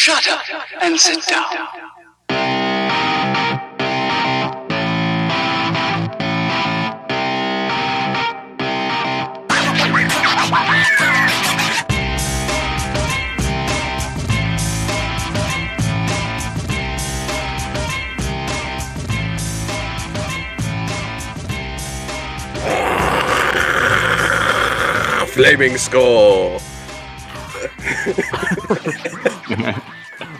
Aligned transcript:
Shut 0.00 0.28
up 0.28 0.44
and 0.80 0.96
sit 0.96 1.26
down. 1.26 1.44
Flaming 25.34 25.76
skull. 25.76 26.60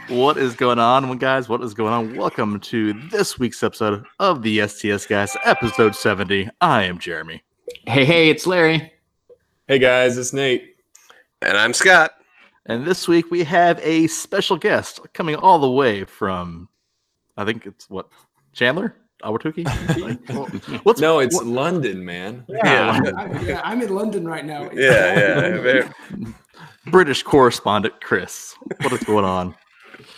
What 0.09 0.39
is 0.39 0.55
going 0.55 0.79
on, 0.79 1.19
guys? 1.19 1.49
What 1.49 1.63
is 1.63 1.75
going 1.75 1.93
on? 1.93 2.17
Welcome 2.17 2.61
to 2.61 2.93
this 3.11 3.39
week's 3.39 3.63
episode 3.63 4.05
of 4.19 4.43
the 4.43 4.67
STS 4.67 5.07
Guys, 5.07 5.37
episode 5.45 5.95
70. 5.95 6.49
I 6.61 6.85
am 6.85 6.99
Jeremy. 6.99 7.43
Hey, 7.87 8.05
hey, 8.05 8.31
it's 8.31 8.47
Larry. 8.47 8.93
Hey 9.67 9.79
guys, 9.79 10.17
it's 10.17 10.33
Nate. 10.33 10.77
And 11.43 11.59
I'm 11.59 11.75
Scott. 11.75 12.13
And 12.67 12.87
this 12.87 13.07
week 13.07 13.31
we 13.31 13.45
have 13.45 13.79
a 13.83 14.07
special 14.07 14.57
guest 14.57 15.01
coming 15.13 15.37
all 15.37 15.59
the 15.59 15.71
way 15.71 16.05
from, 16.05 16.69
I 17.37 17.45
think 17.45 17.67
it's 17.67 17.91
what, 17.91 18.09
Chandler? 18.55 18.95
Ahwatukee? 19.23 19.67
What's 20.85 21.01
No, 21.01 21.19
it's 21.19 21.35
what- 21.37 21.47
London, 21.47 22.03
man. 22.05 22.45
Yeah. 22.49 23.01
I'm, 23.17 23.47
yeah, 23.47 23.61
I'm 23.65 23.83
in 23.83 23.95
London 23.95 24.27
right 24.27 24.45
now. 24.45 24.71
Yeah, 24.73 25.19
yeah. 25.19 25.61
Very- 25.61 25.89
British 26.87 27.23
correspondent 27.23 28.01
Chris? 28.01 28.55
What 28.81 28.93
is 28.93 29.03
going 29.03 29.25
on? 29.27 29.55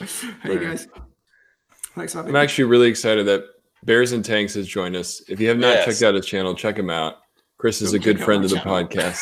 Hey 0.43 0.59
guys. 0.59 0.89
Thanks 1.95 2.15
I'm 2.15 2.37
actually 2.37 2.65
really 2.65 2.89
excited 2.89 3.27
that 3.27 3.45
BearsinTanks 3.87 4.55
has 4.55 4.67
joined 4.67 4.97
us. 4.97 5.23
If 5.29 5.41
you 5.41 5.49
have 5.49 5.59
not 5.59 5.75
Yes. 5.75 5.85
checked 5.87 6.03
out 6.03 6.15
his 6.15 6.27
channel, 6.27 6.55
check 6.55 6.79
him 6.79 6.91
out. 6.91 7.17
Chris 7.59 7.83
is 7.83 7.91
Go 7.91 7.97
a 7.97 7.99
good 7.99 8.21
friend 8.21 8.43
of 8.45 8.51
the 8.51 8.57
channel. 8.57 8.85
podcast. 8.89 9.21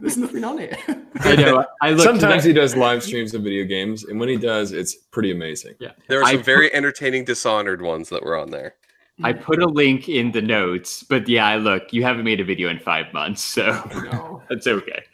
There's 0.00 0.16
nothing 0.16 0.42
on 0.42 0.58
it. 0.58 0.76
I 1.20 1.36
know. 1.36 1.64
I 1.80 1.90
looked 1.90 2.02
Sometimes 2.02 2.42
he 2.42 2.52
does 2.52 2.74
live 2.74 3.02
streams 3.04 3.32
of 3.34 3.42
video 3.42 3.64
games, 3.64 4.04
and 4.04 4.18
when 4.18 4.28
he 4.28 4.36
does, 4.36 4.72
it's 4.72 4.94
pretty 4.96 5.30
amazing. 5.30 5.74
Yeah, 5.78 5.92
There 6.08 6.18
were 6.18 6.24
I 6.24 6.32
some 6.32 6.42
very 6.42 6.72
entertaining 6.74 7.24
Dishonored 7.24 7.82
ones 7.82 8.08
that 8.08 8.24
were 8.24 8.36
on 8.36 8.50
there. 8.50 8.74
I 9.22 9.32
put 9.32 9.62
a 9.62 9.66
link 9.66 10.08
in 10.08 10.32
the 10.32 10.42
notes, 10.42 11.02
but 11.04 11.28
yeah, 11.28 11.46
I 11.46 11.56
look. 11.56 11.92
You 11.92 12.02
haven't 12.02 12.24
made 12.24 12.40
a 12.40 12.44
video 12.44 12.68
in 12.68 12.78
five 12.80 13.12
months, 13.14 13.42
so 13.42 13.66
no. 14.12 14.42
that's 14.50 14.66
okay. 14.66 15.04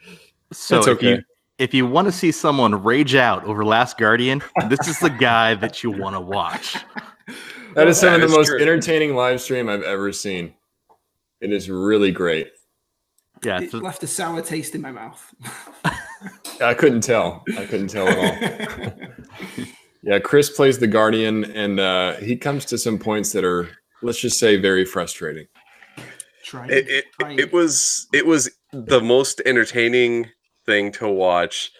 So 0.52 0.76
That's 0.76 0.88
if 0.88 1.02
you 1.02 1.10
okay. 1.10 1.22
If 1.62 1.72
you 1.72 1.86
want 1.86 2.06
to 2.08 2.12
see 2.12 2.32
someone 2.32 2.82
rage 2.82 3.14
out 3.14 3.44
over 3.44 3.64
Last 3.64 3.96
Guardian, 3.96 4.42
this 4.68 4.88
is 4.88 4.98
the 4.98 5.08
guy 5.10 5.54
that 5.54 5.82
you 5.82 5.90
want 5.92 6.16
to 6.16 6.20
watch. 6.20 6.76
That 7.74 7.88
is 7.88 7.98
some 7.98 8.12
That 8.12 8.22
of 8.24 8.30
the 8.30 8.36
most 8.36 8.48
true. 8.48 8.60
entertaining 8.60 9.14
live 9.16 9.40
stream 9.40 9.70
I've 9.70 9.82
ever 9.82 10.12
seen. 10.12 10.52
It 11.40 11.50
is 11.54 11.70
really 11.70 12.10
great. 12.10 12.50
Yeah, 13.42 13.62
It 13.62 13.72
left 13.72 14.02
a 14.02 14.06
sour 14.06 14.42
taste 14.42 14.74
in 14.74 14.82
my 14.82 14.92
mouth. 14.92 15.34
I 16.60 16.74
couldn't 16.74 17.00
tell. 17.00 17.42
I 17.56 17.64
couldn't 17.64 17.88
tell 17.88 18.06
at 18.08 18.78
all. 18.84 18.92
Yeah, 20.02 20.18
Chris 20.18 20.50
plays 20.50 20.78
the 20.80 20.86
Guardian, 20.88 21.44
and 21.44 21.80
uh, 21.80 22.14
he 22.16 22.36
comes 22.36 22.66
to 22.66 22.76
some 22.76 22.98
points 22.98 23.32
that 23.32 23.44
are, 23.44 23.70
let's 24.02 24.20
just 24.20 24.38
say, 24.38 24.56
very 24.56 24.84
frustrating. 24.84 25.46
Try 26.44 26.66
It, 26.66 26.88
it, 26.90 27.04
try 27.20 27.32
it 27.38 27.52
was 27.54 28.06
it 28.12 28.26
was 28.26 28.50
the 28.72 29.00
most 29.00 29.40
entertaining 29.46 30.28
thing 30.66 30.92
to 30.92 31.08
watch 31.08 31.72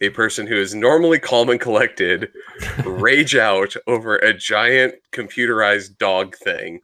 a 0.00 0.10
person 0.10 0.46
who 0.46 0.56
is 0.56 0.74
normally 0.74 1.18
calm 1.18 1.48
and 1.50 1.60
collected 1.60 2.32
rage 2.84 3.36
out 3.36 3.74
over 3.86 4.16
a 4.16 4.34
giant 4.34 4.94
computerized 5.12 5.98
dog 5.98 6.34
thing. 6.36 6.80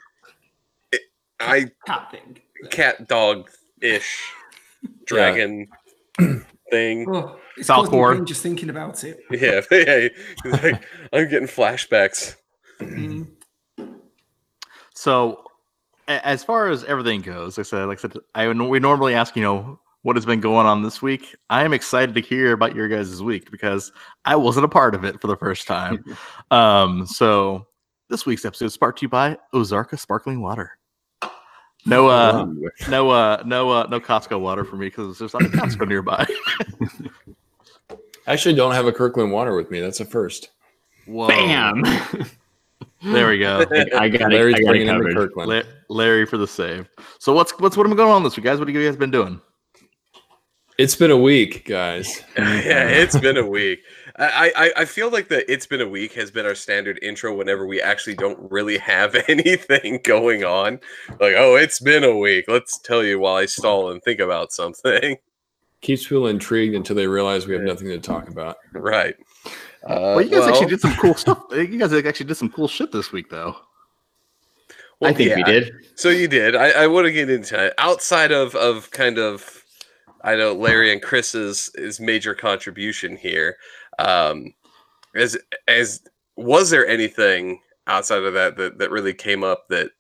It, 0.92 1.00
I 1.40 1.70
cat 1.86 2.10
thing. 2.12 2.38
cat 2.70 3.08
dog 3.08 3.50
ish 3.82 4.32
dragon 5.06 5.66
thing. 6.70 7.06
Oh, 7.12 7.36
it's 7.56 7.66
causing 7.66 7.92
Falkor. 7.92 8.26
just 8.26 8.42
thinking 8.42 8.70
about 8.70 9.02
it. 9.04 9.18
Yeah, 9.30 9.60
yeah. 9.72 10.08
Like, 10.50 10.84
I'm 11.12 11.28
getting 11.28 11.48
flashbacks. 11.48 12.36
Mm. 12.78 13.26
So, 14.94 15.44
as 16.08 16.44
far 16.44 16.68
as 16.68 16.84
everything 16.84 17.22
goes, 17.22 17.56
like 17.58 17.66
I 17.66 17.68
said, 17.68 17.84
like 17.86 17.98
I 17.98 18.02
said, 18.02 18.14
I 18.34 18.46
would- 18.48 18.58
we 18.60 18.78
normally 18.80 19.14
ask, 19.14 19.34
you 19.36 19.42
know, 19.42 19.80
what 20.02 20.16
has 20.16 20.24
been 20.24 20.40
going 20.40 20.66
on 20.66 20.82
this 20.82 21.02
week. 21.02 21.34
I 21.50 21.64
am 21.64 21.72
excited 21.72 22.14
to 22.14 22.20
hear 22.20 22.52
about 22.52 22.74
your 22.74 22.88
guys' 22.88 23.22
week 23.22 23.50
because 23.50 23.92
I 24.24 24.36
wasn't 24.36 24.64
a 24.64 24.68
part 24.68 24.94
of 24.94 25.04
it 25.04 25.20
for 25.20 25.26
the 25.26 25.36
first 25.36 25.66
time. 25.66 26.04
um, 26.50 27.06
so 27.06 27.66
this 28.08 28.26
week's 28.26 28.44
episode 28.44 28.66
is 28.66 28.76
brought 28.76 28.96
to 28.98 29.02
you 29.02 29.08
by 29.08 29.38
Ozarka 29.54 29.98
Sparkling 29.98 30.40
Water. 30.40 30.78
No, 31.86 32.08
uh, 32.08 32.46
no, 32.90 33.10
uh, 33.10 33.42
no, 33.46 33.70
uh, 33.70 33.86
no 33.90 34.00
Costco 34.00 34.38
water 34.38 34.64
for 34.64 34.76
me 34.76 34.88
because 34.88 35.18
there's 35.18 35.32
not 35.32 35.42
a 35.42 35.48
Costco 35.48 35.88
nearby. 35.88 36.26
I 38.26 38.32
actually 38.32 38.54
don't 38.54 38.72
have 38.72 38.86
a 38.86 38.92
Kirkland 38.92 39.32
water 39.32 39.56
with 39.56 39.70
me. 39.70 39.80
That's 39.80 40.00
a 40.00 40.04
first. 40.04 40.50
Whoa. 41.06 41.28
Bam! 41.28 41.82
There 43.02 43.28
we 43.28 43.38
go. 43.38 43.60
I 43.62 43.64
got 43.64 43.80
it. 43.80 43.94
I 43.94 44.08
got 44.10 44.32
it 44.32 44.82
in 44.82 44.88
covered. 44.88 45.14
Kirkland. 45.14 45.50
La- 45.50 45.62
Larry 45.88 46.26
for 46.26 46.36
the 46.36 46.46
save. 46.46 46.86
So 47.18 47.32
what's 47.32 47.58
what's 47.58 47.76
what 47.78 47.86
am 47.86 47.94
I 47.94 47.96
going 47.96 48.10
on 48.10 48.22
this 48.22 48.36
week, 48.36 48.44
guys? 48.44 48.58
What 48.58 48.68
have 48.68 48.76
you 48.76 48.86
guys 48.86 48.96
been 48.96 49.10
doing? 49.10 49.40
It's 50.80 50.96
been 50.96 51.10
a 51.10 51.16
week, 51.16 51.66
guys. 51.66 52.22
yeah, 52.38 52.88
it's 52.88 53.18
been 53.18 53.36
a 53.36 53.46
week. 53.46 53.80
I, 54.16 54.50
I 54.56 54.72
I 54.80 54.84
feel 54.86 55.10
like 55.10 55.28
the 55.28 55.44
"it's 55.52 55.66
been 55.66 55.82
a 55.82 55.88
week" 55.88 56.14
has 56.14 56.30
been 56.30 56.46
our 56.46 56.54
standard 56.54 56.98
intro 57.02 57.36
whenever 57.36 57.66
we 57.66 57.82
actually 57.82 58.14
don't 58.14 58.50
really 58.50 58.78
have 58.78 59.14
anything 59.28 60.00
going 60.04 60.42
on. 60.42 60.80
Like, 61.20 61.34
oh, 61.36 61.56
it's 61.56 61.80
been 61.80 62.02
a 62.02 62.16
week. 62.16 62.46
Let's 62.48 62.78
tell 62.78 63.04
you 63.04 63.18
while 63.18 63.34
I 63.34 63.44
stall 63.44 63.90
and 63.90 64.02
think 64.02 64.20
about 64.20 64.52
something. 64.52 65.18
Keeps 65.82 66.04
people 66.06 66.28
intrigued 66.28 66.74
until 66.74 66.96
they 66.96 67.06
realize 67.06 67.46
we 67.46 67.52
have 67.52 67.62
nothing 67.62 67.88
to 67.88 67.98
talk 67.98 68.30
about. 68.30 68.56
right. 68.72 69.16
Uh, 69.84 70.16
well, 70.16 70.22
you 70.22 70.30
guys 70.30 70.40
well- 70.40 70.48
actually 70.48 70.68
did 70.68 70.80
some 70.80 70.94
cool 70.94 71.14
stuff. 71.14 71.44
You 71.50 71.78
guys 71.78 71.92
actually 71.92 72.24
did 72.24 72.36
some 72.36 72.48
cool 72.48 72.68
shit 72.68 72.90
this 72.90 73.12
week, 73.12 73.28
though. 73.28 73.54
well, 74.98 75.10
I 75.10 75.12
think 75.14 75.36
we 75.36 75.42
did. 75.42 75.72
So 75.94 76.08
you 76.08 76.26
did. 76.26 76.56
I, 76.56 76.70
I 76.70 76.86
want 76.86 77.04
to 77.04 77.12
get 77.12 77.28
into 77.28 77.66
it. 77.66 77.74
Outside 77.76 78.32
of 78.32 78.54
of 78.54 78.90
kind 78.92 79.18
of, 79.18 79.59
I 80.22 80.36
know 80.36 80.52
Larry 80.52 80.92
and 80.92 81.02
Chris's 81.02 81.70
is 81.74 82.00
major 82.00 82.34
contribution 82.34 83.16
here. 83.16 83.56
Um, 83.98 84.54
as 85.14 85.36
as 85.68 86.02
was 86.36 86.70
there 86.70 86.86
anything 86.86 87.60
outside 87.86 88.22
of 88.22 88.34
that 88.34 88.56
that 88.56 88.78
that 88.78 88.90
really 88.90 89.14
came 89.14 89.42
up 89.44 89.68
that 89.68 89.90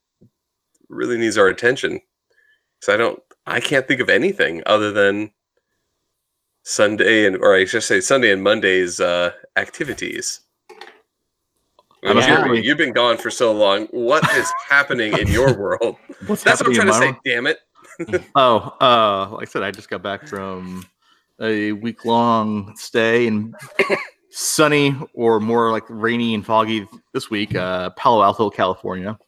really 0.88 1.18
needs 1.18 1.38
our 1.38 1.48
attention? 1.48 2.00
Because 2.78 2.94
I 2.94 2.96
don't, 2.96 3.22
I 3.46 3.60
can't 3.60 3.86
think 3.86 4.00
of 4.00 4.08
anything 4.08 4.62
other 4.66 4.92
than 4.92 5.32
Sunday 6.62 7.26
and 7.26 7.36
or 7.36 7.54
I 7.54 7.64
should 7.64 7.82
say 7.82 8.00
Sunday 8.00 8.32
and 8.32 8.42
Monday's 8.42 9.00
uh, 9.00 9.32
activities. 9.56 10.40
I 12.02 12.14
mean, 12.14 12.22
Yeah. 12.22 12.52
You've 12.52 12.78
been 12.78 12.92
gone 12.92 13.18
for 13.18 13.30
so 13.30 13.52
long. 13.52 13.86
What 13.90 14.28
is 14.32 14.50
happening 14.66 15.18
in 15.18 15.28
your 15.28 15.56
world? 15.56 15.96
What's 16.26 16.42
That's 16.42 16.60
what 16.60 16.68
I'm 16.68 16.74
trying 16.74 16.86
to 16.86 16.94
say. 16.94 17.16
Damn 17.24 17.46
it! 17.46 17.58
My- 18.08 18.24
Oh, 18.34 18.76
uh, 18.80 19.28
like 19.34 19.48
I 19.48 19.50
said, 19.50 19.62
I 19.62 19.70
just 19.70 19.88
got 19.90 20.02
back 20.02 20.26
from 20.26 20.84
a 21.40 21.72
week 21.72 22.04
long 22.04 22.74
stay 22.76 23.26
in 23.26 23.54
sunny 24.30 24.94
or 25.14 25.40
more 25.40 25.70
like 25.72 25.84
rainy 25.88 26.34
and 26.34 26.44
foggy 26.44 26.86
this 27.12 27.30
week, 27.30 27.54
uh, 27.54 27.90
Palo 27.90 28.22
Alto, 28.22 28.50
California. 28.50 29.18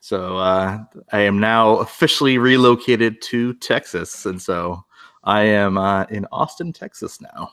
So 0.00 0.36
uh, 0.36 0.78
I 1.12 1.20
am 1.20 1.40
now 1.40 1.78
officially 1.78 2.38
relocated 2.38 3.20
to 3.22 3.54
Texas, 3.54 4.24
and 4.26 4.40
so 4.40 4.84
I 5.24 5.42
am 5.42 5.76
uh, 5.76 6.04
in 6.04 6.26
Austin, 6.30 6.72
Texas 6.72 7.20
now. 7.20 7.50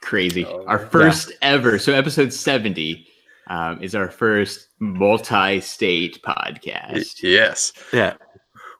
Crazy. 0.00 0.46
Oh, 0.46 0.64
our 0.66 0.80
yeah. 0.80 0.88
first 0.88 1.32
ever. 1.42 1.78
So 1.78 1.92
episode 1.92 2.32
seventy 2.32 3.06
um, 3.48 3.82
is 3.82 3.94
our 3.94 4.08
first 4.10 4.68
multi-state 4.78 6.22
podcast. 6.22 7.22
Yes, 7.22 7.72
Yeah, 7.92 8.14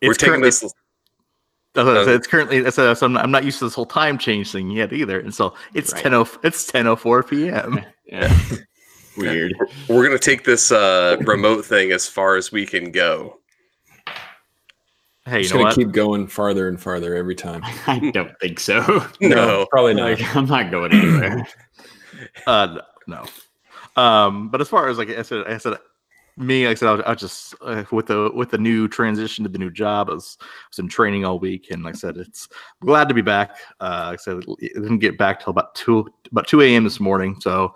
we're 0.01 0.15
taking 0.15 0.29
currently- 0.41 0.49
this. 0.49 0.73
That's 1.75 1.87
what 1.87 1.97
I 1.97 2.01
Uh, 2.01 2.05
said. 2.05 2.15
It's 2.17 2.27
currently 2.27 2.61
that's 2.61 2.79
a, 2.79 2.95
so 2.97 3.07
I'm, 3.07 3.17
I'm 3.17 3.31
not 3.31 3.45
used 3.45 3.59
to 3.61 3.65
this 3.67 3.75
whole 3.75 3.87
time 3.87 4.19
change 4.19 4.51
thing 4.53 4.71
yet 4.71 4.93
either, 4.93 5.21
and 5.21 5.35
so 5.35 5.55
it's 5.75 5.93
Right. 5.93 6.03
ten 6.03 6.15
oh 6.15 6.27
it's 6.43 6.67
ten 6.67 6.87
oh 6.87 6.97
four 6.97 7.23
p.m. 7.23 7.81
Yeah. 8.07 8.37
Weird. 9.17 9.55
We're 9.89 10.05
gonna 10.05 10.19
take 10.19 10.43
this 10.45 10.73
uh, 10.73 11.17
remote 11.21 11.65
thing 11.65 11.93
as 11.93 12.09
far 12.09 12.35
as 12.37 12.51
we 12.51 12.67
can 12.67 12.91
go. 12.91 13.39
Hey, 15.27 15.39
you 15.39 15.43
Just 15.43 15.55
know 15.55 15.59
gonna 15.61 15.69
what? 15.69 15.77
keep 15.77 15.93
going 15.93 16.27
farther 16.27 16.67
and 16.67 16.81
farther 16.81 17.15
every 17.15 17.35
time. 17.37 17.61
I 17.87 18.11
don't 18.13 18.37
think 18.41 18.59
so. 18.59 19.05
No, 19.21 19.67
probably 19.71 19.95
not. 19.95 20.19
Like, 20.19 20.37
I'm 20.37 20.47
not 20.47 20.71
going 20.73 20.93
anywhere. 20.93 21.47
Uh, 22.47 22.79
no. 23.07 23.25
Um, 23.97 24.49
but 24.49 24.61
as 24.61 24.69
far 24.69 24.89
as 24.89 24.99
like 24.99 25.11
I 25.11 25.23
said, 25.23 25.47
I 25.47 25.59
said 25.59 25.77
me, 26.37 26.67
like 26.67 26.77
I 26.77 26.79
said, 26.79 26.89
I 26.89 26.93
was, 26.93 27.03
I 27.07 27.11
was 27.11 27.21
just 27.21 27.55
uh, 27.61 27.85
with 27.91 28.07
the 28.07 28.31
with 28.35 28.51
the 28.51 28.59
new 28.59 28.89
transition 28.89 29.45
to 29.45 29.51
the 29.51 29.59
new 29.59 29.71
job. 29.71 30.11
I 30.11 30.15
was, 30.15 30.39
was 30.71 30.79
in 30.79 30.89
training 30.89 31.25
all 31.25 31.39
week, 31.39 31.71
and 31.71 31.83
like 31.83 31.95
I 31.95 31.99
said, 31.99 32.17
it's 32.17 32.49
glad 32.81 33.09
to 33.09 33.15
be 33.15 33.23
back. 33.23 33.57
Uh, 33.81 34.09
like 34.11 34.21
I 34.21 34.23
said, 34.23 34.45
it 34.59 34.75
didn't 34.75 34.99
get 34.99 35.19
back 35.19 35.41
till 35.41 35.51
about 35.51 35.75
two 35.75 36.09
about 36.31 36.47
two 36.47 36.63
a.m. 36.63 36.85
this 36.85 37.01
morning, 37.01 37.41
so 37.41 37.75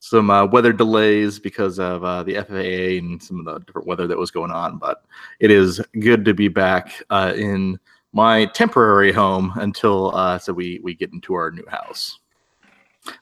some 0.00 0.30
uh, 0.30 0.44
weather 0.44 0.72
delays 0.72 1.38
because 1.38 1.78
of 1.78 2.02
uh, 2.02 2.24
the 2.24 2.34
FAA 2.34 2.98
and 2.98 3.22
some 3.22 3.38
of 3.38 3.44
the 3.44 3.60
different 3.60 3.86
weather 3.86 4.08
that 4.08 4.18
was 4.18 4.32
going 4.32 4.50
on. 4.50 4.78
But 4.78 5.04
it 5.38 5.50
is 5.50 5.80
good 6.00 6.24
to 6.24 6.34
be 6.34 6.48
back 6.48 7.02
uh, 7.10 7.32
in 7.36 7.78
my 8.12 8.46
temporary 8.46 9.12
home 9.12 9.52
until 9.56 10.14
uh, 10.14 10.38
so 10.38 10.52
we 10.52 10.80
we 10.82 10.94
get 10.94 11.12
into 11.12 11.34
our 11.34 11.50
new 11.50 11.66
house. 11.68 12.18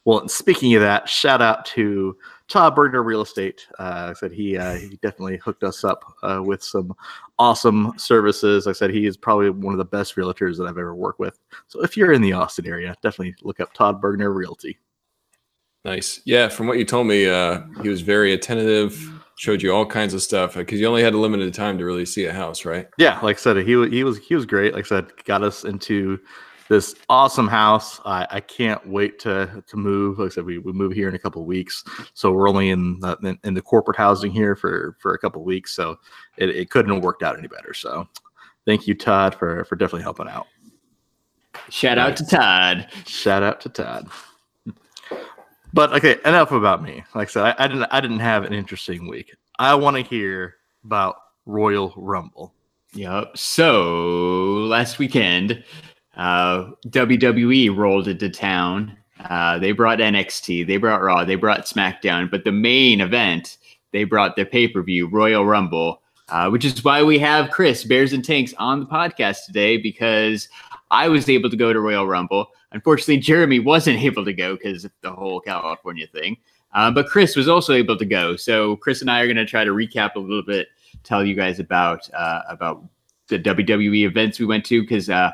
Well, 0.04 0.28
speaking 0.28 0.74
of 0.74 0.82
that, 0.82 1.08
shout 1.08 1.40
out 1.40 1.64
to 1.66 2.16
Todd 2.50 2.74
Bergner 2.74 3.04
Real 3.04 3.22
Estate. 3.22 3.66
Uh, 3.78 4.08
I 4.10 4.12
said 4.12 4.32
he 4.32 4.58
uh, 4.58 4.74
he 4.74 4.98
definitely 5.02 5.38
hooked 5.38 5.62
us 5.62 5.84
up 5.84 6.04
uh, 6.22 6.42
with 6.44 6.62
some 6.62 6.94
awesome 7.38 7.94
services. 7.96 8.66
I 8.66 8.72
said 8.72 8.90
he 8.90 9.06
is 9.06 9.16
probably 9.16 9.50
one 9.50 9.72
of 9.72 9.78
the 9.78 9.84
best 9.84 10.16
realtors 10.16 10.58
that 10.58 10.64
I've 10.64 10.76
ever 10.76 10.94
worked 10.94 11.20
with. 11.20 11.38
So 11.68 11.82
if 11.82 11.96
you're 11.96 12.12
in 12.12 12.20
the 12.20 12.32
Austin 12.32 12.66
area, 12.66 12.94
definitely 13.02 13.36
look 13.42 13.60
up 13.60 13.72
Todd 13.72 14.02
Bergner 14.02 14.34
Realty. 14.34 14.78
Nice. 15.84 16.20
Yeah, 16.26 16.48
from 16.48 16.66
what 16.66 16.76
you 16.76 16.84
told 16.84 17.06
me, 17.06 17.26
uh, 17.26 17.62
he 17.82 17.88
was 17.88 18.02
very 18.02 18.34
attentive, 18.34 19.00
showed 19.36 19.62
you 19.62 19.72
all 19.72 19.86
kinds 19.86 20.12
of 20.12 20.20
stuff 20.20 20.54
because 20.54 20.78
you 20.78 20.86
only 20.86 21.02
had 21.02 21.14
a 21.14 21.18
limited 21.18 21.54
time 21.54 21.78
to 21.78 21.84
really 21.86 22.04
see 22.04 22.26
a 22.26 22.32
house, 22.32 22.64
right? 22.64 22.88
Yeah, 22.98 23.18
like 23.20 23.36
I 23.36 23.40
said, 23.40 23.56
he 23.58 23.88
he 23.88 24.04
was 24.04 24.18
he 24.18 24.34
was 24.34 24.44
great. 24.44 24.74
Like 24.74 24.86
I 24.86 24.88
said, 24.88 25.06
got 25.24 25.44
us 25.44 25.64
into 25.64 26.18
this 26.70 26.94
awesome 27.08 27.48
house. 27.48 28.00
I, 28.06 28.28
I 28.30 28.40
can't 28.40 28.88
wait 28.88 29.18
to 29.18 29.62
to 29.66 29.76
move. 29.76 30.20
Like 30.20 30.30
I 30.30 30.34
said, 30.36 30.44
we, 30.44 30.58
we 30.58 30.72
move 30.72 30.92
here 30.92 31.08
in 31.08 31.16
a 31.16 31.18
couple 31.18 31.42
of 31.42 31.48
weeks, 31.48 31.84
so 32.14 32.30
we're 32.30 32.48
only 32.48 32.70
in 32.70 33.00
the 33.00 33.18
in, 33.24 33.38
in 33.42 33.54
the 33.54 33.60
corporate 33.60 33.96
housing 33.96 34.30
here 34.30 34.54
for 34.54 34.96
for 35.00 35.12
a 35.12 35.18
couple 35.18 35.42
of 35.42 35.46
weeks. 35.46 35.74
So 35.74 35.98
it, 36.36 36.48
it 36.50 36.70
couldn't 36.70 36.94
have 36.94 37.02
worked 37.02 37.24
out 37.24 37.36
any 37.36 37.48
better. 37.48 37.74
So 37.74 38.08
thank 38.66 38.86
you, 38.86 38.94
Todd, 38.94 39.34
for 39.34 39.64
for 39.64 39.74
definitely 39.74 40.04
helping 40.04 40.28
out. 40.28 40.46
Shout 41.70 41.98
out 41.98 42.16
to 42.18 42.24
Todd. 42.24 42.88
Shout 43.04 43.42
out 43.42 43.60
to 43.62 43.68
Todd. 43.68 44.08
But 45.72 45.92
okay, 45.92 46.18
enough 46.24 46.52
about 46.52 46.84
me. 46.84 47.02
Like 47.16 47.28
I 47.28 47.30
said, 47.32 47.44
I, 47.46 47.64
I 47.64 47.66
didn't 47.66 47.88
I 47.90 48.00
didn't 48.00 48.20
have 48.20 48.44
an 48.44 48.52
interesting 48.52 49.08
week. 49.08 49.34
I 49.58 49.74
want 49.74 49.96
to 49.96 50.04
hear 50.04 50.54
about 50.84 51.16
Royal 51.46 51.92
Rumble. 51.96 52.54
Yep. 52.94 53.36
So 53.36 54.66
last 54.68 54.98
weekend, 54.98 55.64
uh, 56.20 56.72
WWE 56.88 57.74
rolled 57.74 58.06
into 58.06 58.28
town. 58.28 58.94
Uh, 59.30 59.58
they 59.58 59.72
brought 59.72 60.00
NXT, 60.00 60.66
they 60.66 60.76
brought 60.76 61.00
Raw, 61.00 61.24
they 61.24 61.34
brought 61.34 61.64
SmackDown, 61.64 62.30
but 62.30 62.44
the 62.44 62.52
main 62.52 63.00
event, 63.00 63.56
they 63.92 64.04
brought 64.04 64.36
their 64.36 64.44
pay 64.44 64.68
per 64.68 64.82
view, 64.82 65.08
Royal 65.08 65.46
Rumble, 65.46 66.02
uh, 66.28 66.50
which 66.50 66.66
is 66.66 66.84
why 66.84 67.02
we 67.02 67.18
have 67.18 67.50
Chris 67.50 67.84
BearsinTanks 67.84 68.52
on 68.58 68.80
the 68.80 68.86
podcast 68.86 69.46
today 69.46 69.78
because 69.78 70.48
I 70.90 71.08
was 71.08 71.26
able 71.30 71.48
to 71.48 71.56
go 71.56 71.72
to 71.72 71.80
Royal 71.80 72.06
Rumble. 72.06 72.50
Unfortunately, 72.72 73.16
Jeremy 73.16 73.58
wasn't 73.58 73.98
able 74.02 74.24
to 74.26 74.34
go 74.34 74.56
because 74.56 74.84
of 74.84 74.92
the 75.00 75.12
whole 75.12 75.40
California 75.40 76.06
thing. 76.06 76.36
Uh, 76.74 76.90
but 76.90 77.06
Chris 77.06 77.34
was 77.34 77.48
also 77.48 77.72
able 77.72 77.96
to 77.96 78.04
go. 78.04 78.36
So 78.36 78.76
Chris 78.76 79.00
and 79.00 79.10
I 79.10 79.20
are 79.20 79.26
going 79.26 79.36
to 79.38 79.46
try 79.46 79.64
to 79.64 79.72
recap 79.72 80.16
a 80.16 80.20
little 80.20 80.42
bit, 80.42 80.68
tell 81.02 81.24
you 81.24 81.34
guys 81.34 81.60
about 81.60 82.08
uh, 82.12 82.42
about 82.48 82.84
the 83.28 83.38
WWE 83.38 84.04
events 84.06 84.38
we 84.38 84.44
went 84.44 84.66
to 84.66 84.82
because 84.82 85.08
uh, 85.08 85.30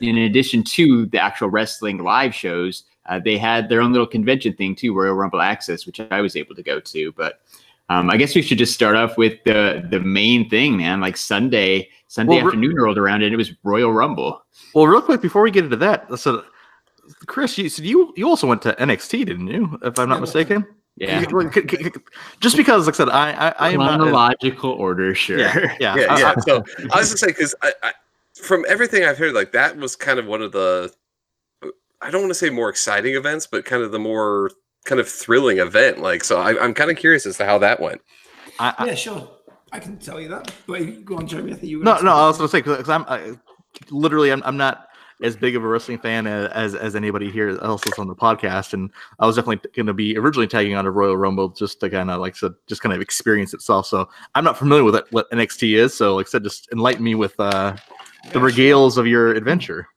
in 0.00 0.16
addition 0.18 0.62
to 0.64 1.06
the 1.06 1.18
actual 1.18 1.48
wrestling 1.48 1.98
live 1.98 2.34
shows, 2.34 2.84
uh, 3.06 3.18
they 3.18 3.38
had 3.38 3.68
their 3.68 3.80
own 3.80 3.92
little 3.92 4.06
convention 4.06 4.52
thing 4.54 4.74
too, 4.74 4.94
Royal 4.94 5.14
Rumble 5.14 5.40
Access, 5.40 5.86
which 5.86 6.00
I 6.00 6.20
was 6.20 6.36
able 6.36 6.54
to 6.54 6.62
go 6.62 6.78
to. 6.80 7.12
But 7.12 7.40
um, 7.88 8.10
I 8.10 8.16
guess 8.16 8.34
we 8.34 8.42
should 8.42 8.58
just 8.58 8.74
start 8.74 8.96
off 8.96 9.16
with 9.16 9.42
the 9.44 9.86
the 9.90 10.00
main 10.00 10.48
thing, 10.50 10.76
man. 10.76 11.00
Like 11.00 11.16
Sunday, 11.16 11.88
Sunday 12.08 12.36
Well, 12.36 12.42
re- 12.42 12.46
afternoon 12.48 12.76
rolled 12.76 12.98
around 12.98 13.22
and 13.22 13.32
it 13.32 13.36
was 13.36 13.52
Royal 13.64 13.92
Rumble. 13.92 14.44
Well, 14.74 14.86
real 14.86 15.00
quick 15.02 15.22
before 15.22 15.42
we 15.42 15.50
get 15.50 15.64
into 15.64 15.76
that, 15.76 16.18
so 16.18 16.44
Chris, 17.26 17.56
you 17.56 17.68
so 17.68 17.82
you 17.82 18.12
you 18.16 18.28
also 18.28 18.46
went 18.46 18.60
to 18.62 18.72
NXT, 18.74 19.24
didn't 19.26 19.48
you? 19.48 19.78
If 19.82 19.98
I'm 19.98 20.08
not 20.08 20.20
mistaken. 20.20 20.66
Yeah. 20.96 21.24
Just 22.40 22.56
because, 22.56 22.86
like 22.86 22.94
I 22.94 22.98
said, 22.98 23.08
I 23.08 23.30
I, 23.30 23.54
I 23.58 23.70
am 23.70 23.78
not. 23.78 23.92
as- 23.92 23.96
Chronological 23.98 24.70
order, 24.72 25.14
sure. 25.14 25.38
Yeah, 25.38 25.76
yeah. 25.80 25.94
yeah, 25.96 26.18
yeah. 26.18 26.34
So 26.40 26.64
I 26.92 26.98
was 26.98 27.08
gonna 27.08 27.16
say 27.18 27.26
because 27.28 27.54
I, 27.62 27.72
I, 27.82 27.92
from 28.42 28.64
everything 28.68 29.04
I've 29.04 29.18
heard, 29.18 29.34
like 29.34 29.52
that 29.52 29.76
was 29.76 29.96
kind 29.96 30.18
of 30.18 30.26
one 30.26 30.42
of 30.42 30.52
the 30.52 30.92
I 32.00 32.10
don't 32.10 32.20
want 32.22 32.30
to 32.30 32.34
say 32.34 32.50
more 32.50 32.68
exciting 32.68 33.14
events, 33.16 33.46
but 33.46 33.64
kind 33.64 33.82
of 33.82 33.90
the 33.90 33.98
more 33.98 34.50
kind 34.84 35.00
of 35.00 35.08
thrilling 35.08 35.58
event. 35.58 35.98
Like, 35.98 36.22
so 36.22 36.40
I, 36.40 36.62
I'm 36.62 36.72
kind 36.72 36.90
of 36.90 36.96
curious 36.96 37.26
as 37.26 37.36
to 37.38 37.44
how 37.44 37.58
that 37.58 37.80
went. 37.80 38.00
I- 38.60 38.74
I- 38.78 38.86
Yeah, 38.86 38.94
sure. 38.94 39.28
I 39.72 39.80
can 39.80 39.98
tell 39.98 40.20
you 40.20 40.28
that. 40.28 40.52
But 40.66 41.04
go 41.04 41.16
on, 41.18 41.26
Jeremy. 41.26 41.52
I 41.52 41.56
think 41.56 41.70
you. 41.70 41.78
were 41.80 41.84
no, 41.84 41.94
no, 41.94 41.98
say 42.00 42.06
I 42.08 42.26
was 42.28 42.36
gonna 42.38 42.48
say 42.48 42.60
because 42.62 42.88
I'm 42.88 43.04
I, 43.08 43.32
literally 43.90 44.30
I'm, 44.30 44.42
I'm 44.44 44.56
not 44.56 44.88
as 45.20 45.36
big 45.36 45.56
of 45.56 45.64
a 45.64 45.68
wrestling 45.68 45.98
fan 45.98 46.26
a- 46.26 46.50
as 46.54 46.74
as 46.74 46.94
anybody 46.96 47.30
here 47.30 47.50
else 47.60 47.84
is 47.86 47.98
on 47.98 48.06
the 48.06 48.14
podcast, 48.14 48.72
and 48.72 48.90
I 49.18 49.26
was 49.26 49.36
definitely 49.36 49.68
going 49.76 49.86
to 49.86 49.92
be 49.92 50.16
originally 50.16 50.46
tagging 50.46 50.74
on 50.74 50.84
to 50.84 50.90
Royal 50.90 51.16
Rumble 51.18 51.50
just 51.50 51.80
to 51.80 51.90
kind 51.90 52.10
of 52.10 52.20
like 52.20 52.34
I 52.36 52.38
said, 52.38 52.52
just 52.66 52.80
kind 52.80 52.94
of 52.94 53.00
experience 53.02 53.52
itself. 53.52 53.86
So 53.88 54.08
I'm 54.34 54.44
not 54.44 54.56
familiar 54.56 54.84
with 54.84 54.94
it, 54.94 55.04
what 55.10 55.30
NXT 55.32 55.76
is. 55.76 55.92
So 55.94 56.14
like 56.16 56.28
I 56.28 56.30
said, 56.30 56.44
just 56.44 56.68
enlighten 56.72 57.04
me 57.04 57.14
with 57.14 57.34
uh, 57.38 57.76
the 58.32 58.38
regales 58.38 58.96
of 58.96 59.06
your 59.06 59.34
adventure. 59.34 59.88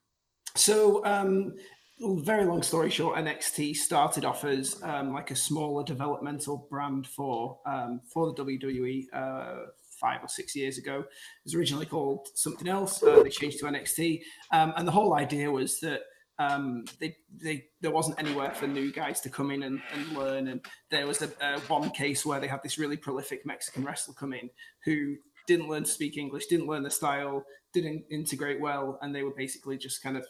So, 0.56 1.04
um, 1.06 1.56
very 2.00 2.46
long 2.46 2.64
story 2.64 2.90
short, 2.90 3.18
NXT 3.18 3.76
started 3.76 4.26
off 4.26 4.44
as 4.44 4.82
um, 4.84 5.14
like 5.14 5.32
a 5.32 5.36
smaller 5.36 5.84
developmental 5.84 6.68
brand 6.70 7.08
for 7.08 7.60
um, 7.66 8.02
for 8.12 8.34
the 8.34 8.44
WWE 8.44 9.06
uh, 9.14 9.66
five 10.00 10.24
or 10.24 10.28
six 10.28 10.56
years 10.56 10.78
ago. 10.78 11.00
It 11.00 11.08
was 11.44 11.56
originally 11.56 11.86
called 11.86 12.28
something 12.34 12.68
else. 12.68 13.04
Uh, 13.04 13.22
they 13.24 13.30
changed 13.30 13.60
to 13.60 13.66
NXT, 13.66 14.22
um, 14.52 14.74
and 14.76 14.88
the 14.88 14.92
whole 14.92 15.14
idea 15.14 15.52
was 15.52 15.80
that 15.82 16.02
um, 16.40 16.86
they, 17.00 17.16
they 17.40 17.66
there 17.82 17.92
wasn't 17.92 18.20
anywhere 18.20 18.52
for 18.52 18.66
new 18.66 18.92
guys 18.92 19.22
to 19.22 19.30
come 19.30 19.52
in 19.52 19.64
and, 19.64 19.82
and 19.94 20.18
learn. 20.18 20.48
And 20.48 20.66
there 20.90 21.06
was 21.06 21.22
a, 21.22 21.30
a 21.42 21.60
one 21.62 21.92
case 21.92 22.26
where 22.26 22.40
they 22.40 22.48
had 22.48 22.64
this 22.64 22.80
really 22.80 22.98
prolific 22.98 23.46
Mexican 23.46 23.84
wrestler 23.84 24.16
come 24.16 24.34
in 24.34 24.50
who 24.84 25.16
didn't 25.48 25.68
learn 25.68 25.84
to 25.84 25.90
speak 25.90 26.18
English, 26.18 26.48
didn't 26.48 26.68
learn 26.68 26.84
the 26.84 26.90
style, 26.90 27.46
didn't 27.74 28.04
integrate 28.10 28.60
well, 28.60 28.98
and 29.02 29.14
they 29.14 29.24
were 29.24 29.34
basically 29.36 29.78
just 29.78 30.02
kind 30.02 30.18
of 30.18 30.26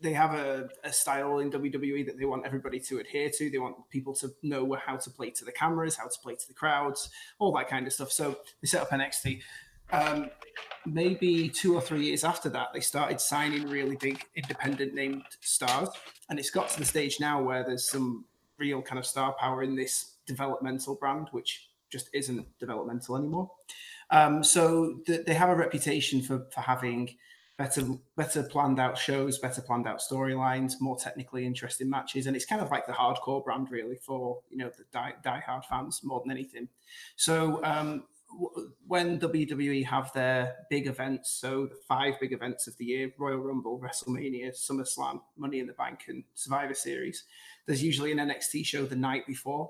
they 0.00 0.12
have 0.12 0.34
a, 0.34 0.68
a 0.84 0.92
style 0.92 1.38
in 1.38 1.50
WWE 1.50 2.06
that 2.06 2.18
they 2.18 2.24
want 2.24 2.46
everybody 2.46 2.78
to 2.78 2.98
adhere 2.98 3.30
to. 3.30 3.50
They 3.50 3.58
want 3.58 3.76
people 3.90 4.14
to 4.16 4.30
know 4.42 4.76
how 4.84 4.96
to 4.96 5.10
play 5.10 5.30
to 5.30 5.44
the 5.44 5.52
cameras, 5.52 5.96
how 5.96 6.06
to 6.06 6.18
play 6.22 6.34
to 6.34 6.46
the 6.46 6.54
crowds, 6.54 7.10
all 7.38 7.52
that 7.56 7.68
kind 7.68 7.86
of 7.86 7.92
stuff. 7.92 8.12
So 8.12 8.38
they 8.60 8.66
set 8.66 8.82
up 8.82 8.90
NXT. 8.90 9.40
Um, 9.90 10.30
maybe 10.86 11.48
two 11.48 11.74
or 11.74 11.80
three 11.80 12.06
years 12.06 12.22
after 12.22 12.48
that, 12.50 12.68
they 12.72 12.80
started 12.80 13.20
signing 13.20 13.68
really 13.68 13.96
big 13.96 14.22
independent 14.36 14.94
named 14.94 15.24
stars. 15.40 15.88
And 16.28 16.38
it's 16.38 16.50
got 16.50 16.68
to 16.70 16.78
the 16.78 16.84
stage 16.84 17.18
now 17.18 17.42
where 17.42 17.64
there's 17.64 17.88
some 17.88 18.24
real 18.58 18.82
kind 18.82 18.98
of 18.98 19.06
star 19.06 19.32
power 19.32 19.62
in 19.62 19.74
this 19.74 20.16
developmental 20.26 20.94
brand, 20.94 21.28
which 21.32 21.70
just 21.90 22.08
isn't 22.12 22.46
developmental 22.58 23.16
anymore. 23.16 23.50
Um, 24.10 24.42
so 24.42 25.00
th- 25.06 25.26
they 25.26 25.34
have 25.34 25.50
a 25.50 25.56
reputation 25.56 26.22
for, 26.22 26.46
for 26.50 26.60
having 26.60 27.16
better 27.58 27.82
better 28.16 28.44
planned 28.44 28.78
out 28.78 28.96
shows, 28.96 29.38
better 29.38 29.60
planned 29.60 29.86
out 29.86 30.00
storylines, 30.00 30.74
more 30.80 30.96
technically 30.96 31.44
interesting 31.44 31.90
matches, 31.90 32.26
and 32.26 32.36
it's 32.36 32.46
kind 32.46 32.62
of 32.62 32.70
like 32.70 32.86
the 32.86 32.92
hardcore 32.92 33.44
brand 33.44 33.70
really 33.70 33.96
for 33.96 34.40
you 34.48 34.56
know 34.56 34.70
the 34.76 34.84
die, 34.92 35.14
die 35.22 35.42
hard 35.44 35.64
fans 35.64 36.00
more 36.02 36.20
than 36.20 36.30
anything. 36.30 36.68
So 37.16 37.62
um, 37.64 38.04
when 38.86 39.18
WWE 39.18 39.84
have 39.86 40.12
their 40.12 40.54
big 40.70 40.86
events, 40.86 41.32
so 41.32 41.66
the 41.66 41.78
five 41.88 42.14
big 42.20 42.32
events 42.32 42.68
of 42.68 42.76
the 42.78 42.84
year: 42.84 43.12
Royal 43.18 43.38
Rumble, 43.38 43.80
WrestleMania, 43.80 44.54
SummerSlam, 44.54 45.20
Money 45.36 45.58
in 45.58 45.66
the 45.66 45.72
Bank, 45.72 46.04
and 46.08 46.22
Survivor 46.34 46.74
Series, 46.74 47.24
there's 47.66 47.82
usually 47.82 48.12
an 48.12 48.18
NXT 48.18 48.64
show 48.64 48.86
the 48.86 48.96
night 48.96 49.26
before, 49.26 49.68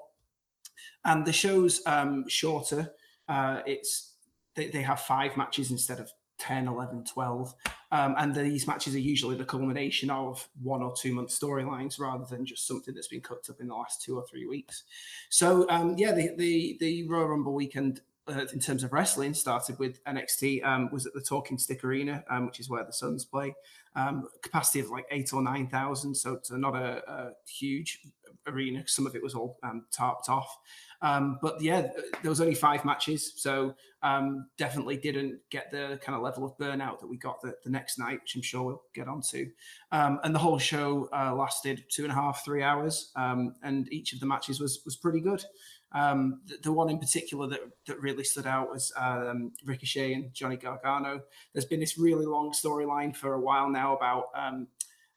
and 1.06 1.24
the 1.24 1.32
show's 1.32 1.80
um, 1.86 2.28
shorter. 2.28 2.92
Uh, 3.28 3.60
it's 3.66 4.14
they, 4.58 4.66
they 4.66 4.82
have 4.82 5.00
five 5.00 5.36
matches 5.36 5.70
instead 5.70 6.00
of 6.00 6.10
10, 6.38 6.68
11, 6.68 7.04
12. 7.04 7.54
Um, 7.90 8.14
and 8.18 8.34
these 8.34 8.66
matches 8.66 8.94
are 8.94 9.00
usually 9.00 9.36
the 9.36 9.44
culmination 9.44 10.10
of 10.10 10.46
one 10.62 10.82
or 10.82 10.92
two 10.94 11.14
month 11.14 11.30
storylines 11.30 11.98
rather 11.98 12.24
than 12.24 12.44
just 12.44 12.66
something 12.66 12.94
that's 12.94 13.08
been 13.08 13.20
cooked 13.20 13.48
up 13.48 13.60
in 13.60 13.68
the 13.68 13.74
last 13.74 14.02
two 14.02 14.16
or 14.16 14.26
three 14.26 14.46
weeks. 14.46 14.82
So, 15.30 15.68
um, 15.70 15.94
yeah, 15.96 16.12
the, 16.12 16.34
the, 16.36 16.76
the 16.80 17.08
Royal 17.08 17.28
Rumble 17.28 17.54
weekend 17.54 18.00
uh, 18.28 18.44
in 18.52 18.58
terms 18.58 18.84
of 18.84 18.92
wrestling 18.92 19.32
started 19.32 19.78
with 19.78 20.04
NXT, 20.04 20.64
um, 20.64 20.90
was 20.92 21.06
at 21.06 21.14
the 21.14 21.20
Talking 21.20 21.56
Stick 21.56 21.82
Arena, 21.82 22.22
um, 22.28 22.46
which 22.46 22.60
is 22.60 22.68
where 22.68 22.84
the 22.84 22.92
Suns 22.92 23.24
play. 23.24 23.54
Um, 23.96 24.28
capacity 24.42 24.80
of 24.80 24.90
like 24.90 25.06
eight 25.10 25.32
or 25.32 25.40
9,000. 25.40 26.14
So, 26.14 26.38
so 26.42 26.56
not 26.56 26.76
a, 26.76 27.02
a 27.10 27.30
huge 27.46 28.00
arena. 28.48 28.84
Some 28.86 29.06
of 29.06 29.14
it 29.14 29.22
was 29.22 29.34
all 29.34 29.58
um, 29.62 29.86
tarped 29.96 30.28
off. 30.28 30.58
Um, 31.00 31.38
but 31.40 31.60
yeah, 31.60 31.88
there 32.22 32.30
was 32.30 32.40
only 32.40 32.54
five 32.54 32.84
matches, 32.84 33.32
so 33.36 33.74
um, 34.02 34.48
definitely 34.58 34.96
didn't 34.96 35.38
get 35.50 35.70
the 35.70 35.98
kind 36.02 36.16
of 36.16 36.22
level 36.22 36.44
of 36.44 36.58
burnout 36.58 36.98
that 37.00 37.06
we 37.06 37.16
got 37.16 37.40
the, 37.40 37.54
the 37.62 37.70
next 37.70 37.98
night, 37.98 38.20
which 38.20 38.34
I'm 38.34 38.42
sure 38.42 38.62
we'll 38.64 38.82
get 38.94 39.06
onto. 39.06 39.46
Um, 39.92 40.18
and 40.24 40.34
the 40.34 40.40
whole 40.40 40.58
show 40.58 41.08
uh, 41.12 41.34
lasted 41.34 41.84
two 41.88 42.02
and 42.02 42.10
a 42.10 42.14
half, 42.14 42.44
three 42.44 42.62
hours, 42.62 43.12
um, 43.14 43.54
and 43.62 43.92
each 43.92 44.12
of 44.12 44.20
the 44.20 44.26
matches 44.26 44.60
was 44.60 44.80
was 44.84 44.96
pretty 44.96 45.20
good. 45.20 45.44
Um, 45.92 46.40
the, 46.46 46.56
the 46.64 46.72
one 46.72 46.90
in 46.90 46.98
particular 46.98 47.46
that, 47.46 47.60
that 47.86 48.00
really 48.00 48.24
stood 48.24 48.46
out 48.46 48.70
was 48.70 48.92
um, 48.96 49.52
Ricochet 49.64 50.12
and 50.12 50.34
Johnny 50.34 50.56
Gargano. 50.56 51.22
There's 51.52 51.64
been 51.64 51.80
this 51.80 51.96
really 51.96 52.26
long 52.26 52.52
storyline 52.52 53.16
for 53.16 53.34
a 53.34 53.40
while 53.40 53.70
now 53.70 53.96
about 53.96 54.24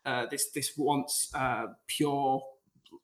uh, 0.06 0.26
this 0.28 0.52
this 0.52 0.74
once 0.78 1.30
uh, 1.34 1.68
pure 1.88 2.42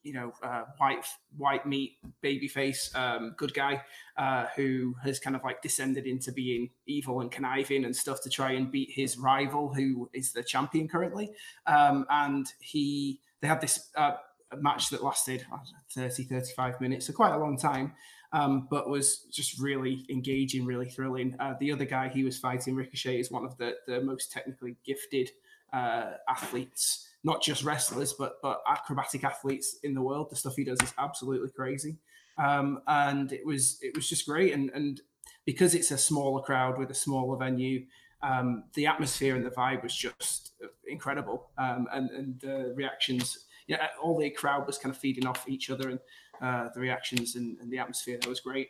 you 0.03 0.13
know, 0.13 0.31
uh, 0.43 0.63
white 0.77 1.05
white 1.35 1.65
meat 1.65 1.97
baby 2.21 2.47
face, 2.47 2.91
um, 2.95 3.33
good 3.37 3.53
guy, 3.53 3.81
uh, 4.17 4.45
who 4.55 4.95
has 5.03 5.19
kind 5.19 5.35
of 5.35 5.43
like 5.43 5.61
descended 5.61 6.05
into 6.05 6.31
being 6.31 6.69
evil 6.85 7.21
and 7.21 7.31
conniving 7.31 7.85
and 7.85 7.95
stuff 7.95 8.21
to 8.21 8.29
try 8.29 8.51
and 8.51 8.71
beat 8.71 8.89
his 8.91 9.17
rival, 9.17 9.73
who 9.73 10.09
is 10.13 10.33
the 10.33 10.43
champion 10.43 10.87
currently. 10.87 11.31
Um, 11.65 12.05
and 12.09 12.47
he 12.59 13.19
they 13.41 13.47
had 13.47 13.61
this 13.61 13.89
uh, 13.95 14.13
match 14.57 14.89
that 14.89 15.03
lasted 15.03 15.45
know, 15.51 15.59
30, 15.93 16.23
35 16.23 16.81
minutes, 16.81 17.07
so 17.07 17.13
quite 17.13 17.33
a 17.33 17.37
long 17.37 17.57
time. 17.57 17.93
Um, 18.33 18.67
but 18.69 18.89
was 18.89 19.19
just 19.31 19.57
really 19.57 20.05
engaging, 20.09 20.65
really 20.65 20.89
thrilling. 20.89 21.35
Uh, 21.39 21.53
the 21.61 21.71
other 21.71 21.85
guy 21.85 22.09
he 22.09 22.25
was 22.25 22.37
fighting, 22.37 22.75
Ricochet, 22.75 23.17
is 23.19 23.31
one 23.31 23.45
of 23.45 23.57
the, 23.57 23.75
the 23.87 24.01
most 24.01 24.33
technically 24.33 24.75
gifted 24.85 25.31
uh, 25.71 26.11
athletes 26.27 27.06
not 27.23 27.41
just 27.41 27.63
wrestlers, 27.63 28.13
but 28.13 28.41
but 28.41 28.61
acrobatic 28.67 29.23
athletes 29.23 29.77
in 29.83 29.93
the 29.93 30.01
world. 30.01 30.29
The 30.29 30.35
stuff 30.35 30.55
he 30.55 30.63
does 30.63 30.81
is 30.81 30.93
absolutely 30.97 31.49
crazy, 31.49 31.97
um, 32.37 32.81
and 32.87 33.31
it 33.31 33.45
was 33.45 33.79
it 33.81 33.95
was 33.95 34.07
just 34.09 34.25
great. 34.25 34.53
And 34.53 34.69
and 34.71 35.01
because 35.45 35.75
it's 35.75 35.91
a 35.91 35.97
smaller 35.97 36.41
crowd 36.41 36.77
with 36.77 36.91
a 36.91 36.95
smaller 36.95 37.37
venue, 37.37 37.85
um, 38.21 38.65
the 38.73 38.87
atmosphere 38.87 39.35
and 39.35 39.45
the 39.45 39.51
vibe 39.51 39.83
was 39.83 39.95
just 39.95 40.53
incredible, 40.87 41.49
um, 41.57 41.87
and 41.91 42.09
and 42.11 42.39
the 42.39 42.73
reactions. 42.75 43.45
Yeah, 43.67 43.87
all 44.01 44.17
the 44.17 44.29
crowd 44.29 44.65
was 44.65 44.77
kind 44.77 44.95
of 44.95 45.01
feeding 45.01 45.27
off 45.27 45.47
each 45.49 45.69
other, 45.69 45.89
and 45.89 45.99
uh, 46.41 46.69
the 46.73 46.79
reactions 46.79 47.35
and, 47.35 47.57
and 47.59 47.69
the 47.71 47.79
atmosphere 47.79 48.17
that 48.17 48.29
was 48.29 48.39
great. 48.39 48.69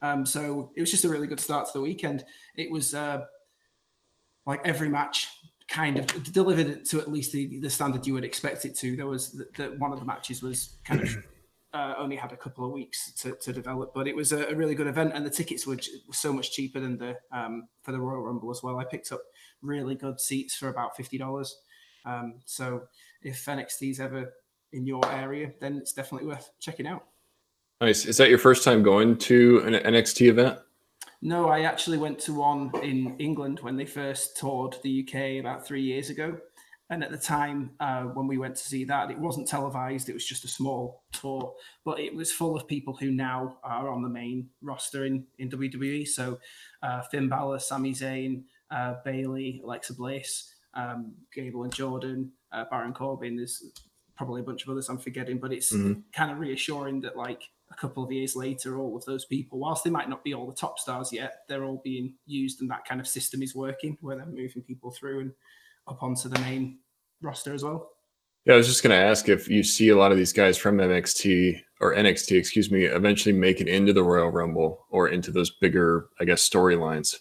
Um, 0.00 0.26
so 0.26 0.72
it 0.74 0.80
was 0.80 0.90
just 0.90 1.04
a 1.04 1.08
really 1.08 1.26
good 1.26 1.40
start 1.40 1.66
to 1.66 1.72
the 1.74 1.80
weekend. 1.80 2.24
It 2.56 2.70
was 2.70 2.94
uh, 2.94 3.24
like 4.46 4.60
every 4.64 4.88
match 4.88 5.28
kind 5.72 5.98
of 5.98 6.06
delivered 6.32 6.66
it 6.66 6.84
to 6.84 7.00
at 7.00 7.10
least 7.10 7.32
the, 7.32 7.58
the 7.60 7.70
standard 7.70 8.06
you 8.06 8.12
would 8.12 8.24
expect 8.24 8.66
it 8.66 8.76
to. 8.76 8.94
There 8.94 9.06
was 9.06 9.42
that 9.56 9.78
one 9.78 9.90
of 9.90 9.98
the 9.98 10.04
matches 10.04 10.42
was 10.42 10.76
kind 10.84 11.00
of 11.00 11.26
uh, 11.72 11.94
only 11.96 12.14
had 12.14 12.30
a 12.30 12.36
couple 12.36 12.66
of 12.66 12.72
weeks 12.72 13.12
to, 13.12 13.32
to 13.40 13.52
develop, 13.52 13.92
but 13.94 14.06
it 14.06 14.14
was 14.14 14.32
a, 14.32 14.44
a, 14.48 14.54
really 14.54 14.74
good 14.74 14.86
event, 14.86 15.12
and 15.14 15.24
the 15.24 15.30
tickets 15.30 15.66
were, 15.66 15.78
so 16.12 16.30
much 16.30 16.52
cheaper 16.52 16.78
than 16.78 16.98
the 16.98 17.16
um, 17.32 17.68
for 17.82 17.92
the 17.92 17.98
Royal 17.98 18.20
Rumble 18.20 18.50
as 18.50 18.62
well. 18.62 18.78
I 18.78 18.84
picked 18.84 19.10
up 19.12 19.22
really 19.62 19.94
good 19.94 20.20
seats 20.20 20.54
for 20.54 20.68
about 20.68 20.94
fifty 20.94 21.16
dollars. 21.16 21.56
Um, 22.04 22.40
so 22.44 22.82
if 23.22 23.42
NXT 23.46 23.92
is 23.92 24.00
ever 24.00 24.30
in 24.72 24.86
your 24.86 25.06
area, 25.10 25.52
then 25.60 25.78
it's 25.78 25.94
definitely 25.94 26.28
worth 26.28 26.50
checking 26.60 26.86
out. 26.86 27.06
Nice. 27.80 28.04
Is 28.04 28.18
that 28.18 28.28
your 28.28 28.38
first 28.38 28.62
time 28.62 28.82
going 28.82 29.16
to 29.18 29.62
an 29.64 29.74
NXT 29.74 30.28
event? 30.28 30.58
No, 31.24 31.48
I 31.48 31.60
actually 31.60 31.98
went 31.98 32.18
to 32.20 32.34
one 32.34 32.72
in 32.82 33.14
England 33.20 33.60
when 33.60 33.76
they 33.76 33.86
first 33.86 34.36
toured 34.36 34.76
the 34.82 35.06
UK 35.06 35.40
about 35.40 35.64
three 35.64 35.82
years 35.82 36.10
ago. 36.10 36.36
And 36.90 37.04
at 37.04 37.12
the 37.12 37.16
time, 37.16 37.70
uh, 37.78 38.02
when 38.02 38.26
we 38.26 38.38
went 38.38 38.56
to 38.56 38.62
see 38.62 38.84
that, 38.84 39.10
it 39.10 39.18
wasn't 39.18 39.46
televised. 39.46 40.08
It 40.08 40.14
was 40.14 40.26
just 40.26 40.44
a 40.44 40.48
small 40.48 41.04
tour, 41.12 41.54
but 41.84 42.00
it 42.00 42.14
was 42.14 42.32
full 42.32 42.56
of 42.56 42.66
people 42.66 42.96
who 42.96 43.12
now 43.12 43.56
are 43.62 43.88
on 43.88 44.02
the 44.02 44.08
main 44.08 44.50
roster 44.60 45.06
in, 45.06 45.24
in 45.38 45.48
WWE. 45.48 46.06
So 46.08 46.38
uh, 46.82 47.02
Finn 47.02 47.28
Balor, 47.28 47.60
Sami 47.60 47.94
Zayn, 47.94 48.42
uh, 48.72 48.96
Bayley, 49.04 49.62
Alexa 49.64 49.94
Bliss, 49.94 50.52
um, 50.74 51.14
Gable 51.32 51.62
and 51.62 51.72
Jordan, 51.72 52.32
uh, 52.50 52.64
Baron 52.68 52.92
Corbin. 52.92 53.36
There's 53.36 53.62
probably 54.16 54.40
a 54.40 54.44
bunch 54.44 54.64
of 54.64 54.70
others 54.70 54.88
I'm 54.88 54.98
forgetting, 54.98 55.38
but 55.38 55.52
it's 55.52 55.72
mm-hmm. 55.72 56.00
kind 56.12 56.32
of 56.32 56.40
reassuring 56.40 57.00
that 57.02 57.16
like 57.16 57.42
a 57.72 57.80
couple 57.80 58.04
of 58.04 58.12
years 58.12 58.36
later, 58.36 58.78
all 58.78 58.96
of 58.96 59.04
those 59.04 59.24
people, 59.24 59.58
whilst 59.58 59.84
they 59.84 59.90
might 59.90 60.08
not 60.08 60.22
be 60.22 60.34
all 60.34 60.46
the 60.46 60.54
top 60.54 60.78
stars 60.78 61.12
yet, 61.12 61.38
they're 61.48 61.64
all 61.64 61.80
being 61.82 62.14
used, 62.26 62.60
and 62.60 62.70
that 62.70 62.84
kind 62.84 63.00
of 63.00 63.08
system 63.08 63.42
is 63.42 63.54
working 63.54 63.96
where 64.00 64.16
they're 64.16 64.26
moving 64.26 64.62
people 64.62 64.90
through 64.90 65.20
and 65.20 65.32
up 65.88 66.02
onto 66.02 66.28
the 66.28 66.38
main 66.40 66.78
roster 67.22 67.54
as 67.54 67.64
well. 67.64 67.90
Yeah, 68.44 68.54
I 68.54 68.56
was 68.56 68.66
just 68.66 68.82
going 68.82 68.90
to 68.90 69.04
ask 69.04 69.28
if 69.28 69.48
you 69.48 69.62
see 69.62 69.90
a 69.90 69.96
lot 69.96 70.10
of 70.10 70.18
these 70.18 70.32
guys 70.32 70.58
from 70.58 70.78
NXT 70.78 71.60
or 71.80 71.94
NXT, 71.94 72.36
excuse 72.36 72.70
me, 72.72 72.84
eventually 72.84 73.32
make 73.32 73.60
it 73.60 73.68
into 73.68 73.92
the 73.92 74.02
Royal 74.02 74.30
Rumble 74.30 74.84
or 74.90 75.08
into 75.08 75.30
those 75.30 75.50
bigger, 75.60 76.08
I 76.20 76.24
guess, 76.24 76.48
storylines. 76.48 77.16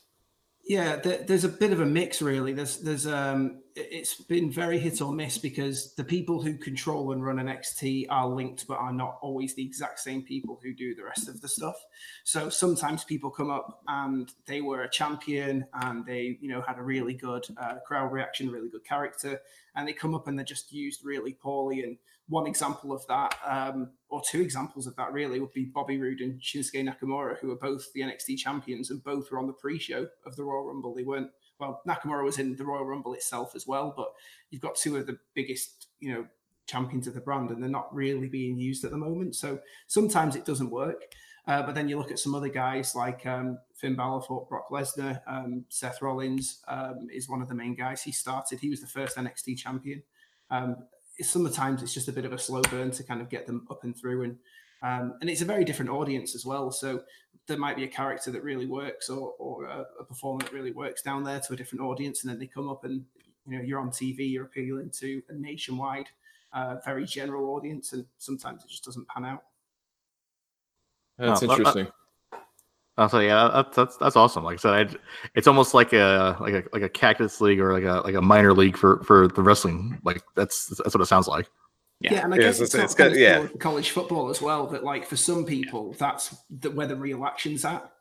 Yeah, 0.72 0.96
there's 0.96 1.44
a 1.44 1.50
bit 1.50 1.74
of 1.74 1.82
a 1.82 1.86
mix, 1.86 2.22
really. 2.22 2.54
There's, 2.54 2.78
there's, 2.78 3.06
um, 3.06 3.60
it's 3.76 4.16
been 4.16 4.50
very 4.50 4.80
hit 4.80 5.02
or 5.02 5.12
miss 5.12 5.38
because 5.38 5.94
the 5.96 6.04
people 6.06 6.42
who 6.42 6.58
control 6.58 7.12
and 7.12 7.22
run 7.22 7.36
NXT 7.36 8.06
are 8.10 8.30
linked, 8.30 8.70
but 8.70 8.78
are 8.78 8.94
not 8.94 9.18
always 9.22 9.54
the 9.54 9.66
exact 9.66 10.00
same 10.00 10.22
people 10.22 10.62
who 10.64 10.74
do 10.74 10.96
the 10.96 11.04
rest 11.04 11.28
of 11.28 11.42
the 11.42 11.50
stuff. 11.50 11.76
So 12.24 12.48
sometimes 12.48 13.04
people 13.04 13.30
come 13.30 13.52
up 13.52 13.82
and 13.90 14.32
they 14.46 14.62
were 14.62 14.84
a 14.84 14.90
champion 14.90 15.66
and 15.74 16.06
they, 16.06 16.38
you 16.40 16.48
know, 16.48 16.62
had 16.62 16.78
a 16.78 16.84
really 16.84 17.16
good 17.16 17.46
uh, 17.58 17.80
crowd 17.86 18.14
reaction, 18.14 18.50
really 18.50 18.70
good 18.70 18.86
character, 18.86 19.42
and 19.76 19.86
they 19.86 19.92
come 19.92 20.16
up 20.16 20.30
and 20.30 20.38
they're 20.38 20.46
just 20.46 20.72
used 20.72 21.04
really 21.04 21.34
poorly. 21.34 21.84
And 21.84 21.98
one 22.32 22.48
example 22.48 22.94
of 22.94 23.06
that, 23.08 23.36
um, 23.46 23.92
or 24.10 24.22
two 24.26 24.42
examples 24.42 24.88
of 24.88 24.96
that, 24.96 25.12
really, 25.12 25.40
would 25.40 25.54
be 25.54 25.66
Bobby 25.66 26.00
Roode 26.00 26.22
and 26.22 26.42
Shinsuke 26.42 26.88
Nakamura, 26.88 27.38
who 27.40 27.52
are 27.52 27.58
both 27.58 27.92
the 27.94 28.02
NXT 28.02 28.38
champions 28.38 28.90
and 28.90 29.04
both 29.04 29.30
were 29.30 29.38
on 29.38 29.48
the 29.48 29.54
pre-show 29.54 30.08
of 30.26 30.36
the 30.36 30.44
Royal 30.44 30.66
Rumble. 30.66 30.96
They 30.96 31.04
weren't 31.04 31.30
well, 31.60 31.82
Nakamura 31.88 32.24
was 32.24 32.40
in 32.40 32.56
the 32.56 32.66
Royal 32.66 32.86
Rumble 32.86 33.14
itself 33.14 33.56
as 33.56 33.68
well, 33.68 33.94
but 33.96 34.12
you've 34.50 34.64
got 34.64 34.76
two 34.76 34.98
of 34.98 35.06
the 35.06 35.20
biggest, 35.36 35.90
you 36.00 36.12
know, 36.12 36.26
champions 36.66 37.06
of 37.06 37.14
the 37.14 37.22
brand, 37.22 37.52
and 37.52 37.62
they're 37.62 37.70
not 37.70 37.94
really 37.94 38.28
being 38.28 38.58
used 38.58 38.84
at 38.84 38.92
the 38.92 38.98
moment. 38.98 39.36
So 39.36 39.60
sometimes 39.88 40.36
it 40.36 40.46
doesn't 40.46 40.72
work. 40.72 41.04
Uh, 41.48 41.62
but 41.64 41.76
then 41.76 41.90
you 41.90 41.98
look 41.98 42.12
at 42.12 42.20
some 42.20 42.36
other 42.36 42.50
guys 42.50 42.96
like 42.96 43.26
um, 43.26 43.58
Finn 43.76 43.96
Balor 43.96 44.22
fought 44.22 44.48
Brock 44.48 44.70
Lesnar. 44.70 45.22
Um, 45.28 45.66
Seth 45.70 46.02
Rollins 46.02 46.62
um, 46.68 47.08
is 47.12 47.30
one 47.30 47.42
of 47.42 47.50
the 47.50 47.56
main 47.56 47.76
guys. 47.76 48.04
He 48.04 48.12
started. 48.12 48.60
He 48.60 48.70
was 48.70 48.82
the 48.82 48.88
first 48.88 49.18
NXT 49.18 49.58
champion. 49.58 50.04
Um, 50.50 50.78
sometimes 51.22 51.84
it's 51.84 51.94
just 51.94 52.08
a 52.08 52.12
bit 52.12 52.26
of 52.26 52.34
a 52.34 52.38
slow 52.38 52.62
burn 52.64 52.92
to 52.92 53.04
kind 53.04 53.22
of 53.22 53.30
get 53.30 53.48
them 53.48 53.68
up 53.70 53.84
and 53.84 53.98
through, 53.98 54.24
and 54.24 54.38
um, 54.84 55.16
and 55.22 55.30
it's 55.30 55.42
a 55.42 55.46
very 55.46 55.64
different 55.64 55.92
audience 55.92 56.36
as 56.36 56.46
well. 56.46 56.72
So 56.72 57.04
there 57.48 57.58
might 57.58 57.76
be 57.76 57.84
a 57.84 57.88
character 57.88 58.32
that 58.32 58.44
really 58.44 58.66
works 58.66 59.10
or, 59.10 59.34
or 59.38 59.66
a, 59.66 59.86
a 60.00 60.04
performer 60.04 60.40
that 60.40 60.54
really 60.54 60.72
works 60.72 61.02
down 61.02 61.24
there 61.24 61.40
to 61.40 61.54
a 61.54 61.56
different 61.56 61.82
audience, 61.82 62.24
and 62.24 62.32
then 62.32 62.40
they 62.40 62.48
come 62.48 62.70
up 62.70 62.84
and 62.84 63.04
you 63.48 63.58
know 63.58 63.64
you're 63.64 63.80
on 63.80 63.90
TV, 63.90 64.32
you're 64.32 64.46
appealing 64.46 64.90
to 65.00 65.22
a 65.30 65.34
nationwide, 65.34 66.10
uh, 66.54 66.78
very 66.86 67.06
general 67.06 67.56
audience, 67.56 67.94
and 67.94 68.06
sometimes 68.18 68.64
it 68.64 68.70
just 68.70 68.84
doesn't 68.84 69.08
pan 69.08 69.26
out. 69.26 69.44
That's 71.18 71.44
oh, 71.44 71.52
interesting. 71.52 71.88
I'll 72.98 73.10
say, 73.10 73.28
yeah, 73.28 73.50
that's, 73.54 73.76
that's 73.76 73.98
that's 73.98 74.16
awesome. 74.16 74.44
Like 74.44 74.56
I 74.56 74.58
said, 74.58 74.74
I'd, 74.74 74.98
it's 75.36 75.48
almost 75.48 75.74
like 75.74 75.94
a 75.94 76.38
like 76.40 76.54
a 76.54 76.64
like 76.74 76.84
a 76.84 76.90
cactus 76.90 77.40
league 77.40 77.60
or 77.60 77.74
like 77.74 77.84
a 77.84 78.02
like 78.06 78.16
a 78.16 78.22
minor 78.22 78.54
league 78.54 78.78
for 78.78 79.02
for 79.04 79.28
the 79.30 79.42
wrestling. 79.42 80.00
Like 80.04 80.22
that's 80.36 80.68
that's 80.68 80.94
what 80.94 81.02
it 81.02 81.06
sounds 81.06 81.28
like. 81.28 81.50
Yeah. 82.02 82.14
yeah, 82.14 82.24
and 82.26 82.34
I 82.34 82.38
yeah, 82.38 82.44
guess 82.44 82.60
it's, 82.60 82.74
it's, 82.74 82.96
it's 83.00 83.18
yeah. 83.18 83.48
college 83.60 83.92
football 83.92 84.30
as 84.30 84.42
well. 84.42 84.68
That 84.68 84.84
like 84.84 85.06
for 85.06 85.16
some 85.16 85.46
people, 85.46 85.94
that's 85.94 86.36
the, 86.50 86.72
where 86.72 86.88
the 86.88 86.96
real 86.96 87.24
action's 87.26 87.64
at. 87.64 87.92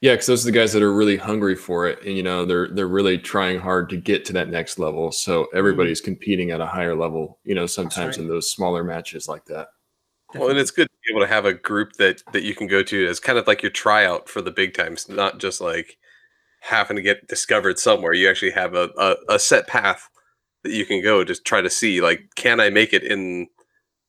Yeah, 0.00 0.12
because 0.12 0.26
those 0.26 0.44
are 0.44 0.50
the 0.50 0.58
guys 0.58 0.72
that 0.74 0.82
are 0.82 0.92
really 0.92 1.16
hungry 1.16 1.54
for 1.54 1.86
it, 1.88 2.00
and 2.04 2.16
you 2.16 2.22
know 2.22 2.44
they're 2.44 2.68
they're 2.68 2.88
really 2.88 3.16
trying 3.16 3.60
hard 3.60 3.88
to 3.90 3.96
get 3.96 4.24
to 4.26 4.32
that 4.34 4.50
next 4.50 4.78
level. 4.78 5.10
So 5.10 5.46
everybody's 5.54 6.02
mm-hmm. 6.02 6.12
competing 6.12 6.50
at 6.50 6.60
a 6.60 6.66
higher 6.66 6.94
level. 6.94 7.38
You 7.44 7.54
know, 7.54 7.66
sometimes 7.66 8.18
right. 8.18 8.24
in 8.24 8.28
those 8.28 8.50
smaller 8.50 8.84
matches 8.84 9.26
like 9.26 9.46
that. 9.46 9.68
Well, 10.38 10.50
and 10.50 10.58
it's 10.58 10.70
good 10.70 10.88
to 10.88 10.96
be 11.04 11.12
able 11.12 11.26
to 11.26 11.32
have 11.32 11.44
a 11.44 11.54
group 11.54 11.94
that 11.94 12.22
that 12.32 12.42
you 12.42 12.54
can 12.54 12.66
go 12.66 12.82
to 12.82 13.06
as 13.06 13.20
kind 13.20 13.38
of 13.38 13.46
like 13.46 13.62
your 13.62 13.70
tryout 13.70 14.28
for 14.28 14.40
the 14.42 14.50
big 14.50 14.74
times, 14.74 15.08
not 15.08 15.38
just 15.38 15.60
like 15.60 15.98
having 16.60 16.96
to 16.96 17.02
get 17.02 17.28
discovered 17.28 17.78
somewhere. 17.78 18.12
You 18.12 18.28
actually 18.28 18.52
have 18.52 18.74
a, 18.74 18.90
a, 18.98 19.34
a 19.34 19.38
set 19.38 19.66
path 19.66 20.08
that 20.62 20.72
you 20.72 20.84
can 20.84 21.02
go 21.02 21.24
to 21.24 21.34
try 21.34 21.60
to 21.60 21.70
see 21.70 22.00
like 22.00 22.34
can 22.34 22.60
I 22.60 22.70
make 22.70 22.92
it 22.92 23.02
in 23.02 23.48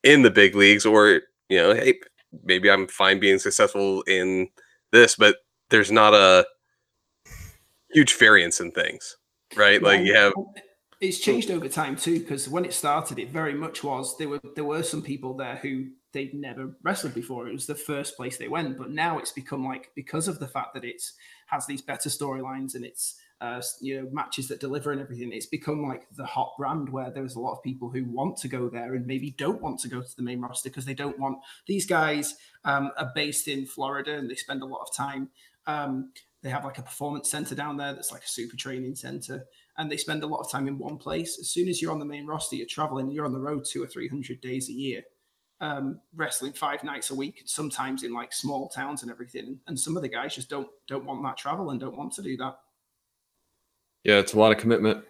in 0.03 0.21
the 0.21 0.31
big 0.31 0.55
leagues? 0.55 0.85
Or 0.85 1.21
you 1.49 1.57
know 1.57 1.73
hey 1.73 1.99
maybe 2.43 2.69
I'm 2.69 2.87
fine 2.87 3.19
being 3.19 3.39
successful 3.39 4.01
in 4.03 4.49
this 4.91 5.15
but 5.15 5.37
there's 5.69 5.91
not 5.91 6.13
a 6.13 6.45
huge 7.91 8.15
variance 8.15 8.59
in 8.59 8.71
things 8.71 9.17
right? 9.55 9.81
Yeah, 9.81 9.87
like 9.87 10.05
you 10.05 10.13
have 10.13 10.33
it's 10.99 11.17
hmm. 11.17 11.23
changed 11.23 11.51
over 11.51 11.69
time 11.69 11.95
too 11.95 12.19
because 12.19 12.49
when 12.49 12.65
it 12.65 12.73
started 12.73 13.19
it 13.19 13.29
very 13.29 13.53
much 13.53 13.83
was 13.83 14.17
there 14.17 14.29
were 14.29 14.41
there 14.55 14.65
were 14.65 14.83
some 14.83 15.01
people 15.01 15.35
there 15.35 15.55
who 15.57 15.87
they'd 16.13 16.33
never 16.33 16.75
wrestled 16.83 17.13
before. 17.13 17.47
It 17.47 17.53
was 17.53 17.67
the 17.67 17.75
first 17.75 18.15
place 18.15 18.37
they 18.37 18.47
went 18.47 18.77
but 18.77 18.91
now 18.91 19.17
it's 19.17 19.31
become 19.31 19.65
like 19.65 19.91
because 19.95 20.27
of 20.27 20.39
the 20.39 20.47
fact 20.47 20.73
that 20.73 20.85
it's 20.85 21.13
has 21.47 21.65
these 21.65 21.81
better 21.81 22.09
storylines 22.09 22.75
and 22.75 22.85
it's 22.85 23.19
uh, 23.39 23.61
you 23.81 24.01
know 24.01 24.09
matches 24.11 24.47
that 24.47 24.59
deliver 24.59 24.91
and 24.91 24.99
everything 24.99 25.31
it's 25.31 25.45
become 25.45 25.83
like 25.83 26.07
the 26.15 26.25
hot 26.25 26.53
brand 26.57 26.89
where 26.89 27.11
there's 27.11 27.35
a 27.35 27.39
lot 27.39 27.53
of 27.53 27.61
people 27.61 27.89
who 27.89 28.03
want 28.05 28.35
to 28.35 28.47
go 28.47 28.67
there 28.67 28.95
and 28.95 29.05
maybe 29.05 29.31
don't 29.37 29.61
want 29.61 29.79
to 29.79 29.87
go 29.87 30.01
to 30.01 30.15
the 30.15 30.23
main 30.23 30.41
roster 30.41 30.69
because 30.69 30.85
they 30.85 30.93
don't 30.95 31.19
want 31.19 31.37
these 31.67 31.85
guys 31.85 32.35
um, 32.65 32.91
are 32.97 33.11
based 33.13 33.47
in 33.47 33.65
florida 33.65 34.15
and 34.15 34.29
they 34.29 34.35
spend 34.35 34.63
a 34.63 34.65
lot 34.65 34.81
of 34.81 34.95
time 34.95 35.29
um, 35.67 36.11
they 36.41 36.49
have 36.49 36.65
like 36.65 36.77
a 36.77 36.83
performance 36.83 37.29
center 37.29 37.53
down 37.53 37.77
there 37.77 37.93
that's 37.93 38.11
like 38.11 38.23
a 38.23 38.27
super 38.27 38.55
training 38.55 38.95
center 38.95 39.45
and 39.77 39.91
they 39.91 39.97
spend 39.97 40.23
a 40.23 40.27
lot 40.27 40.39
of 40.39 40.49
time 40.49 40.67
in 40.67 40.79
one 40.79 40.97
place. 40.97 41.37
As 41.39 41.49
soon 41.49 41.67
as 41.67 41.81
you're 41.81 41.91
on 41.91 41.99
the 41.99 42.05
main 42.05 42.25
roster 42.25 42.55
you're 42.55 42.65
traveling 42.65 43.11
you're 43.11 43.25
on 43.25 43.33
the 43.33 43.39
road 43.39 43.65
two 43.65 43.83
or 43.83 43.87
three 43.87 44.07
hundred 44.07 44.41
days 44.41 44.69
a 44.69 44.73
year 44.73 45.03
um, 45.59 45.99
wrestling 46.15 46.53
five 46.53 46.83
nights 46.83 47.09
a 47.09 47.15
week, 47.15 47.43
sometimes 47.45 48.03
in 48.03 48.13
like 48.13 48.31
small 48.33 48.69
towns 48.69 49.01
and 49.01 49.11
everything. 49.11 49.59
And 49.67 49.79
some 49.79 49.95
of 49.95 50.03
the 50.03 50.09
guys 50.09 50.35
just 50.35 50.49
don't 50.49 50.67
don't 50.87 51.05
want 51.05 51.23
that 51.23 51.37
travel 51.37 51.71
and 51.71 51.79
don't 51.79 51.97
want 51.97 52.13
to 52.13 52.21
do 52.21 52.37
that. 52.37 52.57
Yeah, 54.03 54.15
it's 54.15 54.33
a 54.33 54.39
lot 54.39 54.51
of 54.51 54.57
commitment. 54.57 55.03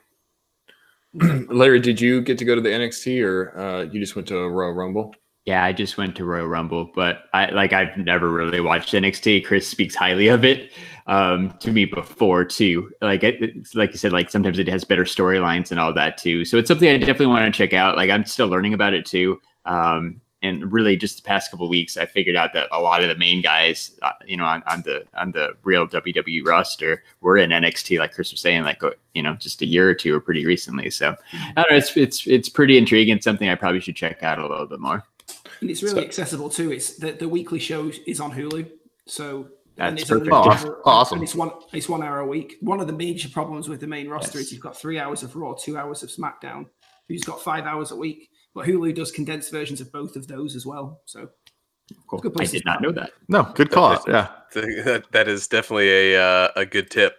Larry, 1.49 1.79
did 1.79 1.99
you 1.99 2.21
get 2.21 2.37
to 2.37 2.45
go 2.45 2.55
to 2.55 2.61
the 2.61 2.69
NXT 2.69 3.23
or 3.23 3.57
uh, 3.57 3.81
you 3.83 3.99
just 3.99 4.15
went 4.15 4.27
to 4.29 4.37
a 4.37 4.49
Royal 4.49 4.73
Rumble? 4.73 5.13
Yeah, 5.45 5.63
I 5.63 5.71
just 5.71 5.97
went 5.97 6.15
to 6.17 6.25
Royal 6.25 6.47
Rumble, 6.47 6.91
but 6.93 7.23
I 7.33 7.49
like 7.51 7.71
I've 7.71 7.95
never 7.97 8.29
really 8.29 8.59
watched 8.59 8.93
NXT. 8.93 9.45
Chris 9.45 9.65
speaks 9.65 9.95
highly 9.95 10.27
of 10.27 10.43
it 10.43 10.73
um, 11.07 11.53
to 11.59 11.71
me 11.71 11.85
before 11.85 12.43
too. 12.43 12.91
Like 13.01 13.23
it, 13.23 13.65
like 13.73 13.91
you 13.91 13.97
said, 13.97 14.11
like 14.11 14.29
sometimes 14.29 14.59
it 14.59 14.67
has 14.67 14.83
better 14.83 15.05
storylines 15.05 15.71
and 15.71 15.79
all 15.79 15.93
that 15.93 16.17
too. 16.17 16.43
So 16.43 16.57
it's 16.57 16.67
something 16.67 16.89
I 16.89 16.97
definitely 16.97 17.27
want 17.27 17.45
to 17.45 17.57
check 17.57 17.73
out. 17.73 17.95
Like 17.95 18.09
I'm 18.09 18.25
still 18.25 18.47
learning 18.47 18.73
about 18.73 18.93
it 18.93 19.05
too. 19.05 19.39
Um, 19.65 20.19
and 20.44 20.72
really, 20.72 20.96
just 20.96 21.17
the 21.17 21.24
past 21.24 21.50
couple 21.50 21.67
weeks, 21.67 21.98
I 21.98 22.06
figured 22.06 22.36
out 22.36 22.53
that 22.53 22.67
a 22.72 22.79
lot 22.79 23.01
of 23.01 23.10
the 23.10 23.15
main 23.15 23.41
guys, 23.41 23.98
uh, 24.03 24.12
you 24.25 24.38
know, 24.38 24.46
on, 24.46 24.62
on 24.67 24.82
the 24.84 25.03
on 25.15 25.32
the 25.32 25.53
real 25.63 25.88
WWE 25.88 26.46
roster, 26.46 27.03
were 27.22 27.38
in 27.38 27.50
NXT. 27.50 27.98
Like 27.98 28.13
Chris 28.13 28.32
was 28.32 28.41
saying, 28.41 28.63
like 28.63 28.84
uh, 28.84 28.91
you 29.15 29.24
know, 29.24 29.34
just 29.36 29.62
a 29.62 29.65
year 29.65 29.89
or 29.89 29.96
two 29.96 30.15
or 30.15 30.20
pretty 30.20 30.46
recently. 30.46 30.89
So 30.91 31.15
I 31.34 31.53
don't 31.63 31.72
know. 31.72 31.77
It's 31.77 31.98
it's 31.98 32.27
it's 32.27 32.50
pretty 32.50 32.77
intriguing. 32.77 33.20
Something 33.20 33.50
I 33.50 33.56
probably 33.56 33.79
should 33.79 33.96
check 33.96 34.22
out 34.22 34.38
a 34.38 34.48
little 34.48 34.67
bit 34.67 34.79
more. 34.79 35.03
And 35.62 35.72
it's 35.72 35.82
really 35.82 36.06
accessible 36.06 36.50
too. 36.50 36.72
It's 36.72 36.98
the, 36.98 37.13
the 37.13 37.27
weekly 37.27 37.58
show 37.60 37.91
is 38.06 38.20
on 38.20 38.32
Hulu, 38.32 38.70
so 39.08 39.48
and 39.79 39.98
That's 39.98 40.03
it's 40.03 40.12
only 40.12 40.29
perfect. 40.29 40.65
one 40.65 40.72
hour- 40.74 40.82
Awesome. 40.86 41.17
And 41.17 41.24
it's 41.24 41.36
one 41.36 41.51
it's 41.74 41.89
one 41.89 42.03
hour 42.03 42.20
a 42.20 42.27
week. 42.27 42.58
One 42.62 42.79
of 42.79 42.88
the 42.88 42.94
major 42.94 43.29
problems 43.29 43.67
with 43.70 43.79
the 43.79 43.88
main 43.88 44.08
roster 44.08 44.38
is 44.39 44.51
you've 44.51 44.62
got 44.62 44.77
three 44.77 45.00
hours 45.00 45.24
of 45.24 45.36
Raw, 45.36 45.53
two 45.53 45.77
hours 45.77 46.03
of 46.03 46.10
SmackDown. 46.10 46.67
Who's 47.08 47.24
got 47.24 47.41
five 47.41 47.65
hours 47.65 47.91
a 47.91 47.96
week? 47.96 48.29
But 48.57 48.65
Hulu 48.65 48.95
does 48.95 49.11
condensed 49.11 49.51
versions 49.51 49.81
of 49.81 49.91
both 49.91 50.15
of 50.15 50.27
those 50.27 50.55
as 50.55 50.65
well. 50.65 51.01
So 51.05 51.29
Cool. 52.07 52.19
Good 52.19 52.31
I 52.33 52.35
place 52.37 52.51
to 52.51 52.57
did 52.57 52.65
not 52.65 52.81
know 52.81 52.91
that. 52.91 53.11
No, 53.29 53.43
good 53.55 53.69
call. 53.71 53.91
out. 53.93 54.03
Yeah. 54.07 54.27
That, 54.53 55.05
that 55.11 55.27
is 55.27 55.47
definitely 55.47 55.89
a 56.15 56.21
uh, 56.21 56.49
a 56.55 56.65
good 56.65 56.89
tip. 56.89 57.15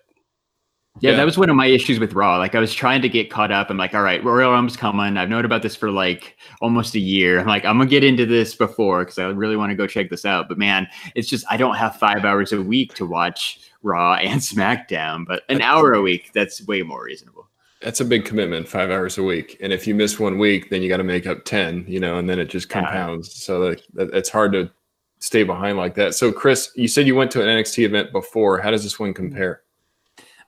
Yeah, 1.00 1.12
Yeah. 1.12 1.16
that 1.18 1.24
was 1.24 1.38
one 1.38 1.48
of 1.48 1.54
my 1.56 1.66
issues 1.66 2.00
with 2.00 2.12
Raw. 2.12 2.38
Like 2.38 2.54
I 2.56 2.58
was 2.60 2.74
trying 2.74 3.00
to 3.02 3.08
get 3.08 3.30
caught 3.30 3.52
up. 3.52 3.70
I'm 3.70 3.76
like, 3.76 3.94
all 3.94 4.02
right, 4.02 4.22
Royal 4.24 4.50
Rumble's 4.50 4.76
coming. 4.76 5.16
I've 5.16 5.28
known 5.28 5.44
about 5.44 5.62
this 5.62 5.76
for 5.76 5.90
like 5.92 6.36
almost 6.60 6.94
a 6.96 6.98
year. 7.00 7.38
I'm 7.38 7.46
like, 7.46 7.64
I'm 7.64 7.78
gonna 7.78 7.88
get 7.88 8.02
into 8.02 8.26
this 8.26 8.54
before 8.56 9.04
because 9.04 9.18
I 9.18 9.26
really 9.28 9.56
want 9.56 9.70
to 9.70 9.76
go 9.76 9.86
check 9.86 10.10
this 10.10 10.24
out. 10.24 10.48
But 10.48 10.58
man, 10.58 10.88
it's 11.14 11.28
just 11.28 11.46
I 11.48 11.56
don't 11.56 11.76
have 11.76 11.96
five 11.96 12.24
hours 12.24 12.52
a 12.52 12.60
week 12.60 12.94
to 12.94 13.06
watch 13.06 13.60
Raw 13.82 14.14
and 14.14 14.40
SmackDown. 14.52 15.24
But 15.24 15.44
an 15.48 15.62
hour 15.62 15.92
a 15.94 16.02
week, 16.02 16.32
that's 16.34 16.66
way 16.66 16.82
more 16.82 17.04
reasonable. 17.04 17.47
That's 17.80 18.00
a 18.00 18.04
big 18.04 18.24
commitment, 18.24 18.68
five 18.68 18.90
hours 18.90 19.18
a 19.18 19.22
week. 19.22 19.56
And 19.60 19.72
if 19.72 19.86
you 19.86 19.94
miss 19.94 20.18
one 20.18 20.38
week, 20.38 20.68
then 20.68 20.82
you 20.82 20.88
got 20.88 20.96
to 20.96 21.04
make 21.04 21.26
up 21.26 21.44
10, 21.44 21.84
you 21.86 22.00
know, 22.00 22.18
and 22.18 22.28
then 22.28 22.38
it 22.40 22.46
just 22.46 22.68
Yeah. 22.68 22.80
compounds. 22.80 23.32
So 23.42 23.60
like, 23.60 23.82
that, 23.94 24.12
it's 24.12 24.28
hard 24.30 24.52
to 24.52 24.70
stay 25.20 25.44
behind 25.44 25.78
like 25.78 25.94
that. 25.94 26.14
So, 26.14 26.32
Chris, 26.32 26.70
you 26.74 26.88
said 26.88 27.06
you 27.06 27.14
went 27.14 27.30
to 27.32 27.42
an 27.42 27.48
NXT 27.48 27.84
event 27.84 28.10
before. 28.12 28.60
How 28.60 28.70
does 28.72 28.82
this 28.82 28.98
one 28.98 29.14
compare? 29.14 29.62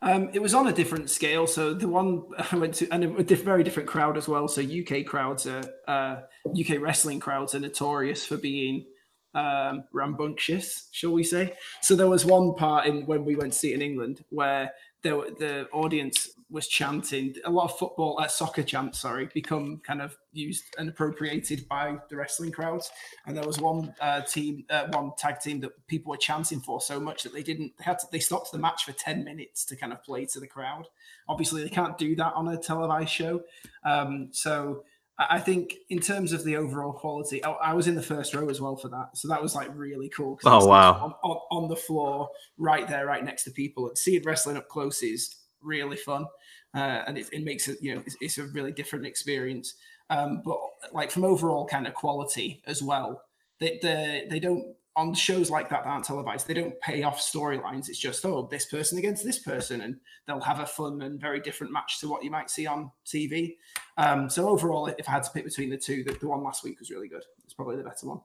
Um, 0.02 0.30
it 0.32 0.40
was 0.40 0.54
on 0.54 0.66
a 0.66 0.72
different 0.72 1.10
scale. 1.10 1.46
So 1.46 1.72
the 1.74 1.86
one 1.86 2.24
I 2.52 2.56
went 2.56 2.74
to, 2.76 2.88
and 2.92 3.04
a 3.04 3.22
diff- 3.22 3.44
very 3.44 3.62
different 3.62 3.88
crowd 3.88 4.16
as 4.16 4.26
well. 4.26 4.48
So 4.48 4.60
UK 4.62 5.06
crowds 5.06 5.46
are 5.46 5.62
uh, 5.86 6.16
UK 6.58 6.80
wrestling 6.80 7.20
crowds 7.20 7.54
are 7.54 7.60
notorious 7.60 8.24
for 8.26 8.38
being 8.38 8.86
um, 9.34 9.84
rambunctious, 9.92 10.88
shall 10.90 11.12
we 11.12 11.22
say? 11.22 11.54
So 11.80 11.94
there 11.94 12.08
was 12.08 12.24
one 12.24 12.54
part 12.54 12.86
in 12.86 13.06
when 13.06 13.24
we 13.24 13.36
went 13.36 13.52
to 13.52 13.58
see 13.58 13.70
it 13.72 13.74
in 13.76 13.82
England 13.82 14.24
where 14.30 14.72
there, 15.02 15.16
were- 15.16 15.30
the 15.38 15.68
audience 15.72 16.30
was 16.50 16.66
chanting 16.66 17.34
a 17.44 17.50
lot 17.50 17.64
of 17.64 17.78
football, 17.78 18.18
uh, 18.20 18.26
soccer 18.26 18.62
chants, 18.62 19.00
sorry, 19.00 19.28
become 19.32 19.80
kind 19.86 20.02
of 20.02 20.16
used 20.32 20.64
and 20.78 20.88
appropriated 20.88 21.66
by 21.68 21.96
the 22.08 22.16
wrestling 22.16 22.50
crowds. 22.50 22.90
And 23.26 23.36
there 23.36 23.46
was 23.46 23.58
one 23.58 23.94
uh, 24.00 24.22
team, 24.22 24.64
uh, 24.70 24.88
one 24.92 25.12
tag 25.16 25.40
team 25.40 25.60
that 25.60 25.70
people 25.86 26.10
were 26.10 26.16
chanting 26.16 26.60
for 26.60 26.80
so 26.80 26.98
much 26.98 27.22
that 27.22 27.32
they 27.32 27.42
didn't, 27.42 27.72
they 27.78 27.84
had 27.84 27.98
to, 28.00 28.06
they 28.10 28.18
stopped 28.18 28.52
the 28.52 28.58
match 28.58 28.84
for 28.84 28.92
10 28.92 29.24
minutes 29.24 29.64
to 29.66 29.76
kind 29.76 29.92
of 29.92 30.02
play 30.02 30.26
to 30.26 30.40
the 30.40 30.46
crowd. 30.46 30.88
Obviously, 31.28 31.62
they 31.62 31.70
can't 31.70 31.96
do 31.98 32.16
that 32.16 32.32
on 32.34 32.48
a 32.48 32.56
televised 32.56 33.10
show. 33.10 33.42
Um, 33.84 34.28
so 34.32 34.84
I 35.18 35.26
I 35.30 35.38
think 35.38 35.76
in 35.90 36.00
terms 36.00 36.32
of 36.32 36.44
the 36.44 36.56
overall 36.56 36.92
quality, 36.92 37.44
I, 37.44 37.50
I 37.50 37.74
was 37.74 37.86
in 37.86 37.94
the 37.94 38.02
first 38.02 38.34
row 38.34 38.48
as 38.48 38.60
well 38.60 38.76
for 38.76 38.88
that. 38.88 39.10
So 39.14 39.28
that 39.28 39.42
was 39.42 39.54
like 39.54 39.68
really 39.74 40.08
cool. 40.08 40.38
Oh, 40.44 40.66
wow. 40.66 40.92
On, 40.92 41.14
on, 41.30 41.36
on 41.50 41.68
the 41.68 41.76
floor, 41.76 42.30
right 42.58 42.88
there, 42.88 43.06
right 43.06 43.24
next 43.24 43.44
to 43.44 43.50
people. 43.50 43.88
And 43.88 43.98
seeing 43.98 44.22
wrestling 44.24 44.56
up 44.56 44.68
close 44.68 45.02
is 45.02 45.36
really 45.62 45.96
fun. 45.96 46.26
Uh, 46.74 47.02
and 47.06 47.18
it, 47.18 47.28
it 47.32 47.44
makes 47.44 47.68
it, 47.68 47.78
you 47.80 47.94
know, 47.94 48.02
it's, 48.06 48.16
it's 48.20 48.38
a 48.38 48.44
really 48.44 48.72
different 48.72 49.06
experience. 49.06 49.74
Um, 50.08 50.42
but 50.44 50.58
like 50.92 51.10
from 51.10 51.24
overall 51.24 51.66
kind 51.66 51.86
of 51.86 51.94
quality 51.94 52.62
as 52.66 52.82
well, 52.82 53.22
they, 53.58 53.78
they, 53.82 54.26
they 54.28 54.40
don't, 54.40 54.74
on 54.96 55.14
shows 55.14 55.50
like 55.50 55.68
that 55.70 55.84
that 55.84 55.88
aren't 55.88 56.04
televised, 56.04 56.48
they 56.48 56.54
don't 56.54 56.78
pay 56.80 57.04
off 57.04 57.20
storylines. 57.20 57.88
It's 57.88 57.98
just, 57.98 58.24
oh, 58.24 58.48
this 58.50 58.66
person 58.66 58.98
against 58.98 59.24
this 59.24 59.38
person. 59.38 59.82
And 59.82 59.96
they'll 60.26 60.40
have 60.40 60.60
a 60.60 60.66
fun 60.66 61.02
and 61.02 61.20
very 61.20 61.40
different 61.40 61.72
match 61.72 62.00
to 62.00 62.08
what 62.08 62.24
you 62.24 62.30
might 62.30 62.50
see 62.50 62.66
on 62.66 62.90
TV. 63.06 63.56
Um, 63.96 64.28
so 64.28 64.48
overall, 64.48 64.86
if 64.86 65.08
I 65.08 65.12
had 65.12 65.22
to 65.22 65.30
pick 65.30 65.44
between 65.44 65.70
the 65.70 65.76
two, 65.76 66.02
the, 66.04 66.12
the 66.14 66.26
one 66.26 66.42
last 66.42 66.64
week 66.64 66.78
was 66.80 66.90
really 66.90 67.08
good. 67.08 67.22
It's 67.44 67.54
probably 67.54 67.76
the 67.76 67.84
better 67.84 68.06
one. 68.08 68.20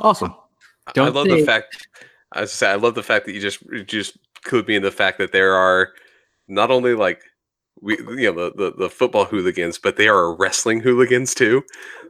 Awesome. 0.00 0.34
I 0.86 0.92
Don't 0.92 1.14
love 1.14 1.26
they- 1.26 1.40
the 1.40 1.46
fact. 1.46 1.86
I 2.32 2.42
was 2.42 2.52
say 2.52 2.68
I 2.68 2.74
love 2.74 2.94
the 2.94 3.02
fact 3.02 3.26
that 3.26 3.32
you 3.32 3.40
just 3.40 3.62
you 3.62 3.84
just 3.84 4.18
clued 4.44 4.66
me 4.66 4.74
in 4.74 4.82
the 4.82 4.90
fact 4.90 5.18
that 5.18 5.30
there 5.30 5.54
are 5.54 5.92
not 6.48 6.70
only 6.70 6.94
like 6.94 7.20
we 7.80 7.96
you 7.98 8.32
know 8.32 8.50
the, 8.50 8.52
the, 8.56 8.74
the 8.78 8.90
football 8.90 9.24
hooligans, 9.24 9.78
but 9.78 9.96
they 9.96 10.08
are 10.08 10.34
wrestling 10.34 10.80
hooligans 10.80 11.34
too. 11.34 11.62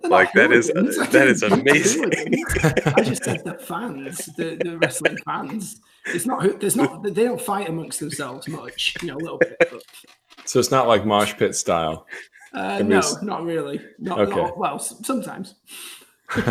They're 0.02 0.10
Like, 0.10 0.34
not 0.34 0.50
that 0.50 0.52
is- 0.52 0.70
hooligans. 0.74 1.08
that 1.10 1.26
is 1.28 1.40
They're 1.40 1.52
amazing. 1.52 2.12
I 2.96 3.02
just 3.02 3.24
said 3.24 3.42
the 3.44 3.54
fans, 3.54 4.26
the, 4.36 4.56
the 4.62 4.76
wrestling 4.78 5.16
fans. 5.24 5.80
It's 6.06 6.26
not. 6.26 6.42
who- 6.42 6.58
There's 6.58 6.76
not. 6.76 7.02
They 7.02 7.24
don't 7.24 7.40
fight 7.40 7.68
amongst 7.68 7.98
themselves 8.00 8.46
much. 8.48 8.94
You 9.00 9.08
know, 9.08 9.16
a 9.16 9.22
little 9.24 9.38
bit. 9.38 9.56
But, 9.58 9.82
So 10.44 10.58
it's 10.60 10.70
not 10.70 10.86
like 10.86 11.06
mosh 11.06 11.34
pit 11.36 11.56
style. 11.56 12.06
uh, 12.52 12.80
no, 12.84 12.98
s- 12.98 13.22
not 13.22 13.42
really. 13.44 13.80
Not, 13.98 14.20
Okay. 14.20 14.36
not- 14.36 14.58
well, 14.58 14.78
sometimes. 14.78 15.54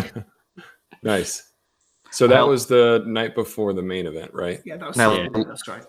Nice. 1.02 1.50
So 2.10 2.26
that 2.28 2.36
Well- 2.36 2.48
was 2.48 2.66
the 2.66 3.04
night 3.06 3.34
before 3.34 3.72
the 3.74 3.82
main 3.82 4.06
event, 4.06 4.32
right? 4.34 4.60
Yeah, 4.64 4.76
that 4.78 4.88
was. 4.88 4.96
Now- 4.96 5.14
yeah, 5.14 5.28
that's 5.46 5.68
right. 5.68 5.84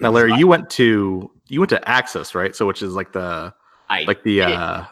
Now, 0.00 0.10
Larry, 0.10 0.34
you 0.34 0.46
went 0.46 0.70
to 0.70 1.30
you 1.48 1.60
went 1.60 1.70
to 1.70 1.88
Access, 1.88 2.34
right? 2.34 2.54
So, 2.54 2.66
which 2.66 2.82
is 2.82 2.94
like 2.94 3.12
the 3.12 3.52
I 3.88 4.02
like 4.04 4.22
the 4.22 4.38
did. 4.38 4.52
uh 4.52 4.84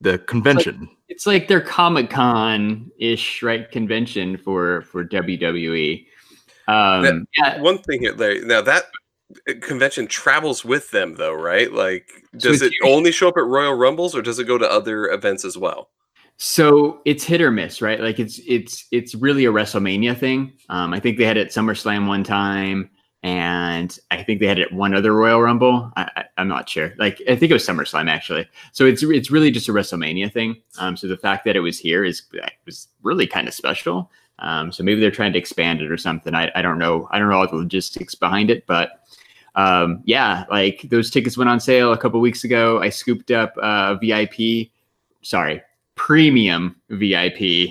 the 0.00 0.18
convention. 0.20 0.88
it's 1.08 1.26
like 1.26 1.48
their 1.48 1.60
Comic 1.60 2.10
Con 2.10 2.90
ish 2.98 3.42
right 3.42 3.70
convention 3.70 4.36
for 4.36 4.82
for 4.82 5.04
WWE. 5.04 6.06
Um, 6.68 7.02
That- 7.02 7.26
yeah, 7.38 7.60
One 7.60 7.78
thing 7.78 8.00
here, 8.00 8.12
Larry. 8.14 8.40
Now 8.44 8.60
that 8.62 8.84
uh, 9.48 9.52
convention 9.60 10.06
travels 10.06 10.64
with 10.64 10.90
them, 10.90 11.14
though, 11.14 11.32
right? 11.34 11.72
Like, 11.72 12.08
does 12.36 12.60
it's 12.62 12.74
it 12.74 12.86
only 12.88 13.10
show 13.12 13.28
up 13.28 13.36
at 13.36 13.44
Royal 13.44 13.74
Rumbles, 13.74 14.14
or 14.14 14.22
does 14.22 14.38
it 14.38 14.44
go 14.44 14.58
to 14.58 14.70
other 14.70 15.08
events 15.08 15.44
as 15.44 15.56
well? 15.56 15.90
So 16.38 17.00
it's 17.06 17.24
hit 17.24 17.40
or 17.40 17.50
miss, 17.50 17.80
right? 17.80 17.98
Like 18.00 18.18
it's 18.18 18.38
it's 18.46 18.86
it's 18.92 19.14
really 19.14 19.46
a 19.46 19.52
WrestleMania 19.52 20.16
thing. 20.18 20.52
Um, 20.68 20.92
I 20.92 21.00
think 21.00 21.16
they 21.18 21.24
had 21.24 21.36
it 21.38 21.46
at 21.46 21.52
SummerSlam 21.52 22.06
one 22.06 22.22
time, 22.24 22.90
and 23.26 23.98
I 24.12 24.22
think 24.22 24.38
they 24.38 24.46
had 24.46 24.60
it 24.60 24.72
one 24.72 24.94
other 24.94 25.12
Royal 25.12 25.42
Rumble. 25.42 25.92
I, 25.96 26.26
I'm 26.38 26.46
not 26.46 26.68
sure. 26.68 26.94
Like 26.96 27.20
I 27.28 27.34
think 27.34 27.50
it 27.50 27.54
was 27.54 27.66
SummerSlam 27.66 28.08
actually. 28.08 28.48
So 28.70 28.86
it's 28.86 29.02
it's 29.02 29.32
really 29.32 29.50
just 29.50 29.68
a 29.68 29.72
WrestleMania 29.72 30.32
thing. 30.32 30.62
Um, 30.78 30.96
so 30.96 31.08
the 31.08 31.16
fact 31.16 31.44
that 31.44 31.56
it 31.56 31.60
was 31.60 31.76
here 31.76 32.04
is 32.04 32.22
was 32.64 32.86
really 33.02 33.26
kind 33.26 33.48
of 33.48 33.54
special. 33.54 34.12
Um, 34.38 34.70
so 34.70 34.84
maybe 34.84 35.00
they're 35.00 35.10
trying 35.10 35.32
to 35.32 35.40
expand 35.40 35.80
it 35.80 35.90
or 35.90 35.96
something. 35.96 36.36
I, 36.36 36.52
I 36.54 36.62
don't 36.62 36.78
know. 36.78 37.08
I 37.10 37.18
don't 37.18 37.28
know 37.28 37.38
all 37.40 37.48
the 37.48 37.56
logistics 37.56 38.14
behind 38.14 38.48
it, 38.48 38.64
but 38.64 39.04
um, 39.56 40.02
yeah, 40.04 40.44
like 40.48 40.82
those 40.88 41.10
tickets 41.10 41.36
went 41.36 41.50
on 41.50 41.58
sale 41.58 41.92
a 41.92 41.98
couple 41.98 42.20
weeks 42.20 42.44
ago. 42.44 42.80
I 42.80 42.90
scooped 42.90 43.32
up 43.32 43.56
uh, 43.58 43.96
VIP. 43.96 44.70
Sorry, 45.22 45.62
premium 45.96 46.76
VIP 46.90 47.70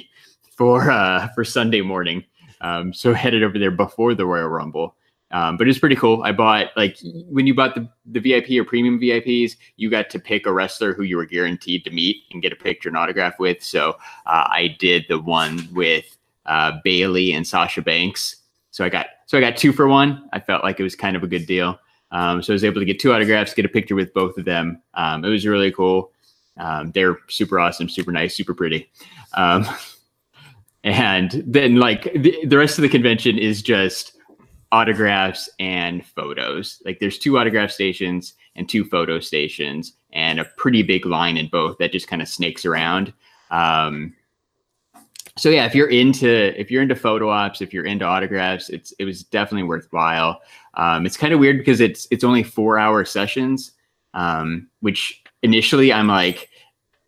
for 0.51 0.91
uh, 0.91 1.29
for 1.29 1.45
Sunday 1.45 1.79
morning. 1.79 2.25
Um, 2.59 2.93
so 2.93 3.13
headed 3.23 3.41
over 3.41 3.57
there 3.57 3.71
before 3.71 4.15
the 4.15 4.25
Royal 4.25 4.49
Rumble. 4.49 4.97
Um, 5.35 5.57
but 5.57 5.67
it's 5.67 5.79
pretty 5.79 5.97
cool. 5.97 6.23
I 6.23 6.31
bought 6.31 6.67
like 6.77 6.97
when 7.27 7.45
you 7.45 7.53
bought 7.53 7.75
the, 7.75 7.89
the 8.05 8.21
VIP 8.21 8.51
or 8.51 8.63
premium 8.63 8.97
VIPs, 8.97 9.57
you 9.75 9.89
got 9.89 10.09
to 10.11 10.17
pick 10.17 10.45
a 10.45 10.53
wrestler 10.53 10.93
who 10.93 11.03
you 11.03 11.17
were 11.17 11.25
guaranteed 11.25 11.83
to 11.83 11.91
meet 11.91 12.23
and 12.31 12.41
get 12.41 12.53
a 12.53 12.55
picture 12.55 12.87
and 12.87 12.97
autograph 12.97 13.37
with. 13.37 13.61
So 13.61 13.97
uh, 14.27 14.47
I 14.47 14.77
did 14.79 15.03
the 15.09 15.19
one 15.19 15.67
with 15.73 16.17
uh, 16.45 16.79
Bayley 16.85 17.33
and 17.33 17.45
Sasha 17.45 17.81
Banks. 17.81 18.37
So 18.71 18.85
I 18.85 18.89
got 18.89 19.07
so 19.25 19.37
I 19.37 19.41
got 19.41 19.57
two 19.57 19.73
for 19.73 19.89
one. 19.89 20.29
I 20.31 20.39
felt 20.39 20.63
like 20.63 20.79
it 20.79 20.83
was 20.83 20.95
kind 20.95 21.17
of 21.17 21.23
a 21.23 21.27
good 21.27 21.45
deal. 21.45 21.77
Um, 22.11 22.41
so 22.41 22.53
I 22.53 22.55
was 22.55 22.63
able 22.63 22.79
to 22.79 22.85
get 22.85 22.99
two 22.99 23.11
autographs, 23.11 23.53
get 23.53 23.65
a 23.65 23.69
picture 23.69 23.95
with 23.95 24.13
both 24.13 24.37
of 24.37 24.45
them. 24.45 24.81
Um, 24.93 25.25
it 25.25 25.29
was 25.29 25.45
really 25.45 25.71
cool. 25.73 26.13
Um, 26.55 26.91
they're 26.91 27.17
super 27.27 27.59
awesome, 27.59 27.89
super 27.89 28.13
nice, 28.13 28.35
super 28.35 28.53
pretty. 28.53 28.89
Um, 29.33 29.67
and 30.85 31.43
then 31.45 31.75
like 31.75 32.03
the, 32.13 32.45
the 32.45 32.57
rest 32.57 32.77
of 32.77 32.83
the 32.83 32.89
convention 32.89 33.37
is 33.37 33.61
just 33.61 34.14
autographs 34.75 35.49
and 35.57 36.05
photos. 36.05 36.81
Like 36.83 36.99
there's 36.99 37.17
two 37.17 37.37
autograph 37.37 37.71
stations 37.71 38.33
and 38.57 38.67
two 38.67 38.83
photo 38.83 39.21
stations 39.21 39.93
and 40.11 40.37
a 40.37 40.45
pretty 40.57 40.83
big 40.83 41.05
line 41.05 41.37
in 41.37 41.47
both 41.47 41.77
that 41.77 41.93
just 41.93 42.09
kind 42.09 42.21
of 42.21 42.27
snakes 42.27 42.65
around. 42.65 43.13
Um, 43.51 44.13
so 45.37 45.49
yeah, 45.49 45.65
if 45.65 45.73
you're 45.75 45.89
into 45.89 46.59
if 46.59 46.69
you're 46.69 46.81
into 46.81 46.95
photo 46.95 47.29
ops, 47.29 47.61
if 47.61 47.73
you're 47.73 47.85
into 47.85 48.03
autographs, 48.03 48.69
it's 48.69 48.91
it 48.99 49.05
was 49.05 49.23
definitely 49.23 49.63
worthwhile. 49.63 50.41
Um, 50.73 51.05
it's 51.05 51.17
kind 51.17 51.33
of 51.33 51.39
weird 51.39 51.57
because 51.57 51.79
it's 51.79 52.05
it's 52.11 52.25
only 52.25 52.43
four 52.43 52.77
hour 52.77 53.05
sessions, 53.05 53.71
um, 54.13 54.67
which 54.81 55.23
initially 55.41 55.93
I'm 55.93 56.07
like, 56.07 56.49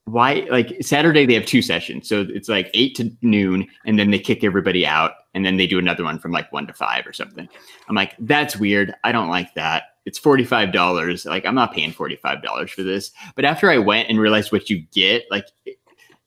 why? 0.06 0.48
Like 0.50 0.78
Saturday 0.82 1.26
they 1.26 1.34
have 1.34 1.46
two 1.46 1.62
sessions, 1.62 2.08
so 2.08 2.26
it's 2.30 2.48
like 2.48 2.70
eight 2.74 2.96
to 2.96 3.12
noon, 3.22 3.68
and 3.86 4.00
then 4.00 4.12
they 4.12 4.20
kick 4.20 4.46
everybody 4.46 4.86
out, 4.86 5.12
and 5.38 5.46
then 5.46 5.56
they 5.56 5.68
do 5.68 5.78
another 5.78 6.04
one 6.04 6.18
from 6.18 6.32
like 6.32 6.52
one 6.52 6.66
to 6.66 6.74
five 6.74 7.06
or 7.06 7.14
something. 7.14 7.48
I'm 7.88 7.94
like, 7.94 8.16
that's 8.18 8.58
weird. 8.58 8.96
I 9.04 9.12
don't 9.12 9.30
like 9.30 9.54
that. 9.54 9.84
It's 10.08 10.18
forty 10.18 10.44
five 10.44 10.74
dollars. 10.74 11.28
Like 11.28 11.46
I'm 11.46 11.54
not 11.54 11.74
paying 11.74 11.92
forty 11.92 12.16
five 12.16 12.42
dollars 12.42 12.72
for 12.72 12.82
this. 12.82 13.12
But 13.36 13.46
after 13.46 13.70
I 13.70 13.78
went 13.78 14.10
and 14.10 14.20
realized 14.20 14.52
what 14.52 14.68
you 14.68 14.80
get, 14.92 15.26
like 15.30 15.46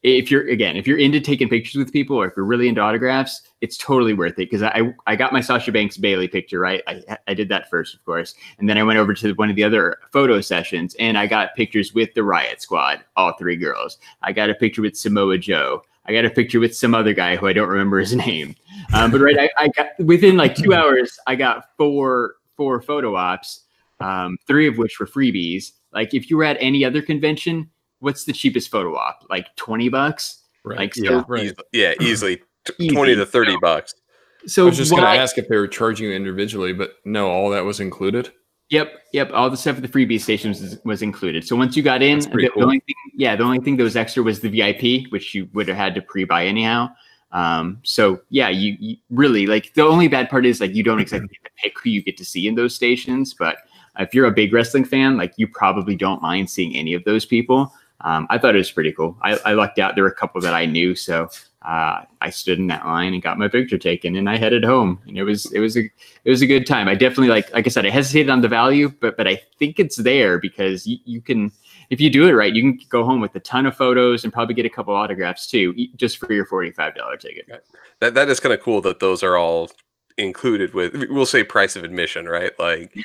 if 0.04 0.30
you're 0.30 0.48
again 0.48 0.76
if 0.76 0.86
you're 0.86 0.96
into 0.96 1.20
taking 1.20 1.48
pictures 1.48 1.76
with 1.76 1.92
people 1.92 2.16
or 2.16 2.26
if 2.26 2.32
you're 2.36 2.46
really 2.46 2.68
into 2.68 2.80
autographs 2.80 3.42
it's 3.60 3.76
totally 3.76 4.14
worth 4.14 4.32
it 4.32 4.48
because 4.48 4.62
I, 4.62 4.94
I 5.06 5.14
got 5.14 5.30
my 5.30 5.42
sasha 5.42 5.72
banks 5.72 5.98
bayley 5.98 6.26
picture 6.26 6.58
right 6.58 6.82
I, 6.86 7.18
I 7.26 7.34
did 7.34 7.50
that 7.50 7.68
first 7.68 7.94
of 7.94 8.02
course 8.06 8.34
and 8.58 8.66
then 8.66 8.78
i 8.78 8.82
went 8.82 8.98
over 8.98 9.12
to 9.12 9.34
one 9.34 9.50
of 9.50 9.56
the 9.56 9.64
other 9.64 9.98
photo 10.10 10.40
sessions 10.40 10.96
and 10.98 11.18
i 11.18 11.26
got 11.26 11.54
pictures 11.54 11.92
with 11.92 12.14
the 12.14 12.24
riot 12.24 12.62
squad 12.62 13.04
all 13.16 13.34
three 13.34 13.56
girls 13.56 13.98
i 14.22 14.32
got 14.32 14.48
a 14.48 14.54
picture 14.54 14.80
with 14.80 14.96
samoa 14.96 15.36
joe 15.36 15.82
i 16.06 16.12
got 16.12 16.24
a 16.24 16.30
picture 16.30 16.60
with 16.60 16.74
some 16.76 16.94
other 16.94 17.12
guy 17.12 17.36
who 17.36 17.46
i 17.46 17.52
don't 17.52 17.68
remember 17.68 17.98
his 17.98 18.14
name 18.26 18.54
um, 18.94 19.10
but 19.10 19.20
right 19.20 19.38
I, 19.38 19.50
I 19.58 19.68
got 19.68 19.88
within 19.98 20.36
like 20.36 20.54
two 20.54 20.74
hours 20.74 21.18
i 21.26 21.34
got 21.34 21.66
four 21.76 22.34
four 22.56 22.80
photo 22.80 23.16
ops 23.16 23.62
um, 24.00 24.38
three 24.46 24.66
of 24.66 24.78
which 24.78 24.98
were 24.98 25.06
freebies 25.06 25.72
like 25.92 26.14
if 26.14 26.30
you 26.30 26.36
were 26.36 26.44
at 26.44 26.56
any 26.60 26.84
other 26.84 27.02
convention 27.02 27.68
what's 28.00 28.24
the 28.24 28.32
cheapest 28.32 28.70
photo 28.70 28.96
op? 28.96 29.24
Like 29.30 29.54
20 29.56 29.88
bucks? 29.88 30.42
Right. 30.64 30.78
Like, 30.78 30.94
so, 30.94 31.02
Yeah. 31.04 31.24
right. 31.28 31.52
Yeah, 31.72 31.94
easily 32.00 32.36
t- 32.66 32.72
Easy. 32.78 32.94
twenty 32.94 33.14
to 33.14 33.24
thirty 33.24 33.56
bucks. 33.62 33.94
so 34.46 34.64
I 34.64 34.66
was 34.66 34.76
just 34.76 34.90
going 34.90 35.02
to 35.02 35.08
ask 35.08 35.38
if 35.38 35.48
they 35.48 35.56
were 35.56 35.68
charging 35.68 36.08
you 36.08 36.14
individually, 36.14 36.72
but 36.74 36.94
no, 37.04 37.28
all 37.30 37.48
that 37.50 37.64
was 37.64 37.80
included. 37.80 38.30
Yep, 38.70 39.02
yep. 39.12 39.30
All 39.32 39.50
the 39.50 39.56
stuff 39.56 39.76
at 39.76 39.82
the 39.82 39.88
freebie 39.88 40.20
stations 40.20 40.60
was, 40.60 40.78
was 40.84 41.02
included. 41.02 41.46
So 41.46 41.56
once 41.56 41.76
you 41.76 41.82
got 41.82 42.02
in, 42.02 42.20
the, 42.20 42.50
the 42.54 42.62
only 42.62 42.78
thing, 42.80 42.94
yeah, 43.14 43.34
the 43.34 43.42
only 43.42 43.58
thing 43.58 43.76
that 43.76 43.82
was 43.82 43.96
extra 43.96 44.22
was 44.22 44.40
the 44.40 44.48
VIP, 44.48 45.10
which 45.10 45.34
you 45.34 45.48
would 45.52 45.66
have 45.66 45.76
had 45.76 45.94
to 45.96 46.02
pre-buy 46.02 46.46
anyhow. 46.46 46.88
Um, 47.32 47.80
so 47.82 48.20
yeah, 48.30 48.48
you, 48.48 48.76
you 48.78 48.96
really 49.10 49.46
like 49.46 49.74
the 49.74 49.82
only 49.82 50.08
bad 50.08 50.30
part 50.30 50.46
is 50.46 50.60
like 50.60 50.74
you 50.74 50.82
don't 50.82 51.00
exactly 51.00 51.28
get 51.42 51.44
to 51.44 51.50
pick 51.62 51.80
who 51.80 51.90
you 51.90 52.02
get 52.02 52.16
to 52.16 52.24
see 52.24 52.46
in 52.46 52.54
those 52.54 52.74
stations. 52.74 53.34
But 53.34 53.58
if 53.98 54.14
you're 54.14 54.26
a 54.26 54.32
big 54.32 54.52
wrestling 54.52 54.84
fan, 54.84 55.16
like 55.16 55.34
you 55.36 55.48
probably 55.48 55.96
don't 55.96 56.22
mind 56.22 56.48
seeing 56.48 56.76
any 56.76 56.94
of 56.94 57.02
those 57.04 57.24
people. 57.24 57.72
Um, 58.02 58.26
I 58.30 58.38
thought 58.38 58.54
it 58.54 58.58
was 58.58 58.70
pretty 58.70 58.92
cool. 58.92 59.16
I, 59.20 59.36
I 59.44 59.52
lucked 59.52 59.78
out. 59.78 59.94
There 59.94 60.04
were 60.04 60.10
a 60.10 60.14
couple 60.14 60.40
that 60.40 60.54
I 60.54 60.64
knew, 60.64 60.94
so 60.94 61.28
uh, 61.62 62.04
I 62.22 62.30
stood 62.30 62.58
in 62.58 62.68
that 62.68 62.86
line 62.86 63.12
and 63.12 63.22
got 63.22 63.38
my 63.38 63.48
picture 63.48 63.76
taken, 63.76 64.16
and 64.16 64.30
I 64.30 64.36
headed 64.36 64.64
home. 64.64 64.98
And 65.06 65.18
it 65.18 65.24
was 65.24 65.52
it 65.52 65.60
was 65.60 65.76
a 65.76 65.90
it 66.24 66.30
was 66.30 66.40
a 66.40 66.46
good 66.46 66.66
time. 66.66 66.88
I 66.88 66.94
definitely 66.94 67.28
like 67.28 67.52
like 67.52 67.66
I 67.66 67.70
said, 67.70 67.84
I 67.84 67.90
hesitated 67.90 68.30
on 68.30 68.40
the 68.40 68.48
value, 68.48 68.88
but 69.00 69.16
but 69.16 69.28
I 69.28 69.40
think 69.58 69.78
it's 69.78 69.96
there 69.96 70.38
because 70.38 70.86
you, 70.86 70.98
you 71.04 71.20
can 71.20 71.52
if 71.90 72.00
you 72.00 72.08
do 72.08 72.26
it 72.28 72.32
right, 72.32 72.54
you 72.54 72.62
can 72.62 72.80
go 72.88 73.04
home 73.04 73.20
with 73.20 73.34
a 73.34 73.40
ton 73.40 73.66
of 73.66 73.76
photos 73.76 74.24
and 74.24 74.32
probably 74.32 74.54
get 74.54 74.64
a 74.64 74.70
couple 74.70 74.94
autographs 74.94 75.46
too, 75.46 75.74
just 75.96 76.18
for 76.18 76.32
your 76.32 76.46
forty 76.46 76.70
five 76.70 76.94
dollar 76.94 77.16
ticket. 77.16 77.46
That 78.00 78.14
that 78.14 78.28
is 78.28 78.40
kind 78.40 78.54
of 78.54 78.60
cool 78.60 78.80
that 78.82 79.00
those 79.00 79.22
are 79.22 79.36
all 79.36 79.70
included 80.16 80.72
with. 80.72 80.94
We'll 81.10 81.26
say 81.26 81.44
price 81.44 81.76
of 81.76 81.84
admission, 81.84 82.26
right? 82.26 82.58
Like, 82.58 82.96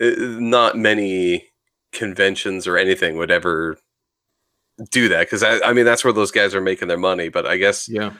uh, 0.00 0.10
not 0.16 0.78
many 0.78 1.48
conventions 1.92 2.66
or 2.66 2.78
anything 2.78 3.16
would 3.16 3.30
ever 3.30 3.76
do 4.90 5.08
that 5.08 5.20
because 5.26 5.42
I, 5.42 5.60
I 5.60 5.72
mean 5.72 5.84
that's 5.84 6.04
where 6.04 6.12
those 6.12 6.30
guys 6.30 6.54
are 6.54 6.60
making 6.60 6.88
their 6.88 6.98
money. 6.98 7.28
But 7.28 7.46
I 7.46 7.56
guess 7.56 7.88
Yeah. 7.88 8.12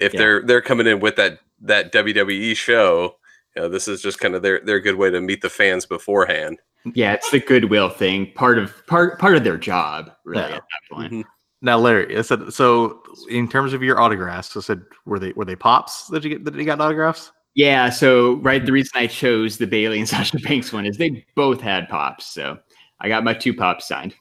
if 0.00 0.12
Yeah. 0.14 0.18
they're 0.20 0.42
they're 0.42 0.62
coming 0.62 0.86
in 0.86 1.00
with 1.00 1.16
that 1.16 1.40
that 1.62 1.92
WWE 1.92 2.54
show, 2.56 3.16
you 3.56 3.62
know, 3.62 3.68
this 3.68 3.88
is 3.88 4.02
just 4.02 4.20
kind 4.20 4.34
of 4.34 4.42
their 4.42 4.60
their 4.60 4.80
good 4.80 4.96
way 4.96 5.10
to 5.10 5.20
meet 5.20 5.40
the 5.42 5.50
fans 5.50 5.86
beforehand. 5.86 6.58
Yeah, 6.94 7.14
it's 7.14 7.30
the 7.30 7.40
goodwill 7.40 7.88
thing, 7.88 8.32
part 8.34 8.58
of 8.58 8.86
part 8.86 9.18
part 9.18 9.36
of 9.36 9.44
their 9.44 9.56
job, 9.56 10.10
really. 10.24 10.42
Yeah. 10.42 10.56
At 10.56 10.62
that 10.62 10.94
point, 10.94 11.12
Mhm. 11.12 11.24
Now, 11.62 11.78
Larry, 11.78 12.18
I 12.18 12.20
said 12.20 12.52
so. 12.52 13.02
In 13.30 13.48
terms 13.48 13.72
of 13.72 13.82
your 13.82 13.98
autographs, 13.98 14.54
I 14.54 14.60
said 14.60 14.82
were 15.06 15.18
they 15.18 15.32
were 15.32 15.46
they 15.46 15.56
pops 15.56 16.08
that 16.08 16.22
you 16.22 16.28
get 16.30 16.44
that 16.44 16.54
you 16.54 16.64
got 16.64 16.80
autographs? 16.80 17.32
Yeah, 17.54 17.88
so 17.88 18.34
right, 18.42 18.66
the 18.66 18.72
reason 18.72 18.90
I 18.96 19.06
chose 19.06 19.56
the 19.58 19.66
Bayley 19.66 19.98
and 20.00 20.08
Sasha 20.08 20.38
Banks 20.40 20.72
one 20.72 20.84
is 20.84 20.98
they 20.98 21.24
both 21.36 21.60
had 21.62 21.88
pops, 21.88 22.26
so 22.26 22.58
I 23.00 23.08
got 23.08 23.24
my 23.24 23.32
two 23.32 23.54
pops 23.54 23.86
signed. 23.88 24.14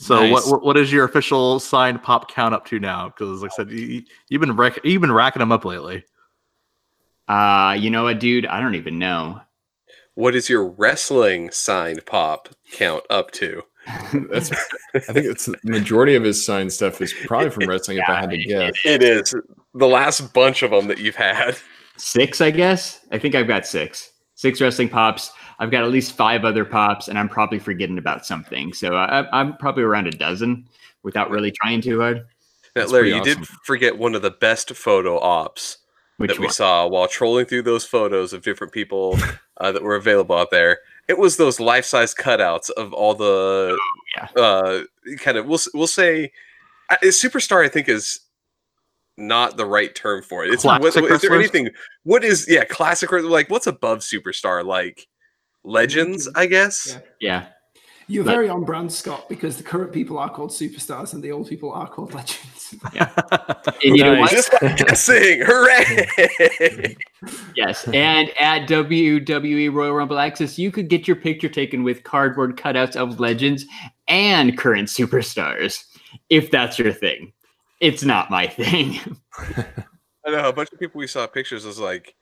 So 0.00 0.18
Nice. 0.20 0.32
what, 0.32 0.46
what 0.48 0.62
what 0.64 0.76
is 0.78 0.90
your 0.90 1.04
official 1.04 1.60
signed 1.60 2.02
pop 2.02 2.30
count 2.30 2.54
up 2.54 2.64
to 2.68 2.78
now? 2.80 3.08
Because 3.10 3.42
like 3.42 3.52
I 3.52 3.54
said, 3.56 3.70
you, 3.70 4.02
you've 4.30 4.40
been 4.40 4.56
rack, 4.56 4.78
you've 4.82 5.02
been 5.02 5.12
racking 5.12 5.40
them 5.40 5.52
up 5.52 5.66
lately. 5.66 6.04
Uh, 7.28 7.76
you 7.78 7.90
know 7.90 8.04
what, 8.04 8.18
dude? 8.18 8.46
I 8.46 8.60
don't 8.60 8.74
even 8.76 8.98
know. 8.98 9.42
What 10.14 10.34
is 10.34 10.48
your 10.48 10.66
wrestling 10.66 11.50
signed 11.50 12.04
pop 12.06 12.48
count 12.72 13.04
up 13.10 13.30
to? 13.32 13.62
That's. 14.30 14.50
I 14.94 14.98
think 15.00 15.26
it's 15.26 15.44
the 15.44 15.58
majority 15.64 16.14
of 16.14 16.24
his 16.24 16.42
signed 16.44 16.72
stuff 16.72 17.02
is 17.02 17.12
probably 17.26 17.50
from 17.50 17.68
wrestling. 17.68 17.98
if 17.98 18.08
I 18.08 18.20
had 18.20 18.30
to 18.30 18.38
guess, 18.44 18.72
It 18.86 19.02
is 19.02 19.34
the 19.74 19.86
last 19.86 20.32
bunch 20.32 20.62
of 20.62 20.70
them 20.70 20.88
that 20.88 20.98
you've 20.98 21.14
had. 21.14 21.58
Six, 21.98 22.40
I 22.40 22.50
guess. 22.50 23.04
I 23.12 23.18
think 23.18 23.34
I've 23.34 23.46
got 23.48 23.66
six. 23.66 24.12
Six 24.34 24.62
wrestling 24.62 24.88
pops. 24.88 25.30
I've 25.60 25.70
got 25.70 25.84
at 25.84 25.90
least 25.90 26.16
five 26.16 26.44
other 26.44 26.64
pops, 26.64 27.08
and 27.08 27.18
I'm 27.18 27.28
probably 27.28 27.58
forgetting 27.58 27.98
about 27.98 28.24
something. 28.24 28.72
So 28.72 28.96
I, 28.96 29.28
I'm 29.38 29.56
probably 29.58 29.82
around 29.82 30.06
a 30.06 30.10
dozen 30.10 30.66
without 31.02 31.30
really 31.30 31.52
trying 31.52 31.82
too 31.82 32.00
hard. 32.00 32.26
Now, 32.74 32.86
Larry, 32.86 33.12
you 33.12 33.22
did 33.22 33.46
forget 33.64 33.98
one 33.98 34.14
of 34.14 34.22
the 34.22 34.30
best 34.30 34.70
photo 34.72 35.20
ops 35.20 35.78
Which 36.16 36.30
that 36.30 36.38
we 36.38 36.46
one? 36.46 36.54
saw 36.54 36.86
while 36.86 37.08
trolling 37.08 37.44
through 37.44 37.62
those 37.62 37.84
photos 37.84 38.32
of 38.32 38.42
different 38.42 38.72
people 38.72 39.18
uh, 39.60 39.70
that 39.70 39.82
were 39.82 39.96
available 39.96 40.36
out 40.36 40.50
there. 40.50 40.78
It 41.08 41.18
was 41.18 41.36
those 41.36 41.60
life-size 41.60 42.14
cutouts 42.14 42.70
of 42.70 42.92
all 42.92 43.14
the 43.14 43.76
yeah. 44.16 44.28
uh, 44.40 44.82
kind 45.18 45.36
of 45.36 45.46
we'll 45.46 45.58
we'll 45.74 45.88
say 45.88 46.32
uh, 46.88 46.96
superstar. 47.02 47.64
I 47.64 47.68
think 47.68 47.88
is 47.88 48.20
not 49.16 49.56
the 49.56 49.66
right 49.66 49.94
term 49.94 50.22
for 50.22 50.44
it. 50.44 50.54
It's 50.54 50.64
what, 50.64 50.82
is 50.84 50.94
there 50.94 51.34
anything? 51.34 51.68
What 52.04 52.24
is 52.24 52.46
yeah 52.48 52.64
classic? 52.64 53.10
Like 53.12 53.50
what's 53.50 53.66
above 53.66 53.98
superstar? 53.98 54.64
Like 54.64 55.08
legends, 55.64 56.28
I 56.34 56.46
guess. 56.46 56.94
Yeah. 56.94 57.00
Yeah. 57.20 57.46
You're 58.08 58.24
But- 58.24 58.32
very 58.32 58.48
on 58.48 58.64
brand, 58.64 58.92
Scott, 58.92 59.28
because 59.28 59.56
the 59.56 59.62
current 59.62 59.92
people 59.92 60.18
are 60.18 60.28
called 60.28 60.50
superstars 60.50 61.12
and 61.14 61.22
the 61.22 61.30
old 61.30 61.48
people 61.48 61.70
are 61.72 61.88
called 61.88 62.12
legends. 62.12 62.74
And 63.82 63.96
you 63.96 64.04
know 64.04 64.18
what? 64.20 64.30
Just 64.30 64.52
like 64.62 64.76
guessing, 64.76 65.42
hooray! 65.44 66.96
Yes. 67.56 67.86
And 67.88 68.30
at 68.38 68.68
WWE 68.68 69.72
Royal 69.72 69.92
Rumble 69.92 70.18
Access, 70.18 70.56
you 70.58 70.70
could 70.70 70.88
get 70.88 71.06
your 71.08 71.16
picture 71.16 71.48
taken 71.48 71.82
with 71.82 72.04
cardboard 72.04 72.56
cutouts 72.56 72.94
of 72.96 73.18
legends 73.18 73.64
and 74.06 74.56
current 74.56 74.88
superstars, 74.88 75.82
if 76.28 76.50
that's 76.50 76.78
your 76.78 76.92
thing. 76.92 77.32
It's 77.80 78.04
not 78.04 78.30
my 78.30 78.46
thing. 78.46 78.98
I 80.26 80.30
know 80.30 80.48
a 80.48 80.52
bunch 80.52 80.70
of 80.72 80.78
people 80.78 80.98
we 81.00 81.06
saw 81.06 81.26
pictures 81.26 81.64
was 81.64 81.78
like, 81.80 82.14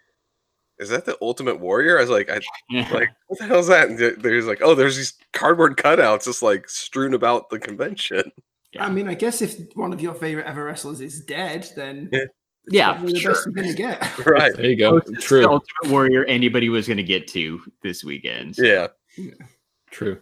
is 0.80 0.88
that 0.90 1.04
the 1.04 1.16
Ultimate 1.22 1.60
Warrior? 1.60 1.98
I 1.98 2.02
was 2.02 2.10
like, 2.10 2.30
I 2.30 2.40
like 2.92 3.08
what 3.26 3.38
the 3.38 3.46
hell 3.46 3.58
is 3.58 3.66
that? 3.68 3.88
And 3.88 3.98
th- 3.98 4.16
there's 4.18 4.46
like, 4.46 4.60
oh, 4.62 4.74
there's 4.74 4.96
these 4.96 5.14
cardboard 5.32 5.76
cutouts 5.76 6.24
just 6.24 6.42
like 6.42 6.68
strewn 6.68 7.14
about 7.14 7.50
the 7.50 7.58
convention. 7.58 8.30
Yeah. 8.72 8.84
I 8.86 8.90
mean, 8.90 9.08
I 9.08 9.14
guess 9.14 9.40
if 9.42 9.56
one 9.74 9.92
of 9.92 10.00
your 10.00 10.14
favorite 10.14 10.46
ever 10.46 10.64
wrestlers 10.64 11.00
is 11.00 11.20
dead, 11.24 11.68
then 11.76 12.10
Yeah. 12.12 12.24
Yeah, 12.70 13.02
the 13.02 13.16
sure. 13.18 13.32
best 13.32 13.46
you're 13.46 13.54
gonna 13.54 13.72
get. 13.74 14.18
Right. 14.26 14.54
there 14.54 14.66
you 14.66 14.76
go. 14.76 14.96
Oh, 14.96 15.00
Closest 15.00 15.26
True. 15.26 15.40
to 15.42 15.48
Ultimate 15.48 15.90
Warrior 15.90 16.24
anybody 16.26 16.68
was 16.68 16.86
going 16.86 16.98
to 16.98 17.02
get 17.02 17.26
to 17.28 17.60
this 17.82 18.04
weekend. 18.04 18.56
Yeah. 18.58 18.88
True. 19.90 20.18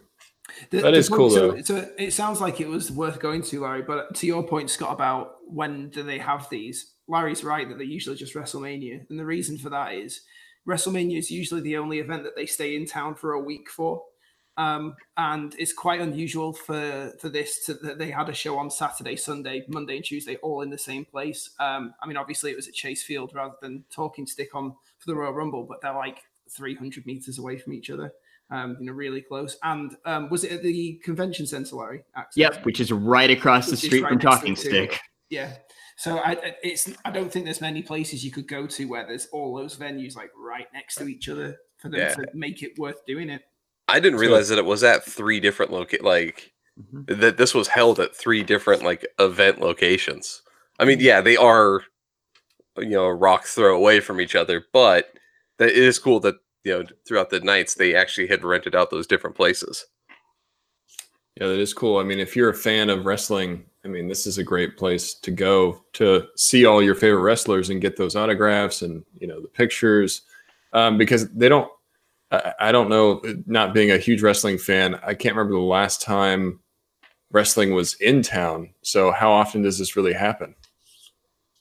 The- 0.71 0.81
That 0.81 0.91
the 0.91 0.97
is 0.97 1.09
point- 1.09 1.17
cool, 1.19 1.29
so, 1.29 1.51
though. 1.51 1.61
So 1.61 1.89
it 1.97 2.13
sounds 2.13 2.39
like 2.39 2.61
it 2.61 2.67
was 2.69 2.89
worth 2.89 3.19
going 3.19 3.41
to, 3.43 3.61
Larry. 3.61 3.81
But 3.81 4.15
to 4.15 4.27
your 4.27 4.43
point, 4.47 4.69
Scott, 4.69 4.93
about 4.93 5.35
when 5.45 5.89
do 5.89 6.03
they 6.03 6.19
have 6.19 6.49
these? 6.49 6.93
Larry's 7.09 7.43
right 7.43 7.67
that 7.67 7.77
they're 7.77 7.85
usually 7.87 8.15
just 8.17 8.33
WrestleMania, 8.33 9.09
and 9.09 9.17
the 9.19 9.25
reason 9.25 9.57
for 9.57 9.69
that 9.69 9.93
is 9.93 10.21
WrestleMania 10.67 11.17
is 11.17 11.31
usually 11.31 11.61
the 11.61 11.77
only 11.77 11.99
event 11.99 12.23
that 12.23 12.35
they 12.35 12.45
stay 12.45 12.75
in 12.75 12.85
town 12.85 13.15
for 13.15 13.33
a 13.33 13.39
week 13.39 13.69
for. 13.69 14.03
Um, 14.57 14.95
and 15.17 15.55
it's 15.59 15.71
quite 15.71 16.01
unusual 16.01 16.51
for 16.51 17.13
for 17.19 17.29
this 17.29 17.63
to, 17.65 17.75
that 17.75 17.99
they 17.99 18.09
had 18.09 18.27
a 18.27 18.33
show 18.33 18.57
on 18.57 18.71
Saturday, 18.71 19.15
Sunday, 19.15 19.63
Monday, 19.67 19.97
and 19.97 20.05
Tuesday 20.05 20.37
all 20.37 20.61
in 20.61 20.71
the 20.71 20.77
same 20.77 21.05
place. 21.05 21.51
Um, 21.59 21.93
I 22.01 22.07
mean, 22.07 22.17
obviously 22.17 22.51
it 22.51 22.55
was 22.55 22.67
at 22.67 22.73
Chase 22.73 23.03
Field 23.03 23.33
rather 23.35 23.53
than 23.61 23.85
Talking 23.91 24.25
Stick 24.25 24.55
on 24.55 24.71
for 24.97 25.11
the 25.11 25.15
Royal 25.15 25.33
Rumble, 25.33 25.63
but 25.63 25.79
they're 25.81 25.93
like 25.93 26.23
300 26.49 27.05
meters 27.05 27.37
away 27.37 27.59
from 27.59 27.73
each 27.73 27.91
other, 27.91 28.11
um, 28.49 28.77
you 28.79 28.87
know, 28.87 28.93
really 28.93 29.21
close. 29.21 29.57
And 29.61 29.95
um, 30.05 30.27
was 30.29 30.43
it 30.43 30.51
at 30.51 30.63
the 30.63 30.99
convention 31.03 31.45
center, 31.45 31.75
Larry? 31.75 32.03
Access? 32.15 32.37
Yep, 32.37 32.65
which 32.65 32.79
is 32.79 32.91
right 32.91 33.29
across 33.29 33.67
the 33.67 33.73
Which 33.73 33.83
is 33.83 33.89
street 33.89 34.01
right 34.01 34.09
from 34.09 34.19
Talking 34.19 34.53
it 34.53 34.59
too. 34.59 34.69
Stick. 34.69 34.99
Yeah. 35.29 35.53
So 35.97 36.17
I, 36.17 36.31
I- 36.31 36.55
it's 36.63 36.89
I 37.03 37.11
don't 37.11 37.31
think 37.31 37.45
there's 37.45 37.61
many 37.61 37.81
places 37.81 38.23
you 38.23 38.31
could 38.31 38.47
go 38.47 38.67
to 38.67 38.85
where 38.85 39.05
there's 39.05 39.27
all 39.33 39.55
those 39.55 39.75
venues 39.77 40.15
like 40.15 40.31
right 40.37 40.67
next 40.73 40.95
to 40.95 41.07
each 41.07 41.27
other 41.27 41.57
for 41.77 41.89
them 41.89 41.99
Yeah. 41.99 42.13
to 42.15 42.25
make 42.33 42.63
it 42.63 42.77
worth 42.77 43.05
doing 43.05 43.29
it. 43.29 43.41
I 43.87 43.99
didn't 43.99 44.19
So- 44.19 44.21
realize 44.25 44.49
that 44.49 44.57
it 44.59 44.65
was 44.65 44.83
at 44.83 45.03
three 45.03 45.39
different 45.39 45.71
loca- 45.71 46.03
like 46.03 46.53
Mhm. 46.79 47.19
that 47.19 47.37
this 47.37 47.53
was 47.55 47.69
held 47.69 47.99
at 47.99 48.15
three 48.15 48.43
different 48.43 48.83
like 48.83 49.05
event 49.19 49.59
locations. 49.59 50.43
I 50.79 50.85
mean, 50.85 50.99
yeah, 50.99 51.21
they 51.21 51.35
are 51.37 51.83
you 52.79 52.89
know, 52.89 53.05
a 53.05 53.15
rock 53.15 53.45
throw 53.45 53.75
away 53.75 53.99
from 53.99 54.21
each 54.21 54.35
other, 54.35 54.63
but 54.71 55.11
that 55.57 55.69
it 55.69 55.77
is 55.77 55.97
cool 55.97 56.19
that 56.19 56.35
you 56.63 56.71
know 56.77 56.85
throughout 57.07 57.31
the 57.31 57.39
nights 57.39 57.73
they 57.73 57.95
actually 57.95 58.27
had 58.27 58.43
rented 58.43 58.75
out 58.75 58.91
those 58.91 59.07
different 59.07 59.35
places. 59.35 59.87
Yeah, 61.41 61.47
that 61.47 61.57
is 61.59 61.73
cool. 61.73 61.97
I 61.97 62.03
mean, 62.03 62.19
if 62.19 62.35
you're 62.35 62.49
a 62.49 62.53
fan 62.53 62.91
of 62.91 63.05
wrestling, 63.07 63.65
I 63.87 63.89
mean, 63.89 64.09
this 64.09 64.27
is 64.27 64.37
a 64.37 64.43
great 64.43 64.75
place 64.75 65.13
to 65.13 65.31
go 65.31 65.81
to 65.93 66.27
see 66.35 66.65
all 66.65 66.83
your 66.83 66.93
favorite 66.93 67.21
wrestlers 67.21 67.69
and 67.69 67.79
get 67.79 67.95
those 67.95 68.17
autographs 68.17 68.81
and 68.81 69.05
you 69.17 69.27
know 69.27 69.39
the 69.39 69.47
pictures, 69.47 70.23
um, 70.73 70.97
because 70.97 71.29
they 71.29 71.47
don't. 71.47 71.71
I, 72.29 72.53
I 72.59 72.71
don't 72.73 72.89
know. 72.89 73.21
Not 73.45 73.73
being 73.73 73.91
a 73.91 73.97
huge 73.97 74.21
wrestling 74.21 74.57
fan, 74.57 74.95
I 74.95 75.13
can't 75.13 75.35
remember 75.35 75.57
the 75.57 75.65
last 75.65 76.01
time 76.01 76.59
wrestling 77.31 77.73
was 77.73 77.93
in 77.95 78.21
town. 78.21 78.73
So 78.81 79.11
how 79.11 79.31
often 79.31 79.61
does 79.61 79.79
this 79.79 79.95
really 79.95 80.13
happen? 80.13 80.53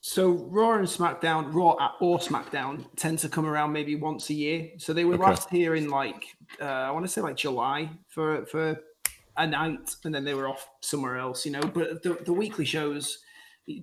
So 0.00 0.30
Raw 0.30 0.78
and 0.78 0.86
SmackDown, 0.86 1.52
Raw 1.54 1.76
or 2.00 2.18
SmackDown, 2.18 2.86
tend 2.96 3.20
to 3.20 3.28
come 3.28 3.46
around 3.46 3.72
maybe 3.72 3.94
once 3.94 4.30
a 4.30 4.34
year. 4.34 4.70
So 4.78 4.92
they 4.92 5.04
were 5.04 5.14
Okay. 5.14 5.22
last 5.22 5.48
here 5.50 5.76
in 5.76 5.90
like 5.90 6.26
uh, 6.60 6.64
I 6.64 6.90
want 6.90 7.04
to 7.04 7.08
say 7.08 7.20
like 7.20 7.36
July 7.36 7.90
for 8.08 8.46
for 8.46 8.76
a 9.37 9.46
night, 9.46 9.96
and 10.05 10.14
then 10.14 10.25
they 10.25 10.35
were 10.35 10.49
off 10.49 10.68
somewhere 10.81 11.16
else. 11.16 11.44
You 11.44 11.53
know, 11.53 11.62
but 11.62 12.03
the, 12.03 12.18
the 12.25 12.33
weekly 12.33 12.64
shows 12.64 13.18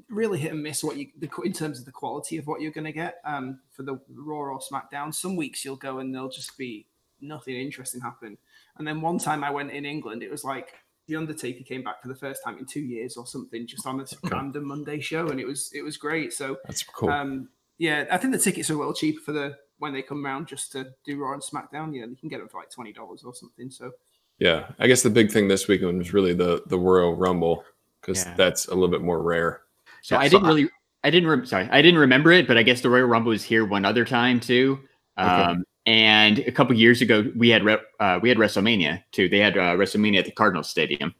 really 0.10 0.40
hit 0.40 0.54
and 0.54 0.64
miss 0.64 0.84
what 0.84 0.98
you 0.98 1.08
the, 1.20 1.30
in 1.44 1.54
terms 1.54 1.80
of 1.80 1.86
the 1.86 1.92
quality 1.92 2.38
of 2.38 2.48
what 2.48 2.62
you're 2.62 2.72
going 2.72 2.86
to 2.86 2.92
get 2.92 3.16
um, 3.26 3.60
for 3.72 3.84
the 3.84 4.00
Raw 4.16 4.54
or 4.54 4.60
SmackDown. 4.60 5.14
Some 5.14 5.36
weeks 5.36 5.66
you'll 5.66 5.76
go 5.76 6.00
and 6.00 6.14
there'll 6.14 6.30
just 6.30 6.58
be 6.58 6.88
nothing 7.22 7.56
interesting 7.56 8.02
happen. 8.02 8.38
And 8.78 8.88
then 8.88 9.02
one 9.02 9.20
time 9.20 9.44
I 9.44 9.52
went 9.52 9.72
in 9.72 9.86
England, 9.86 10.24
it 10.24 10.32
was 10.32 10.44
like 10.44 10.74
the 11.08 11.16
Undertaker 11.16 11.64
came 11.64 11.84
back 11.84 12.02
for 12.02 12.08
the 12.08 12.16
first 12.16 12.44
time 12.44 12.58
in 12.58 12.66
two 12.66 12.82
years 12.82 13.18
or 13.18 13.28
something, 13.28 13.68
just 13.68 13.86
on 13.86 14.00
a 14.00 14.06
random 14.30 14.68
Monday 14.68 15.00
show, 15.00 15.28
and 15.28 15.40
it 15.40 15.46
was 15.46 15.70
it 15.74 15.82
was 15.82 15.98
great. 15.98 16.34
So 16.34 16.58
That's 16.66 16.84
cool. 16.84 17.10
um, 17.10 17.50
yeah, 17.78 18.06
I 18.10 18.18
think 18.18 18.34
the 18.34 18.40
tickets 18.40 18.70
are 18.70 18.76
a 18.76 18.78
little 18.78 18.94
cheaper 18.94 19.22
for 19.22 19.32
the 19.34 19.58
when 19.80 19.92
they 19.92 20.02
come 20.02 20.26
around 20.26 20.48
just 20.48 20.72
to 20.72 20.88
do 21.06 21.20
Raw 21.20 21.34
and 21.34 21.42
SmackDown. 21.42 21.94
Yeah, 21.94 22.06
you 22.06 22.16
can 22.16 22.30
get 22.30 22.40
them 22.40 22.48
for 22.48 22.60
like 22.60 22.72
twenty 22.72 22.94
dollars 22.94 23.24
or 23.26 23.34
something. 23.34 23.70
So 23.70 23.92
yeah, 24.40 24.72
I 24.80 24.88
guess 24.88 25.02
the 25.04 25.10
big 25.10 25.32
thing 25.32 25.48
this 25.48 25.68
weekend 25.68 25.98
was 25.98 26.14
really 26.14 26.34
the 26.34 26.64
the 26.68 26.78
Royal 26.80 27.16
Rumble 27.16 27.64
because 28.02 28.26
Yeah. 28.26 28.34
that's 28.36 28.68
a 28.68 28.74
little 28.74 28.90
bit 28.90 29.02
more 29.02 29.22
rare. 29.22 29.62
So 30.02 30.16
Yeah, 30.16 30.22
I 30.22 30.28
so 30.28 30.32
didn't 30.38 30.46
I- 30.46 30.50
really, 30.50 30.70
I 31.06 31.10
didn't, 31.10 31.30
re- 31.30 31.46
sorry, 31.46 31.68
I 31.72 31.82
didn't 31.82 32.00
remember 32.00 32.32
it, 32.32 32.48
but 32.48 32.58
I 32.58 32.64
guess 32.64 32.82
the 32.82 32.90
Royal 32.90 33.06
Rumble 33.08 33.30
was 33.30 33.44
here 33.44 33.66
one 33.66 33.86
other 33.86 34.06
time 34.06 34.40
too. 34.40 34.80
Um, 35.18 35.64
And 35.86 36.40
a 36.40 36.52
couple 36.52 36.74
years 36.78 37.02
ago, 37.02 37.30
we 37.36 37.50
had 37.50 37.64
re- 37.66 37.78
uh, 38.00 38.18
we 38.22 38.30
had 38.30 38.38
WrestleMania 38.38 39.04
too. 39.12 39.28
They 39.28 39.40
had 39.40 39.58
uh, 39.58 39.76
WrestleMania 39.76 40.20
at 40.20 40.26
the 40.26 40.32
Cardinals 40.32 40.70
Stadium, 40.70 41.14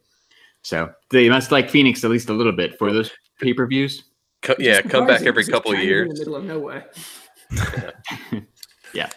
so 0.62 0.90
they 1.10 1.28
must 1.28 1.52
like 1.52 1.68
Phoenix 1.68 2.02
at 2.02 2.10
least 2.10 2.30
a 2.30 2.32
little 2.32 2.50
bit 2.52 2.78
for 2.78 2.90
those 2.90 3.10
pay 3.40 3.52
per 3.52 3.66
views. 3.66 4.04
Co- 4.40 4.56
yeah, 4.58 4.80
come 4.80 5.06
back 5.06 5.22
every 5.26 5.44
couple 5.44 5.72
of 5.72 5.80
years. 5.80 6.08
in 6.08 6.14
the 6.14 6.18
middle 6.20 6.36
of 6.36 6.44
nowhere. 6.44 6.90
Yeah. 8.94 9.10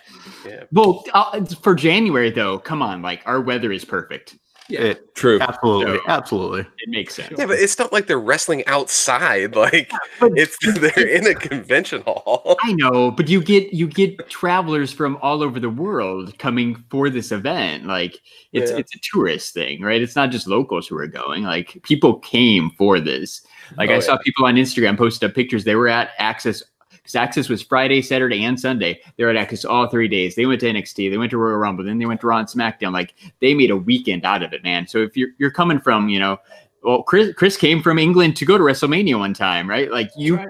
Yeah. 0.46 0.64
Well, 0.72 1.04
uh, 1.14 1.46
for 1.62 1.76
January 1.76 2.30
though, 2.32 2.58
come 2.60 2.82
on, 2.82 3.02
like 3.02 3.22
our 3.26 3.42
weather 3.42 3.72
is 3.72 3.86
perfect. 3.86 4.38
Yeah, 4.70 4.82
It, 4.82 5.16
True. 5.16 5.40
absolutely, 5.40 5.96
So- 5.96 6.04
absolutely. 6.10 6.60
It 6.60 6.90
makes 6.90 7.16
sense. 7.16 7.34
Yeah, 7.38 7.46
but 7.46 7.58
it's 7.58 7.80
not 7.80 7.94
like 7.94 8.06
they're 8.08 8.20
wrestling 8.20 8.68
outside. 8.68 9.56
Like 9.56 9.90
but- 10.20 10.34
it's 10.36 10.58
they're 10.62 11.08
in 11.08 11.26
a 11.26 11.34
convention 11.36 12.02
hall. 12.02 12.58
I 12.64 12.74
know, 12.74 13.12
but 13.12 13.30
you 13.30 13.42
get 13.42 13.72
you 13.74 13.88
get 13.88 14.30
travelers 14.30 14.92
from 14.92 15.18
all 15.22 15.42
over 15.42 15.62
the 15.62 15.70
world 15.70 16.38
coming 16.38 16.84
for 16.90 17.10
this 17.10 17.32
event. 17.32 17.86
Like 17.86 18.20
it's 18.52 18.72
Yeah. 18.72 18.78
it's 18.78 18.94
a 18.94 19.00
tourist 19.14 19.54
thing, 19.54 19.82
right? 19.82 20.02
It's 20.02 20.18
not 20.18 20.32
just 20.32 20.48
locals 20.48 20.86
who 20.88 20.98
are 20.98 21.08
going. 21.08 21.44
Like 21.44 21.80
people 21.84 22.20
came 22.20 22.72
for 22.78 23.00
this. 23.00 23.46
Like 23.78 23.90
Oh, 23.90 23.96
I 23.96 24.00
saw 24.00 24.18
people 24.18 24.46
on 24.46 24.56
Instagram 24.56 24.98
posted 24.98 25.30
up 25.30 25.36
pictures. 25.36 25.64
They 25.64 25.76
were 25.76 25.88
at 25.88 26.10
Access 26.20 26.62
because 27.08 27.16
Access 27.16 27.48
was 27.48 27.62
Friday, 27.62 28.02
Saturday, 28.02 28.44
and 28.44 28.60
Sunday. 28.60 29.00
They 29.16 29.24
were 29.24 29.30
at 29.30 29.38
Access 29.38 29.64
all 29.64 29.88
three 29.88 30.10
days. 30.10 30.36
They 30.36 30.46
went 30.46 30.60
to 30.60 30.68
NXT, 30.68 31.10
they 31.10 31.18
went 31.18 31.32
to 31.32 31.38
Royal 31.38 31.58
Rumble, 31.58 31.86
then 31.86 32.00
they 32.00 32.06
went 32.06 32.20
to 32.22 32.28
Raw 32.28 32.40
and 32.40 32.48
SmackDown. 32.48 32.92
Like 32.92 33.14
they 33.40 33.54
made 33.54 33.72
a 33.72 33.78
weekend 33.78 34.26
out 34.26 34.44
of 34.44 34.52
it, 34.52 34.62
man. 34.64 34.88
So 34.88 34.98
if 35.00 35.16
you're 35.16 35.30
you're 35.38 35.52
coming 35.52 35.80
from, 35.80 36.10
you 36.10 36.20
know, 36.20 36.38
well, 36.84 37.04
Chris 37.04 37.34
Chris 37.34 37.56
came 37.56 37.82
from 37.82 37.98
England 37.98 38.36
to 38.38 38.46
go 38.46 38.58
to 38.58 38.64
WrestleMania 38.64 39.18
one 39.18 39.34
time, 39.34 39.70
right? 39.70 39.90
Like 39.90 40.10
you 40.18 40.36
right. 40.36 40.50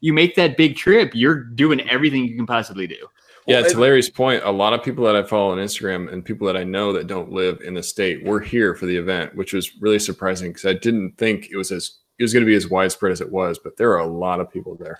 you 0.00 0.12
make 0.12 0.36
that 0.36 0.56
big 0.56 0.76
trip, 0.76 1.10
you're 1.12 1.42
doing 1.42 1.80
everything 1.90 2.24
you 2.24 2.36
can 2.36 2.46
possibly 2.46 2.86
do. 2.86 3.08
Yeah, 3.48 3.60
Well, 3.60 3.70
to 3.70 3.78
Larry's 3.78 4.10
point, 4.10 4.42
a 4.44 4.50
lot 4.50 4.72
of 4.72 4.82
people 4.82 5.04
that 5.04 5.14
I 5.14 5.22
follow 5.22 5.52
on 5.52 5.58
Instagram 5.58 6.12
and 6.12 6.24
people 6.24 6.48
that 6.48 6.56
I 6.56 6.64
know 6.64 6.92
that 6.92 7.06
don't 7.06 7.30
live 7.30 7.60
in 7.60 7.74
the 7.74 7.82
state 7.82 8.24
were 8.24 8.40
here 8.40 8.74
for 8.74 8.86
the 8.86 8.96
event, 8.96 9.36
which 9.36 9.52
was 9.52 9.80
really 9.80 10.00
surprising 10.00 10.50
because 10.50 10.66
I 10.66 10.72
didn't 10.72 11.16
think 11.16 11.48
it 11.50 11.56
was 11.56 11.70
as 11.70 11.98
it 12.18 12.24
was 12.24 12.32
going 12.32 12.44
to 12.44 12.50
be 12.50 12.56
as 12.56 12.68
widespread 12.68 13.12
as 13.12 13.20
it 13.20 13.30
was. 13.30 13.58
But 13.58 13.76
there 13.76 13.92
are 13.92 14.00
a 14.00 14.06
lot 14.06 14.40
of 14.40 14.50
people 14.50 14.74
there. 14.74 14.98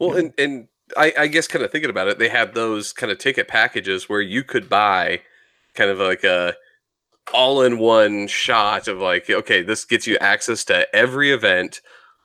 Well, 0.00 0.16
and 0.16 0.32
and 0.38 0.66
I, 0.96 1.12
I 1.16 1.26
guess 1.28 1.46
kind 1.46 1.64
of 1.64 1.70
thinking 1.70 1.90
about 1.90 2.08
it, 2.08 2.18
they 2.18 2.28
had 2.28 2.54
those 2.54 2.92
kind 2.92 3.12
of 3.12 3.18
ticket 3.18 3.46
packages 3.46 4.08
where 4.08 4.20
you 4.20 4.42
could 4.42 4.68
buy 4.68 5.20
kind 5.74 5.90
of 5.90 5.98
like 5.98 6.24
a 6.24 6.54
all-in-one 7.32 8.26
shot 8.26 8.88
of 8.88 8.98
like, 8.98 9.30
okay, 9.30 9.62
this 9.62 9.84
gets 9.84 10.06
you 10.06 10.16
access 10.18 10.64
to 10.64 10.92
every 10.96 11.30
event 11.30 11.80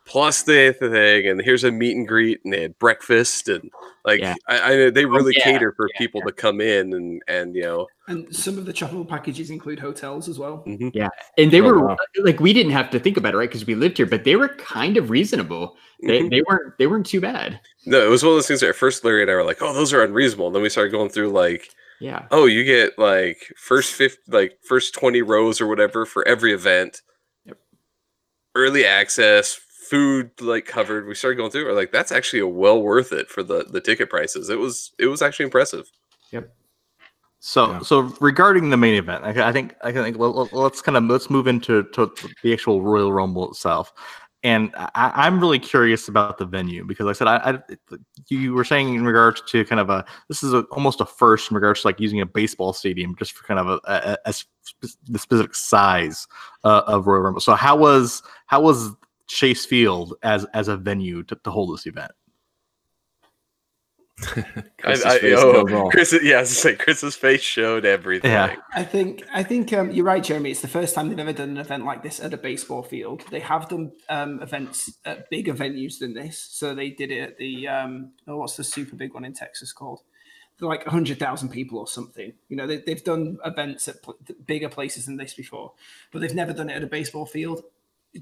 plus 0.07 0.43
the 0.43 0.73
thing, 0.79 1.27
and 1.27 1.41
here's 1.41 1.63
a 1.63 1.71
meet 1.71 1.95
and 1.95 2.07
greet, 2.07 2.39
and 2.43 2.53
they 2.53 2.61
had 2.61 2.79
breakfast, 2.79 3.49
and 3.49 3.69
like 4.05 4.21
Yeah. 4.21 4.35
I, 4.47 4.85
I 4.85 4.89
they 4.89 5.05
oh, 5.05 5.09
really 5.09 5.33
yeah, 5.35 5.43
cater 5.43 5.73
for 5.75 5.89
people 5.97 6.21
to 6.21 6.31
come 6.31 6.61
in 6.61 6.93
and 6.93 7.21
and 7.27 7.55
you 7.55 7.63
know, 7.63 7.87
and 8.07 8.33
some 8.35 8.57
of 8.57 8.65
the 8.65 8.73
shoppable 8.73 9.07
packages 9.07 9.49
include 9.49 9.79
hotels 9.79 10.29
as 10.29 10.37
well. 10.37 10.63
mhm. 10.67 10.91
And 11.37 11.51
they 11.51 11.59
Oh, 11.61 11.63
were 11.63 11.79
wow. 11.87 11.97
like 12.23 12.39
we 12.39 12.53
didn't 12.53 12.71
have 12.73 12.89
to 12.91 12.99
think 12.99 13.17
about 13.17 13.33
it, 13.33 13.37
right? 13.37 13.49
Because 13.49 13.65
we 13.65 13.75
lived 13.75 13.97
here, 13.97 14.05
but 14.05 14.23
they 14.23 14.35
were 14.35 14.49
kind 14.49 14.97
of 14.97 15.09
reasonable. 15.09 15.75
They, 16.01 16.21
Mhm. 16.21 16.29
they 16.29 16.41
weren't 16.47 16.77
they 16.77 16.87
weren't 16.87 17.05
too 17.05 17.21
bad. 17.21 17.59
no, 17.85 18.05
it 18.05 18.09
was 18.09 18.23
one 18.23 18.31
of 18.31 18.37
those 18.37 18.47
things. 18.47 18.61
Where 18.61 18.69
at 18.71 18.75
first, 18.75 19.03
Larry 19.03 19.21
and 19.23 19.31
I 19.31 19.35
were 19.35 19.43
like, 19.43 19.61
oh, 19.61 19.73
those 19.73 19.93
are 19.93 20.03
unreasonable. 20.03 20.47
And 20.47 20.55
then 20.55 20.63
we 20.63 20.69
started 20.69 20.91
going 20.91 21.09
through 21.09 21.29
like. 21.29 21.69
Yeah. 22.01 22.27
oh, 22.31 22.45
you 22.45 22.65
get 22.65 22.99
like 22.99 23.53
first 23.57 23.93
fifth, 23.93 24.17
like 24.27 24.59
first 24.67 24.93
twenty 24.93 25.21
rows 25.21 25.61
or 25.61 25.67
whatever 25.67 26.05
for 26.05 26.27
every 26.27 26.51
event. 26.53 27.01
Yep. 27.45 27.57
Early 28.53 28.85
access, 28.85 29.57
food 29.89 30.31
like 30.41 30.65
covered. 30.65 31.07
We 31.07 31.15
started 31.15 31.37
going 31.37 31.51
through. 31.51 31.63
We're 31.65 31.71
like, 31.73 31.93
that's 31.93 32.11
actually 32.11 32.41
a 32.41 32.47
well 32.47 32.81
worth 32.81 33.13
it 33.13 33.29
for 33.29 33.43
the 33.43 33.63
the 33.63 33.79
ticket 33.79 34.09
prices. 34.09 34.49
It 34.49 34.59
was 34.59 34.91
it 34.99 35.07
was 35.07 35.21
actually 35.21 35.45
impressive. 35.45 35.89
So, 37.47 37.69
Yeah. 37.73 37.79
so 37.81 37.99
regarding 38.21 38.71
the 38.71 38.77
main 38.77 38.95
event, 38.95 39.23
I, 39.23 39.49
I 39.49 39.51
think 39.51 39.75
I 39.83 39.91
think 39.91 40.17
let, 40.17 40.33
let- 40.33 40.51
let's 40.51 40.81
kind 40.81 40.97
of 40.97 41.03
let's 41.03 41.29
move 41.29 41.45
into 41.45 41.83
to 41.93 42.11
the 42.41 42.51
actual 42.53 42.81
Royal 42.81 43.13
Rumble 43.13 43.51
itself. 43.51 43.93
And 44.41 44.71
I, 44.75 45.11
I'm 45.13 45.39
really 45.39 45.59
curious 45.59 46.07
about 46.07 46.39
the 46.39 46.45
venue 46.45 46.83
because, 46.85 47.05
like 47.05 47.15
I 47.15 47.19
said, 47.19 47.27
I, 47.27 47.37
I 47.37 47.97
you 48.29 48.55
were 48.55 48.63
saying 48.63 48.95
in 48.95 49.05
regards 49.05 49.43
to 49.51 49.63
kind 49.63 49.79
of 49.79 49.91
a 49.91 50.03
this 50.27 50.41
is 50.41 50.53
a, 50.53 50.61
almost 50.71 51.01
a 51.01 51.05
first 51.05 51.51
in 51.51 51.55
regards 51.55 51.81
to 51.81 51.87
like 51.87 51.99
using 51.99 52.19
a 52.19 52.25
baseball 52.25 52.73
stadium 52.73 53.15
just 53.15 53.33
for 53.33 53.45
kind 53.45 53.59
of 53.59 53.67
a, 53.67 53.79
a, 53.85 54.17
a 54.25 54.33
the 55.07 55.19
specific 55.19 55.53
size 55.53 56.27
uh, 56.63 56.81
of 56.87 57.05
Royal 57.05 57.21
Rumble. 57.21 57.41
So 57.41 57.53
how 57.53 57.75
was 57.75 58.23
how 58.47 58.61
was 58.61 58.89
Chase 59.27 59.67
Field 59.67 60.15
as 60.23 60.45
as 60.55 60.67
a 60.67 60.77
venue 60.77 61.21
to, 61.23 61.35
to 61.43 61.51
hold 61.51 61.75
this 61.75 61.85
event? 61.85 62.11
Chris's 64.77 65.05
I, 65.05 65.15
I, 65.15 65.19
face 65.19 65.37
oh, 65.37 65.89
Chris, 65.89 66.17
yeah, 66.23 66.37
I 66.37 66.39
was 66.41 66.57
say 66.57 66.75
Chris's 66.75 67.15
face 67.15 67.41
showed 67.41 67.83
everything. 67.83 68.31
Yeah. 68.31 68.55
I 68.73 68.83
think 68.83 69.23
I 69.33 69.43
think 69.43 69.73
um, 69.73 69.91
you're 69.91 70.05
right, 70.05 70.23
Jeremy. 70.23 70.51
It's 70.51 70.61
the 70.61 70.69
first 70.69 70.95
time 70.95 71.09
they've 71.09 71.19
ever 71.19 71.33
done 71.33 71.49
an 71.49 71.57
event 71.57 71.83
like 71.83 72.01
this 72.01 72.21
at 72.21 72.33
a 72.33 72.37
baseball 72.37 72.81
field. 72.81 73.23
They 73.29 73.41
have 73.41 73.67
done 73.67 73.91
um, 74.07 74.41
events 74.41 74.93
at 75.03 75.29
bigger 75.29 75.53
venues 75.53 75.99
than 75.99 76.13
this. 76.13 76.39
So 76.39 76.73
they 76.73 76.91
did 76.91 77.11
it 77.11 77.19
at 77.19 77.37
the 77.37 77.67
um, 77.67 78.11
oh, 78.25 78.37
what's 78.37 78.55
the 78.55 78.63
super 78.63 78.95
big 78.95 79.13
one 79.13 79.25
in 79.25 79.33
Texas 79.33 79.73
called? 79.73 79.99
They're 80.57 80.69
like 80.69 80.85
hundred 80.85 81.19
thousand 81.19 81.49
people 81.49 81.77
or 81.77 81.87
something. 81.87 82.31
You 82.47 82.55
know, 82.55 82.67
they, 82.67 82.77
they've 82.77 83.03
done 83.03 83.37
events 83.43 83.89
at 83.89 84.01
pl- 84.01 84.17
bigger 84.45 84.69
places 84.69 85.07
than 85.07 85.17
this 85.17 85.33
before, 85.33 85.73
but 86.13 86.21
they've 86.21 86.33
never 86.33 86.53
done 86.53 86.69
it 86.69 86.77
at 86.77 86.83
a 86.83 86.87
baseball 86.87 87.25
field. 87.25 87.63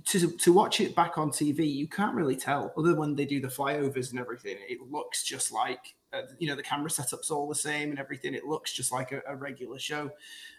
To, 0.05 0.31
to 0.31 0.53
watch 0.53 0.81
it 0.81 0.95
back 0.95 1.19
on 1.19 1.29
TV, 1.29 1.71
you 1.71 1.87
can't 1.87 2.15
really 2.15 2.35
tell. 2.35 2.73
Other 2.75 2.89
than 2.89 2.97
when 2.97 3.15
they 3.15 3.25
do 3.25 3.39
the 3.39 3.47
flyovers 3.47 4.09
and 4.09 4.19
everything, 4.19 4.57
it 4.67 4.79
looks 4.91 5.23
just 5.23 5.51
like 5.51 5.93
uh, 6.13 6.21
you 6.39 6.47
know 6.47 6.55
the 6.55 6.63
camera 6.63 6.89
setup's 6.89 7.31
all 7.31 7.47
the 7.47 7.55
same 7.55 7.89
and 7.89 7.99
everything. 7.99 8.33
It 8.33 8.45
looks 8.45 8.73
just 8.73 8.91
like 8.91 9.11
a, 9.11 9.21
a 9.27 9.35
regular 9.35 9.79
show. 9.79 10.11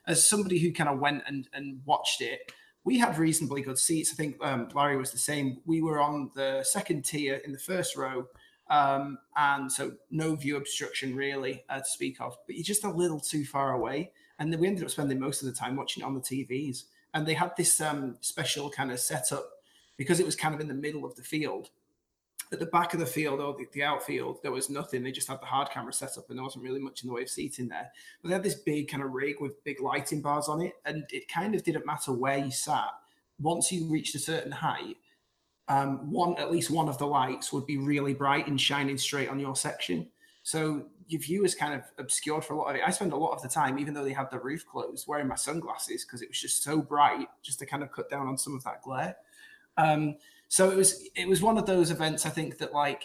As 0.07 0.27
somebody 0.27 0.59
who 0.59 0.73
kind 0.73 0.91
of 0.91 0.99
went 0.99 1.23
and, 1.27 1.49
and 1.53 1.81
watched 1.87 2.21
it, 2.21 2.53
we 2.85 2.99
had 2.99 3.17
reasonably 3.19 3.63
good 3.63 3.79
seats. 3.79 4.13
I 4.13 4.17
think 4.17 4.37
um, 4.45 4.69
Larry 4.75 4.97
was 4.97 5.11
the 5.11 5.19
same. 5.19 5.59
We 5.65 5.81
were 5.81 6.01
on 6.01 6.31
the 6.35 6.63
second 6.65 7.05
tier 7.05 7.37
in 7.37 7.53
the 7.53 7.59
first 7.59 7.97
row, 7.97 8.27
um, 8.69 9.19
and 9.37 9.71
so 9.71 9.93
no 10.11 10.35
view 10.35 10.57
obstruction 10.57 11.17
really 11.17 11.65
uh, 11.71 11.79
to 11.79 11.85
speak 11.85 12.21
of. 12.21 12.37
But 12.47 12.57
you're 12.57 12.65
just 12.65 12.85
a 12.85 12.91
little 12.91 13.21
too 13.21 13.45
far 13.45 13.73
away, 13.73 14.13
and 14.39 14.53
then 14.53 14.61
we 14.61 14.67
ended 14.67 14.85
up 14.85 14.91
spending 14.91 15.19
most 15.19 15.43
of 15.43 15.47
the 15.47 15.55
time 15.55 15.77
watching 15.77 16.03
it 16.03 16.07
on 16.07 16.15
the 16.15 16.21
TVs. 16.21 16.85
And 17.15 17.27
they 17.27 17.35
had 17.35 17.53
this 17.57 17.81
um, 17.81 18.17
special 18.21 18.69
kind 18.69 18.91
of 18.91 19.01
setup 19.01 19.49
because 19.97 20.21
it 20.21 20.27
was 20.27 20.37
kind 20.37 20.55
of 20.55 20.61
in 20.61 20.69
the 20.69 20.75
middle 20.75 21.05
of 21.05 21.15
the 21.17 21.23
field 21.23 21.71
at 22.53 22.61
the 22.61 22.67
back 22.67 22.95
of 22.95 23.01
the 23.01 23.07
field 23.07 23.41
or 23.41 23.53
the, 23.55 23.67
the 23.73 23.83
outfield, 23.83 24.39
there 24.43 24.53
was 24.53 24.71
nothing. 24.71 25.03
They 25.03 25.13
just 25.13 25.29
had 25.29 25.41
the 25.41 25.47
hard 25.47 25.71
camera 25.71 25.93
set 25.93 26.17
up 26.17 26.29
and 26.29 26.39
there 26.39 26.45
wasn't 26.45 26.65
really 26.65 26.81
much 26.81 27.03
in 27.03 27.09
the 27.09 27.15
way 27.15 27.23
of 27.23 27.29
seating 27.29 27.69
there. 27.69 27.91
But 28.23 28.29
they 28.29 28.35
had 28.35 28.43
this 28.43 28.55
big 28.55 28.89
kind 28.89 29.03
of 29.03 29.13
rig 29.13 29.37
with 29.41 29.63
big 29.65 29.81
lighting 29.81 30.23
bars 30.23 30.49
on 30.49 30.63
it. 30.63 30.75
And 30.85 31.05
it 31.11 31.29
kind 31.29 31.55
of 31.55 31.63
didn't 31.63 31.87
matter 31.87 32.13
where 32.13 32.39
you 32.39 32.51
sat. 32.51 32.91
Once 33.41 33.73
you 33.73 33.91
reached 33.91 34.15
a 34.15 34.19
certain 34.19 34.53
height, 34.53 34.97
um, 35.69 36.11
one 36.11 36.37
at 36.39 36.53
least 36.53 36.71
one 36.71 36.89
of 36.89 36.99
the 36.99 37.07
lights 37.07 37.53
would 37.53 37.67
be 37.67 37.79
really 37.79 38.15
bright 38.15 38.47
and 38.47 38.61
shining 38.61 38.99
straight 38.99 39.29
on 39.29 39.41
your 39.41 39.57
section. 39.57 40.09
So 40.43 40.85
your 41.07 41.21
view 41.21 41.45
is 41.45 41.55
kind 41.55 41.75
of 41.75 41.83
obscured 41.99 42.45
for 42.45 42.55
a 42.55 42.57
lot 42.57 42.71
of 42.71 42.77
it. 42.77 42.83
I 42.87 42.91
spend 42.91 43.13
a 43.13 43.17
lot 43.17 43.33
of 43.33 43.43
the 43.43 43.49
time, 43.49 43.79
even 43.79 43.95
though 43.95 44.05
they 44.05 44.13
had 44.13 44.31
the 44.31 44.39
roof 44.39 44.67
closed, 44.67 45.07
wearing 45.07 45.29
my 45.29 45.35
sunglasses 45.35 46.05
because 46.05 46.23
it 46.23 46.29
was 46.29 46.41
just 46.41 46.63
so 46.63 46.81
bright, 46.81 47.29
just 47.43 47.59
to 47.61 47.67
kind 47.67 47.83
of 47.83 47.93
cut 47.93 48.09
down 48.11 48.27
on 48.27 48.39
some 48.39 48.55
of 48.55 48.65
that 48.65 48.83
glare. 48.83 49.17
Um, 49.77 50.17
so 50.49 50.71
it 50.71 50.77
was 50.77 51.09
it 51.17 51.29
was 51.29 51.43
one 51.43 51.59
of 51.59 51.67
those 51.67 51.91
events 51.91 52.27
I 52.27 52.31
think 52.31 52.59
that 52.59 52.73
like 52.73 53.05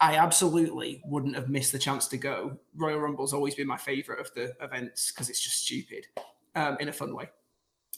I 0.00 0.16
absolutely 0.16 1.02
wouldn't 1.04 1.36
have 1.36 1.48
missed 1.48 1.72
the 1.72 1.78
chance 1.78 2.08
to 2.08 2.16
go. 2.16 2.58
Royal 2.74 2.98
Rumble's 2.98 3.34
always 3.34 3.54
been 3.54 3.66
my 3.66 3.76
favorite 3.76 4.20
of 4.20 4.32
the 4.34 4.54
events 4.60 5.12
because 5.12 5.28
it's 5.28 5.40
just 5.40 5.62
stupid 5.62 6.06
um, 6.54 6.76
in 6.80 6.88
a 6.88 6.92
fun 6.92 7.14
way. 7.14 7.28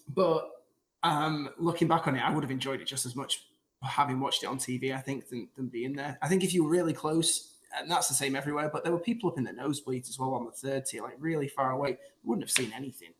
But 0.09 0.51
um, 1.05 1.51
looking 1.59 1.89
back 1.89 2.07
on 2.09 2.17
it, 2.17 2.21
I 2.21 2.33
would 2.33 2.43
have 2.43 2.51
enjoyed 2.51 2.81
it 2.81 2.87
just 2.87 3.07
as 3.07 3.15
much 3.15 3.45
having 3.83 4.21
watched 4.21 4.43
it 4.43 4.47
on 4.47 4.59
TV, 4.59 4.95
I 4.95 5.01
think, 5.01 5.29
than, 5.29 5.49
than 5.57 5.69
being 5.69 5.95
there. 5.95 6.19
I 6.23 6.29
think 6.29 6.45
if 6.45 6.53
you 6.53 6.65
were 6.65 6.71
really 6.71 6.93
close, 6.93 7.52
and 7.79 7.91
that's 7.91 8.09
the 8.09 8.15
same 8.15 8.37
everywhere, 8.37 8.69
but 8.73 8.85
there 8.85 8.93
were 8.93 8.99
people 8.99 9.31
up 9.31 9.39
in 9.39 9.45
the 9.45 9.51
nosebleeds 9.53 10.09
as 10.09 10.19
well 10.19 10.35
on 10.35 10.45
the 10.45 10.51
third 10.53 10.85
tier, 10.87 11.03
like 11.03 11.17
really 11.19 11.49
far 11.49 11.73
away, 11.73 11.99
wouldn't 12.25 12.43
have 12.47 12.51
seen 12.51 12.73
anything. 12.77 13.11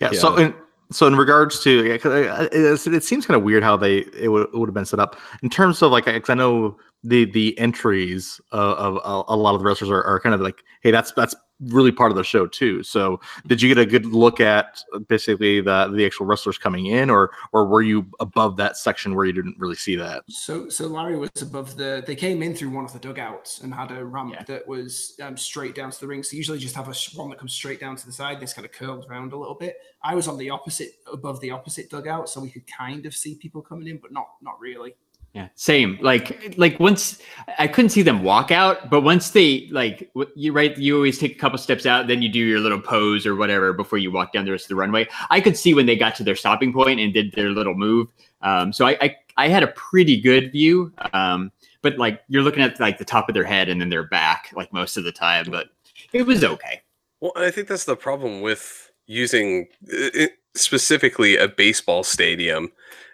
Yeah. 0.00 0.10
Yeah. 0.12 0.18
So 0.18 0.36
in 0.36 0.54
so 0.90 1.06
in 1.06 1.16
regards 1.16 1.60
to 1.64 1.84
yeah, 1.86 1.96
'cause 1.98 2.12
I- 2.12 2.42
I- 2.42 2.48
it, 2.52 2.86
it 2.94 3.04
seems 3.04 3.26
kind 3.26 3.36
of 3.36 3.42
weird 3.44 3.62
how 3.62 3.76
they 3.76 3.98
it 4.18 4.28
would, 4.30 4.48
it 4.48 4.54
would 4.54 4.68
have 4.68 4.74
been 4.74 4.84
set 4.84 5.00
up 5.00 5.16
in 5.42 5.48
terms 5.50 5.80
of 5.82 5.90
like 5.90 6.04
because 6.04 6.30
I 6.30 6.34
know 6.34 6.76
the 7.02 7.24
the 7.24 7.58
entries 7.58 8.40
uh, 8.52 8.56
of, 8.74 8.98
of 8.98 9.24
a, 9.28 9.32
a 9.34 9.36
lot 9.36 9.54
of 9.54 9.60
the 9.60 9.66
wrestlers 9.66 9.90
are, 9.90 10.02
are 10.04 10.20
kind 10.20 10.34
of 10.34 10.40
like 10.40 10.62
hey 10.82 10.90
that's 10.90 11.12
that's 11.12 11.34
really 11.66 11.92
part 11.92 12.10
of 12.10 12.16
the 12.16 12.24
show 12.24 12.46
too. 12.46 12.82
So 12.82 13.20
did 13.46 13.62
you 13.62 13.68
get 13.72 13.78
a 13.78 13.86
good 13.86 14.06
look 14.06 14.40
at 14.40 14.82
basically 15.08 15.60
the 15.60 15.88
the 15.94 16.04
actual 16.04 16.26
wrestlers 16.26 16.58
coming 16.58 16.86
in 16.86 17.10
or 17.10 17.30
or 17.52 17.66
were 17.66 17.82
you 17.82 18.06
above 18.20 18.56
that 18.56 18.76
section 18.76 19.14
where 19.14 19.24
you 19.24 19.32
didn't 19.32 19.56
really 19.58 19.74
see 19.76 19.96
that? 19.96 20.24
So, 20.28 20.68
so 20.68 20.86
Larry 20.86 21.16
was 21.16 21.30
above 21.40 21.76
the. 21.76 22.02
They 22.06 22.14
came 22.16 22.42
in 22.42 22.54
through 22.54 22.70
one 22.70 22.84
of 22.84 22.92
the 22.92 22.98
dugouts 22.98 23.60
and 23.60 23.72
had 23.72 23.90
a 23.92 24.04
ramp 24.04 24.32
Yeah. 24.32 24.42
that 24.44 24.66
was 24.66 25.14
um, 25.22 25.36
straight 25.36 25.74
down 25.74 25.90
to 25.90 26.00
the 26.00 26.06
ring. 26.06 26.22
So 26.22 26.36
usually 26.36 26.58
just 26.58 26.74
have 26.76 26.88
a 26.88 26.94
one 27.14 27.30
that 27.30 27.38
comes 27.38 27.52
straight 27.52 27.80
down 27.80 27.96
to 27.96 28.06
the 28.06 28.12
side. 28.12 28.40
This 28.40 28.52
kind 28.52 28.64
of 28.64 28.72
curled 28.72 29.06
around 29.08 29.32
a 29.32 29.36
little 29.36 29.54
bit. 29.54 29.76
I 30.02 30.14
was 30.14 30.28
on 30.28 30.36
the 30.38 30.50
opposite, 30.50 30.92
above 31.12 31.40
the 31.40 31.50
opposite 31.50 31.90
dugout, 31.90 32.28
so 32.28 32.40
we 32.40 32.50
could 32.50 32.66
kind 32.66 33.06
of 33.06 33.14
see 33.14 33.34
people 33.36 33.62
coming 33.62 33.88
in, 33.88 33.98
but 33.98 34.12
not 34.12 34.28
not 34.40 34.58
really. 34.60 34.94
Yeah, 35.34 35.48
same. 35.54 35.98
Like 36.02 36.54
like 36.58 36.78
once 36.78 37.18
I 37.58 37.66
couldn't 37.66 37.88
see 37.88 38.02
them 38.02 38.22
walk 38.22 38.50
out, 38.50 38.90
but 38.90 39.00
once 39.00 39.30
they 39.30 39.66
like 39.70 40.10
you 40.34 40.52
right, 40.52 40.76
you 40.76 40.94
always 40.94 41.18
take 41.18 41.32
a 41.32 41.38
couple 41.38 41.56
steps 41.56 41.86
out, 41.86 42.06
then 42.06 42.20
you 42.20 42.28
do 42.28 42.38
your 42.38 42.60
little 42.60 42.80
pose 42.80 43.24
or 43.24 43.34
whatever 43.34 43.72
before 43.72 43.98
you 43.98 44.12
walk 44.12 44.32
down 44.32 44.44
the 44.44 44.50
rest 44.50 44.64
of 44.64 44.68
the 44.68 44.76
runway. 44.76 45.08
I 45.30 45.40
could 45.40 45.56
see 45.56 45.72
when 45.72 45.86
they 45.86 45.96
got 45.96 46.14
to 46.16 46.24
their 46.24 46.36
stopping 46.36 46.70
point 46.70 47.00
and 47.00 47.14
did 47.14 47.32
their 47.32 47.48
little 47.48 47.74
move. 47.74 48.08
Um, 48.42 48.74
so 48.74 48.86
I, 48.86 48.98
I 49.00 49.16
I 49.38 49.48
had 49.48 49.62
a 49.62 49.68
pretty 49.68 50.20
good 50.20 50.52
view. 50.52 50.92
Um, 51.14 51.50
but 51.82 51.98
like 51.98 52.22
you're 52.28 52.42
looking 52.42 52.62
at 52.62 52.78
like 52.80 52.98
the 52.98 53.04
top 53.04 53.28
of 53.28 53.34
their 53.34 53.44
head 53.44 53.68
and 53.68 53.80
then 53.80 53.88
their 53.88 54.04
back 54.04 54.50
like 54.54 54.72
most 54.72 54.96
of 54.96 55.04
the 55.04 55.12
time, 55.12 55.46
but 55.50 55.68
it 56.12 56.22
was 56.22 56.44
okay. 56.44 56.82
Well, 57.20 57.32
I 57.36 57.50
think 57.50 57.68
that's 57.68 57.84
the 57.84 57.96
problem 57.96 58.40
with 58.40 58.90
using 59.06 59.68
uh, 59.92 60.26
specifically 60.54 61.36
a 61.36 61.48
baseball 61.48 62.04
stadium. 62.04 62.72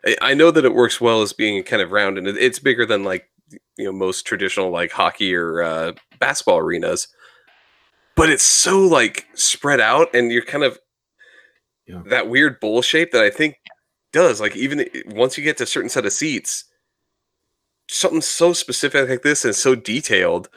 I- 0.08 0.30
I 0.30 0.34
know 0.34 0.50
that 0.50 0.64
it 0.64 0.74
works 0.74 1.00
well 1.00 1.22
as 1.22 1.32
being 1.32 1.62
kind 1.64 1.82
of 1.82 1.92
round 1.92 2.18
and 2.18 2.26
it- 2.28 2.36
it's 2.38 2.58
bigger 2.58 2.84
than 2.86 3.04
like 3.04 3.28
you 3.76 3.84
know 3.86 3.92
most 3.92 4.26
traditional 4.26 4.70
like 4.70 4.90
hockey 4.92 5.34
or 5.34 5.62
uh, 5.62 5.92
basketball 6.18 6.58
arenas, 6.58 7.08
but 8.16 8.28
it's 8.30 8.42
so 8.44 8.80
like 8.80 9.26
spread 9.34 9.80
out 9.80 10.14
and 10.14 10.30
you're 10.32 10.44
kind 10.44 10.64
of 10.64 10.78
Yeah. 11.86 12.02
that 12.06 12.28
weird 12.28 12.60
bowl 12.60 12.82
shape 12.82 13.12
that 13.12 13.22
I 13.24 13.30
think 13.30 13.56
does 14.12 14.40
like 14.40 14.56
even 14.56 14.86
once 15.06 15.36
you 15.38 15.44
get 15.44 15.56
to 15.58 15.64
a 15.64 15.66
certain 15.66 15.88
set 15.90 16.04
of 16.06 16.12
seats, 16.12 16.64
something 17.90 18.20
so 18.22 18.52
specific 18.52 19.08
like 19.08 19.22
this 19.22 19.44
and 19.44 19.54
so 19.56 19.74
detailed 19.74 20.48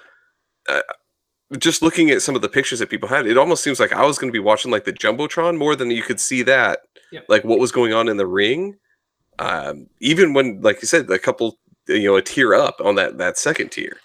just 1.58 1.82
looking 1.82 2.10
at 2.10 2.22
some 2.22 2.34
of 2.36 2.42
the 2.42 2.48
pictures 2.50 2.80
that 2.80 2.90
people 2.90 3.10
had, 3.10 3.28
it 3.28 3.38
almost 3.38 3.62
seems 3.64 3.78
like 3.80 3.92
I 3.92 4.06
was 4.06 4.18
going 4.18 4.30
to 4.30 4.34
be 4.34 4.40
watching 4.40 4.72
like 4.72 4.86
the 4.86 4.94
jumbotron 4.94 5.58
more 5.58 5.76
than 5.76 5.92
you 5.92 6.02
could 6.02 6.20
see 6.20 6.44
that, 6.44 6.80
Yep. 7.12 7.26
like 7.28 7.44
what 7.44 7.60
was 7.60 7.74
going 7.74 7.92
on 7.94 8.08
in 8.08 8.16
the 8.16 8.26
ring. 8.28 8.78
Um, 9.42 9.88
even 10.00 10.34
when, 10.34 10.62
like 10.62 10.82
you 10.82 10.88
said, 10.88 11.10
a 11.10 11.18
couple, 11.18 11.58
you 11.88 12.04
know, 12.04 12.16
a 12.16 12.22
tier 12.22 12.54
up 12.54 12.80
on 12.80 12.96
that 12.96 13.18
that 13.18 13.38
second 13.38 13.72
tier. 13.72 13.98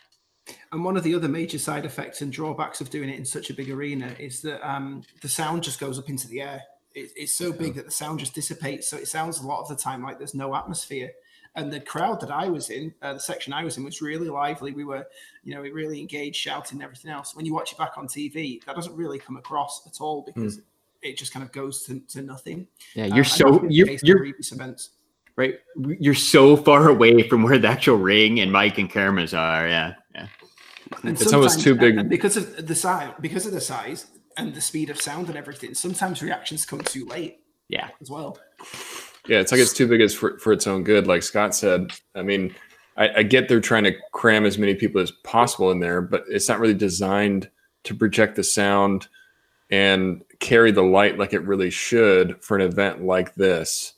And 0.72 0.84
one 0.84 0.96
of 0.96 1.02
the 1.02 1.14
other 1.14 1.28
major 1.28 1.58
side 1.58 1.84
effects 1.84 2.22
and 2.22 2.32
drawbacks 2.32 2.80
of 2.80 2.90
doing 2.90 3.08
it 3.08 3.18
in 3.18 3.24
such 3.24 3.50
a 3.50 3.54
big 3.54 3.70
arena 3.70 4.14
is 4.18 4.40
that 4.42 4.66
um, 4.68 5.02
the 5.20 5.28
sound 5.28 5.62
just 5.62 5.78
goes 5.78 5.98
up 5.98 6.08
into 6.08 6.26
the 6.28 6.40
air. 6.40 6.62
It, 6.94 7.10
it's 7.16 7.34
so 7.34 7.52
big 7.52 7.74
that 7.74 7.84
the 7.84 7.90
sound 7.90 8.18
just 8.20 8.34
dissipates. 8.34 8.88
So 8.88 8.96
it 8.96 9.08
sounds 9.08 9.40
a 9.40 9.46
lot 9.46 9.60
of 9.60 9.68
the 9.68 9.76
time 9.76 10.02
like 10.02 10.18
there's 10.18 10.34
no 10.34 10.54
atmosphere. 10.54 11.10
And 11.54 11.72
the 11.72 11.80
crowd 11.80 12.20
that 12.20 12.30
I 12.30 12.48
was 12.48 12.70
in, 12.70 12.94
uh, 13.00 13.14
the 13.14 13.20
section 13.20 13.52
I 13.52 13.64
was 13.64 13.78
in, 13.78 13.84
was 13.84 14.02
really 14.02 14.28
lively. 14.28 14.72
We 14.72 14.84
were, 14.84 15.06
you 15.42 15.54
know, 15.54 15.62
we 15.62 15.70
really 15.70 16.00
engaged, 16.00 16.36
shouting, 16.36 16.76
and 16.76 16.82
everything 16.82 17.10
else. 17.10 17.34
When 17.34 17.46
you 17.46 17.54
watch 17.54 17.72
it 17.72 17.78
back 17.78 17.96
on 17.96 18.06
TV, 18.06 18.62
that 18.64 18.76
doesn't 18.76 18.94
really 18.94 19.18
come 19.18 19.36
across 19.36 19.86
at 19.86 20.00
all 20.00 20.22
because 20.22 20.60
it 21.02 21.16
just 21.16 21.32
kind 21.32 21.42
of 21.42 21.52
goes 21.52 21.82
to, 21.84 22.00
to 22.08 22.22
nothing. 22.22 22.66
Yeah, 22.94 23.06
you're 23.06 23.18
and 23.18 23.26
so 23.26 23.64
you're 23.68 23.88
you're 24.02 24.26
events. 24.26 24.90
Right. 25.36 25.54
You're 26.00 26.14
so 26.14 26.56
far 26.56 26.88
away 26.88 27.28
from 27.28 27.42
where 27.42 27.58
the 27.58 27.68
actual 27.68 27.96
ring 27.96 28.40
and 28.40 28.52
mic 28.52 28.78
and 28.78 28.90
cameras 28.90 29.34
are. 29.34 29.68
Yeah, 29.68 29.94
yeah. 30.14 30.28
And 31.02 31.20
It's 31.20 31.32
almost 31.32 31.60
too 31.60 31.74
big. 31.74 32.08
because 32.08 32.36
of 32.36 32.66
the 32.66 32.74
size, 32.74 33.12
because 33.20 33.46
of 33.46 33.52
the 33.52 33.60
size 33.60 34.06
and 34.36 34.54
the 34.54 34.60
speed 34.60 34.90
of 34.90 35.00
sound 35.00 35.28
and 35.28 35.36
everything. 35.36 35.74
Sometimes 35.74 36.22
reactions 36.22 36.64
come 36.66 36.80
too 36.80 37.06
late 37.06 37.40
Yeah. 37.68 37.88
as 38.00 38.10
well. 38.10 38.38
Yeah, 39.26 39.40
it's 39.40 39.50
like 39.50 39.60
it's 39.60 39.72
too 39.72 39.88
big 39.88 40.00
as 40.00 40.14
for, 40.14 40.38
for 40.38 40.52
its 40.52 40.66
own 40.66 40.84
good, 40.84 41.06
like 41.06 41.22
Scott 41.22 41.54
said. 41.54 41.90
I 42.14 42.22
mean, 42.22 42.54
I, 42.96 43.08
I 43.18 43.22
get 43.24 43.48
they're 43.48 43.60
trying 43.60 43.84
to 43.84 43.94
cram 44.12 44.44
as 44.46 44.56
many 44.58 44.74
people 44.74 45.00
as 45.00 45.10
possible 45.10 45.70
in 45.72 45.80
there, 45.80 46.00
but 46.00 46.24
it's 46.28 46.48
not 46.48 46.60
really 46.60 46.74
designed 46.74 47.50
to 47.84 47.94
project 47.94 48.36
the 48.36 48.44
sound 48.44 49.08
and 49.70 50.22
carry 50.38 50.70
the 50.70 50.82
light 50.82 51.18
like 51.18 51.32
it 51.32 51.40
really 51.40 51.70
should 51.70 52.40
for 52.42 52.56
an 52.56 52.62
event 52.62 53.02
like 53.04 53.34
this. 53.34 53.94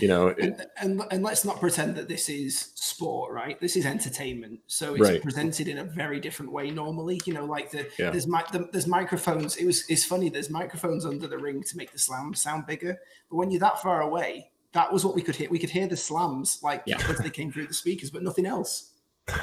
You 0.00 0.08
know, 0.08 0.28
it, 0.28 0.38
And, 0.38 0.66
and 0.78 1.02
and 1.10 1.22
let's 1.22 1.44
not 1.44 1.60
pretend 1.60 1.96
that 1.96 2.08
this 2.08 2.30
is 2.30 2.70
sport, 2.76 3.30
right? 3.30 3.60
This 3.60 3.76
is 3.76 3.84
entertainment, 3.84 4.60
so 4.66 4.94
it's 4.94 5.02
Right. 5.02 5.22
presented 5.22 5.68
in 5.68 5.78
a 5.78 5.84
very 5.84 6.18
different 6.18 6.50
way. 6.50 6.70
Normally, 6.70 7.20
you 7.26 7.34
know, 7.34 7.44
like 7.44 7.70
the 7.70 7.86
Yeah. 7.98 8.10
there's 8.10 8.26
mi- 8.26 8.40
the, 8.52 8.68
there's 8.72 8.86
microphones. 8.86 9.56
It 9.56 9.66
was 9.66 9.84
it's 9.90 10.04
funny. 10.04 10.30
There's 10.30 10.48
microphones 10.48 11.04
under 11.04 11.26
the 11.28 11.36
ring 11.38 11.62
to 11.64 11.76
make 11.76 11.92
the 11.92 11.98
slam 11.98 12.32
sound 12.32 12.66
bigger, 12.66 12.98
but 13.28 13.36
when 13.36 13.50
you're 13.50 13.60
that 13.60 13.82
far 13.82 14.00
away, 14.00 14.50
that 14.72 14.90
was 14.90 15.04
what 15.04 15.14
we 15.14 15.20
could 15.20 15.36
hear. 15.36 15.50
We 15.50 15.58
could 15.58 15.68
hear 15.70 15.86
the 15.86 15.96
slams 15.98 16.58
like 16.62 16.82
Yeah. 16.86 16.96
because 16.96 17.18
they 17.18 17.28
came 17.30 17.52
through 17.52 17.66
the 17.66 17.74
speakers, 17.74 18.10
but 18.10 18.22
nothing 18.22 18.46
else. 18.46 18.92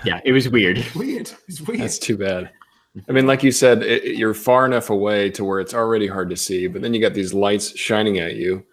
Yeah, 0.03 0.19
it 0.25 0.31
was 0.31 0.49
weird. 0.49 0.83
Weird. 0.95 1.31
It's 1.47 1.62
weird. 1.62 1.79
that's 1.81 1.99
too 1.99 2.17
bad. 2.17 2.49
I 3.07 3.12
mean, 3.12 3.27
like 3.27 3.43
you 3.43 3.51
said, 3.51 3.83
it, 3.83 4.03
it- 4.03 4.17
you're 4.17 4.33
far 4.33 4.65
enough 4.65 4.89
away 4.89 5.29
to 5.31 5.45
where 5.45 5.59
it's 5.59 5.75
already 5.75 6.07
hard 6.07 6.31
to 6.31 6.35
see, 6.35 6.65
but 6.65 6.81
then 6.81 6.95
you 6.95 6.99
got 6.99 7.13
these 7.13 7.35
lights 7.35 7.77
shining 7.77 8.17
at 8.17 8.35
you. 8.35 8.65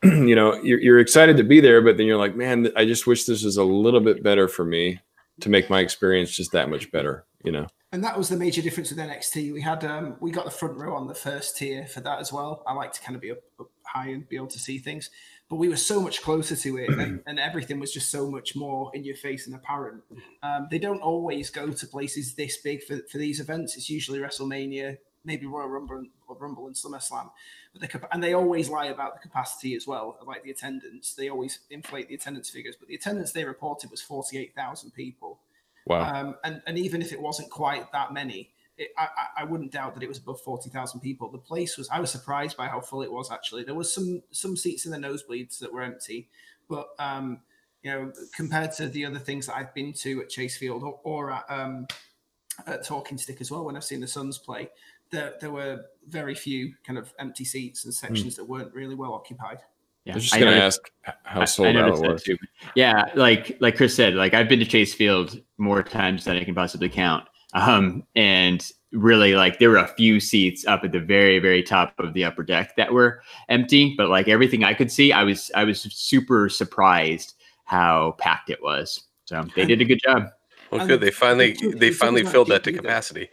you 0.04 0.34
know, 0.34 0.54
you're, 0.62 0.80
you're 0.80 0.98
excited 0.98 1.36
to 1.36 1.44
be 1.44 1.60
there, 1.60 1.82
but 1.82 1.96
then 1.96 2.06
you're 2.06 2.16
like, 2.16 2.34
man, 2.34 2.72
I 2.76 2.84
just 2.84 3.06
wish 3.06 3.24
this 3.24 3.44
was 3.44 3.56
a 3.56 3.64
little 3.64 4.00
bit 4.00 4.22
better 4.22 4.48
for 4.48 4.64
me 4.64 5.00
to 5.40 5.48
make 5.48 5.68
my 5.68 5.80
experience 5.80 6.30
just 6.30 6.52
that 6.52 6.70
much 6.70 6.90
better. 6.90 7.24
You 7.44 7.52
know, 7.52 7.66
And 7.92 8.04
that 8.04 8.16
was 8.16 8.28
the 8.28 8.36
major 8.36 8.62
difference 8.62 8.90
with 8.90 8.98
NXT. 8.98 9.52
We 9.52 9.62
had 9.62 9.84
um, 9.84 10.16
we 10.20 10.30
got 10.30 10.44
the 10.44 10.50
front 10.50 10.76
row 10.76 10.94
on 10.94 11.06
the 11.06 11.14
first 11.14 11.56
tier 11.56 11.86
for 11.86 12.00
that 12.00 12.18
as 12.18 12.32
well. 12.32 12.62
I 12.66 12.72
like 12.72 12.92
to 12.92 13.00
kind 13.00 13.14
of 13.14 13.22
be 13.22 13.30
up, 13.30 13.38
up 13.58 13.70
high 13.84 14.08
and 14.08 14.28
be 14.28 14.36
able 14.36 14.46
to 14.48 14.58
see 14.58 14.78
things, 14.78 15.10
but 15.48 15.56
we 15.56 15.68
were 15.68 15.76
so 15.76 16.00
much 16.00 16.22
closer 16.22 16.54
to 16.54 16.78
it, 16.78 16.90
and, 16.90 17.20
and 17.26 17.40
everything 17.40 17.80
was 17.80 17.92
just 17.92 18.10
so 18.10 18.30
much 18.30 18.54
more 18.54 18.90
in 18.94 19.04
your 19.04 19.16
face 19.16 19.46
and 19.46 19.56
apparent. 19.56 20.02
Um, 20.42 20.68
they 20.70 20.78
don't 20.78 21.00
always 21.02 21.50
go 21.50 21.70
to 21.70 21.86
places 21.86 22.34
this 22.34 22.58
big 22.58 22.82
for, 22.84 23.00
for 23.10 23.18
these 23.18 23.40
events. 23.40 23.76
It's 23.76 23.90
usually 23.90 24.20
WrestleMania, 24.20 24.98
maybe 25.24 25.46
Royal 25.46 25.68
Rumble, 25.68 26.04
or 26.28 26.36
Rumble 26.36 26.68
and 26.68 26.76
SummerSlam. 26.76 27.30
The 27.74 28.08
and 28.12 28.22
they 28.22 28.34
always 28.34 28.68
lie 28.68 28.86
about 28.86 29.14
the 29.14 29.20
capacity 29.20 29.74
as 29.76 29.86
well, 29.86 30.18
like 30.26 30.42
the 30.42 30.50
attendance. 30.50 31.14
They 31.14 31.28
always 31.28 31.60
inflate 31.70 32.08
the 32.08 32.14
attendance 32.16 32.50
figures, 32.50 32.74
but 32.78 32.88
the 32.88 32.96
attendance 32.96 33.32
they 33.32 33.44
reported 33.44 33.90
was 33.90 34.02
forty 34.02 34.38
eight 34.38 34.54
thousand 34.56 34.90
people. 34.92 35.38
wow. 35.86 36.12
Um, 36.12 36.36
and, 36.44 36.60
and 36.66 36.76
even 36.78 37.00
if 37.00 37.12
it 37.12 37.20
wasn't 37.20 37.48
quite 37.50 37.90
that 37.92 38.12
many, 38.12 38.50
it, 38.76 38.90
I, 38.98 39.04
I- 39.04 39.42
I 39.42 39.44
wouldn't 39.44 39.70
doubt 39.70 39.94
that 39.94 40.02
it 40.02 40.08
was 40.08 40.18
above 40.18 40.40
40,000 40.42 41.00
people. 41.00 41.30
The 41.30 41.38
place 41.38 41.78
was, 41.78 41.88
I 41.90 42.00
was 42.00 42.10
surprised 42.10 42.56
by 42.56 42.66
how 42.66 42.80
full 42.80 43.02
it 43.02 43.10
was 43.10 43.30
actually. 43.30 43.62
There 43.64 43.74
was 43.74 43.90
some 43.92 44.22
some 44.32 44.56
seats 44.56 44.84
in 44.84 44.90
the 44.90 44.98
nosebleeds 44.98 45.58
that 45.60 45.72
were 45.72 45.82
empty, 45.82 46.28
but, 46.68 46.88
um, 46.98 47.40
you 47.82 47.90
know, 47.92 48.12
compared 48.36 48.72
to 48.72 48.88
the 48.88 49.06
other 49.06 49.18
things 49.20 49.46
that 49.46 49.56
I've 49.56 49.72
been 49.74 49.92
to 49.94 50.20
at 50.22 50.28
Chase 50.28 50.56
Field 50.58 50.82
or, 50.82 50.98
or 51.04 51.30
at, 51.30 51.44
um, 51.48 51.86
at 52.66 52.84
Talking 52.84 53.16
Stick 53.16 53.40
as 53.40 53.50
well, 53.50 53.64
when 53.64 53.76
I've 53.76 53.84
seen 53.84 54.00
the 54.00 54.06
Suns 54.08 54.36
play, 54.38 54.68
there, 55.10 55.34
there 55.40 55.50
were 55.50 55.82
very 56.08 56.34
few 56.34 56.72
kind 56.86 56.98
of 56.98 57.12
empty 57.18 57.44
seats 57.44 57.84
and 57.84 57.92
sections 57.94 58.36
that 58.36 58.44
weren't 58.44 58.72
really 58.74 58.94
well 58.94 59.12
occupied. 59.12 59.58
Yeah, 60.04 60.14
I 60.14 60.16
was 60.16 60.24
just 60.24 60.40
going 60.40 60.52
to 60.54 60.62
ask 60.62 60.80
how 61.24 61.42
I- 61.42 61.44
sold 61.44 61.76
I 61.76 61.80
out 61.80 61.88
it 61.98 62.00
that 62.02 62.12
was. 62.12 62.22
too. 62.22 62.36
Yeah, 62.74 63.04
like 63.14 63.56
like 63.60 63.76
Chris 63.76 63.94
said, 63.94 64.14
like 64.14 64.32
I've 64.34 64.48
been 64.48 64.58
to 64.60 64.64
Chase 64.64 64.94
Field 64.94 65.40
more 65.58 65.82
times 65.82 66.24
than 66.24 66.36
I 66.36 66.44
can 66.44 66.54
possibly 66.54 66.88
count. 66.88 67.26
Um, 67.52 68.04
and 68.16 68.64
really 68.92 69.34
like 69.34 69.58
there 69.58 69.70
were 69.70 69.76
a 69.76 69.88
few 69.88 70.20
seats 70.20 70.64
up 70.66 70.84
at 70.84 70.92
the 70.92 71.00
very, 71.00 71.38
very 71.38 71.62
top 71.62 71.94
of 71.98 72.14
the 72.14 72.24
upper 72.24 72.42
deck 72.42 72.74
that 72.76 72.92
were 72.92 73.22
empty, 73.48 73.94
but 73.96 74.08
like 74.08 74.26
everything 74.28 74.64
I 74.64 74.72
could 74.74 74.90
see, 74.90 75.12
I 75.12 75.22
was 75.24 75.50
I 75.54 75.64
was 75.64 75.82
super 75.82 76.48
surprised 76.48 77.34
how 77.64 78.14
packed 78.18 78.50
it 78.50 78.62
was. 78.62 79.02
So 79.26 79.44
they 79.54 79.64
did 79.66 79.80
a 79.80 79.84
good 79.84 80.00
job. 80.02 80.24
Well, 80.70 80.86
good. 80.86 81.00
They 81.00 81.10
finally 81.10 81.56
they 81.76 81.90
finally 81.90 82.24
filled 82.24 82.48
that 82.48 82.62
to 82.64 82.70
GP 82.70 82.76
though- 82.76 82.82
capacity. 82.82 83.28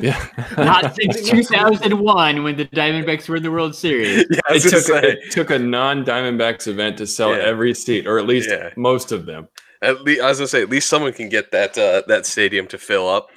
Yeah. 0.00 0.26
Not 0.56 0.94
since 0.96 1.28
2001 1.28 2.42
when 2.42 2.56
the 2.56 2.64
Diamondbacks 2.66 3.28
were 3.28 3.36
in 3.36 3.42
the 3.42 3.50
World 3.50 3.74
Series. 3.74 4.24
Yeah, 4.30 4.40
It 4.50 4.60
took, 4.62 4.80
say, 4.82 5.00
it 5.02 5.30
took 5.30 5.50
a 5.50 5.58
non-Diamondbacks 5.58 6.66
event 6.68 6.98
to 6.98 7.06
sell 7.06 7.30
Yeah. 7.36 7.42
every 7.44 7.74
seat, 7.74 8.06
or 8.06 8.18
at 8.18 8.26
least 8.26 8.48
Yeah. 8.50 8.70
most 8.76 9.12
of 9.12 9.26
them. 9.26 9.48
at 9.82 10.02
least 10.02 10.22
I 10.22 10.28
was 10.28 10.38
gonna 10.38 10.48
say 10.48 10.62
at 10.62 10.70
least 10.70 10.88
someone 10.88 11.12
can 11.12 11.28
get 11.28 11.50
that 11.52 11.76
uh, 11.76 12.02
that 12.08 12.24
stadium 12.26 12.66
to 12.68 12.78
fill 12.78 13.08
up. 13.08 13.28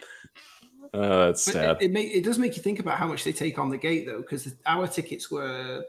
Uh, 0.93 1.27
that's 1.27 1.45
But 1.45 1.53
sad. 1.53 1.77
it, 1.81 1.85
it, 1.85 1.91
make, 1.91 2.11
it 2.11 2.23
does 2.23 2.39
make 2.39 2.55
you 2.57 2.63
think 2.63 2.79
about 2.79 2.97
how 2.97 3.07
much 3.07 3.23
they 3.23 3.31
take 3.33 3.59
on 3.59 3.69
the 3.69 3.77
gate, 3.77 4.05
though, 4.07 4.21
because 4.21 4.53
our 4.65 4.87
tickets 4.87 5.29
were 5.29 5.83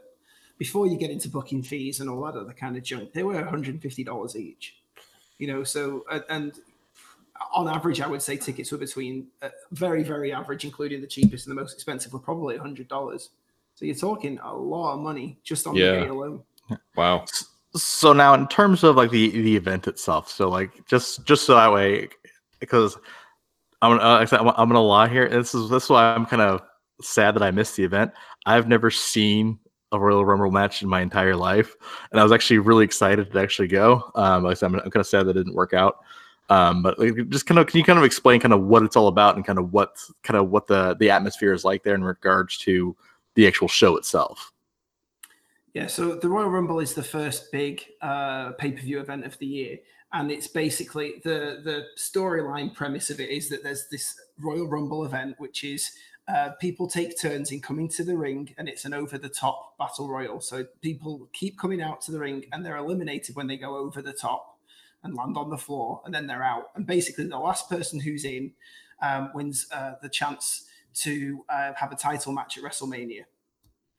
before 0.59 0.85
you 0.85 0.95
get 0.97 1.09
into 1.09 1.27
booking 1.27 1.63
fees 1.63 2.01
and 2.01 2.09
all 2.09 2.21
that 2.25 2.35
other 2.35 2.53
kind 2.53 2.77
of 2.77 2.83
junk. 2.83 3.13
They 3.13 3.23
were 3.23 3.33
one 3.33 3.47
hundred 3.47 3.73
and 3.75 3.81
fifty 3.81 4.03
dollars 4.03 4.35
each. 4.35 4.75
You 5.39 5.47
know, 5.47 5.63
so 5.63 6.05
and 6.29 6.53
on 7.53 7.67
average, 7.67 8.01
I 8.01 8.07
would 8.07 8.21
say 8.21 8.37
tickets 8.37 8.71
were 8.71 8.77
between 8.77 9.27
uh, 9.41 9.49
very, 9.71 10.03
very 10.03 10.31
average, 10.33 10.65
including 10.65 11.01
the 11.01 11.07
cheapest 11.07 11.47
and 11.47 11.55
the 11.55 11.59
most 11.61 11.73
expensive, 11.73 12.13
were 12.13 12.19
probably 12.19 12.57
hundred 12.57 12.87
dollars. 12.87 13.29
So 13.75 13.85
you're 13.85 13.95
talking 13.95 14.39
a 14.43 14.53
lot 14.53 14.93
of 14.93 14.99
money 14.99 15.39
just 15.43 15.65
on 15.67 15.75
Yeah. 15.75 15.91
the 15.91 15.99
gate 16.01 16.09
alone. 16.09 16.43
wow. 16.95 17.25
So 17.75 18.11
now, 18.13 18.33
in 18.33 18.47
terms 18.47 18.83
of 18.83 18.95
like 18.97 19.11
the 19.11 19.29
the 19.29 19.55
event 19.55 19.87
itself, 19.87 20.29
so 20.29 20.49
like 20.49 20.85
just 20.87 21.25
just 21.25 21.45
so 21.45 21.55
that 21.55 21.71
way, 21.71 22.09
because 22.59 22.97
I'm 23.81 23.97
gonna 23.97 24.03
uh, 24.09 24.19
I 24.19 24.25
said, 24.25 24.39
I'm, 24.41 24.47
I'm 24.49 24.67
gonna 24.67 24.81
lie 24.81 25.07
here. 25.07 25.29
This 25.29 25.55
is 25.55 25.69
this 25.69 25.85
is 25.85 25.89
why 25.89 26.13
I'm 26.13 26.25
kind 26.25 26.41
of 26.41 26.61
sad 27.01 27.33
that 27.35 27.41
I 27.43 27.49
missed 27.51 27.77
the 27.77 27.83
event. 27.83 28.11
I've 28.45 28.67
never 28.67 28.91
seen 28.91 29.57
a 29.93 29.99
Royal 29.99 30.23
Rumble 30.25 30.51
match 30.51 30.81
in 30.83 30.89
my 30.89 31.01
entire 31.01 31.35
life, 31.35 31.75
and 32.11 32.19
I 32.19 32.23
was 32.23 32.31
actually 32.33 32.59
really 32.59 32.83
excited 32.85 33.31
to 33.31 33.39
actually 33.39 33.69
go. 33.69 34.11
Um, 34.15 34.43
like 34.43 34.51
I 34.51 34.53
said, 34.55 34.65
I'm, 34.67 34.75
I'm 34.75 34.91
kind 34.91 34.97
of 34.97 35.07
sad 35.07 35.25
that 35.27 35.31
it 35.31 35.43
didn't 35.43 35.55
work 35.55 35.73
out. 35.73 35.99
Um, 36.51 36.83
but 36.83 36.99
just 37.29 37.45
kind 37.45 37.59
of 37.59 37.67
can 37.67 37.77
you 37.77 37.83
kind 37.85 37.97
of 37.97 38.03
explain 38.03 38.41
kind 38.41 38.53
of 38.53 38.63
what 38.63 38.83
it's 38.83 38.97
all 38.97 39.07
about 39.07 39.37
and 39.37 39.45
kind 39.45 39.57
of 39.57 39.71
what 39.71 39.95
kind 40.21 40.37
of 40.37 40.49
what 40.49 40.67
the 40.67 40.95
the 40.95 41.09
atmosphere 41.09 41.53
is 41.53 41.63
like 41.63 41.83
there 41.83 41.95
in 41.95 42.03
regards 42.03 42.57
to 42.59 42.93
the 43.35 43.47
actual 43.47 43.69
show 43.69 43.95
itself? 43.95 44.51
Yeah, 45.73 45.87
so 45.87 46.15
the 46.15 46.27
Royal 46.27 46.49
Rumble 46.49 46.81
is 46.81 46.93
the 46.93 47.03
first 47.03 47.53
big 47.53 47.85
uh, 48.01 48.51
pay 48.51 48.73
per 48.73 48.81
view 48.81 48.99
event 48.99 49.25
of 49.25 49.37
the 49.37 49.45
year, 49.45 49.77
and 50.11 50.29
it's 50.29 50.47
basically 50.47 51.21
the 51.23 51.61
the 51.63 51.85
storyline 51.97 52.75
premise 52.75 53.09
of 53.09 53.21
it 53.21 53.29
is 53.29 53.47
that 53.47 53.63
there's 53.63 53.87
this 53.87 54.19
Royal 54.37 54.67
Rumble 54.67 55.05
event, 55.05 55.35
which 55.37 55.63
is 55.63 55.89
uh, 56.27 56.49
people 56.59 56.85
take 56.85 57.17
turns 57.17 57.53
in 57.53 57.61
coming 57.61 57.87
to 57.87 58.03
the 58.03 58.17
ring, 58.17 58.53
and 58.57 58.67
it's 58.67 58.83
an 58.83 58.93
over 58.93 59.17
the 59.17 59.29
top 59.29 59.77
battle 59.77 60.09
royal. 60.09 60.41
So 60.41 60.65
people 60.81 61.29
keep 61.31 61.57
coming 61.57 61.81
out 61.81 62.01
to 62.01 62.11
the 62.11 62.19
ring, 62.19 62.43
and 62.51 62.65
they're 62.65 62.75
eliminated 62.75 63.37
when 63.37 63.47
they 63.47 63.55
go 63.55 63.77
over 63.77 64.01
the 64.01 64.11
top 64.11 64.50
and 65.03 65.15
land 65.15 65.37
on 65.37 65.49
the 65.49 65.57
floor, 65.57 66.01
and 66.05 66.13
then 66.13 66.27
they're 66.27 66.43
out. 66.43 66.71
And 66.75 66.85
basically, 66.85 67.27
the 67.27 67.37
last 67.37 67.69
person 67.69 67.99
who's 67.99 68.25
in 68.25 68.53
um, 69.01 69.31
wins 69.33 69.67
uh, 69.71 69.93
the 70.01 70.09
chance 70.09 70.65
to 70.93 71.45
uh, 71.49 71.73
have 71.75 71.91
a 71.91 71.95
title 71.95 72.33
match 72.33 72.57
at 72.57 72.63
WrestleMania. 72.63 73.23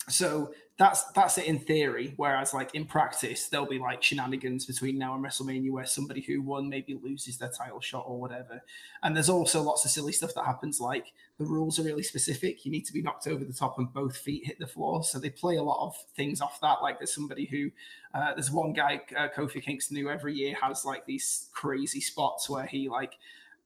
So 0.08 0.52
that's 0.78 1.04
that's 1.12 1.38
it 1.38 1.46
in 1.46 1.60
theory. 1.60 2.14
Whereas 2.16 2.52
like 2.52 2.74
in 2.74 2.86
practice, 2.86 3.48
there'll 3.48 3.66
be 3.66 3.78
like 3.78 4.02
shenanigans 4.02 4.66
between 4.66 4.98
now 4.98 5.14
and 5.14 5.24
WrestleMania 5.24 5.70
where 5.70 5.86
somebody 5.86 6.20
who 6.20 6.42
won 6.42 6.68
maybe 6.68 6.98
loses 7.00 7.38
their 7.38 7.50
title 7.50 7.80
shot 7.80 8.04
or 8.06 8.20
whatever. 8.20 8.62
And 9.02 9.14
there's 9.14 9.28
also 9.28 9.62
lots 9.62 9.84
of 9.84 9.92
silly 9.92 10.12
stuff 10.12 10.34
that 10.34 10.44
happens. 10.44 10.80
Like 10.80 11.12
the 11.42 11.50
rules 11.50 11.78
are 11.78 11.82
really 11.82 12.02
specific. 12.02 12.64
You 12.64 12.70
need 12.70 12.86
to 12.86 12.92
be 12.92 13.02
knocked 13.02 13.26
over 13.26 13.44
the 13.44 13.52
top 13.52 13.78
and 13.78 13.92
both 13.92 14.16
feet 14.16 14.46
hit 14.46 14.58
the 14.58 14.66
floor. 14.66 15.02
So 15.02 15.18
they 15.18 15.30
play 15.30 15.56
a 15.56 15.62
lot 15.62 15.84
of 15.84 15.96
things 16.16 16.40
off 16.40 16.60
that. 16.60 16.82
Like 16.82 16.98
there's 16.98 17.14
somebody 17.14 17.46
who 17.46 17.70
uh, 18.14 18.34
there's 18.34 18.50
one 18.50 18.72
guy, 18.72 19.00
uh, 19.16 19.28
Kofi 19.34 19.62
Kingston, 19.62 19.96
who 19.96 20.08
every 20.08 20.34
year 20.34 20.54
has 20.60 20.84
like 20.84 21.04
these 21.06 21.48
crazy 21.52 22.00
spots 22.00 22.48
where 22.48 22.66
he 22.66 22.88
like 22.88 23.18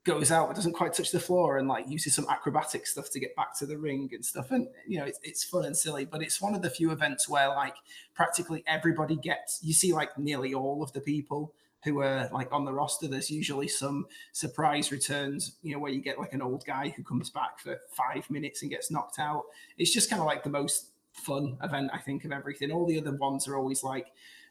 goes 0.05 0.31
out 0.31 0.47
but 0.47 0.55
doesn't 0.55 0.73
quite 0.73 0.95
touch 0.95 1.11
the 1.11 1.19
floor 1.19 1.59
and 1.59 1.67
like 1.67 1.89
uses 1.89 2.15
some 2.15 2.27
acrobatic 2.31 2.87
stuff 2.87 3.11
to 3.11 3.19
get 3.19 3.35
back 3.35 3.53
to 3.59 3.67
the 3.67 3.77
ring 3.77 4.09
and 4.13 4.25
stuff 4.25 4.53
and 4.53 4.69
you 4.87 5.01
know 5.01 5.05
it's, 5.05 5.19
it's 5.25 5.43
fun 5.43 5.65
and 5.65 5.77
silly 5.77 6.05
but 6.05 6.23
it's 6.23 6.41
one 6.41 6.55
of 6.55 6.63
the 6.63 6.71
few 6.71 6.93
events 6.93 7.29
where 7.29 7.49
like 7.49 7.75
practically 8.15 8.63
everybody 8.69 9.17
gets 9.17 9.59
you 9.65 9.75
see 9.75 9.93
like 9.93 10.17
nearly 10.17 10.55
all 10.55 10.81
of 10.81 10.93
the 10.93 11.01
people 11.01 11.53
who 11.87 12.03
are 12.03 12.29
like 12.33 12.53
on 12.53 12.65
the 12.65 12.73
roster 12.73 13.09
there's 13.09 13.31
usually 13.31 13.69
some 13.69 14.07
surprise 14.33 14.93
returns 14.93 15.57
you 15.63 15.73
know 15.73 15.79
where 15.79 15.93
you 15.93 16.03
get 16.03 16.19
like 16.19 16.33
an 16.33 16.43
old 16.43 16.65
guy 16.67 16.93
who 16.97 17.03
comes 17.03 17.31
back 17.31 17.59
for 17.59 17.79
five 17.91 18.29
minutes 18.31 18.61
and 18.61 18.71
gets 18.71 18.91
knocked 18.91 19.19
out 19.19 19.45
it's 19.79 19.93
just 19.93 20.11
kind 20.11 20.21
of 20.21 20.27
like 20.27 20.43
the 20.43 20.51
most 20.51 20.91
fun 21.13 21.57
event 21.63 21.91
i 21.95 21.99
think 21.99 22.25
of 22.25 22.33
everything 22.33 22.71
all 22.71 22.85
the 22.85 22.99
other 22.99 23.17
ones 23.17 23.49
are 23.49 23.57
always 23.57 23.83
like 23.83 24.09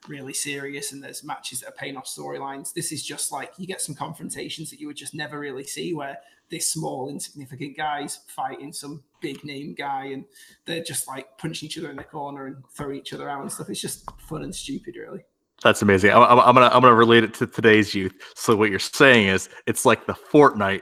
really 0.07 0.33
serious 0.33 0.91
and 0.91 1.03
there's 1.03 1.23
matches 1.23 1.61
that 1.61 1.69
are 1.69 1.73
paying 1.73 1.97
off 1.97 2.05
storylines. 2.05 2.73
This 2.73 2.91
is 2.91 3.03
just 3.03 3.31
like 3.31 3.53
you 3.57 3.67
get 3.67 3.81
some 3.81 3.95
confrontations 3.95 4.69
that 4.69 4.79
you 4.79 4.87
would 4.87 4.95
just 4.95 5.13
never 5.13 5.39
really 5.39 5.63
see 5.63 5.93
where 5.93 6.19
this 6.49 6.69
small, 6.69 7.09
insignificant 7.09 7.75
guys 7.75 8.19
fighting 8.27 8.71
some 8.71 9.03
big 9.19 9.43
name 9.43 9.73
guy 9.73 10.05
and 10.05 10.25
they're 10.65 10.83
just 10.83 11.07
like 11.07 11.37
punching 11.37 11.67
each 11.67 11.77
other 11.77 11.89
in 11.89 11.95
the 11.95 12.03
corner 12.03 12.45
and 12.45 12.57
throwing 12.71 12.97
each 12.97 13.13
other 13.13 13.29
out 13.29 13.41
and 13.41 13.51
stuff. 13.51 13.69
It's 13.69 13.81
just 13.81 14.09
fun 14.19 14.43
and 14.43 14.53
stupid, 14.53 14.95
really. 14.95 15.21
That's 15.63 15.81
amazing. 15.81 16.11
I'm, 16.11 16.21
I'm, 16.23 16.39
I'm 16.39 16.55
gonna 16.55 16.67
I'm 16.67 16.81
gonna 16.81 16.95
relate 16.95 17.23
it 17.23 17.33
to 17.35 17.47
today's 17.47 17.93
youth. 17.93 18.13
So 18.35 18.55
what 18.55 18.69
you're 18.69 18.79
saying 18.79 19.27
is 19.27 19.49
it's 19.65 19.85
like 19.85 20.05
the 20.05 20.13
Fortnite 20.13 20.81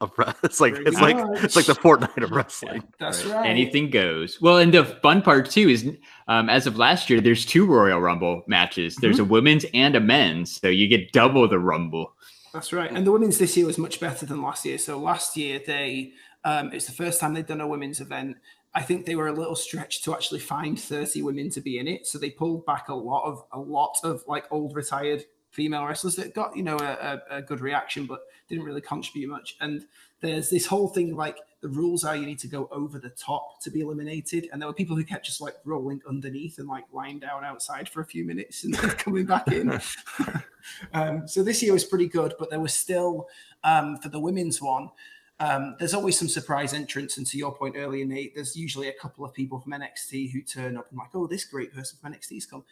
of 0.00 0.12
re- 0.18 0.32
it's 0.42 0.60
like 0.60 0.74
Pretty 0.74 0.90
it's 0.90 1.00
like 1.00 1.16
it's 1.42 1.56
like 1.56 1.66
the 1.66 1.74
Fortnite 1.74 2.22
of 2.22 2.30
wrestling. 2.30 2.82
That's 2.98 3.24
right. 3.24 3.48
Anything 3.48 3.90
goes. 3.90 4.40
Well, 4.40 4.58
and 4.58 4.72
the 4.72 4.84
fun 4.84 5.22
part 5.22 5.50
too 5.50 5.68
is, 5.68 5.90
um, 6.28 6.50
as 6.50 6.66
of 6.66 6.76
last 6.76 7.08
year, 7.08 7.20
there's 7.20 7.46
two 7.46 7.66
Royal 7.66 8.00
Rumble 8.00 8.42
matches. 8.46 8.96
There's 8.96 9.18
a 9.18 9.24
women's 9.24 9.64
and 9.72 9.94
a 9.96 10.00
men's, 10.00 10.60
so 10.60 10.68
you 10.68 10.88
get 10.88 11.12
double 11.12 11.48
the 11.48 11.58
Rumble. 11.58 12.12
That's 12.52 12.72
right. 12.72 12.90
And 12.92 13.06
the 13.06 13.12
women's 13.12 13.38
this 13.38 13.56
year 13.56 13.64
was 13.64 13.78
much 13.78 13.98
better 13.98 14.26
than 14.26 14.42
last 14.42 14.66
year. 14.66 14.76
So 14.76 14.98
last 14.98 15.36
year 15.38 15.60
they 15.66 16.12
um, 16.44 16.70
it's 16.72 16.86
the 16.86 16.92
first 16.92 17.20
time 17.20 17.34
they'd 17.34 17.46
done 17.46 17.60
a 17.60 17.66
women's 17.66 18.00
event. 18.00 18.36
I 18.74 18.82
think 18.82 19.04
they 19.04 19.16
were 19.16 19.28
a 19.28 19.32
little 19.32 19.54
stretched 19.54 20.04
to 20.04 20.14
actually 20.14 20.40
find 20.40 20.80
30 20.80 21.22
women 21.22 21.50
to 21.50 21.60
be 21.60 21.78
in 21.78 21.86
it. 21.86 22.06
So 22.06 22.18
they 22.18 22.30
pulled 22.30 22.64
back 22.64 22.88
a 22.88 22.94
lot 22.94 23.24
of 23.24 23.44
a 23.52 23.58
lot 23.58 23.96
of 24.02 24.24
like 24.26 24.50
old 24.50 24.74
retired 24.74 25.24
female 25.50 25.84
wrestlers 25.84 26.16
that 26.16 26.34
got, 26.34 26.56
you 26.56 26.62
know, 26.62 26.78
a, 26.78 27.20
a, 27.30 27.42
good 27.42 27.60
reaction, 27.60 28.06
but 28.06 28.22
didn't 28.48 28.64
really 28.64 28.80
contribute 28.80 29.28
much. 29.28 29.56
And 29.60 29.84
there's 30.20 30.48
this 30.48 30.64
whole 30.64 30.88
thing 30.88 31.14
like 31.14 31.36
the 31.60 31.68
rules 31.68 32.04
are 32.04 32.16
you 32.16 32.24
need 32.24 32.38
to 32.38 32.48
go 32.48 32.68
over 32.72 32.98
the 32.98 33.10
top 33.10 33.60
to 33.62 33.70
be 33.70 33.80
eliminated. 33.80 34.48
And 34.50 34.60
there 34.60 34.66
were 34.66 34.74
people 34.74 34.96
who 34.96 35.04
kept 35.04 35.26
just 35.26 35.42
like 35.42 35.56
rolling 35.64 36.00
underneath 36.08 36.58
and 36.58 36.68
like 36.68 36.84
lying 36.90 37.18
down 37.18 37.44
outside 37.44 37.88
for 37.88 38.00
a 38.00 38.04
few 38.04 38.24
minutes 38.24 38.64
and 38.64 38.74
then 38.74 38.90
coming 38.96 39.26
back 39.26 39.48
in. 39.48 39.78
um, 40.94 41.28
so 41.28 41.42
this 41.42 41.62
year 41.62 41.74
was 41.74 41.84
pretty 41.84 42.08
good, 42.08 42.34
but 42.38 42.48
there 42.48 42.60
was 42.60 42.72
still 42.72 43.28
um, 43.62 43.98
for 43.98 44.08
the 44.08 44.20
women's 44.20 44.62
one. 44.62 44.88
Um, 45.40 45.76
there's 45.78 45.94
always 45.94 46.18
some 46.18 46.28
surprise 46.28 46.72
entrants, 46.72 47.18
and 47.18 47.26
to 47.26 47.38
your 47.38 47.54
point 47.54 47.76
earlier, 47.76 48.04
Nate, 48.04 48.34
there's 48.34 48.56
usually 48.56 48.88
a 48.88 48.92
couple 48.92 49.24
of 49.24 49.34
people 49.34 49.58
from 49.58 49.72
NXT 49.72 50.32
who 50.32 50.42
turn 50.42 50.76
up 50.76 50.86
and 50.90 50.98
like, 50.98 51.08
oh, 51.14 51.26
this 51.26 51.44
great 51.44 51.74
person 51.74 51.98
from 52.00 52.12
NXT's 52.12 52.46
come. 52.46 52.64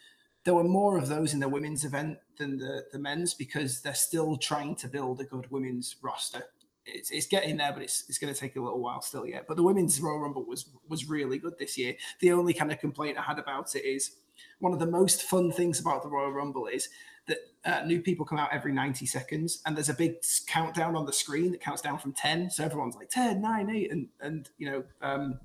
There 0.43 0.53
were 0.53 0.63
more 0.63 0.97
of 0.97 1.07
those 1.07 1.33
in 1.33 1.39
the 1.39 1.49
women's 1.49 1.85
event 1.85 2.17
than 2.37 2.57
the, 2.57 2.85
the 2.91 2.97
men's 2.97 3.33
because 3.33 3.81
they're 3.81 3.93
still 3.93 4.37
trying 4.37 4.75
to 4.77 4.87
build 4.87 5.19
a 5.19 5.23
good 5.23 5.51
women's 5.51 5.97
roster. 6.01 6.43
It's, 6.85 7.11
it's 7.11 7.27
getting 7.27 7.57
there, 7.57 7.73
but 7.73 7.83
it's, 7.83 8.05
it's 8.09 8.17
going 8.17 8.33
to 8.33 8.39
take 8.39 8.55
a 8.55 8.61
little 8.61 8.79
while 8.79 9.01
still 9.01 9.27
yet. 9.27 9.45
But 9.47 9.57
the 9.57 9.63
women's 9.63 9.99
Royal 10.01 10.19
Rumble 10.19 10.45
was 10.45 10.69
was 10.87 11.09
really 11.09 11.37
good 11.37 11.53
this 11.59 11.77
year. 11.77 11.93
The 12.21 12.31
only 12.31 12.53
kind 12.53 12.71
of 12.71 12.79
complaint 12.79 13.19
I 13.19 13.21
had 13.21 13.37
about 13.37 13.75
it 13.75 13.85
is 13.85 14.15
one 14.59 14.73
of 14.73 14.79
the 14.79 14.87
most 14.87 15.23
fun 15.23 15.51
things 15.51 15.79
about 15.79 16.01
the 16.01 16.09
Royal 16.09 16.31
Rumble 16.31 16.67
is 16.67 16.89
that 17.31 17.81
uh, 17.81 17.85
new 17.85 18.01
people 18.01 18.25
come 18.25 18.39
out 18.39 18.49
every 18.51 18.71
90 18.71 19.05
seconds 19.05 19.61
and 19.65 19.75
there's 19.75 19.89
a 19.89 19.93
big 19.93 20.15
countdown 20.47 20.95
on 20.95 21.05
the 21.05 21.13
screen 21.13 21.51
that 21.51 21.61
counts 21.61 21.81
down 21.81 21.97
from 21.97 22.11
10 22.11 22.49
so 22.49 22.63
everyone's 22.63 22.95
like 22.95 23.09
10 23.09 23.41
9 23.41 23.69
8 23.69 23.91
and 23.91 24.07
and 24.21 24.49
you 24.57 24.69
know 24.69 24.83
um 25.01 25.39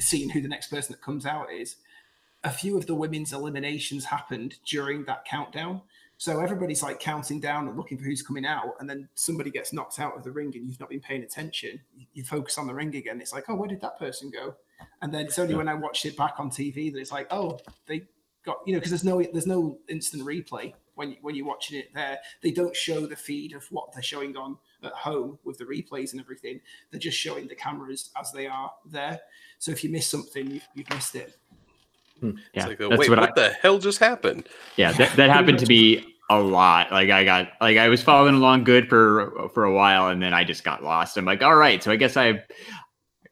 seeing 0.00 0.30
who 0.30 0.40
the 0.40 0.48
next 0.48 0.68
person 0.68 0.92
that 0.92 1.02
comes 1.02 1.26
out 1.26 1.52
is. 1.52 1.76
A 2.42 2.50
few 2.50 2.76
of 2.76 2.86
the 2.86 2.94
women's 2.94 3.32
eliminations 3.32 4.06
happened 4.06 4.56
during 4.66 5.04
that 5.04 5.24
countdown. 5.24 5.82
So 6.16 6.40
everybody's 6.40 6.82
like 6.82 7.00
counting 7.00 7.40
down 7.40 7.66
and 7.68 7.76
looking 7.76 7.98
for 7.98 8.04
who's 8.04 8.22
coming 8.22 8.44
out 8.44 8.74
and 8.78 8.88
then 8.88 9.08
somebody 9.14 9.50
gets 9.50 9.72
knocked 9.72 9.98
out 9.98 10.16
of 10.16 10.22
the 10.22 10.30
ring 10.30 10.52
and 10.54 10.66
you've 10.66 10.80
not 10.80 10.90
been 10.90 11.00
paying 11.00 11.22
attention. 11.22 11.80
You, 11.96 12.06
you 12.12 12.24
focus 12.24 12.58
on 12.58 12.66
the 12.66 12.74
ring 12.74 12.94
again. 12.94 13.20
It's 13.20 13.32
like 13.32 13.44
oh 13.48 13.54
where 13.54 13.68
did 13.68 13.80
that 13.80 13.98
person 13.98 14.30
go? 14.30 14.54
And 15.00 15.12
then 15.12 15.26
it's 15.26 15.38
only 15.38 15.54
when 15.54 15.68
i 15.68 15.74
watched 15.74 16.06
it 16.06 16.16
back 16.16 16.34
on 16.38 16.50
tv 16.50 16.90
that 16.92 16.98
it's 16.98 17.12
like 17.12 17.26
oh 17.30 17.58
they 17.86 18.02
got 18.44 18.58
you 18.66 18.72
know 18.72 18.78
because 18.78 18.90
there's 18.90 19.04
no 19.04 19.22
there's 19.32 19.46
no 19.46 19.78
instant 19.88 20.22
replay 20.24 20.72
when 21.00 21.12
you, 21.12 21.16
when 21.22 21.34
you're 21.34 21.46
watching 21.46 21.78
it 21.78 21.88
there 21.94 22.18
they 22.42 22.50
don't 22.50 22.76
show 22.76 23.06
the 23.06 23.16
feed 23.16 23.54
of 23.54 23.64
what 23.72 23.90
they're 23.92 24.02
showing 24.02 24.36
on 24.36 24.54
at 24.84 24.92
home 24.92 25.38
with 25.44 25.56
the 25.56 25.64
replays 25.64 26.12
and 26.12 26.20
everything 26.20 26.60
they're 26.90 27.00
just 27.00 27.16
showing 27.16 27.48
the 27.48 27.54
cameras 27.54 28.10
as 28.20 28.30
they 28.32 28.46
are 28.46 28.70
there 28.84 29.18
so 29.58 29.72
if 29.72 29.82
you 29.82 29.88
miss 29.88 30.06
something 30.06 30.50
you've, 30.50 30.68
you've 30.74 30.90
missed 30.90 31.14
it 31.14 31.38
hmm. 32.20 32.32
Yeah, 32.52 32.66
It's 32.66 32.66
like, 32.66 32.80
uh, 32.82 32.88
that's 32.90 33.00
wait, 33.00 33.08
what, 33.08 33.18
what, 33.18 33.38
I. 33.38 33.48
the 33.48 33.54
hell 33.54 33.78
just 33.78 33.98
happened? 33.98 34.46
Yeah, 34.76 34.92
that, 34.92 35.16
that 35.16 35.30
happened 35.36 35.58
to 35.60 35.66
me 35.66 36.04
a 36.28 36.38
lot. 36.38 36.92
Like 36.92 37.08
I 37.08 37.24
got 37.24 37.48
like 37.62 37.78
I 37.78 37.88
was 37.88 38.02
following 38.02 38.34
along 38.34 38.64
good 38.64 38.90
for 38.90 39.48
for 39.54 39.64
a 39.64 39.72
while, 39.72 40.08
and 40.08 40.22
then 40.22 40.34
I 40.34 40.44
just 40.44 40.64
got 40.64 40.84
lost. 40.84 41.16
I'm 41.16 41.24
like, 41.24 41.42
all 41.42 41.56
right, 41.56 41.82
so 41.82 41.90
I 41.90 41.96
guess 41.96 42.16
I 42.16 42.44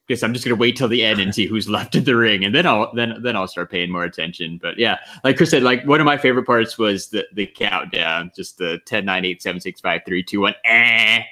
guess 0.09 0.23
I'm 0.23 0.33
just 0.33 0.45
gonna 0.45 0.57
wait 0.57 0.77
till 0.77 0.89
the 0.89 1.05
end 1.05 1.21
and 1.21 1.35
see 1.35 1.47
who's 1.47 1.69
left 1.69 1.95
in 1.95 2.05
the 2.05 2.17
ring, 2.17 2.45
and 2.45 2.55
then 2.55 2.67
I'll 2.67 2.93
then 2.95 3.23
then 3.23 3.37
I'll 3.37 3.49
start 3.49 3.71
paying 3.71 3.91
more 3.91 4.05
attention. 4.05 4.59
But 4.61 4.79
yeah, 4.79 4.99
like 5.25 5.37
Chris 5.37 5.51
said, 5.51 5.63
like 5.63 5.85
one 5.85 6.01
of 6.01 6.07
my 6.07 6.17
favorite 6.17 6.47
parts 6.47 6.79
was 6.79 7.09
the 7.09 7.27
the 7.35 7.47
countdown, 7.47 8.33
just 8.35 8.59
the 8.59 8.81
10, 8.87 9.05
9, 9.05 9.25
8, 9.25 9.43
7, 9.43 9.61
6, 9.61 9.81
5, 9.81 10.01
3, 10.07 10.23
2, 10.23 10.41
1, 10.41 10.55
eh, 10.65 11.23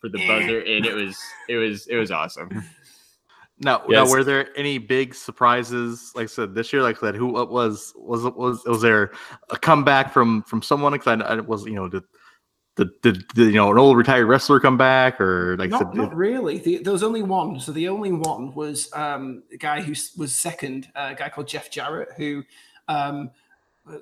for 0.00 0.08
the 0.08 0.18
buzzer, 0.26 0.60
and 0.60 0.86
it 0.86 0.94
was 0.94 1.16
it 1.48 1.56
was 1.56 1.86
it 1.86 1.96
was 1.96 2.10
awesome. 2.10 2.64
Now, 3.58 3.82
Yes. 3.88 4.08
now, 4.08 4.10
were 4.10 4.24
there 4.24 4.48
any 4.58 4.78
big 4.78 5.14
surprises? 5.14 6.10
Like 6.16 6.24
I 6.24 6.26
said, 6.26 6.54
this 6.54 6.72
year, 6.72 6.82
like 6.82 6.96
I 6.96 7.00
said, 7.00 7.14
who 7.14 7.28
what 7.28 7.50
was 7.50 7.92
was 7.96 8.24
was 8.24 8.64
was 8.64 8.82
there 8.82 9.12
a 9.50 9.56
comeback 9.56 10.12
from 10.12 10.42
from 10.44 10.62
someone? 10.62 10.92
Because 10.92 11.20
I, 11.20 11.24
I 11.24 11.40
was 11.40 11.64
you 11.64 11.74
know 11.74 11.88
did, 11.88 12.02
did 12.76 13.00
did 13.02 13.28
did, 13.28 13.48
you 13.48 13.54
know 13.54 13.70
an 13.70 13.78
old 13.78 13.96
retired 13.96 14.26
wrestler 14.26 14.58
come 14.58 14.76
back 14.76 15.20
or 15.20 15.56
like 15.58 15.70
Not, 15.70 15.78
said, 15.78 15.94
not 15.94 16.16
really. 16.16 16.58
The, 16.58 16.78
there 16.78 16.92
was 16.92 17.02
only 17.02 17.22
one. 17.22 17.60
So 17.60 17.72
the 17.72 17.88
only 17.88 18.12
one 18.12 18.54
was 18.54 18.92
um, 18.94 19.42
a 19.52 19.56
guy 19.56 19.82
who 19.82 19.94
was 20.16 20.34
second, 20.34 20.88
uh, 20.94 21.10
a 21.12 21.14
guy 21.14 21.28
called 21.28 21.48
Jeff 21.48 21.70
Jarrett, 21.70 22.10
who, 22.16 22.44
um, 22.88 23.30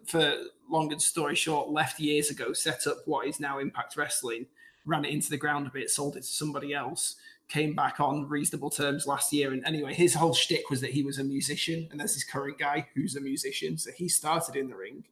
for 0.07 0.35
long 0.69 0.93
and 0.93 1.03
story 1.03 1.35
short, 1.35 1.71
left 1.71 1.99
years 1.99 2.31
ago, 2.31 2.53
set 2.53 2.87
up 2.87 2.99
what 3.07 3.27
is 3.27 3.41
now 3.41 3.59
Impact 3.59 3.97
Wrestling, 3.97 4.47
ran 4.87 5.05
it 5.05 5.13
into 5.13 5.31
the 5.31 5.37
ground 5.37 5.67
a 5.67 5.71
bit, 5.71 5.91
sold 5.91 6.17
it 6.17 6.21
to 6.21 6.27
somebody 6.27 6.73
else, 6.73 7.17
came 7.49 7.75
back 7.75 7.99
on 7.99 8.29
reasonable 8.29 8.71
terms 8.71 9.07
last 9.07 9.33
year. 9.33 9.53
And 9.53 9.65
anyway, 9.65 9.95
his 9.95 10.15
whole 10.15 10.33
shtick 10.33 10.71
was 10.71 10.81
that 10.81 10.91
he 10.91 11.03
was 11.03 11.19
a 11.19 11.25
musician, 11.25 11.89
and 11.91 11.99
there's 11.99 12.15
this 12.15 12.25
current 12.25 12.59
guy 12.59 12.87
who's 12.95 13.17
a 13.17 13.21
musician. 13.21 13.77
So 13.77 13.91
he 13.91 14.09
started 14.09 14.55
in 14.55 14.69
the 14.69 14.77
ring. 14.77 15.05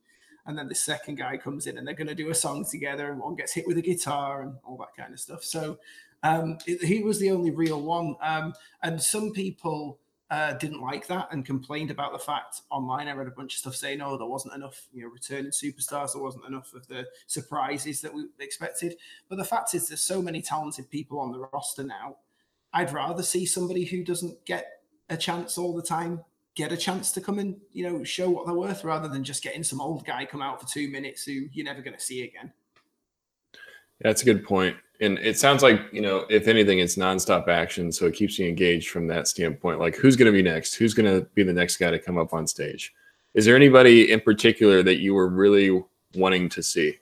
And 0.49 0.59
then 0.59 0.67
the 0.67 0.75
second 0.75 1.17
guy 1.17 1.37
comes 1.37 1.67
in 1.67 1.77
and 1.79 1.87
they're 1.87 1.95
going 1.95 2.09
to 2.09 2.15
do 2.15 2.31
a 2.31 2.35
song 2.35 2.65
together, 2.65 3.13
and 3.13 3.21
one 3.21 3.37
gets 3.37 3.53
hit 3.53 3.67
with 3.67 3.77
a 3.79 3.83
guitar 3.83 4.43
and 4.43 4.57
all 4.65 4.79
that 4.79 4.97
kind 4.97 5.13
of 5.13 5.21
stuff. 5.21 5.45
So 5.45 5.79
um, 6.23 6.59
it- 6.67 6.83
he 6.83 7.03
was 7.03 7.21
the 7.21 7.31
only 7.31 7.51
real 7.51 7.83
one. 7.83 8.17
Um, 8.23 8.55
and 8.83 9.01
some 9.01 9.33
people 9.33 10.01
uh, 10.31 10.55
didn't 10.55 10.81
like 10.81 11.07
that 11.07 11.29
and 11.33 11.45
complained 11.47 11.91
about 11.91 12.13
the 12.13 12.19
fact 12.19 12.63
online. 12.71 13.09
I 13.09 13.13
read 13.13 13.29
a 13.29 13.31
bunch 13.31 13.55
of 13.55 13.59
stuff 13.61 13.77
saying, 13.77 14.01
"Oh, 14.03 14.17
there 14.19 14.27
wasn't 14.27 14.55
enough, 14.55 14.89
you 14.93 15.03
know, 15.03 15.09
returning 15.09 15.53
superstars. 15.53 16.13
There 16.13 16.23
wasn't 16.23 16.45
enough 16.47 16.75
of 16.75 16.87
the 16.87 17.07
surprises 17.27 18.01
that 18.03 18.13
we 18.13 18.27
expected." 18.39 18.97
But 19.29 19.37
the 19.37 19.45
fact 19.45 19.75
is, 19.75 19.89
there's 19.89 20.03
so 20.03 20.21
many 20.21 20.43
talented 20.43 20.91
people 20.91 21.19
on 21.21 21.31
the 21.33 21.47
roster 21.53 21.83
now. 21.83 22.17
I'd 22.75 22.93
rather 22.93 23.23
see 23.23 23.47
somebody 23.47 23.85
who 23.85 24.05
doesn't 24.05 24.45
get 24.45 24.83
a 25.09 25.17
chance 25.17 25.57
all 25.57 25.75
the 25.75 25.83
time 25.83 26.23
get 26.59 26.73
a 26.73 26.77
chance 26.77 27.13
to 27.13 27.21
come 27.21 27.39
and 27.39 27.57
you 27.73 27.89
know 27.89 28.03
show 28.03 28.29
what 28.29 28.45
they're 28.45 28.55
worth 28.55 28.83
rather 28.83 29.07
than 29.07 29.23
just 29.23 29.45
getting 29.45 29.63
some 29.63 29.81
old 29.81 30.05
guy 30.05 30.25
come 30.25 30.43
out 30.43 30.61
for 30.61 30.67
two 30.67 30.91
minutes 30.91 31.23
who 31.23 31.47
you're 31.53 31.65
never 31.65 31.81
going 31.81 31.97
to 31.97 32.03
see 32.03 32.25
again. 32.25 32.53
That's 34.01 34.23
a 34.23 34.25
good 34.25 34.45
point. 34.45 34.77
And 35.01 35.19
it 35.19 35.39
sounds 35.39 35.63
like, 35.63 35.81
you 35.93 36.01
know, 36.01 36.27
if 36.29 36.49
anything, 36.49 36.81
it's 36.81 36.97
nonstop 36.97 37.47
action. 37.47 37.93
So 37.93 38.07
it 38.07 38.15
keeps 38.15 38.37
you 38.37 38.49
engaged 38.49 38.91
from 38.91 39.07
that 39.07 39.29
standpoint. 39.29 39.79
Like, 39.79 39.95
who's 39.95 40.17
going 40.17 40.27
to 40.27 40.33
be 40.33 40.43
next? 40.43 40.75
Who's 40.75 40.95
going 40.95 41.07
to 41.07 41.25
be 41.35 41.45
the 41.45 41.53
next 41.53 41.77
guy 41.77 41.93
to 41.93 41.99
come 42.01 42.19
up 42.19 42.33
on 42.33 42.47
stage? 42.49 42.93
Is 43.35 43.45
there 43.45 43.55
anybody 43.55 44.11
in 44.11 44.21
particular 44.21 44.83
that 44.83 44.99
you 44.99 45.15
were 45.15 45.29
really 45.29 45.85
wanting 46.15 46.49
to 46.49 46.63
see? 46.65 46.97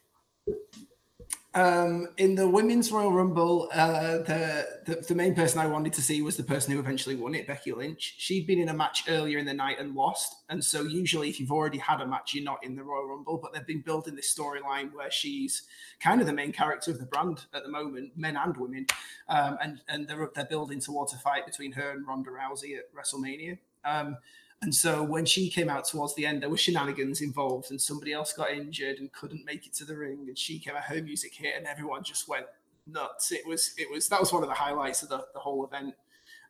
Um, 1.57 2.09
in 2.19 2.35
the 2.35 2.47
women's 2.47 2.93
Royal 2.93 3.11
Rumble, 3.11 3.71
uh, 3.73 4.19
the, 4.19 4.69
the 4.85 4.95
the 5.09 5.15
main 5.15 5.35
person 5.35 5.59
I 5.59 5.67
wanted 5.67 5.95
to 5.95 6.03
see 6.03 6.21
was 6.21 6.37
the 6.37 6.43
person 6.43 6.75
who 6.75 6.79
eventually 6.79 7.17
won 7.17 7.35
it, 7.35 7.47
Becky 7.47 7.73
Lynch. 7.73 8.15
She'd 8.19 8.47
been 8.47 8.59
in 8.59 8.69
a 8.69 8.75
match 8.75 9.05
earlier 9.09 9.39
in 9.39 9.47
the 9.47 9.55
night 9.55 9.79
and 9.81 9.95
lost, 9.95 10.35
and 10.51 10.63
so 10.63 10.83
usually 10.83 11.31
if 11.31 11.41
you've 11.41 11.51
already 11.51 11.79
had 11.79 12.03
a 12.03 12.07
match, 12.07 12.35
you're 12.35 12.45
not 12.45 12.63
in 12.63 12.77
the 12.77 12.85
Royal 12.85 13.09
Rumble. 13.09 13.39
But 13.39 13.55
they've 13.55 13.67
been 13.67 13.81
building 13.81 14.15
this 14.15 14.35
storyline 14.39 14.93
where 14.93 15.11
she's 15.11 15.63
kind 15.99 16.21
of 16.21 16.27
the 16.27 16.35
main 16.35 16.53
character 16.53 16.91
of 16.91 16.99
the 16.99 17.07
brand 17.07 17.47
at 17.55 17.63
the 17.63 17.71
moment, 17.71 18.13
men 18.19 18.37
and 18.37 18.55
women, 18.59 18.87
um, 19.31 19.57
and 19.63 19.81
and 19.89 20.07
they're 20.07 20.31
they're 20.35 20.45
building 20.45 20.79
towards 20.79 21.15
a 21.15 21.19
fight 21.19 21.47
between 21.47 21.73
her 21.73 21.93
and 21.93 22.07
Ronda 22.07 22.29
Rousey 22.33 22.77
at 22.77 22.95
WrestleMania. 22.95 23.57
Um, 23.83 24.19
and 24.63 24.75
so 24.75 25.03
when 25.03 25.27
she 25.27 25.51
came 25.51 25.69
out 25.69 25.85
towards 25.85 26.15
the 26.15 26.25
end, 26.25 26.43
there 26.43 26.49
were 26.49 26.57
shenanigans 26.57 27.21
involved, 27.21 27.71
and 27.71 27.81
somebody 27.81 28.13
else 28.13 28.33
got 28.33 28.51
injured 28.51 28.99
and 28.99 29.13
couldn't 29.13 29.45
make 29.45 29.67
it 29.67 29.75
to 29.75 29.85
the 29.85 29.97
ring. 29.97 30.25
And 30.29 30.39
she 30.39 30.59
came 30.59 30.75
out, 30.75 30.85
her 30.85 31.03
music 31.03 31.35
hit, 31.35 31.55
and 31.57 31.67
everyone 31.67 32.03
just 32.03 32.27
went 32.27 32.47
nuts. 32.87 33.33
It 33.33 33.47
was, 33.47 33.75
it 33.77 33.91
was 33.91 34.09
that 34.09 34.21
was 34.21 34.33
one 34.33 34.43
of 34.43 34.49
the 34.49 34.55
highlights 34.55 35.03
of 35.03 35.11
the, 35.11 35.27
the 35.35 35.41
whole 35.41 35.65
event. 35.65 35.95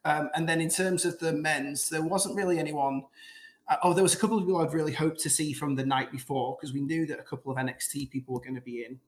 Um, 0.04 0.30
and 0.34 0.48
then 0.48 0.60
in 0.60 0.68
terms 0.68 1.04
of 1.04 1.18
the 1.18 1.32
men's, 1.32 1.88
there 1.88 2.02
wasn't 2.02 2.36
really 2.36 2.60
anyone. 2.60 3.02
Uh, 3.68 3.76
oh, 3.82 3.92
there 3.92 4.04
was 4.04 4.14
a 4.14 4.18
couple 4.18 4.38
of 4.38 4.44
people 4.44 4.60
I'd 4.60 4.72
really 4.72 4.92
hoped 4.92 5.18
to 5.20 5.30
see 5.30 5.52
from 5.52 5.74
the 5.74 5.84
night 5.84 6.12
before 6.12 6.56
because 6.56 6.72
we 6.72 6.80
knew 6.80 7.06
that 7.06 7.18
a 7.18 7.24
couple 7.24 7.50
of 7.50 7.58
NXT 7.58 8.10
people 8.10 8.34
were 8.34 8.40
going 8.40 8.54
to 8.54 8.60
be 8.60 8.84
in. 8.84 9.00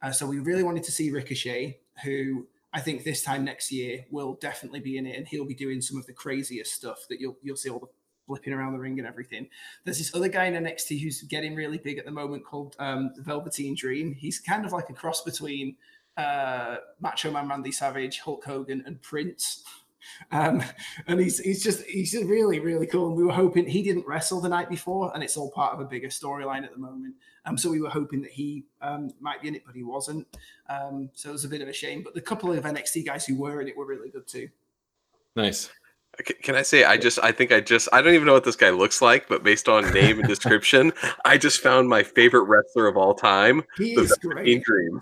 Uh, 0.00 0.10
so 0.10 0.26
we 0.26 0.38
really 0.38 0.62
wanted 0.62 0.84
to 0.84 0.92
see 0.92 1.10
Ricochet, 1.10 1.80
who 2.02 2.46
I 2.72 2.80
think 2.80 3.04
this 3.04 3.22
time 3.22 3.44
next 3.44 3.70
year 3.70 4.06
will 4.10 4.34
definitely 4.34 4.80
be 4.80 4.96
in 4.96 5.06
it, 5.06 5.18
and 5.18 5.28
he'll 5.28 5.44
be 5.44 5.54
doing 5.54 5.82
some 5.82 5.98
of 5.98 6.06
the 6.06 6.14
craziest 6.14 6.72
stuff 6.72 7.06
that 7.10 7.20
you'll 7.20 7.36
you'll 7.42 7.56
see 7.56 7.68
all 7.68 7.80
the 7.80 7.88
flipping 8.28 8.52
around 8.52 8.74
the 8.74 8.78
ring 8.78 8.98
and 8.98 9.08
everything. 9.08 9.48
There's 9.84 9.98
this 9.98 10.14
other 10.14 10.28
guy 10.28 10.44
in 10.44 10.54
NXT 10.62 11.02
who's 11.02 11.22
getting 11.22 11.56
really 11.56 11.78
big 11.78 11.98
at 11.98 12.04
the 12.04 12.12
moment 12.12 12.44
called 12.44 12.76
um, 12.78 13.10
Velveteen 13.16 13.74
Dream. 13.74 14.14
He's 14.14 14.38
kind 14.38 14.64
of 14.64 14.72
like 14.72 14.90
a 14.90 14.92
cross 14.92 15.24
between 15.24 15.76
uh, 16.16 16.76
Macho 17.00 17.30
Man 17.30 17.48
Randy 17.48 17.72
Savage, 17.72 18.20
Hulk 18.20 18.44
Hogan, 18.44 18.84
and 18.86 19.02
Prince. 19.02 19.64
Um, 20.30 20.62
and 21.06 21.20
he's 21.20 21.38
he's 21.38 21.62
just 21.62 21.84
he's 21.84 22.12
just 22.12 22.24
really 22.24 22.60
really 22.60 22.86
cool. 22.86 23.08
And 23.08 23.16
we 23.16 23.24
were 23.24 23.32
hoping 23.32 23.66
he 23.66 23.82
didn't 23.82 24.06
wrestle 24.06 24.40
the 24.40 24.48
night 24.48 24.70
before, 24.70 25.12
and 25.12 25.22
it's 25.22 25.36
all 25.36 25.50
part 25.50 25.74
of 25.74 25.80
a 25.80 25.84
bigger 25.84 26.08
storyline 26.08 26.64
at 26.64 26.72
the 26.72 26.78
moment. 26.78 27.14
Um, 27.44 27.58
so 27.58 27.70
we 27.70 27.80
were 27.80 27.90
hoping 27.90 28.22
that 28.22 28.30
he 28.30 28.64
um, 28.80 29.10
might 29.20 29.42
be 29.42 29.48
in 29.48 29.54
it, 29.54 29.64
but 29.66 29.74
he 29.74 29.82
wasn't. 29.82 30.26
Um, 30.70 31.10
so 31.12 31.28
it 31.28 31.32
was 31.32 31.44
a 31.44 31.48
bit 31.48 31.60
of 31.60 31.68
a 31.68 31.74
shame. 31.74 32.02
But 32.02 32.14
the 32.14 32.22
couple 32.22 32.50
of 32.52 32.64
NXT 32.64 33.04
guys 33.04 33.26
who 33.26 33.36
were 33.36 33.60
in 33.60 33.68
it 33.68 33.76
were 33.76 33.84
really 33.84 34.08
good 34.08 34.26
too. 34.26 34.48
Nice. 35.36 35.68
Can 36.42 36.56
I 36.56 36.62
say 36.62 36.84
I 36.84 36.96
just 36.96 37.18
I 37.22 37.32
think 37.32 37.52
I 37.52 37.60
just 37.60 37.88
I 37.92 38.02
don't 38.02 38.14
even 38.14 38.26
know 38.26 38.32
what 38.32 38.44
this 38.44 38.56
guy 38.56 38.70
looks 38.70 39.00
like, 39.00 39.28
but 39.28 39.42
based 39.42 39.68
on 39.68 39.92
name 39.92 40.18
and 40.18 40.28
description, 40.28 40.92
I 41.24 41.38
just 41.38 41.60
found 41.60 41.88
my 41.88 42.02
favorite 42.02 42.42
wrestler 42.42 42.86
of 42.88 42.96
all 42.96 43.14
time, 43.14 43.64
He 43.76 43.92
is 43.92 44.12
great. 44.20 44.64
Dream. 44.64 45.00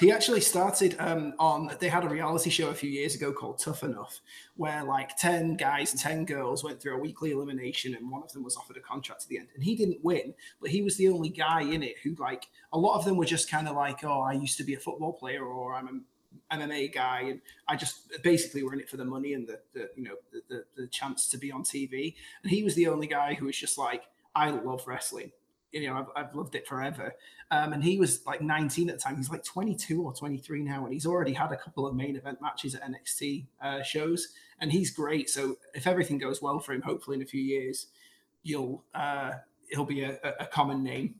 He 0.00 0.12
actually 0.12 0.40
started 0.40 0.94
um, 1.00 1.34
on. 1.40 1.74
They 1.80 1.88
had 1.88 2.04
a 2.04 2.08
reality 2.08 2.50
show 2.50 2.68
a 2.68 2.74
few 2.74 2.88
years 2.88 3.16
ago 3.16 3.32
called 3.32 3.58
Tough 3.58 3.82
Enough, 3.82 4.20
where 4.56 4.84
like 4.84 5.16
ten 5.16 5.56
guys 5.56 5.92
ten 5.94 6.24
girls 6.24 6.62
went 6.62 6.80
through 6.80 6.96
a 6.96 7.00
weekly 7.00 7.32
elimination, 7.32 7.96
and 7.96 8.08
one 8.08 8.22
of 8.22 8.32
them 8.32 8.44
was 8.44 8.56
offered 8.56 8.76
a 8.76 8.80
contract 8.80 9.22
at 9.22 9.28
the 9.28 9.38
end, 9.38 9.48
and 9.54 9.64
he 9.64 9.74
didn't 9.74 9.98
win, 10.04 10.34
but 10.60 10.70
he 10.70 10.82
was 10.82 10.96
the 10.96 11.08
only 11.08 11.30
guy 11.30 11.62
in 11.62 11.82
it 11.82 11.96
who 12.04 12.14
like 12.18 12.46
a 12.72 12.78
lot 12.78 12.96
of 12.96 13.04
them 13.04 13.16
were 13.16 13.24
just 13.24 13.50
kind 13.50 13.66
of 13.66 13.74
like, 13.74 14.04
oh, 14.04 14.20
I 14.20 14.34
used 14.34 14.56
to 14.58 14.64
be 14.64 14.74
a 14.74 14.78
football 14.78 15.12
player, 15.12 15.44
or 15.44 15.74
I'm 15.74 15.88
an 15.88 16.04
MMA 16.50 16.88
guy, 16.88 17.20
and 17.22 17.40
I 17.66 17.76
just 17.76 18.10
basically 18.22 18.62
were 18.62 18.72
in 18.74 18.80
it 18.80 18.88
for 18.88 18.96
the 18.96 19.04
money 19.04 19.34
and 19.34 19.46
the, 19.46 19.60
the 19.72 19.90
you 19.96 20.04
know 20.04 20.16
the, 20.32 20.42
the 20.48 20.64
the 20.82 20.86
chance 20.88 21.28
to 21.30 21.38
be 21.38 21.50
on 21.52 21.62
TV, 21.64 22.14
and 22.42 22.50
he 22.50 22.62
was 22.62 22.74
the 22.74 22.88
only 22.88 23.06
guy 23.06 23.34
who 23.34 23.46
was 23.46 23.56
just 23.56 23.78
like, 23.78 24.04
I 24.34 24.50
love 24.50 24.86
wrestling. 24.86 25.32
You 25.72 25.86
know, 25.86 25.96
I've, 26.16 26.24
I've 26.28 26.34
loved 26.34 26.54
it 26.54 26.66
forever. 26.66 27.14
Um, 27.50 27.74
and 27.74 27.84
he 27.84 27.98
was 27.98 28.24
like 28.26 28.40
19 28.40 28.88
at 28.88 28.96
the 28.96 29.02
time. 29.02 29.16
He's 29.16 29.28
like 29.30 29.44
22 29.44 30.02
or 30.02 30.14
23 30.14 30.62
now, 30.62 30.84
and 30.84 30.92
he's 30.94 31.06
already 31.06 31.32
had 31.34 31.52
a 31.52 31.56
couple 31.56 31.86
of 31.86 31.94
main 31.94 32.16
event 32.16 32.40
matches 32.40 32.74
at 32.74 32.82
NXT 32.82 33.46
uh, 33.60 33.82
shows, 33.82 34.28
and 34.60 34.72
he's 34.72 34.90
great. 34.90 35.28
So 35.28 35.58
if 35.74 35.86
everything 35.86 36.18
goes 36.18 36.40
well 36.40 36.58
for 36.60 36.72
him, 36.72 36.82
hopefully 36.82 37.16
in 37.16 37.22
a 37.22 37.26
few 37.26 37.42
years, 37.42 37.88
you'll 38.42 38.84
uh, 38.94 39.32
he'll 39.70 39.84
be 39.84 40.02
a, 40.04 40.18
a- 40.24 40.44
a 40.44 40.46
common 40.46 40.82
name. 40.82 41.16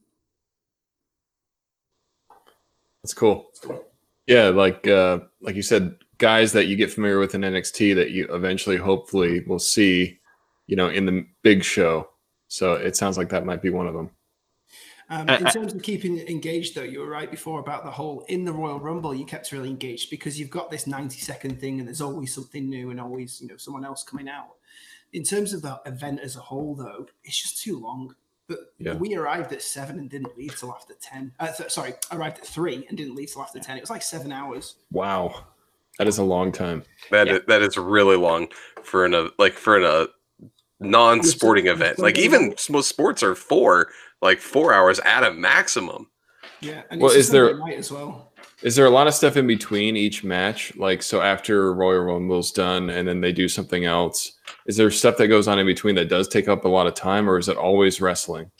That's 3.53 3.61
cool. 3.61 3.85
Yeah, 4.29 4.51
like 4.51 4.87
uh, 4.87 5.21
like 5.41 5.57
you 5.57 5.63
said, 5.63 5.97
guys 6.19 6.53
that 6.53 6.67
you 6.67 6.77
get 6.77 6.93
familiar 6.93 7.19
with 7.19 7.35
in 7.35 7.41
NXT 7.41 7.95
that 7.95 8.11
you 8.11 8.29
eventually, 8.29 8.77
hopefully, 8.77 9.41
will 9.41 9.59
see, 9.59 10.21
you 10.67 10.77
know, 10.77 10.91
in 10.91 11.07
the 11.07 11.27
big 11.43 11.65
show. 11.65 12.11
So 12.49 12.75
it 12.75 12.95
sounds 12.95 13.17
like 13.17 13.31
that 13.31 13.47
might 13.47 13.63
be 13.63 13.71
one 13.71 13.89
of 13.89 13.95
them. 13.95 14.11
Um, 15.09 15.31
in 15.31 15.47
terms 15.47 15.73
of 15.73 15.83
keeping 15.83 16.19
engaged, 16.29 16.75
though, 16.75 16.83
you 16.83 17.01
were 17.01 17.09
right 17.09 17.31
before 17.31 17.61
about 17.61 17.85
the 17.85 17.91
whole 17.91 18.27
in 18.29 18.45
the 18.45 18.53
Royal 18.53 18.79
Rumble. 18.79 19.15
You 19.15 19.25
kept 19.25 19.51
really 19.51 19.71
engaged 19.71 20.11
because 20.11 20.39
you've 20.39 20.51
got 20.51 20.71
this 20.71 20.87
ninety-second 20.87 21.59
thing, 21.59 21.79
and 21.79 21.89
there's 21.89 22.03
always 22.03 22.35
something 22.35 22.69
new, 22.69 22.91
and 22.91 23.01
always 23.01 23.41
you 23.41 23.49
know 23.49 23.57
someone 23.57 23.87
else 23.87 24.03
coming 24.03 24.29
out. 24.29 24.57
In 25.15 25.23
terms 25.23 25.55
of 25.55 25.63
the 25.63 25.81
event 25.87 26.21
as 26.21 26.37
a 26.37 26.41
whole, 26.41 26.75
though, 26.75 27.07
it's 27.25 27.41
just 27.41 27.63
too 27.63 27.81
long. 27.81 28.15
But 28.49 28.73
Yeah. 28.79 28.95
we 28.95 29.15
arrived 29.15 29.53
at 29.53 29.61
seven 29.63 29.99
and 29.99 30.09
didn't 30.09 30.37
leave 30.39 30.59
till 30.59 30.73
after 30.73 30.95
ten. 31.01 31.33
Uh, 31.39 31.53
th- 31.53 31.71
sorry, 31.71 31.95
arrived 32.11 32.39
at 32.39 32.47
three 32.47 32.87
and 32.89 32.97
didn't 32.97 33.15
leave 33.15 33.31
till 33.33 33.43
after 33.43 33.61
ten. 33.61 33.77
It 33.77 33.81
was 33.83 33.91
like 33.91 34.03
seven 34.03 34.33
hours. 34.33 34.77
Wow, 34.91 35.45
that 35.99 36.09
is 36.09 36.17
a 36.19 36.25
long 36.25 36.51
time. 36.51 36.83
That 37.11 37.27
Yeah. 37.27 37.35
is- 37.35 37.41
that 37.47 37.61
is 37.63 37.77
really 37.77 38.17
long 38.17 38.49
for 38.83 39.05
an 39.05 39.15
uh, 39.15 39.29
like 39.39 39.53
for 39.53 39.77
an 39.77 39.85
uh, 39.85 40.07
non-sporting 40.81 41.67
It's- 41.67 41.77
event. 41.77 41.93
it's 41.93 42.01
Like 42.01 42.17
like- 42.17 42.25
even 42.25 42.55
most 42.71 42.89
sports 42.89 43.23
are 43.23 43.35
four 43.35 43.91
like 44.23 44.41
four 44.41 44.73
hours 44.73 44.99
at 45.01 45.23
a 45.25 45.31
maximum. 45.33 46.09
Yeah, 46.61 46.83
and 46.91 47.01
Well, 47.01 47.11
it's 47.11 47.17
a 47.17 47.21
is 47.21 47.31
there- 47.31 47.49
Sunday 47.51 47.65
night 47.65 47.79
as 47.79 47.93
well? 47.93 48.28
Is 48.61 48.75
there 48.75 48.87
a 48.87 48.91
lot 48.91 49.07
of 49.07 49.15
stuff 49.15 49.37
in 49.37 49.47
between 49.47 49.97
each 49.97 50.25
match? 50.25 50.75
Like, 50.77 51.01
so 51.05 51.23
after 51.23 51.73
Royal 51.73 52.03
Rumble's 52.03 52.51
done 52.51 52.91
and 52.91 53.07
then 53.07 53.21
they 53.21 53.31
do 53.31 53.49
something 53.49 53.85
else, 53.85 54.33
is 54.67 54.77
there 54.77 54.91
stuff 54.91 55.17
that 55.19 55.29
goes 55.29 55.47
on 55.47 55.61
in 55.61 55.67
between 55.67 55.95
that 55.95 56.09
does 56.09 56.27
take 56.27 56.49
up 56.49 56.65
a 56.65 56.69
lot 56.69 56.89
of 56.89 56.95
time, 56.95 57.31
or 57.31 57.39
is 57.39 57.49
it 57.49 57.57
always 57.57 58.01
wrestling? 58.01 58.51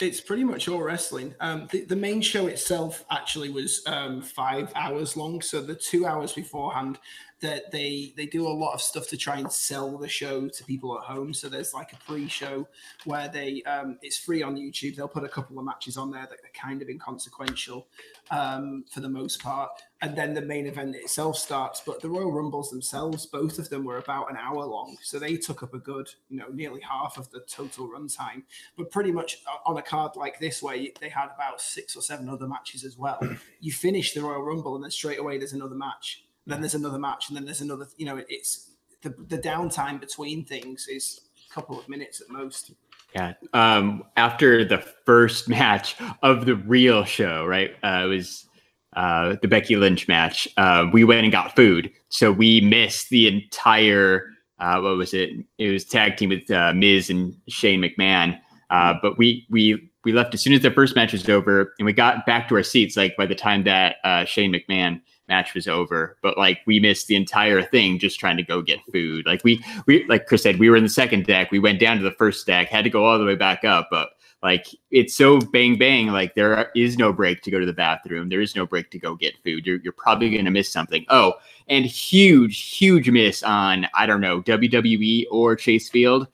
It's 0.00 0.20
pretty 0.20 0.42
much 0.42 0.68
all 0.68 0.82
wrestling. 0.82 1.32
Um, 1.40 1.68
the, 1.70 1.84
the 1.84 1.96
main 1.96 2.20
show 2.20 2.48
itself 2.48 3.04
actually 3.10 3.50
was 3.50 3.82
um, 3.86 4.20
five 4.20 4.72
hours 4.74 5.16
long. 5.16 5.40
So 5.40 5.62
the 5.62 5.76
two 5.76 6.06
hours 6.06 6.32
beforehand, 6.32 6.98
that 7.40 7.70
they 7.70 8.14
they 8.16 8.26
do 8.26 8.46
a 8.46 8.48
lot 8.48 8.72
of 8.72 8.80
stuff 8.80 9.08
to 9.08 9.16
try 9.16 9.38
and 9.38 9.52
sell 9.52 9.98
the 9.98 10.08
show 10.08 10.48
to 10.48 10.64
people 10.64 10.96
at 10.98 11.04
home. 11.04 11.34
So 11.34 11.48
there's 11.48 11.74
like 11.74 11.92
a 11.92 11.96
pre-show 11.96 12.66
where 13.04 13.28
they 13.28 13.62
um, 13.64 13.98
it's 14.02 14.16
free 14.16 14.42
on 14.42 14.56
YouTube. 14.56 14.96
They'll 14.96 15.08
put 15.08 15.24
a 15.24 15.28
couple 15.28 15.58
of 15.58 15.64
matches 15.64 15.96
on 15.96 16.10
there 16.10 16.22
that 16.22 16.38
are 16.38 16.52
kind 16.54 16.80
of 16.80 16.88
inconsequential 16.88 17.88
um, 18.30 18.84
for 18.90 19.00
the 19.00 19.08
most 19.08 19.42
part, 19.42 19.70
and 20.00 20.16
then 20.16 20.32
the 20.32 20.40
main 20.40 20.66
event 20.66 20.96
itself 20.96 21.36
starts. 21.36 21.82
But 21.84 22.00
the 22.00 22.08
Royal 22.08 22.32
Rumbles 22.32 22.70
themselves, 22.70 23.26
both 23.26 23.58
of 23.58 23.68
them 23.68 23.84
were 23.84 23.98
about 23.98 24.30
an 24.30 24.38
hour 24.38 24.64
long, 24.64 24.96
so 25.02 25.18
they 25.18 25.36
took 25.36 25.62
up 25.62 25.74
a 25.74 25.78
good 25.78 26.08
you 26.30 26.38
know 26.38 26.48
nearly 26.52 26.80
half 26.80 27.18
of 27.18 27.30
the 27.30 27.40
total 27.40 27.88
runtime. 27.88 28.44
But 28.78 28.90
pretty 28.90 29.12
much 29.12 29.42
on 29.66 29.76
a 29.76 29.82
card 29.82 30.16
like 30.16 30.38
this, 30.38 30.62
where 30.62 30.78
they 31.00 31.10
had 31.10 31.28
about 31.34 31.60
six 31.60 31.96
or 31.96 32.00
seven 32.00 32.30
other 32.30 32.48
matches 32.48 32.82
as 32.82 32.96
well, 32.96 33.20
you 33.60 33.72
finish 33.72 34.14
the 34.14 34.22
Royal 34.22 34.42
Rumble 34.42 34.74
and 34.74 34.84
then 34.84 34.90
straight 34.90 35.18
away 35.18 35.36
there's 35.36 35.52
another 35.52 35.74
match, 35.74 36.25
then 36.46 36.60
there's 36.60 36.74
another 36.74 36.98
match, 36.98 37.28
and 37.28 37.36
then 37.36 37.44
there's 37.44 37.60
another. 37.60 37.86
You 37.96 38.06
know, 38.06 38.22
it's 38.28 38.70
the 39.02 39.10
the 39.28 39.38
downtime 39.38 40.00
between 40.00 40.44
things 40.44 40.86
is 40.88 41.20
a 41.50 41.54
couple 41.54 41.78
of 41.78 41.88
minutes 41.88 42.20
at 42.20 42.28
most. 42.30 42.72
Yeah. 43.14 43.32
Um, 43.52 44.04
after 44.16 44.64
the 44.64 44.78
first 44.78 45.48
match 45.48 45.96
of 46.22 46.46
the 46.46 46.56
real 46.56 47.04
show, 47.04 47.44
right? 47.46 47.72
Uh, 47.82 48.02
it 48.04 48.08
was 48.08 48.46
uh, 48.94 49.36
the 49.42 49.48
Becky 49.48 49.76
Lynch 49.76 50.08
match. 50.08 50.48
Uh, 50.56 50.86
we 50.92 51.04
went 51.04 51.24
and 51.24 51.32
got 51.32 51.56
food, 51.56 51.90
so 52.08 52.32
we 52.32 52.60
missed 52.60 53.10
the 53.10 53.28
entire. 53.28 54.26
Uh, 54.58 54.80
what 54.80 54.96
was 54.96 55.12
it? 55.12 55.30
It 55.58 55.70
was 55.70 55.84
tag 55.84 56.16
team 56.16 56.30
with 56.30 56.50
uh, 56.50 56.72
Miz 56.74 57.10
and 57.10 57.36
Shane 57.48 57.82
McMahon. 57.82 58.38
Uh, 58.70 58.94
but 59.02 59.18
we 59.18 59.46
we 59.50 59.90
we 60.04 60.12
left 60.12 60.34
as 60.34 60.40
soon 60.40 60.52
as 60.52 60.62
the 60.62 60.70
first 60.70 60.96
match 60.96 61.12
was 61.12 61.28
over, 61.28 61.74
and 61.78 61.86
we 61.86 61.92
got 61.92 62.24
back 62.26 62.48
to 62.48 62.54
our 62.54 62.62
seats. 62.62 62.96
Like 62.96 63.16
by 63.16 63.26
the 63.26 63.34
time 63.34 63.64
that 63.64 63.96
uh, 64.04 64.24
Shane 64.24 64.52
McMahon 64.52 65.00
match 65.28 65.54
was 65.54 65.68
over, 65.68 66.16
but 66.22 66.38
like 66.38 66.60
we 66.66 66.80
missed 66.80 67.06
the 67.06 67.16
entire 67.16 67.62
thing 67.62 67.98
just 67.98 68.20
trying 68.20 68.36
to 68.36 68.42
go 68.42 68.62
get 68.62 68.78
food. 68.92 69.26
Like 69.26 69.42
we 69.44 69.64
we 69.86 70.04
like 70.06 70.26
Chris 70.26 70.42
said, 70.42 70.58
we 70.58 70.70
were 70.70 70.76
in 70.76 70.82
the 70.82 70.88
second 70.88 71.26
deck. 71.26 71.50
We 71.50 71.58
went 71.58 71.80
down 71.80 71.96
to 71.98 72.02
the 72.02 72.12
first 72.12 72.46
deck, 72.46 72.68
had 72.68 72.84
to 72.84 72.90
go 72.90 73.04
all 73.04 73.18
the 73.18 73.24
way 73.24 73.34
back 73.34 73.64
up, 73.64 73.88
but 73.90 74.10
like 74.42 74.66
it's 74.90 75.14
so 75.14 75.40
bang 75.40 75.78
bang. 75.78 76.08
Like 76.08 76.34
there 76.34 76.70
is 76.74 76.98
no 76.98 77.12
break 77.12 77.42
to 77.42 77.50
go 77.50 77.58
to 77.58 77.66
the 77.66 77.72
bathroom. 77.72 78.28
There 78.28 78.40
is 78.40 78.54
no 78.54 78.66
break 78.66 78.90
to 78.90 78.98
go 78.98 79.14
get 79.14 79.34
food. 79.42 79.66
You're 79.66 79.80
you're 79.82 79.92
probably 79.92 80.36
gonna 80.36 80.50
miss 80.50 80.70
something. 80.70 81.04
Oh, 81.08 81.34
and 81.68 81.84
huge 81.84 82.70
huge 82.70 83.10
miss 83.10 83.42
on 83.42 83.86
I 83.94 84.06
don't 84.06 84.20
know 84.20 84.42
WWE 84.42 85.24
or 85.30 85.56
Chase 85.56 85.88
Field. 85.88 86.28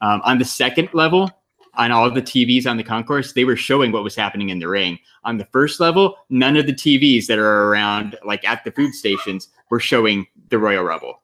Um, 0.00 0.20
on 0.24 0.38
the 0.38 0.44
second 0.44 0.90
level, 0.92 1.30
on 1.76 1.90
all 1.92 2.10
the 2.10 2.22
TVs 2.22 2.66
on 2.66 2.76
the 2.76 2.84
concourse, 2.84 3.32
they 3.32 3.44
were 3.44 3.56
showing 3.56 3.92
what 3.92 4.04
was 4.04 4.14
happening 4.14 4.48
in 4.50 4.58
the 4.58 4.68
ring. 4.68 4.98
On 5.24 5.36
the 5.38 5.44
first 5.46 5.80
level, 5.80 6.16
none 6.30 6.56
of 6.56 6.66
the 6.66 6.72
TVs 6.72 7.26
that 7.26 7.38
are 7.38 7.68
around, 7.68 8.16
like 8.24 8.46
at 8.48 8.64
the 8.64 8.70
food 8.72 8.92
stations, 8.94 9.48
were 9.70 9.80
showing 9.80 10.26
the 10.50 10.58
Royal 10.58 10.84
Rumble. 10.84 11.20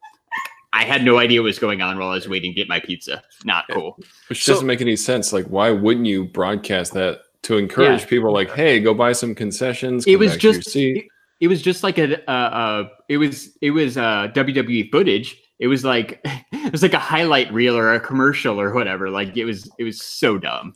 I 0.73 0.85
had 0.85 1.05
no 1.05 1.19
idea 1.19 1.41
what 1.41 1.47
was 1.47 1.59
going 1.59 1.83
on 1.83 1.99
while 1.99 2.11
I 2.11 2.15
was 2.15 2.29
waiting 2.29 2.53
to 2.53 2.55
get 2.55 2.69
my 2.69 2.79
pizza. 2.81 3.23
Not 3.45 3.65
cool. 3.71 3.99
Which 4.29 4.45
So- 4.45 4.53
doesn't 4.53 4.67
make 4.67 4.81
any 4.81 4.97
sense. 4.97 5.33
Like, 5.33 5.47
why 5.47 5.71
wouldn't 5.71 6.07
you 6.07 6.25
broadcast 6.27 6.95
that 6.95 7.23
to 7.43 7.59
encourage 7.59 8.03
Yeah. 8.03 8.07
people? 8.07 8.33
Like, 8.33 8.53
hey, 8.55 8.79
go 8.81 8.95
buy 8.95 9.13
some 9.13 9.35
concessions. 9.35 10.07
It 10.07 10.17
was 10.17 10.33
back 10.33 10.41
to 10.41 10.47
your 10.47 10.55
just 10.55 10.71
seat. 10.71 10.97
it, 10.99 11.05
it 11.41 11.49
was 11.49 11.61
just 11.61 11.83
like 11.83 11.99
a 11.99 12.23
uh, 12.31 12.33
uh 12.33 12.89
it 13.09 13.17
was 13.19 13.57
it 13.61 13.73
was 13.73 13.97
uh 13.97 14.29
WWE 14.35 14.91
footage. 14.93 15.37
It 15.61 15.69
was 15.69 15.85
like 15.85 16.21
it 16.53 16.73
was 16.73 16.83
like 16.83 16.95
a 16.95 16.99
highlight 16.99 17.53
reel 17.53 17.77
or 17.77 17.95
a 17.95 18.01
commercial 18.01 18.61
or 18.61 18.75
whatever. 18.75 19.11
Like 19.11 19.37
it 19.37 19.45
was 19.45 19.71
it 19.79 19.85
was 19.85 20.03
so 20.03 20.39
dumb. 20.39 20.75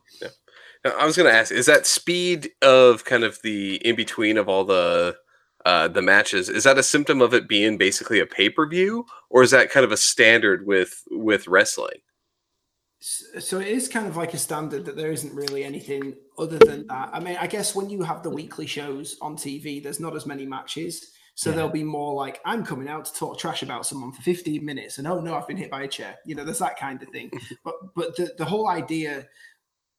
Now, 0.85 0.93
I 1.01 1.07
was 1.07 1.17
going 1.17 1.31
to 1.31 1.37
ask: 1.37 1.51
Is 1.51 1.67
that 1.67 1.87
speed 1.87 2.51
of 2.63 3.05
kind 3.05 3.25
of 3.25 3.41
the 3.43 3.77
in 3.77 3.97
between 3.97 4.37
of 4.37 4.49
all 4.49 4.65
the 4.65 5.17
uh, 5.65 5.89
the 5.89 6.03
matches? 6.03 6.49
Is 6.49 6.65
that 6.65 6.79
a 6.79 6.83
symptom 6.83 7.23
of 7.23 7.33
it 7.33 7.49
being 7.49 7.79
basically 7.79 8.21
a 8.21 8.27
pay 8.27 8.51
per 8.51 8.69
view, 8.69 9.07
or 9.31 9.43
is 9.43 9.51
that 9.51 9.71
kind 9.71 9.85
of 9.85 9.93
a 9.93 9.97
standard 9.97 10.67
with 10.67 11.03
with 11.11 11.49
wrestling? 11.49 12.01
So 13.01 13.59
it 13.59 13.69
is 13.69 13.87
kind 13.87 14.07
of 14.07 14.17
like 14.17 14.33
a 14.33 14.39
standard 14.39 14.87
that 14.87 14.97
there 14.97 15.13
isn't 15.13 15.35
really 15.35 15.63
anything 15.63 16.15
other 16.39 16.59
than 16.59 16.87
that. 16.87 17.11
I 17.13 17.21
mean, 17.21 17.37
I 17.39 17.47
guess 17.47 17.75
when 17.75 17.91
you 17.91 18.03
have 18.03 18.23
the 18.23 18.31
weekly 18.31 18.67
shows 18.67 19.19
on 19.21 19.37
TV, 19.37 19.83
there's 19.83 20.01
not 20.01 20.17
as 20.17 20.25
many 20.25 20.47
matches. 20.47 21.13
So 21.35 21.51
Yeah. 21.51 21.57
there'll 21.57 21.71
be 21.71 21.85
more 21.85 22.15
like, 22.15 22.41
I'm 22.45 22.65
coming 22.65 22.89
out 22.89 23.05
to 23.07 23.13
talk 23.15 23.39
trash 23.39 23.63
about 23.63 23.87
someone 23.87 24.13
for 24.13 24.23
15 24.23 24.65
minutes 24.65 24.99
and 24.99 25.07
oh 25.07 25.21
no, 25.21 25.35
I've 25.35 25.49
been 25.49 25.57
hit 25.57 25.71
by 25.71 25.83
a 25.83 25.89
chair. 25.89 26.17
You 26.25 26.35
know, 26.35 26.45
there's 26.45 26.61
that 26.61 26.79
kind 26.79 27.03
of 27.03 27.09
thing. 27.09 27.31
but 27.65 27.75
but 27.95 28.17
the, 28.17 28.35
the 28.39 28.45
whole 28.45 28.69
idea 28.69 29.27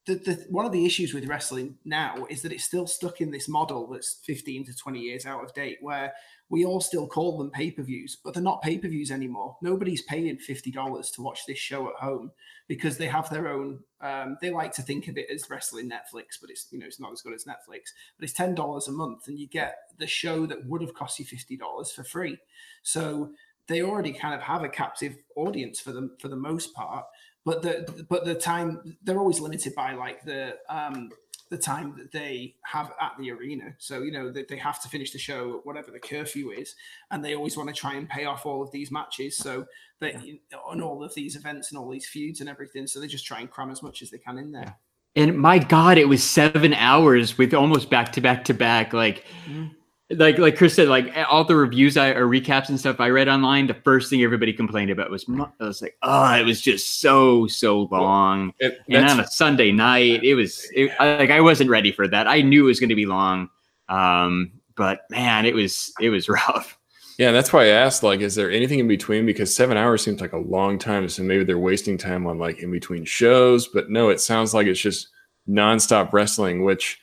the, 0.05 0.15
the 0.15 0.45
one 0.49 0.65
of 0.65 0.71
the 0.71 0.85
issues 0.85 1.13
with 1.13 1.27
wrestling 1.27 1.77
now 1.83 2.27
is 2.29 2.41
that 2.43 2.51
it's 2.51 2.63
still 2.63 2.85
stuck 2.85 3.21
in 3.21 3.31
this 3.31 3.47
model 3.47 3.87
that's 3.87 4.19
15 4.25 4.65
to 4.65 4.75
20 4.75 4.99
years 4.99 5.25
out 5.25 5.43
of 5.43 5.53
date 5.53 5.77
where 5.81 6.13
we 6.49 6.63
all 6.63 6.79
still 6.79 7.07
call 7.07 7.37
them 7.37 7.49
pay-per-views 7.49 8.17
but 8.23 8.33
they're 8.33 8.43
not 8.43 8.61
pay-per-views 8.61 9.09
anymore. 9.09 9.57
Nobody's 9.63 10.03
paying 10.03 10.37
$50 10.37 11.13
to 11.13 11.21
watch 11.21 11.45
this 11.47 11.57
show 11.57 11.87
at 11.87 11.95
home 11.95 12.31
because 12.67 12.97
they 12.97 13.07
have 13.07 13.29
their 13.29 13.47
own 13.47 13.79
um, 14.01 14.37
they 14.41 14.51
like 14.51 14.73
to 14.73 14.83
think 14.83 15.07
of 15.07 15.17
it 15.17 15.29
as 15.33 15.49
wrestling 15.49 15.89
netflix 15.89 16.39
but 16.39 16.51
it's 16.51 16.67
you 16.71 16.77
know 16.77 16.85
it's 16.85 16.99
not 16.99 17.11
as 17.11 17.21
good 17.21 17.33
as 17.33 17.45
netflix. 17.45 17.91
But 18.19 18.29
it's 18.29 18.39
$10 18.39 18.87
a 18.87 18.91
month 18.91 19.27
and 19.27 19.39
you 19.39 19.47
get 19.47 19.77
the 19.97 20.07
show 20.07 20.45
that 20.45 20.65
would 20.67 20.81
have 20.81 20.93
cost 20.93 21.17
you 21.19 21.25
$50 21.25 21.91
for 21.93 22.03
free. 22.03 22.37
So 22.83 23.31
they 23.67 23.81
already 23.81 24.13
kind 24.13 24.35
of 24.35 24.41
have 24.41 24.63
a 24.63 24.69
captive 24.69 25.15
audience 25.35 25.79
for 25.79 25.91
them 25.91 26.15
for 26.19 26.27
the 26.27 26.35
most 26.35 26.73
part 26.75 27.05
but 27.45 27.61
the 27.61 28.05
but 28.09 28.25
the 28.25 28.35
time 28.35 28.97
they're 29.03 29.19
always 29.19 29.39
limited 29.39 29.73
by 29.75 29.93
like 29.93 30.23
the 30.25 30.57
um 30.69 31.09
the 31.49 31.57
time 31.57 31.95
that 31.97 32.11
they 32.11 32.55
have 32.63 32.91
at 32.99 33.13
the 33.19 33.31
arena 33.31 33.73
so 33.77 34.01
you 34.01 34.11
know 34.11 34.31
they, 34.31 34.43
they 34.43 34.57
have 34.57 34.81
to 34.81 34.89
finish 34.89 35.11
the 35.11 35.19
show 35.19 35.57
at 35.59 35.65
whatever 35.65 35.91
the 35.91 35.99
curfew 35.99 36.49
is 36.49 36.75
and 37.11 37.23
they 37.23 37.35
always 37.35 37.55
want 37.55 37.69
to 37.69 37.75
try 37.75 37.93
and 37.93 38.09
pay 38.09 38.25
off 38.25 38.45
all 38.45 38.63
of 38.63 38.71
these 38.71 38.91
matches 38.91 39.37
so 39.37 39.65
they 39.99 40.39
on 40.65 40.81
all 40.81 41.03
of 41.03 41.13
these 41.13 41.35
events 41.35 41.71
and 41.71 41.77
all 41.77 41.89
these 41.89 42.07
feuds 42.07 42.41
and 42.41 42.49
everything 42.49 42.87
so 42.87 42.99
they 42.99 43.07
just 43.07 43.25
try 43.25 43.39
and 43.39 43.51
cram 43.51 43.69
as 43.69 43.83
much 43.83 44.01
as 44.01 44.09
they 44.09 44.17
can 44.17 44.37
in 44.39 44.51
there 44.51 44.75
And 45.17 45.37
my 45.37 45.59
God, 45.59 45.97
it 45.97 46.09
was 46.09 46.21
seven 46.21 46.73
hours 46.73 47.37
with 47.37 47.53
almost 47.53 47.89
back 47.89 48.11
to 48.13 48.21
back 48.21 48.43
to 48.45 48.53
back. 48.53 48.91
Like, 48.91 49.23
Mm. 49.47 49.71
Like, 50.11 50.37
like 50.37 50.55
Chris 50.55 50.75
said, 50.75 50.87
like 50.87 51.11
all 51.29 51.43
the 51.43 51.55
reviews 51.55 51.97
I 51.97 52.09
or 52.09 52.27
recaps 52.27 52.69
and 52.69 52.79
stuff 52.79 52.99
I 52.99 53.09
read 53.09 53.27
online, 53.27 53.67
the 53.67 53.73
first 53.73 54.09
thing 54.09 54.21
everybody 54.21 54.53
complained 54.53 54.91
about 54.91 55.09
was, 55.09 55.25
I 55.27 55.65
was 55.65 55.81
like, 55.81 55.97
oh, 56.03 56.35
it 56.35 56.45
was 56.45 56.61
just 56.61 57.01
so 57.01 57.47
so 57.47 57.87
long. 57.91 58.53
And 58.61 58.77
and 58.87 59.09
on 59.09 59.19
a 59.19 59.27
Sunday 59.27 59.71
night, 59.71 60.23
it 60.23 60.35
was 60.35 60.69
it, 60.75 60.91
I, 60.99 61.17
like 61.17 61.31
I 61.31 61.41
wasn't 61.41 61.69
ready 61.69 61.91
for 61.91 62.07
that. 62.07 62.27
I 62.27 62.41
knew 62.41 62.65
it 62.65 62.67
was 62.67 62.79
going 62.79 62.89
to 62.89 62.95
be 62.95 63.07
long, 63.07 63.49
um, 63.89 64.51
but 64.75 65.01
man, 65.09 65.45
it 65.45 65.55
was 65.55 65.91
it 65.99 66.09
was 66.09 66.29
rough. 66.29 66.77
Yeah, 67.17 67.31
that's 67.31 67.53
why 67.53 67.63
I 67.63 67.67
asked, 67.67 68.03
like, 68.03 68.19
is 68.19 68.35
there 68.35 68.51
anything 68.51 68.79
in 68.79 68.89
between? 68.89 69.25
Because 69.25 69.55
seven 69.55 69.77
hours 69.77 70.03
seems 70.03 70.19
like 70.19 70.33
a 70.33 70.37
long 70.37 70.77
time. 70.77 71.07
So 71.07 71.23
maybe 71.23 71.45
they're 71.45 71.57
wasting 71.57 71.97
time 71.97 72.27
on 72.27 72.37
like 72.37 72.59
in 72.59 72.71
between 72.71 73.05
shows. 73.05 73.67
But 73.67 73.89
no, 73.89 74.09
it 74.09 74.19
sounds 74.19 74.53
like 74.53 74.67
it's 74.67 74.79
just 74.79 75.07
nonstop 75.47 76.11
wrestling, 76.11 76.63
which 76.63 76.99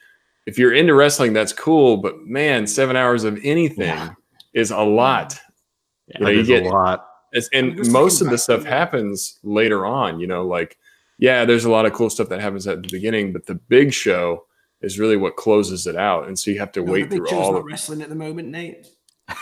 if 0.46 0.58
you're 0.58 0.72
into 0.72 0.94
wrestling, 0.94 1.32
that's 1.32 1.52
cool. 1.52 1.96
But 1.98 2.20
man, 2.24 2.66
seven 2.66 2.96
hours 2.96 3.24
of 3.24 3.38
anything 3.44 3.86
Yeah. 3.86 4.10
is 4.54 4.70
a 4.70 4.80
lot. 4.80 5.38
Yeah, 6.08 6.18
You 6.18 6.24
know, 6.24 6.30
you 6.32 6.44
get 6.44 6.62
a 6.64 6.68
lot. 6.68 7.06
it's, 7.32 7.48
and 7.52 7.90
most 7.92 8.20
of 8.20 8.28
the 8.30 8.38
stuff 8.38 8.62
to- 8.64 8.68
happens 8.68 9.38
later 9.42 9.86
on, 9.86 10.20
you 10.20 10.26
know, 10.26 10.44
like, 10.46 10.76
yeah, 11.18 11.44
there's 11.44 11.64
a 11.64 11.70
lot 11.70 11.86
of 11.86 11.92
cool 11.92 12.10
stuff 12.10 12.28
that 12.30 12.40
happens 12.40 12.66
at 12.66 12.82
the 12.82 12.88
beginning, 12.90 13.32
but 13.32 13.46
the 13.46 13.54
big 13.54 13.92
show 13.92 14.44
is 14.80 14.98
really 14.98 15.16
what 15.16 15.36
closes 15.36 15.86
it 15.86 15.94
out. 15.96 16.26
And 16.26 16.36
so 16.38 16.50
you 16.50 16.58
have 16.58 16.72
to 16.72 16.82
No, 16.84 16.90
wait 16.92 17.08
through 17.10 17.28
all 17.28 17.52
not 17.52 17.60
of 17.60 17.64
wrestling 17.66 18.02
at 18.02 18.08
the 18.08 18.16
moment 18.16 18.48
nate 18.48 18.86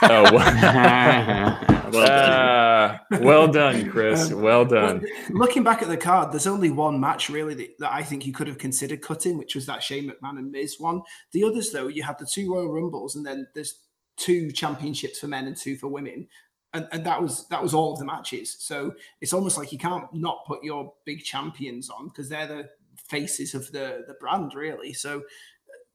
Oh, 0.08 0.30
well, 0.30 0.50
well 1.92 2.12
done. 2.12 2.50
Ah, 2.52 3.00
well 3.20 3.48
done, 3.48 3.90
Chris. 3.90 4.30
Um, 4.30 4.40
Well 4.40 4.64
Well, 4.64 4.64
done. 4.64 5.06
looking 5.30 5.62
back 5.64 5.82
at 5.82 5.88
the 5.88 5.96
card, 5.96 6.32
there's 6.32 6.46
only 6.46 6.70
one 6.70 7.00
match 7.00 7.28
really 7.28 7.54
that, 7.54 7.78
that 7.78 7.92
I 7.92 8.02
think 8.02 8.26
you 8.26 8.32
could 8.32 8.46
have 8.46 8.58
considered 8.58 9.02
cutting, 9.02 9.38
which 9.38 9.54
was 9.54 9.66
that 9.66 9.82
Shane 9.82 10.10
McMahon 10.10 10.38
and 10.38 10.50
Miz 10.52 10.76
one. 10.78 11.02
The 11.32 11.44
others, 11.44 11.72
though, 11.72 11.88
you 11.88 12.02
had 12.02 12.18
the 12.18 12.26
two 12.26 12.52
Royal 12.52 12.68
Rumbles, 12.72 13.16
and 13.16 13.26
then 13.26 13.46
there's 13.54 13.80
two 14.16 14.52
championships 14.52 15.18
for 15.18 15.28
men 15.28 15.46
and 15.46 15.56
two 15.56 15.76
for 15.76 15.88
women, 15.88 16.28
and, 16.72 16.86
and 16.92 17.04
that 17.04 17.20
was 17.20 17.48
that 17.48 17.62
was 17.62 17.74
all 17.74 17.92
of 17.92 17.98
the 17.98 18.04
matches. 18.04 18.56
So 18.60 18.94
it's 19.20 19.32
almost 19.32 19.58
like 19.58 19.72
you 19.72 19.78
can't 19.78 20.12
not 20.14 20.44
put 20.46 20.62
your 20.62 20.92
big 21.04 21.24
champions 21.24 21.90
on 21.90 22.08
because 22.08 22.28
they're 22.28 22.46
the 22.46 22.68
faces 22.96 23.54
of 23.54 23.70
the 23.72 24.04
the 24.06 24.14
brand, 24.20 24.54
really. 24.54 24.92
So 24.92 25.22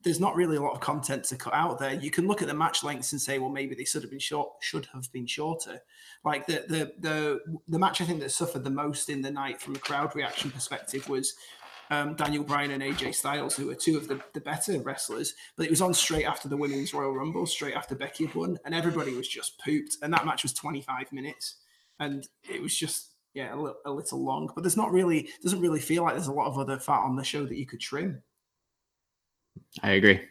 there's 0.06 0.20
not 0.20 0.36
really 0.36 0.56
a 0.56 0.62
lot 0.62 0.74
of 0.74 0.80
content 0.80 1.24
to 1.26 1.36
cut 1.36 1.54
out 1.54 1.80
there. 1.80 1.96
You 1.96 2.12
can 2.12 2.28
look 2.28 2.44
at 2.44 2.48
the 2.48 2.54
match 2.54 2.84
lengths 2.84 3.12
and 3.12 3.20
say, 3.20 3.40
well, 3.40 3.50
maybe 3.50 3.74
they 3.74 3.84
should 3.84 4.04
have 4.04 4.12
been 4.12 4.20
short, 4.20 4.50
should 4.62 4.88
have 4.94 5.12
been 5.12 5.26
shorter. 5.26 5.82
Like 6.24 6.46
the 6.46 6.64
the 6.70 6.94
the 7.00 7.40
the 7.68 7.80
match 7.80 8.02
I 8.02 8.06
think 8.06 8.20
that 8.20 8.32
suffered 8.32 8.64
the 8.64 8.70
most 8.70 9.10
in 9.10 9.24
the 9.24 9.32
night 9.32 9.60
from 9.60 9.76
a 9.76 9.80
crowd 9.80 10.16
reaction 10.16 10.52
perspective 10.52 11.10
was 11.10 11.34
um, 11.90 12.16
Daniel 12.16 12.44
Bryan 12.44 12.72
and 12.72 12.84
AJ 12.84 13.16
Styles, 13.16 13.56
who 13.56 13.70
are 13.72 13.76
two 13.76 13.98
of 13.98 14.08
the, 14.08 14.22
the 14.34 14.42
better 14.42 14.80
wrestlers. 14.80 15.34
But 15.58 15.66
it 15.66 15.72
was 15.72 15.82
on 15.82 15.94
straight 15.94 16.26
after 16.26 16.48
the 16.48 16.58
women's 16.58 16.94
Royal 16.94 17.14
Rumble, 17.14 17.48
straight 17.48 17.76
after 17.76 17.96
Becky 17.96 18.28
had 18.28 18.36
won, 18.36 18.60
and 18.64 18.76
everybody 18.76 19.16
was 19.16 19.28
just 19.28 19.60
pooped. 19.60 19.98
And 20.04 20.14
that 20.14 20.26
match 20.26 20.44
was 20.44 20.54
25 20.54 21.12
minutes, 21.12 21.56
and 22.00 22.28
it 22.48 22.62
was 22.62 22.76
just 22.78 23.12
yeah 23.34 23.54
a, 23.54 23.90
a 23.90 23.92
little 23.92 24.24
long. 24.24 24.52
But 24.54 24.62
there's 24.62 24.78
not 24.78 24.92
really 24.92 25.30
doesn't 25.42 25.62
really 25.62 25.80
feel 25.80 26.04
like 26.04 26.14
there's 26.14 26.28
a 26.28 26.32
lot 26.32 26.48
of 26.48 26.60
other 26.60 26.78
fat 26.78 27.02
on 27.02 27.16
the 27.16 27.24
show 27.24 27.46
that 27.46 27.58
you 27.58 27.66
could 27.66 27.82
trim. 27.82 28.22
I 29.84 29.92
agree. 29.92 30.22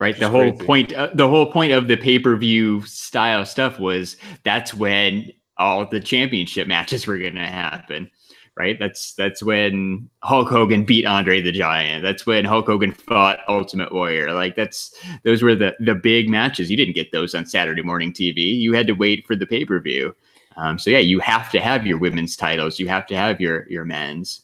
right? 0.00 0.18
The 0.18 0.28
whole 0.28 0.52
crazy. 0.52 0.64
point, 0.64 0.92
uh, 0.94 1.10
the 1.14 1.28
whole 1.28 1.50
point 1.52 1.72
of 1.72 1.86
the 1.86 1.96
pay 1.96 2.18
per 2.18 2.36
view 2.36 2.82
style 2.86 3.44
stuff 3.46 3.78
was 3.78 4.16
that's 4.44 4.74
when 4.74 5.30
all 5.58 5.86
the 5.86 6.00
championship 6.00 6.66
matches 6.66 7.06
were 7.06 7.18
going 7.18 7.34
to 7.34 7.46
happen, 7.46 8.10
right? 8.56 8.78
That's 8.78 9.12
that's 9.14 9.42
when 9.42 10.08
Hulk 10.22 10.48
Hogan 10.48 10.84
beat 10.84 11.04
Andre 11.04 11.42
the 11.42 11.52
Giant. 11.52 12.02
That's 12.02 12.24
when 12.26 12.46
Hulk 12.46 12.66
Hogan 12.66 12.92
fought 12.92 13.40
Ultimate 13.46 13.92
Warrior. 13.92 14.32
Like 14.32 14.56
that's 14.56 14.94
those 15.22 15.42
were 15.42 15.54
the 15.54 15.76
the 15.80 15.94
big 15.94 16.28
matches. 16.28 16.70
You 16.70 16.76
didn't 16.78 16.94
get 16.94 17.12
those 17.12 17.34
on 17.34 17.44
Saturday 17.44 17.82
morning 17.82 18.12
TV. 18.12 18.38
You 18.38 18.72
had 18.72 18.86
to 18.86 18.94
wait 18.94 19.26
for 19.26 19.36
the 19.36 19.46
pay 19.46 19.64
per 19.64 19.78
view. 19.80 20.16
Um, 20.56 20.78
so 20.78 20.90
yeah, 20.90 20.98
you 20.98 21.20
have 21.20 21.50
to 21.52 21.60
have 21.60 21.86
your 21.86 21.98
women's 21.98 22.36
titles. 22.36 22.78
You 22.78 22.88
have 22.88 23.06
to 23.08 23.16
have 23.16 23.40
your 23.40 23.68
your 23.68 23.84
men's. 23.84 24.42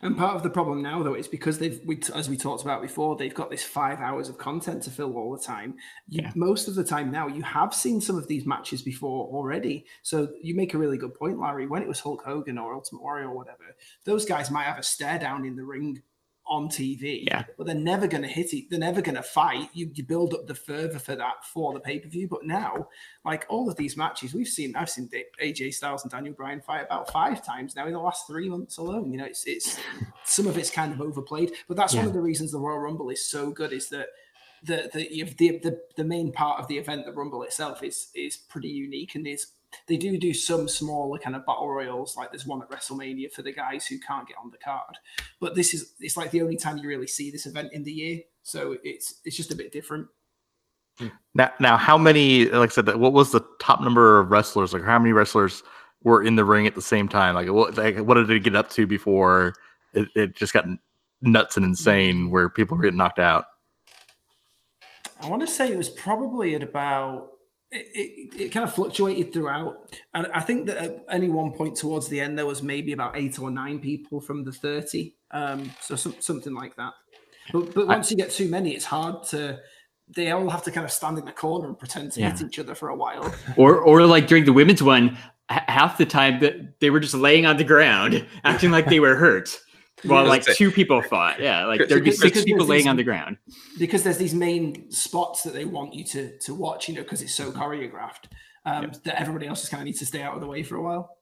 And 0.00 0.16
part 0.16 0.36
of 0.36 0.44
the 0.44 0.50
problem 0.50 0.80
now, 0.80 1.02
though, 1.02 1.14
is 1.14 1.26
because 1.26 1.58
they've, 1.58 1.80
we, 1.84 2.00
as 2.14 2.28
we 2.28 2.36
talked 2.36 2.62
about 2.62 2.82
before, 2.82 3.16
they've 3.16 3.34
got 3.34 3.50
this 3.50 3.64
five 3.64 3.98
hours 3.98 4.28
of 4.28 4.38
content 4.38 4.82
to 4.84 4.90
fill 4.90 5.16
all 5.16 5.36
the 5.36 5.42
time. 5.42 5.74
You, 6.08 6.22
Yeah. 6.22 6.32
Most 6.36 6.68
of 6.68 6.76
the 6.76 6.84
time 6.84 7.10
now, 7.10 7.26
you 7.26 7.42
have 7.42 7.74
seen 7.74 8.00
some 8.00 8.16
of 8.16 8.28
these 8.28 8.46
matches 8.46 8.80
before 8.80 9.26
already. 9.26 9.86
So 10.02 10.28
you 10.40 10.54
make 10.54 10.74
a 10.74 10.78
really 10.78 10.98
good 10.98 11.14
point, 11.14 11.40
Larry. 11.40 11.66
When 11.66 11.82
it 11.82 11.88
was 11.88 11.98
Hulk 11.98 12.22
Hogan 12.24 12.58
or 12.58 12.74
Ultimate 12.74 13.02
Warrior 13.02 13.28
or 13.28 13.36
whatever, 13.36 13.74
those 14.04 14.24
guys 14.24 14.52
might 14.52 14.64
have 14.64 14.78
a 14.78 14.84
stare 14.84 15.18
down 15.18 15.44
in 15.44 15.56
the 15.56 15.64
ring 15.64 16.00
on 16.48 16.68
TV, 16.68 17.24
Yeah. 17.26 17.44
but 17.56 17.66
they're 17.66 17.74
never 17.74 18.06
going 18.06 18.22
to 18.22 18.28
hit 18.28 18.52
it. 18.54 18.70
They're 18.70 18.78
never 18.78 19.02
going 19.02 19.16
to 19.16 19.22
fight. 19.22 19.68
You, 19.74 19.90
you 19.94 20.02
build 20.04 20.32
up 20.34 20.46
the 20.46 20.54
fervor 20.54 20.98
for 20.98 21.14
that 21.16 21.44
for 21.44 21.72
the 21.74 21.80
pay 21.80 21.98
per 21.98 22.08
view. 22.08 22.26
But 22.28 22.44
now, 22.44 22.88
like 23.24 23.44
all 23.48 23.68
of 23.68 23.76
these 23.76 23.96
matches 23.96 24.32
we've 24.34 24.48
seen, 24.48 24.74
I've 24.76 24.90
seen 24.90 25.10
AJ 25.42 25.74
Styles 25.74 26.02
and 26.02 26.10
Daniel 26.10 26.34
Bryan 26.34 26.60
fight 26.60 26.84
about 26.86 27.10
five 27.12 27.44
times 27.44 27.76
now 27.76 27.86
in 27.86 27.92
the 27.92 27.98
last 28.00 28.26
three 28.26 28.48
months 28.48 28.78
alone. 28.78 29.10
You 29.12 29.18
know, 29.18 29.26
it's 29.26 29.44
it's 29.46 29.78
some 30.24 30.46
of 30.46 30.56
it's 30.56 30.70
kind 30.70 30.92
of 30.92 31.00
overplayed, 31.00 31.52
but 31.68 31.76
that's 31.76 31.94
one 31.94 32.06
of 32.06 32.12
the 32.12 32.20
reasons 32.20 32.52
the 32.52 32.58
Royal 32.58 32.78
Rumble 32.78 33.10
is 33.10 33.24
so 33.24 33.50
good. 33.50 33.72
Is 33.72 33.88
that 33.90 34.06
the 34.64 34.90
the 34.92 35.24
the, 35.38 35.58
the 35.58 35.80
the 35.96 36.04
main 36.04 36.32
part 36.32 36.60
of 36.60 36.66
the 36.68 36.78
event, 36.78 37.04
the 37.06 37.12
Rumble 37.12 37.42
itself, 37.42 37.82
is 37.82 38.08
is 38.14 38.36
pretty 38.36 38.68
unique 38.68 39.14
and 39.14 39.26
is. 39.26 39.46
They 39.86 39.96
do 39.96 40.16
do 40.18 40.32
some 40.34 40.68
smaller 40.68 41.18
kind 41.18 41.36
of 41.36 41.44
battle 41.46 41.68
royals, 41.68 42.16
like 42.16 42.30
there's 42.30 42.46
one 42.46 42.62
at 42.62 42.70
WrestleMania 42.70 43.32
for 43.32 43.42
the 43.42 43.52
guys 43.52 43.86
who 43.86 43.98
can't 43.98 44.26
get 44.26 44.36
on 44.42 44.50
the 44.50 44.58
card. 44.58 44.96
But 45.40 45.54
this 45.54 45.74
is 45.74 45.94
it's 46.00 46.16
like 46.16 46.30
the 46.30 46.42
only 46.42 46.56
time 46.56 46.78
you 46.78 46.88
really 46.88 47.06
see 47.06 47.30
this 47.30 47.46
event 47.46 47.72
in 47.72 47.82
the 47.82 47.92
year, 47.92 48.20
so 48.42 48.76
it's 48.82 49.20
it's 49.24 49.36
just 49.36 49.52
a 49.52 49.56
bit 49.56 49.72
different. 49.72 50.08
Now, 51.34 51.52
now, 51.60 51.76
how 51.76 51.96
many? 51.96 52.46
Like 52.46 52.70
I 52.70 52.72
said, 52.72 52.96
what 52.96 53.12
was 53.12 53.30
the 53.30 53.44
top 53.60 53.80
number 53.80 54.18
of 54.18 54.30
wrestlers? 54.30 54.72
Like, 54.72 54.82
how 54.82 54.98
many 54.98 55.12
wrestlers 55.12 55.62
were 56.02 56.22
in 56.22 56.36
the 56.36 56.44
ring 56.44 56.66
at 56.66 56.74
the 56.74 56.82
same 56.82 57.08
time? 57.08 57.34
Like, 57.34 57.48
what, 57.48 57.76
like, 57.76 57.98
what 57.98 58.14
did 58.14 58.30
it 58.30 58.40
get 58.40 58.56
up 58.56 58.70
to 58.70 58.86
before 58.86 59.54
it, 59.92 60.08
it 60.16 60.34
just 60.34 60.52
got 60.52 60.66
nuts 61.22 61.56
and 61.56 61.64
insane, 61.64 62.30
where 62.30 62.48
people 62.48 62.76
were 62.76 62.82
getting 62.82 62.98
knocked 62.98 63.18
out? 63.18 63.44
I 65.20 65.28
want 65.28 65.42
to 65.42 65.48
say 65.48 65.70
it 65.70 65.78
was 65.78 65.90
probably 65.90 66.54
at 66.54 66.62
about. 66.62 67.30
It, 67.70 67.86
it, 67.94 68.40
it 68.40 68.48
kind 68.48 68.64
of 68.64 68.74
fluctuated 68.74 69.32
throughout, 69.32 69.94
and 70.14 70.26
I 70.28 70.40
think 70.40 70.66
that 70.66 70.78
at 70.78 71.04
any 71.10 71.28
one 71.28 71.52
point 71.52 71.76
towards 71.76 72.08
the 72.08 72.18
end 72.18 72.38
there 72.38 72.46
was 72.46 72.62
maybe 72.62 72.92
about 72.92 73.14
eight 73.14 73.38
or 73.38 73.50
nine 73.50 73.78
people 73.78 74.22
from 74.22 74.42
the 74.44 74.52
thirty, 74.52 75.16
um, 75.32 75.70
so 75.82 75.94
some, 75.94 76.14
something 76.18 76.54
like 76.54 76.76
that. 76.76 76.94
But 77.52 77.74
but 77.74 77.86
once 77.86 78.10
you 78.10 78.16
get 78.16 78.30
too 78.30 78.48
many, 78.48 78.74
it's 78.74 78.86
hard 78.86 79.24
to. 79.28 79.60
They 80.16 80.30
all 80.30 80.48
have 80.48 80.62
to 80.62 80.70
kind 80.70 80.86
of 80.86 80.90
stand 80.90 81.18
in 81.18 81.26
the 81.26 81.32
corner 81.32 81.68
and 81.68 81.78
pretend 81.78 82.12
to 82.12 82.22
hit 82.22 82.40
each 82.40 82.58
other 82.58 82.74
for 82.74 82.88
a 82.88 82.96
while. 82.96 83.34
or 83.58 83.76
or 83.76 84.06
like 84.06 84.26
during 84.26 84.46
the 84.46 84.54
women's 84.54 84.82
one, 84.82 85.18
half 85.48 85.98
the 85.98 86.06
time 86.06 86.40
that 86.40 86.80
they 86.80 86.90
were 86.90 87.00
just 87.00 87.14
laying 87.14 87.46
on 87.46 87.56
the 87.56 87.64
ground, 87.64 88.26
acting 88.44 88.70
like 88.70 88.86
they 88.86 89.00
were 89.00 89.16
hurt, 89.16 89.58
while 90.04 90.24
Yeah. 90.24 90.28
like 90.30 90.44
two 90.44 90.70
people 90.70 91.02
fought. 91.02 91.40
Yeah, 91.40 91.66
like 91.66 91.88
there'd 91.88 92.04
be 92.04 92.10
six 92.12 92.44
people 92.44 92.66
laying 92.66 92.80
these- 92.82 92.86
on 92.88 92.96
the 92.96 93.04
ground. 93.04 93.38
because 93.78 94.02
there's 94.02 94.18
these 94.18 94.34
main 94.34 94.90
spots 94.90 95.42
that 95.42 95.54
they 95.54 95.64
want 95.64 95.94
you 95.94 96.04
to 96.04 96.38
to 96.38 96.54
watch, 96.54 96.88
you 96.88 96.94
know, 96.94 97.02
because 97.02 97.22
it's 97.22 97.34
so 97.34 97.50
choreographed 97.52 98.26
um, 98.64 98.92
that 99.04 99.20
everybody 99.20 99.46
else 99.46 99.60
just 99.60 99.70
kind 99.70 99.80
of 99.82 99.86
needs 99.86 99.98
to 100.00 100.06
stay 100.06 100.22
out 100.22 100.34
of 100.34 100.40
the 100.40 100.46
way 100.46 100.62
for 100.62 100.76
a 100.76 100.82
while. 100.82 101.16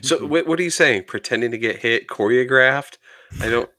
So 0.00 0.24
what, 0.26 0.46
what 0.46 0.58
are 0.58 0.62
you 0.62 0.70
saying? 0.70 1.04
Pretending 1.06 1.50
to 1.50 1.58
get 1.58 1.80
hit, 1.80 2.06
choreographed? 2.08 2.96
I 3.40 3.48
don't. 3.50 3.70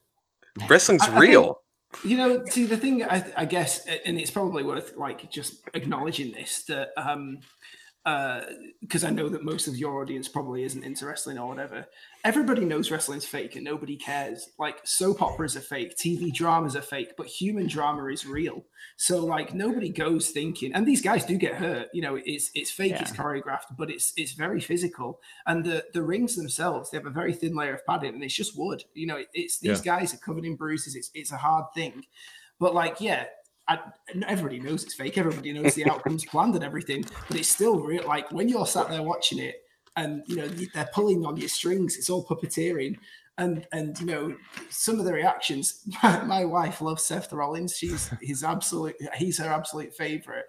Wrestling's 0.68 1.02
I- 1.02 1.06
I 1.06 1.08
think- 1.10 1.20
real. 1.22 1.60
You 2.04 2.16
know, 2.18 2.44
see 2.46 2.66
the 2.66 2.76
thing, 2.76 3.02
I, 3.02 3.32
I 3.36 3.44
guess, 3.46 3.84
and 4.04 4.16
it's 4.16 4.30
probably 4.30 4.62
worth 4.62 4.96
like 4.96 5.28
just 5.28 5.54
acknowledging 5.74 6.30
this 6.32 6.62
that 6.68 6.90
um 6.96 7.40
uh 8.06 8.42
because 8.80 9.02
I 9.02 9.10
know 9.10 9.28
that 9.28 9.42
most 9.44 9.66
of 9.66 9.76
your 9.76 10.00
audience 10.00 10.28
probably 10.28 10.62
isn't 10.62 10.84
into 10.84 11.04
wrestling 11.04 11.36
or 11.36 11.48
whatever. 11.48 11.86
Everybody 12.22 12.66
knows 12.66 12.90
wrestling's 12.90 13.24
fake 13.24 13.56
and 13.56 13.64
nobody 13.64 13.96
cares. 13.96 14.50
Like 14.58 14.80
soap 14.84 15.22
operas 15.22 15.56
are 15.56 15.60
fake, 15.60 15.96
TV 15.96 16.32
dramas 16.32 16.76
are 16.76 16.82
fake, 16.82 17.14
but 17.16 17.26
human 17.26 17.66
drama 17.66 18.06
is 18.06 18.26
real. 18.26 18.64
So 18.96 19.24
like 19.24 19.54
nobody 19.54 19.88
goes 19.88 20.28
thinking, 20.28 20.74
and 20.74 20.86
these 20.86 21.00
guys 21.00 21.24
do 21.24 21.38
get 21.38 21.54
hurt. 21.54 21.88
You 21.94 22.02
know, 22.02 22.20
it's 22.22 22.50
it's 22.54 22.70
fake, 22.70 22.96
it's 23.00 23.12
choreographed, 23.12 23.76
but 23.78 23.90
it's 23.90 24.12
it's 24.18 24.32
very 24.32 24.60
physical. 24.60 25.20
And 25.46 25.64
the 25.64 25.84
the 25.94 26.02
rings 26.02 26.36
themselves, 26.36 26.90
they 26.90 26.98
have 26.98 27.06
a 27.06 27.10
very 27.10 27.32
thin 27.32 27.56
layer 27.56 27.74
of 27.74 27.86
padding, 27.86 28.12
and 28.12 28.22
it's 28.22 28.34
just 28.34 28.58
wood. 28.58 28.84
You 28.92 29.06
know, 29.06 29.22
it's 29.32 29.58
these 29.58 29.80
guys 29.80 30.12
are 30.12 30.18
covered 30.18 30.44
in 30.44 30.56
bruises. 30.56 30.96
It's 30.96 31.10
it's 31.14 31.32
a 31.32 31.38
hard 31.38 31.66
thing, 31.74 32.04
but 32.58 32.74
like 32.74 33.00
yeah. 33.00 33.24
I, 33.68 33.78
everybody 34.26 34.58
knows 34.58 34.82
it's 34.82 34.94
fake. 34.94 35.16
Everybody 35.16 35.52
knows 35.52 35.76
the 35.76 35.84
outcome's 35.90 36.24
planned 36.24 36.56
and 36.56 36.64
everything, 36.64 37.04
but 37.28 37.36
it's 37.36 37.48
still 37.48 37.78
real. 37.78 38.04
Like 38.04 38.32
when 38.32 38.48
you're 38.48 38.66
sat 38.66 38.88
there 38.88 39.02
watching 39.02 39.38
it, 39.38 39.59
and 39.96 40.22
you 40.26 40.36
know 40.36 40.48
they're 40.74 40.90
pulling 40.92 41.24
on 41.24 41.36
your 41.36 41.48
strings. 41.48 41.96
It's 41.96 42.10
all 42.10 42.24
puppeteering, 42.24 42.96
and 43.38 43.66
and 43.72 43.98
you 44.00 44.06
know 44.06 44.36
some 44.68 44.98
of 44.98 45.04
the 45.04 45.12
reactions. 45.12 45.84
My, 46.02 46.22
my 46.24 46.44
wife 46.44 46.80
loves 46.80 47.04
Seth 47.04 47.32
Rollins. 47.32 47.76
She's 47.76 48.10
his 48.20 48.44
absolute. 48.44 48.96
He's 49.16 49.38
her 49.38 49.50
absolute 49.50 49.94
favorite. 49.94 50.46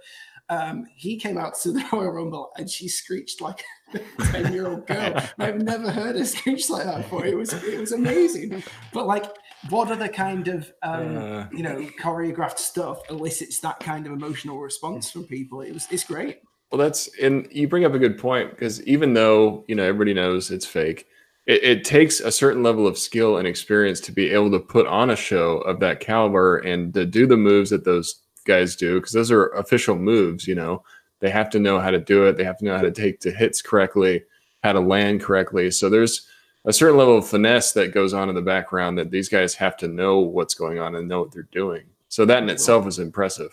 Um, 0.50 0.86
he 0.98 1.16
came 1.16 1.38
out 1.38 1.56
to 1.62 1.72
the 1.72 1.84
Royal 1.94 2.12
Rumble 2.12 2.52
and 2.58 2.70
she 2.70 2.90
screeched 2.90 3.40
like 3.40 3.64
a 3.94 4.00
ten 4.26 4.52
year 4.52 4.68
old 4.68 4.86
girl. 4.86 5.16
I've 5.40 5.62
never 5.62 5.90
heard 5.90 6.18
her 6.18 6.26
screech 6.26 6.70
like 6.70 6.84
that 6.84 7.04
before. 7.04 7.26
It 7.26 7.38
was 7.38 7.54
it 7.54 7.80
was 7.80 7.94
amazing. 7.94 8.62
But 8.94 9.08
like, 9.08 9.26
what 9.70 9.90
other 9.90 10.10
kind 10.10 10.50
of 10.50 10.72
um, 10.84 11.48
you 11.54 11.64
know 11.64 11.88
choreographed 12.02 12.60
stuff 12.60 13.00
elicits 13.10 13.60
that 13.60 13.80
kind 13.80 14.06
of 14.06 14.12
emotional 14.12 14.60
response 14.60 15.10
from 15.10 15.24
people? 15.24 15.62
It 15.62 15.74
was 15.74 15.88
it's 15.90 16.04
great. 16.04 16.42
Well, 16.72 16.80
that's 16.80 17.10
and 17.22 17.48
you 17.52 17.68
bring 17.68 17.84
up 17.84 17.94
a 17.94 18.00
good 18.00 18.18
point 18.18 18.52
because 18.52 18.82
even 18.84 19.14
though 19.14 19.66
you 19.68 19.76
know 19.76 19.84
everybody 19.84 20.14
knows 20.14 20.52
it's 20.52 20.66
fake, 20.66 21.08
it, 21.46 21.64
it 21.64 21.84
takes 21.84 22.20
a 22.20 22.32
certain 22.32 22.64
level 22.64 22.88
of 22.88 22.98
skill 22.98 23.38
and 23.38 23.48
experience 23.48 24.00
to 24.02 24.12
be 24.12 24.30
able 24.30 24.52
to 24.52 24.60
put 24.60 24.88
on 24.88 25.10
a 25.10 25.16
show 25.16 25.58
of 25.60 25.80
that 25.82 26.00
caliber 26.00 26.60
and 26.60 26.94
to 26.94 27.06
do 27.06 27.28
the 27.28 27.38
moves 27.38 27.72
that 27.72 27.84
those 27.84 28.22
guys 28.46 28.76
do 28.76 28.96
because 29.00 29.12
those 29.12 29.32
are 29.32 29.48
official 29.50 29.96
moves. 29.98 30.48
You 30.48 30.56
know, 30.56 30.84
they 31.20 31.30
have 31.30 31.50
to 31.52 31.60
know 31.60 31.80
how 31.80 31.92
to 31.92 32.00
do 32.00 32.26
it. 32.26 32.38
They 32.38 32.46
have 32.46 32.58
to 32.60 32.66
know 32.66 32.76
how 32.76 32.84
to 32.84 32.92
take 32.92 33.20
the 33.20 33.32
hits 33.32 33.62
correctly, 33.62 34.24
how 34.64 34.72
to 34.72 34.80
land 34.80 35.22
correctly. 35.22 35.72
So 35.72 35.90
there's 35.90 36.28
a 36.66 36.72
certain 36.74 36.98
level 36.98 37.18
of 37.18 37.28
finesse 37.28 37.74
that 37.74 37.94
goes 37.94 38.14
on 38.14 38.30
in 38.30 38.36
the 38.36 38.42
background 38.42 38.98
that 38.98 39.12
these 39.12 39.28
guys 39.28 39.56
have 39.56 39.76
to 39.78 39.88
know 39.88 40.20
what's 40.20 40.54
going 40.54 40.80
on 40.80 40.96
and 40.96 41.08
know 41.08 41.22
what 41.22 41.32
they're 41.32 41.48
doing. 41.52 41.84
So 42.08 42.26
that 42.26 42.44
in 42.44 42.50
itself 42.50 42.88
is 42.88 43.00
impressive. 43.00 43.52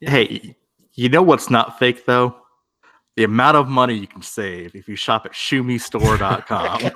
Hey, 0.00 0.56
you 1.00 1.08
know 1.08 1.22
what's 1.22 1.48
not 1.48 1.78
fake 1.78 2.04
though? 2.04 2.36
The 3.16 3.24
amount 3.24 3.56
of 3.56 3.68
money 3.68 3.94
you 3.94 4.06
can 4.06 4.20
save 4.20 4.74
if 4.74 4.86
you 4.86 4.96
shop 4.96 5.24
at 5.24 5.32
shumistore.com. 5.46 6.92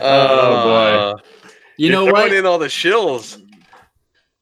oh 0.00 0.62
boy. 0.64 0.96
Oh, 0.96 1.14
you 1.76 1.90
know 1.90 2.06
throwing 2.06 2.30
what? 2.30 2.32
in 2.32 2.46
all 2.46 2.58
the 2.58 2.68
shills. 2.68 3.38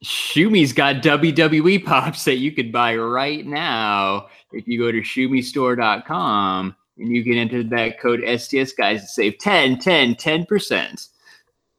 Shumi's 0.05 0.71
got 0.71 1.03
WWE 1.03 1.83
pops 1.83 2.23
that 2.23 2.37
you 2.37 2.53
could 2.53 2.71
buy 2.71 2.95
right 2.95 3.45
now 3.45 4.27
if 4.53 4.67
you 4.67 4.79
go 4.79 4.89
to 4.89 5.01
shumistore.com 5.01 6.75
and 6.97 7.15
you 7.15 7.25
can 7.25 7.33
enter 7.33 7.61
that 7.61 7.99
code 7.99 8.21
STS 8.21 8.71
guys 8.71 9.01
to 9.01 9.07
save 9.07 9.37
10, 9.39 9.79
10, 9.79 10.15
10%. 10.15 11.09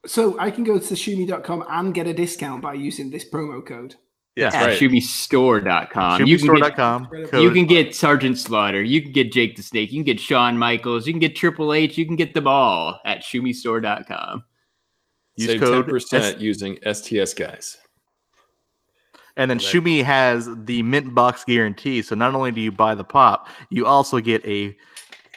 So 0.06 0.38
I 0.38 0.50
can 0.50 0.64
go 0.64 0.78
to 0.78 0.94
shumi.com 0.94 1.64
and 1.68 1.94
get 1.94 2.06
a 2.06 2.12
discount 2.12 2.60
by 2.60 2.74
using 2.74 3.10
this 3.10 3.24
promo 3.28 3.64
code. 3.64 3.94
Yes. 4.36 4.54
At 4.54 4.66
right. 4.66 4.80
shumistore.com. 4.80 6.26
You 6.26 6.38
can, 6.38 6.54
get, 6.54 6.74
shumistore.com. 6.74 7.40
you 7.40 7.50
can 7.52 7.66
get 7.66 7.94
Sergeant 7.94 8.36
Slaughter, 8.36 8.82
you 8.82 9.00
can 9.00 9.12
get 9.12 9.30
Jake 9.30 9.54
the 9.54 9.62
Snake, 9.62 9.92
you 9.92 9.98
can 9.98 10.04
get 10.04 10.18
Shawn 10.18 10.58
Michaels, 10.58 11.06
you 11.06 11.12
can 11.12 11.20
get 11.20 11.36
Triple 11.36 11.72
H, 11.72 11.96
you 11.96 12.04
can 12.04 12.16
get 12.16 12.34
them 12.34 12.48
all 12.48 13.00
at 13.04 13.20
shumistore.com. 13.20 14.44
Use 15.36 15.50
Save 15.50 15.60
code 15.60 15.84
ten 15.84 15.90
percent 15.90 16.40
using 16.40 16.78
STS 16.82 17.34
guys. 17.34 17.76
And 19.36 19.50
then 19.50 19.58
Right. 19.58 19.66
Shumi 19.66 20.04
has 20.04 20.48
the 20.64 20.82
mint 20.82 21.14
box 21.14 21.44
guarantee. 21.44 22.02
So 22.02 22.14
not 22.14 22.34
only 22.34 22.52
do 22.52 22.60
you 22.60 22.70
buy 22.70 22.94
the 22.94 23.04
pop, 23.04 23.48
you 23.68 23.86
also 23.86 24.20
get 24.20 24.44
a 24.46 24.76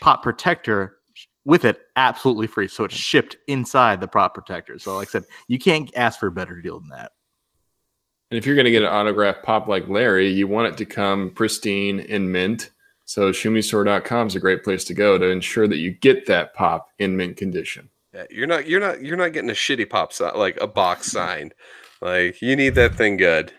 pop 0.02 0.22
protector 0.22 0.98
with 1.46 1.66
it 1.66 1.82
absolutely 1.96 2.46
free. 2.46 2.68
So 2.68 2.84
it's 2.84 2.96
shipped 2.96 3.38
inside 3.48 4.02
the 4.02 4.08
pop 4.08 4.34
protector. 4.34 4.78
So 4.78 4.96
like 4.98 5.08
I 5.08 5.12
said, 5.12 5.26
you 5.48 5.58
can't 5.58 5.90
ask 5.96 6.20
for 6.20 6.28
a 6.28 6.32
better 6.32 6.62
deal 6.62 6.80
than 6.80 6.90
that. 6.90 7.12
And 8.30 8.38
if 8.38 8.46
you're 8.46 8.56
going 8.56 8.66
to 8.66 8.72
get 8.72 8.84
an 8.84 8.90
autograph 8.90 9.42
pop 9.42 9.68
like 9.68 9.88
Larry, 9.88 10.30
you 10.30 10.48
want 10.48 10.68
it 10.68 10.78
to 10.78 10.86
come 10.86 11.30
pristine 11.32 12.00
in 12.00 12.32
mint. 12.32 12.72
So 13.06 13.32
shumistore.com 13.32 14.28
is 14.28 14.36
a 14.36 14.40
great 14.40 14.64
place 14.64 14.84
to 14.86 14.94
go 14.94 15.18
to 15.18 15.30
ensure 15.30 15.68
that 15.68 15.78
you 15.78 15.92
get 15.92 16.26
that 16.26 16.54
pop 16.54 16.90
in 17.00 17.16
mint 17.16 17.38
condition. 17.38 17.90
Yeah, 18.14 18.26
you're 18.30 18.48
not 18.48 18.68
you're 18.68 18.80
not 18.80 19.02
you're 19.02 19.18
not 19.18 19.32
getting 19.32 19.50
a 19.50 19.54
shitty 19.54 19.90
pop 19.90 20.12
si- 20.12 20.26
like 20.36 20.58
a 20.60 20.68
box 20.68 21.12
signed. 21.12 21.54
Like 22.02 22.42
you 22.42 22.56
need 22.56 22.76
that 22.76 22.96
thing 22.96 23.16
good. 23.16 23.54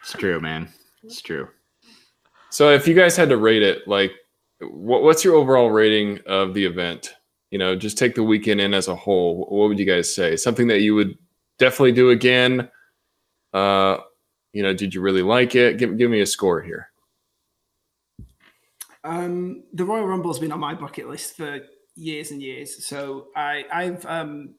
It's 0.00 0.12
true, 0.12 0.40
man. 0.40 0.68
It's 1.02 1.20
true. 1.20 1.48
So 2.50 2.70
if 2.70 2.86
you 2.86 2.94
guys 2.94 3.16
had 3.16 3.28
to 3.30 3.36
rate 3.36 3.62
it, 3.62 3.86
like, 3.88 4.12
what, 4.60 5.02
what's 5.02 5.24
your 5.24 5.34
overall 5.34 5.70
rating 5.70 6.20
of 6.26 6.54
the 6.54 6.64
event? 6.64 7.14
You 7.50 7.58
know, 7.58 7.74
just 7.74 7.98
take 7.98 8.14
the 8.14 8.22
weekend 8.22 8.60
in 8.60 8.72
as 8.72 8.88
a 8.88 8.94
whole. 8.94 9.46
What 9.48 9.68
would 9.68 9.78
you 9.78 9.84
guys 9.84 10.14
say? 10.14 10.36
Something 10.36 10.68
that 10.68 10.80
you 10.80 10.94
would 10.94 11.18
definitely 11.58 11.92
do 11.92 12.10
again? 12.10 12.70
Uh, 13.56 14.02
you 14.52 14.62
know, 14.62 14.74
did 14.74 14.94
you 14.94 15.00
really 15.00 15.22
like 15.22 15.54
it? 15.54 15.78
Give, 15.78 15.96
give 15.96 16.10
me 16.10 16.20
a 16.20 16.26
score 16.26 16.60
here. 16.60 16.90
Um, 19.02 19.64
the 19.72 19.84
Royal 19.84 20.06
Rumble 20.06 20.30
has 20.30 20.38
been 20.38 20.52
on 20.52 20.60
my 20.60 20.74
bucket 20.74 21.08
list 21.08 21.38
for 21.38 21.60
years 21.94 22.32
and 22.32 22.42
years. 22.42 22.86
So 22.86 23.28
I, 23.34 23.64
I've 23.72 24.04
um, 24.04 24.56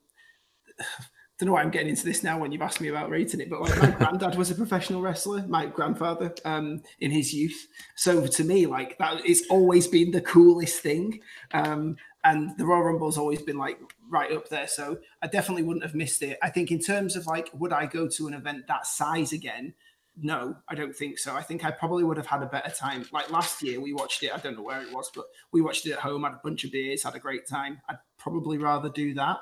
don't 1.39 1.45
know 1.45 1.53
why 1.53 1.61
I'm 1.61 1.69
getting 1.69 1.89
into 1.89 2.05
this 2.05 2.23
now 2.23 2.39
when 2.39 2.51
you've 2.51 2.63
asked 2.63 2.81
me 2.81 2.87
about 2.87 3.11
rating 3.11 3.39
it, 3.39 3.51
but 3.51 3.61
like 3.61 3.77
my 3.77 3.91
granddad 3.99 4.35
was 4.35 4.49
a 4.49 4.55
professional 4.55 5.01
wrestler, 5.01 5.45
my 5.47 5.67
grandfather 5.67 6.33
um, 6.45 6.81
in 6.99 7.11
his 7.11 7.31
youth. 7.31 7.67
So 7.95 8.25
to 8.25 8.43
me, 8.43 8.65
like 8.65 8.97
that, 8.97 9.23
it's 9.23 9.43
always 9.51 9.87
been 9.87 10.09
the 10.09 10.21
coolest 10.21 10.81
thing. 10.81 11.19
Um, 11.53 11.97
and 12.23 12.57
the 12.57 12.65
Royal 12.65 12.81
Rumble 12.81 13.07
has 13.07 13.19
always 13.19 13.43
been 13.43 13.59
like 13.59 13.79
right 14.09 14.31
up 14.31 14.49
there. 14.49 14.67
So 14.67 14.99
I 15.21 15.27
definitely 15.27 15.63
wouldn't 15.63 15.83
have 15.83 15.95
missed 15.95 16.21
it. 16.23 16.37
I 16.41 16.49
think 16.49 16.71
in 16.71 16.79
terms 16.79 17.15
of 17.15 17.25
like, 17.25 17.49
would 17.53 17.73
I 17.73 17.85
go 17.85 18.07
to 18.07 18.27
an 18.27 18.33
event 18.33 18.67
that 18.67 18.85
size 18.85 19.33
again? 19.33 19.73
No, 20.19 20.55
I 20.67 20.73
don't 20.73 20.95
think 20.95 21.19
so. 21.19 21.35
I 21.35 21.43
think 21.43 21.63
I 21.63 21.69
probably 21.69 22.03
would 22.03 22.17
have 22.17 22.25
had 22.25 22.41
a 22.41 22.47
better 22.47 22.71
time. 22.71 23.05
Like 23.11 23.29
last 23.29 23.61
year, 23.61 23.79
we 23.79 23.93
watched 23.93 24.23
it. 24.23 24.33
I 24.33 24.37
don't 24.37 24.55
know 24.55 24.63
where 24.63 24.81
it 24.81 24.91
was, 24.91 25.11
but 25.13 25.25
we 25.51 25.61
watched 25.61 25.85
it 25.85 25.91
at 25.91 25.99
home, 25.99 26.23
had 26.23 26.33
a 26.33 26.41
bunch 26.43 26.63
of 26.63 26.71
beers, 26.71 27.03
had 27.03 27.15
a 27.15 27.19
great 27.19 27.47
time. 27.47 27.81
I'd 27.87 27.99
probably 28.17 28.57
rather 28.57 28.89
do 28.89 29.13
that. 29.13 29.37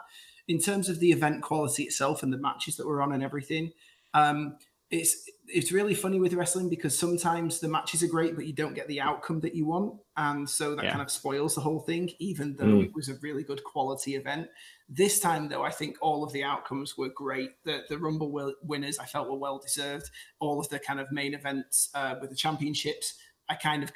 In 0.47 0.59
terms 0.59 0.89
of 0.89 0.99
the 0.99 1.11
event 1.11 1.41
quality 1.41 1.84
itself 1.84 2.24
and 2.24 2.34
the 2.34 2.38
matches 2.38 2.76
that 2.76 2.86
were 2.86 3.01
on 3.01 3.13
and 3.13 3.24
everything, 3.24 3.72
um, 4.13 4.57
it's 4.91 5.29
it's 5.47 5.71
really 5.71 5.93
funny 5.93 6.19
with 6.19 6.33
wrestling 6.33 6.69
because 6.69 6.97
sometimes 6.97 7.59
the 7.59 7.67
matches 7.67 8.01
are 8.01 8.07
great, 8.07 8.36
but 8.36 8.45
you 8.47 8.53
don't 8.53 8.73
get 8.73 8.88
the 8.88 8.99
outcome 9.01 9.39
that 9.41 9.53
you 9.55 9.65
want, 9.65 9.99
and 10.17 10.49
so 10.49 10.75
that 10.75 10.86
Yeah. 10.86 10.91
kind 10.91 11.01
of 11.01 11.11
spoils 11.11 11.55
the 11.55 11.61
whole 11.61 11.79
thing. 11.79 12.11
Even 12.19 12.55
though 12.55 12.65
Mm. 12.79 12.86
it 12.86 12.93
was 12.95 13.09
a 13.09 13.15
really 13.21 13.43
good 13.43 13.63
quality 13.63 14.15
event, 14.15 14.47
this 14.89 15.19
time 15.19 15.47
though, 15.49 15.63
I 15.63 15.71
think 15.71 15.97
all 16.01 16.23
of 16.23 16.31
the 16.33 16.43
outcomes 16.43 16.97
were 16.97 17.09
great. 17.09 17.51
The 17.63 17.83
the 17.89 17.97
Rumble 17.97 18.27
wi- 18.31 18.53
winners 18.63 18.97
I 18.99 19.05
felt 19.05 19.29
were 19.29 19.38
well 19.38 19.59
deserved. 19.59 20.09
All 20.39 20.59
of 20.59 20.69
the 20.69 20.79
kind 20.79 20.99
of 20.99 21.11
main 21.11 21.33
events 21.33 21.89
uh, 21.93 22.15
with 22.21 22.29
the 22.29 22.36
championships, 22.36 23.15
I 23.49 23.55
kind 23.55 23.83
of 23.83 23.91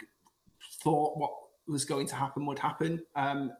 thought 0.83 1.17
what 1.17 1.31
was 1.67 1.85
going 1.85 2.07
to 2.07 2.15
happen 2.15 2.45
would 2.47 2.59
happen, 2.59 3.05
um, 3.15 3.51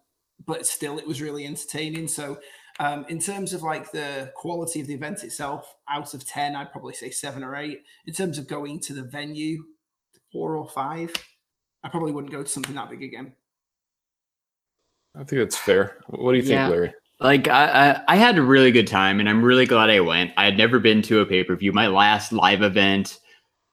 but 0.45 0.65
still 0.65 0.97
it 0.97 1.07
was 1.07 1.21
really 1.21 1.45
entertaining. 1.45 2.07
So. 2.07 2.39
Um, 2.79 3.05
in 3.09 3.19
terms 3.19 3.53
of 3.53 3.61
like 3.61 3.91
the 3.91 4.31
quality 4.35 4.79
of 4.79 4.87
the 4.87 4.93
event 4.93 5.23
itself, 5.23 5.75
out 5.89 6.13
of 6.13 6.25
10, 6.25 6.55
I'd 6.55 6.71
probably 6.71 6.93
say 6.93 7.09
seven 7.09 7.43
or 7.43 7.55
eight. 7.55 7.83
In 8.07 8.13
terms 8.13 8.37
of 8.37 8.47
going 8.47 8.79
to 8.81 8.93
the 8.93 9.03
venue, 9.03 9.63
four 10.31 10.55
or 10.55 10.67
five. 10.67 11.11
I 11.83 11.89
probably 11.89 12.11
wouldn't 12.11 12.31
go 12.31 12.43
to 12.43 12.49
something 12.49 12.75
that 12.75 12.89
big 12.89 13.03
again. 13.03 13.33
I 15.15 15.19
think 15.23 15.41
that's 15.41 15.57
fair. 15.57 15.97
What 16.07 16.31
do 16.31 16.37
you 16.37 16.43
think, 16.43 16.53
Yeah. 16.53 16.67
Larry? 16.67 16.93
Like 17.21 17.49
I, 17.49 17.91
I, 17.91 18.01
I 18.07 18.15
had 18.15 18.37
a 18.37 18.41
really 18.41 18.71
good 18.71 18.87
time, 18.87 19.19
and 19.19 19.27
I'm 19.27 19.43
really 19.43 19.65
glad 19.65 19.89
I 19.89 19.99
went. 19.99 20.31
I 20.37 20.45
had 20.45 20.57
never 20.57 20.79
been 20.79 21.01
to 21.03 21.19
a 21.19 21.25
pay 21.25 21.43
per 21.43 21.55
view. 21.55 21.73
My 21.73 21.87
last 21.87 22.31
live 22.31 22.61
event, 22.61 23.19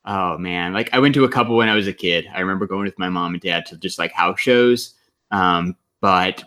oh 0.04 0.36
man, 0.36 0.72
like 0.72 0.92
I 0.92 0.98
went 0.98 1.14
to 1.14 1.24
a 1.24 1.28
couple 1.28 1.56
when 1.56 1.68
I 1.68 1.74
was 1.76 1.86
a 1.86 1.92
kid. 1.92 2.26
I 2.34 2.40
remember 2.40 2.66
going 2.66 2.84
with 2.84 2.98
my 2.98 3.08
mom 3.08 3.34
and 3.34 3.40
dad 3.40 3.64
to 3.66 3.76
just 3.76 4.00
like 4.00 4.10
house 4.10 4.40
shows. 4.40 4.94
Um, 5.30 5.76
but 6.00 6.42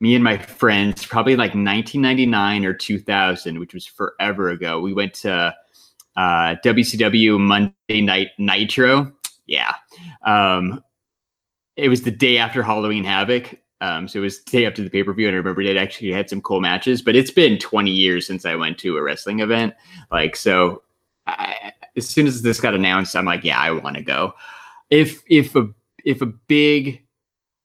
me 0.00 0.14
and 0.14 0.24
my 0.24 0.38
friends, 0.38 1.06
probably 1.06 1.36
like 1.36 1.54
1999 1.54 2.64
or 2.64 2.74
2000, 2.74 3.58
which 3.58 3.74
was 3.74 3.86
forever 3.86 4.50
ago, 4.50 4.80
we 4.80 4.92
went 4.92 5.14
to 5.14 5.54
uh, 6.16 6.56
WCW 6.64 7.38
Monday 7.38 8.00
Night 8.00 8.28
Nitro. 8.38 9.12
Yeah, 9.46 9.72
um, 10.22 10.82
it 11.76 11.88
was 11.88 12.02
the 12.02 12.10
day 12.10 12.38
after 12.38 12.62
Halloween 12.62 13.04
Havoc. 13.04 13.58
Um, 13.80 14.08
so 14.08 14.20
it 14.20 14.22
was 14.22 14.40
day 14.40 14.66
after 14.66 14.82
the 14.82 14.88
pay 14.88 15.02
per 15.02 15.12
view, 15.12 15.26
and 15.26 15.34
I 15.34 15.38
remember 15.38 15.60
it 15.60 15.76
actually 15.76 16.12
had 16.12 16.30
some 16.30 16.40
cool 16.40 16.60
matches. 16.60 17.02
But 17.02 17.16
it's 17.16 17.30
been 17.30 17.58
20 17.58 17.90
years 17.90 18.26
since 18.26 18.46
I 18.46 18.54
went 18.54 18.78
to 18.78 18.96
a 18.96 19.02
wrestling 19.02 19.40
event. 19.40 19.74
Like, 20.10 20.36
so 20.36 20.82
I, 21.26 21.72
as 21.96 22.08
soon 22.08 22.26
as 22.26 22.42
this 22.42 22.60
got 22.60 22.74
announced, 22.74 23.14
I'm 23.16 23.26
like, 23.26 23.44
yeah, 23.44 23.58
I 23.58 23.70
want 23.72 23.96
to 23.96 24.02
go. 24.02 24.34
If 24.90 25.22
if 25.28 25.54
a 25.56 25.68
if 26.04 26.22
a 26.22 26.26
big 26.26 27.04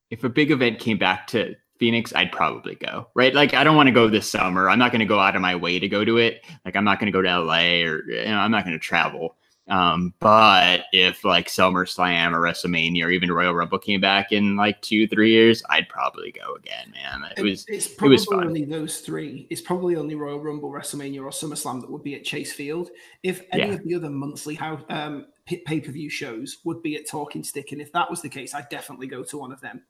if 0.10 0.24
a 0.24 0.30
big 0.30 0.52
event 0.52 0.80
came 0.80 0.98
back 0.98 1.28
to 1.28 1.56
Phoenix, 1.80 2.14
I'd 2.14 2.32
probably 2.32 2.76
go. 2.76 3.08
Right? 3.16 3.34
Like, 3.34 3.54
I 3.54 3.64
don't 3.64 3.76
want 3.76 3.88
to 3.88 3.94
go 3.94 4.10
this 4.10 4.30
summer. 4.30 4.70
I'm 4.70 4.80
not 4.80 4.92
going 4.92 5.00
to 5.00 5.06
go 5.06 5.20
out 5.20 5.36
of 5.36 5.42
my 5.42 5.56
way 5.56 5.80
to 5.80 5.88
go 5.88 6.06
to 6.06 6.18
it. 6.18 6.46
Like, 6.66 6.76
I'm 6.76 6.84
not 6.84 7.00
going 7.00 7.12
to 7.12 7.12
go 7.12 7.22
to 7.22 7.40
LA 7.40 7.82
or 7.88 8.04
you 8.10 8.26
know, 8.26 8.38
I'm 8.38 8.52
not 8.52 8.66
going 8.66 8.78
to 8.78 8.80
travel. 8.80 9.36
Um, 9.70 10.16
but 10.20 10.86
if 10.94 11.24
like 11.24 11.48
SummerSlam 11.48 12.34
or 12.34 12.42
WrestleMania 12.42 13.06
or 13.06 13.12
even 13.12 13.32
Royal 13.32 13.54
Rumble 13.54 13.78
came 13.78 14.02
back 14.02 14.32
in 14.32 14.56
like 14.56 14.82
two, 14.82 15.08
three 15.08 15.32
years, 15.32 15.62
I'd 15.70 15.88
probably 15.88 16.32
go 16.32 16.56
again, 16.56 16.92
man. 16.92 17.30
It 17.38 17.44
was 17.44 17.66
it's 17.68 17.86
it 17.86 17.98
probably 17.98 18.16
was 18.16 18.26
fun. 18.26 18.46
only 18.46 18.66
those 18.66 19.02
three. 19.02 19.46
It's 19.52 19.62
probably 19.62 19.96
only 19.96 20.16
Royal 20.16 20.40
Rumble, 20.40 20.72
WrestleMania, 20.72 21.20
or 21.20 21.30
SummerSlam 21.30 21.82
that 21.82 21.92
would 21.92 22.04
be 22.04 22.16
at 22.16 22.24
Chase 22.24 22.52
Field. 22.52 22.90
If 23.22 23.44
any 23.52 23.68
Yeah. 23.68 23.76
of 23.76 23.84
the 23.84 23.94
other 23.94 24.10
monthly 24.10 24.56
how 24.56 24.84
um, 24.90 25.28
pay 25.46 25.80
per 25.80 25.92
view 25.92 26.10
shows 26.10 26.58
would 26.64 26.82
be 26.82 26.96
at 26.96 27.08
Talking 27.08 27.44
Stick, 27.44 27.72
and 27.72 27.80
if 27.80 27.92
that 27.94 28.10
was 28.10 28.24
the 28.24 28.30
case, 28.30 28.56
I'd 28.56 28.70
definitely 28.70 29.08
go 29.08 29.24
to 29.24 29.38
one 29.38 29.52
of 29.52 29.62
them. 29.62 29.84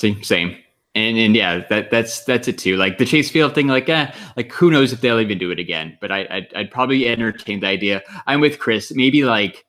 See, 0.00 0.22
same. 0.22 0.56
And 0.94 1.18
and 1.18 1.36
yeah, 1.36 1.62
that 1.68 1.90
that's 1.90 2.24
that's 2.24 2.48
it 2.48 2.58
too. 2.58 2.76
Like 2.76 2.98
the 2.98 3.04
Chase 3.04 3.30
Field 3.30 3.54
thing, 3.54 3.68
like 3.68 3.88
eh, 3.88 4.10
like 4.36 4.50
who 4.50 4.70
knows 4.70 4.92
if 4.92 5.02
they'll 5.02 5.20
even 5.20 5.38
do 5.38 5.50
it 5.50 5.58
again? 5.58 5.96
But 6.00 6.10
I 6.10 6.26
I'd, 6.30 6.54
I'd 6.56 6.70
probably 6.70 7.06
entertain 7.06 7.60
the 7.60 7.66
idea. 7.66 8.02
I'm 8.26 8.40
with 8.40 8.58
Chris. 8.58 8.90
Maybe 8.92 9.24
like 9.24 9.66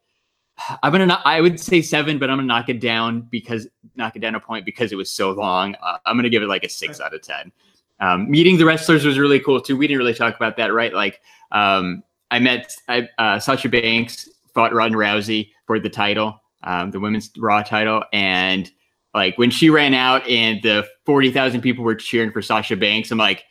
I'm 0.82 0.92
gonna 0.92 1.06
not, 1.06 1.22
I 1.26 1.42
would 1.42 1.60
say 1.60 1.82
seven, 1.82 2.18
but 2.18 2.30
I'm 2.30 2.38
gonna 2.38 2.48
knock 2.48 2.70
it 2.70 2.80
down 2.80 3.22
because 3.30 3.68
knock 3.96 4.16
it 4.16 4.20
down 4.20 4.36
a 4.36 4.40
point 4.40 4.66
because 4.66 4.92
it 4.92 4.96
was 4.96 5.12
so 5.12 5.32
long. 5.32 5.76
Uh, 5.84 5.98
I'm 6.06 6.16
gonna 6.16 6.30
give 6.30 6.44
it 6.44 6.48
like 6.48 6.64
a 6.64 6.70
six 6.70 7.02
out 7.02 7.14
of 7.14 7.22
ten. 7.22 7.52
Um, 8.00 8.32
meeting 8.32 8.58
the 8.58 8.66
wrestlers 8.66 9.06
was 9.06 9.20
really 9.20 9.40
cool 9.40 9.62
too. 9.62 9.76
We 9.76 9.88
didn't 9.88 10.00
really 10.00 10.14
talk 10.14 10.36
about 10.36 10.56
that, 10.58 10.74
right? 10.74 10.94
Like 10.94 11.22
um, 11.52 12.04
I 12.32 12.40
met 12.40 12.74
I, 12.88 13.10
uh, 13.18 13.38
Sasha 13.38 13.70
Banks 13.70 14.30
fought 14.54 14.74
Ronda 14.74 14.98
Rousey 14.98 15.52
for 15.68 15.80
the 15.80 15.90
title, 15.90 16.42
um, 16.64 16.90
the 16.90 17.02
women's 17.02 17.30
Raw 17.38 17.62
title, 17.62 18.04
and 18.14 18.72
like 19.14 19.38
when 19.38 19.49
she 19.49 19.70
ran 19.70 19.93
out 19.93 20.28
and 20.28 20.62
the 20.64 20.88
40,000 21.05 21.62
people 21.62 21.84
were 21.84 21.95
cheering 21.95 22.32
for 22.32 22.41
Sasha 22.41 22.76
Banks, 22.76 23.12
I'm 23.12 23.18
like, 23.18 23.43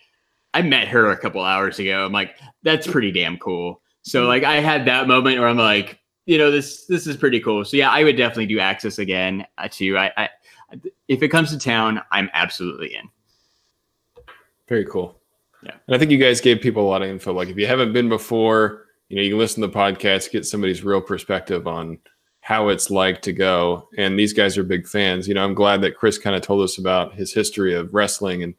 I 0.55 0.63
met 0.63 0.89
her 0.89 1.11
a 1.11 1.17
couple 1.17 1.43
hours 1.43 1.79
ago. 1.79 2.05
I'm 2.05 2.13
like, 2.13 2.37
that's 2.63 2.87
pretty 2.87 3.13
damn 3.13 3.37
cool. 3.39 3.81
So 4.03 4.27
like 4.27 4.45
I 4.45 4.57
had 4.61 4.87
that 4.87 5.07
moment 5.07 5.39
where 5.39 5.49
I'm 5.49 5.59
like, 5.59 5.99
you 6.27 6.39
know, 6.39 6.51
this 6.51 6.87
this 6.87 7.07
is 7.07 7.17
pretty 7.17 7.41
cool. 7.41 7.65
So 7.65 7.77
yeah, 7.77 7.91
I 7.91 8.05
would 8.05 8.17
definitely 8.17 8.47
do 8.47 8.59
access 8.59 8.99
again 8.99 9.47
uh, 9.59 9.69
too. 9.71 9.99
I, 9.99 10.13
I 10.17 10.29
if 11.09 11.23
it 11.23 11.29
comes 11.29 11.51
to 11.51 11.59
town, 11.59 12.01
I'm 12.11 12.31
absolutely 12.33 12.95
in. 12.95 13.09
Very 14.69 14.87
cool. 14.87 15.21
Yeah. 15.63 15.75
And 15.87 15.95
I 15.95 15.99
think 15.99 16.11
you 16.11 16.19
guys 16.19 16.41
gave 16.41 16.61
people 16.61 16.83
a 16.83 16.89
lot 16.89 17.03
of 17.03 17.09
info. 17.09 17.33
Like 17.33 17.49
if 17.49 17.59
you 17.59 17.67
haven't 17.67 17.93
been 17.93 18.09
before, 18.09 18.87
you 19.09 19.17
know, 19.17 19.23
you 19.23 19.31
can 19.31 19.39
listen 19.39 19.61
to 19.61 19.67
the 19.67 19.77
podcast, 19.77 20.31
get 20.31 20.47
somebody's 20.47 20.85
real 20.85 21.01
perspective 21.01 21.67
on 21.67 21.99
how 22.51 22.69
it's 22.69 22.91
like 22.91 23.23
to 23.23 23.33
go. 23.33 23.89
And 23.97 24.19
these 24.19 24.33
guys 24.33 24.59
are 24.59 24.65
big 24.65 24.89
fans. 24.89 25.29
You 25.29 25.35
know, 25.35 25.45
I'm 25.45 25.55
glad 25.55 25.83
that 25.83 25.97
Chris 25.97 26.19
kind 26.19 26.35
of 26.35 26.43
told 26.43 26.65
us 26.65 26.79
about 26.79 27.15
his 27.15 27.33
history 27.33 27.75
of 27.75 27.95
wrestling 27.95 28.43
and 28.43 28.55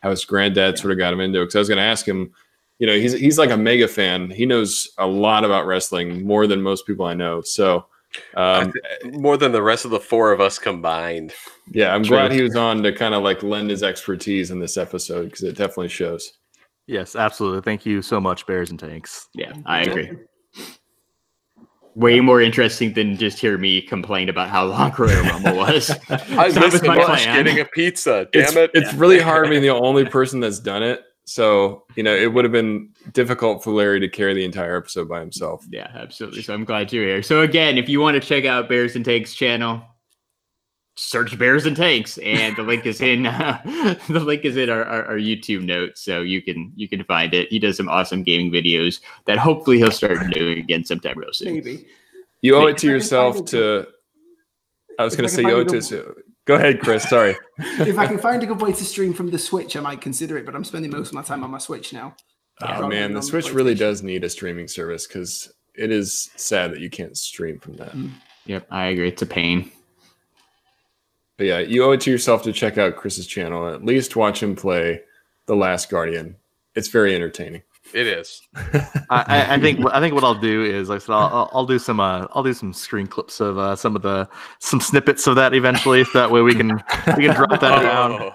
how 0.00 0.10
his 0.10 0.24
granddad 0.24 0.78
sort 0.78 0.90
of 0.90 0.98
got 0.98 1.12
him 1.12 1.20
into 1.20 1.40
it. 1.40 1.44
Because 1.44 1.54
I 1.54 1.58
was 1.60 1.68
going 1.68 1.78
to 1.78 1.84
ask 1.84 2.04
him, 2.08 2.32
you 2.80 2.88
know, 2.88 2.94
he's 2.94 3.12
he's 3.12 3.38
like 3.38 3.50
a 3.50 3.56
mega 3.56 3.86
fan. 3.86 4.30
He 4.30 4.46
knows 4.46 4.88
a 4.98 5.06
lot 5.06 5.44
about 5.44 5.64
wrestling 5.64 6.26
more 6.26 6.48
than 6.48 6.60
most 6.60 6.88
people 6.88 7.06
I 7.06 7.14
know. 7.14 7.40
So, 7.40 7.86
um, 8.34 8.72
More 9.12 9.36
than 9.36 9.52
the 9.52 9.62
rest 9.62 9.84
of 9.84 9.92
the 9.92 10.00
four 10.00 10.32
of 10.32 10.40
us 10.40 10.58
combined. 10.58 11.32
yeah, 11.70 11.94
I'm 11.94 12.02
True. 12.02 12.16
glad 12.16 12.32
he 12.32 12.42
was 12.42 12.56
on 12.56 12.82
to 12.82 12.92
kind 12.92 13.14
of 13.14 13.22
like 13.22 13.44
lend 13.44 13.70
his 13.70 13.84
expertise 13.84 14.50
in 14.50 14.58
this 14.58 14.76
episode 14.76 15.26
because 15.26 15.44
it 15.44 15.56
definitely 15.56 15.88
shows. 15.88 16.32
Yes, 16.88 17.14
absolutely. 17.14 17.60
Thank 17.60 17.86
you 17.86 18.02
so 18.02 18.20
much, 18.20 18.44
BearsinTanks. 18.44 19.26
Yeah, 19.34 19.52
I 19.66 19.82
agree. 19.82 20.10
Way 21.96 22.20
more 22.20 22.42
interesting 22.42 22.92
than 22.92 23.16
just 23.16 23.38
hear 23.38 23.56
me 23.56 23.80
complain 23.80 24.28
about 24.28 24.50
how 24.50 24.66
long 24.66 24.92
Royal 24.98 25.22
Rumble 25.22 25.56
was. 25.56 25.90
I 26.10 26.50
So 26.50 26.60
that 26.60 26.60
miss 26.60 26.72
was 26.74 26.82
my 26.82 26.96
much 26.96 27.06
plan. 27.06 27.44
getting 27.44 27.58
a 27.58 27.64
pizza. 27.64 28.28
Damn 28.32 28.42
it's, 28.42 28.54
it! 28.54 28.70
It's 28.74 28.92
really 28.94 29.18
hard 29.28 29.48
being 29.48 29.62
the 29.62 29.70
only 29.70 30.04
person 30.04 30.38
that's 30.40 30.58
done 30.60 30.82
it. 30.82 31.00
So, 31.24 31.84
you 31.96 32.02
know, 32.02 32.14
it 32.14 32.32
would 32.32 32.44
have 32.44 32.52
been 32.52 32.90
difficult 33.12 33.64
for 33.64 33.72
Larry 33.72 33.98
to 34.00 34.08
carry 34.08 34.34
the 34.34 34.44
entire 34.44 34.76
episode 34.76 35.08
by 35.08 35.20
himself. 35.20 35.64
Yeah, 35.70 35.90
absolutely. 35.94 36.42
So 36.42 36.54
I'm 36.54 36.64
glad 36.64 36.92
you're 36.92 37.02
here. 37.04 37.22
So 37.22 37.40
again, 37.40 37.78
if 37.78 37.88
you 37.88 37.98
want 38.00 38.14
to 38.14 38.20
check 38.20 38.44
out 38.44 38.68
BearsinTanks 38.68 39.34
channel, 39.34 39.82
search 40.96 41.38
BearsinTanks, 41.38 42.18
and 42.24 42.56
the 42.56 42.62
link 42.62 42.86
is 42.86 43.00
in 43.00 43.22
the 43.24 44.22
link 44.24 44.44
is 44.44 44.56
in 44.56 44.70
our, 44.70 44.84
our, 44.84 45.04
our 45.06 45.18
YouTube 45.18 45.62
notes, 45.62 46.00
so 46.00 46.22
you 46.22 46.42
can 46.42 46.72
you 46.74 46.88
can 46.88 47.04
find 47.04 47.34
it. 47.34 47.48
He 47.48 47.58
does 47.58 47.76
some 47.76 47.88
awesome 47.88 48.22
gaming 48.22 48.50
videos 48.50 49.00
that 49.26 49.38
hopefully 49.38 49.78
he'll 49.78 49.90
start 49.90 50.18
doing 50.30 50.58
again 50.58 50.84
sometime 50.84 51.18
real 51.18 51.32
soon. 51.32 51.54
Maybe. 51.54 51.86
You 52.42 52.56
owe 52.56 52.66
it 52.66 52.78
to 52.78 52.86
yourself 52.86 53.44
to. 53.46 53.86
I 54.98 55.04
was 55.04 55.14
going 55.14 55.28
to 55.28 55.34
say 55.34 55.42
you 55.42 55.50
owe 55.50 55.60
it 55.60 55.68
to. 55.68 56.14
Go 56.46 56.54
ahead, 56.54 56.80
Chris. 56.80 57.02
Sorry. 57.02 57.36
if 57.58 57.98
I 57.98 58.06
can 58.06 58.18
find 58.18 58.42
a 58.42 58.46
good 58.46 58.60
way 58.60 58.72
to 58.72 58.84
stream 58.84 59.12
from 59.12 59.30
the 59.30 59.38
Switch, 59.38 59.76
I 59.76 59.80
might 59.80 60.00
consider 60.00 60.38
it. 60.38 60.46
But 60.46 60.54
I'm 60.54 60.64
spending 60.64 60.90
most 60.90 61.08
of 61.08 61.14
my 61.14 61.22
time 61.22 61.44
on 61.44 61.50
my 61.50 61.58
Switch 61.58 61.92
now. 61.92 62.14
Oh 62.62 62.88
man, 62.88 63.12
the 63.12 63.18
on 63.18 63.22
Switch 63.22 63.52
really 63.52 63.74
does 63.74 64.02
need 64.02 64.24
a 64.24 64.30
streaming 64.30 64.68
service 64.68 65.06
because 65.06 65.52
it 65.74 65.90
is 65.90 66.30
sad 66.36 66.72
that 66.72 66.80
you 66.80 66.88
can't 66.88 67.16
stream 67.16 67.58
from 67.58 67.74
that. 67.74 67.92
Mm. 67.92 68.12
Yep, 68.46 68.66
I 68.70 68.86
agree. 68.86 69.08
It's 69.08 69.22
a 69.22 69.26
pain. 69.26 69.70
But 71.36 71.46
yeah, 71.46 71.58
you 71.58 71.84
owe 71.84 71.92
it 71.92 72.00
to 72.02 72.10
yourself 72.10 72.42
to 72.44 72.52
check 72.52 72.78
out 72.78 72.96
Chris's 72.96 73.26
channel 73.26 73.68
at 73.68 73.84
least 73.84 74.16
watch 74.16 74.42
him 74.42 74.56
play 74.56 75.02
The 75.46 75.54
Last 75.56 75.90
Guardian. 75.90 76.36
It's 76.74 76.88
very 76.88 77.14
entertaining. 77.14 77.62
It 77.94 78.06
is. 78.06 78.42
I, 78.56 79.00
I, 79.10 79.54
I 79.54 79.60
think 79.60 79.80
I 79.92 80.00
think 80.00 80.14
what 80.14 80.24
I'll 80.24 80.34
do 80.34 80.64
is 80.64 80.88
like 80.88 80.96
I 80.96 80.98
said 81.04 81.12
I'll, 81.12 81.26
I'll, 81.28 81.50
I'll 81.52 81.66
do 81.66 81.78
some 81.78 82.00
uh, 82.00 82.26
I'll 82.32 82.42
do 82.42 82.52
some 82.52 82.72
screen 82.72 83.06
clips 83.06 83.38
of 83.40 83.58
uh, 83.58 83.76
some 83.76 83.94
of 83.94 84.02
the 84.02 84.28
some 84.58 84.80
snippets 84.80 85.26
of 85.26 85.36
that 85.36 85.54
eventually 85.54 86.02
so 86.04 86.18
that 86.18 86.30
way 86.30 86.42
we 86.42 86.54
can 86.54 86.72
we 87.16 87.26
can 87.26 87.34
drop 87.34 87.50
that 87.50 87.60
down. 87.60 88.12
Oh, 88.22 88.34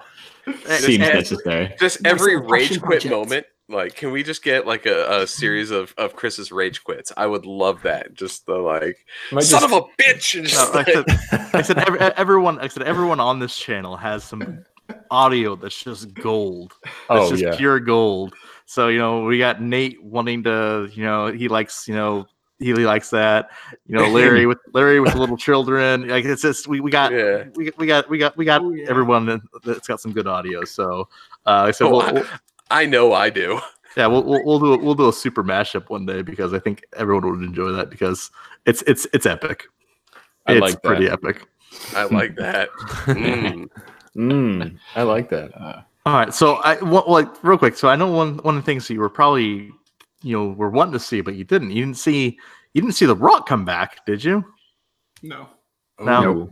Seems 0.66 1.04
and- 1.04 1.14
necessary. 1.14 1.74
just 1.78 2.04
every 2.06 2.36
rage 2.40 2.80
quit 2.80 3.02
project. 3.02 3.10
moment. 3.10 3.46
Like, 3.72 3.94
can 3.96 4.12
we 4.12 4.22
just 4.22 4.42
get 4.44 4.66
like 4.66 4.86
a, 4.86 5.22
a 5.22 5.26
series 5.26 5.70
of, 5.70 5.94
of 5.98 6.14
Chris's 6.14 6.52
rage 6.52 6.84
quits? 6.84 7.10
I 7.16 7.26
would 7.26 7.46
love 7.46 7.82
that. 7.82 8.14
Just 8.14 8.46
the 8.46 8.54
like, 8.54 8.98
Might 9.32 9.44
son 9.44 9.60
just- 9.62 9.72
of 9.72 9.84
a 9.98 10.02
bitch. 10.02 10.34
And 10.34 10.44
No, 10.44 10.48
just 10.48 10.74
like 10.74 10.88
I 10.88 10.92
like, 10.92 11.10
said, 11.10 11.40
like 11.40 11.54
I 11.54 11.62
said 11.62 11.78
every, 11.78 12.00
everyone 12.00 12.56
like 12.56 12.64
I 12.64 12.68
said 12.68 12.82
everyone 12.84 13.18
on 13.20 13.38
this 13.38 13.56
channel 13.56 13.96
has 13.96 14.22
some 14.24 14.64
audio 15.10 15.56
that's 15.56 15.82
just 15.82 16.12
gold. 16.14 16.74
It's 16.84 16.92
oh 17.08 17.30
just 17.30 17.42
yeah. 17.42 17.56
pure 17.56 17.80
gold. 17.80 18.34
So 18.66 18.88
you 18.88 18.98
know, 18.98 19.24
we 19.24 19.38
got 19.38 19.60
Nate 19.62 20.02
wanting 20.02 20.42
to, 20.44 20.88
you 20.92 21.04
know, 21.04 21.26
he 21.28 21.48
likes, 21.48 21.86
you 21.88 21.94
know, 21.94 22.26
he 22.58 22.72
likes 22.74 23.10
that. 23.10 23.50
You 23.86 23.96
know, 23.96 24.08
Larry 24.08 24.46
with 24.50 24.58
Larry 24.72 25.00
with 25.00 25.12
the 25.14 25.18
little 25.18 25.36
children. 25.36 26.08
Like 26.08 26.24
it's 26.24 26.42
just 26.42 26.68
we, 26.68 26.80
we 26.80 26.90
got 26.90 27.12
Yeah. 27.12 27.44
we, 27.54 27.70
we 27.76 27.86
got 27.86 28.08
we 28.08 28.18
got 28.18 28.36
we 28.36 28.44
got 28.44 28.62
Oh, 28.62 28.70
yeah. 28.72 28.86
everyone 28.88 29.26
that- 29.26 29.40
that's 29.64 29.88
got 29.88 30.00
some 30.00 30.12
good 30.12 30.26
audio. 30.26 30.64
So 30.64 31.08
uh 31.46 31.72
so 31.72 31.86
Oh, 31.88 31.90
we'll, 31.90 32.00
I- 32.02 32.12
we'll- 32.12 32.26
I 32.72 32.86
know 32.86 33.12
I 33.12 33.30
do. 33.30 33.60
yeah, 33.96 34.06
we'll, 34.06 34.24
we'll 34.24 34.44
we'll 34.44 34.58
do 34.58 34.72
a, 34.74 34.78
we'll 34.78 34.94
do 34.94 35.08
a 35.08 35.12
super 35.12 35.44
mashup 35.44 35.90
one 35.90 36.06
day 36.06 36.22
because 36.22 36.52
I 36.52 36.58
think 36.58 36.84
everyone 36.96 37.28
would 37.30 37.46
enjoy 37.46 37.70
that 37.72 37.90
because 37.90 38.30
it's 38.66 38.82
it's 38.86 39.06
it's 39.12 39.26
epic. 39.26 39.66
I 40.46 40.52
it's 40.54 40.60
like 40.60 40.72
that. 40.72 40.82
pretty 40.82 41.08
epic. 41.08 41.46
I 41.94 42.04
like 42.04 42.36
that. 42.36 42.70
Mm. 43.06 43.68
Mm, 44.14 44.78
I 44.94 45.04
like 45.04 45.30
that. 45.30 45.54
All 46.04 46.12
right, 46.12 46.34
so 46.34 46.56
I 46.56 46.74
well, 46.82 47.04
like 47.06 47.42
real 47.42 47.56
quick. 47.56 47.76
So 47.76 47.88
I 47.88 47.96
know 47.96 48.10
one 48.10 48.36
one 48.38 48.56
of 48.56 48.62
the 48.62 48.66
things 48.66 48.86
that 48.86 48.92
you 48.92 49.00
were 49.00 49.08
probably 49.08 49.70
you 50.22 50.36
know 50.36 50.48
were 50.48 50.68
wanting 50.68 50.92
to 50.92 51.00
see, 51.00 51.22
but 51.22 51.34
you 51.34 51.44
didn't. 51.44 51.70
You 51.70 51.82
didn't 51.82 51.96
see 51.96 52.38
you 52.74 52.82
didn't 52.82 52.94
see 52.94 53.06
the 53.06 53.16
Rock 53.16 53.48
come 53.48 53.64
back, 53.64 54.04
did 54.04 54.22
you? 54.22 54.44
No. 55.22 55.48
No. 55.98 56.50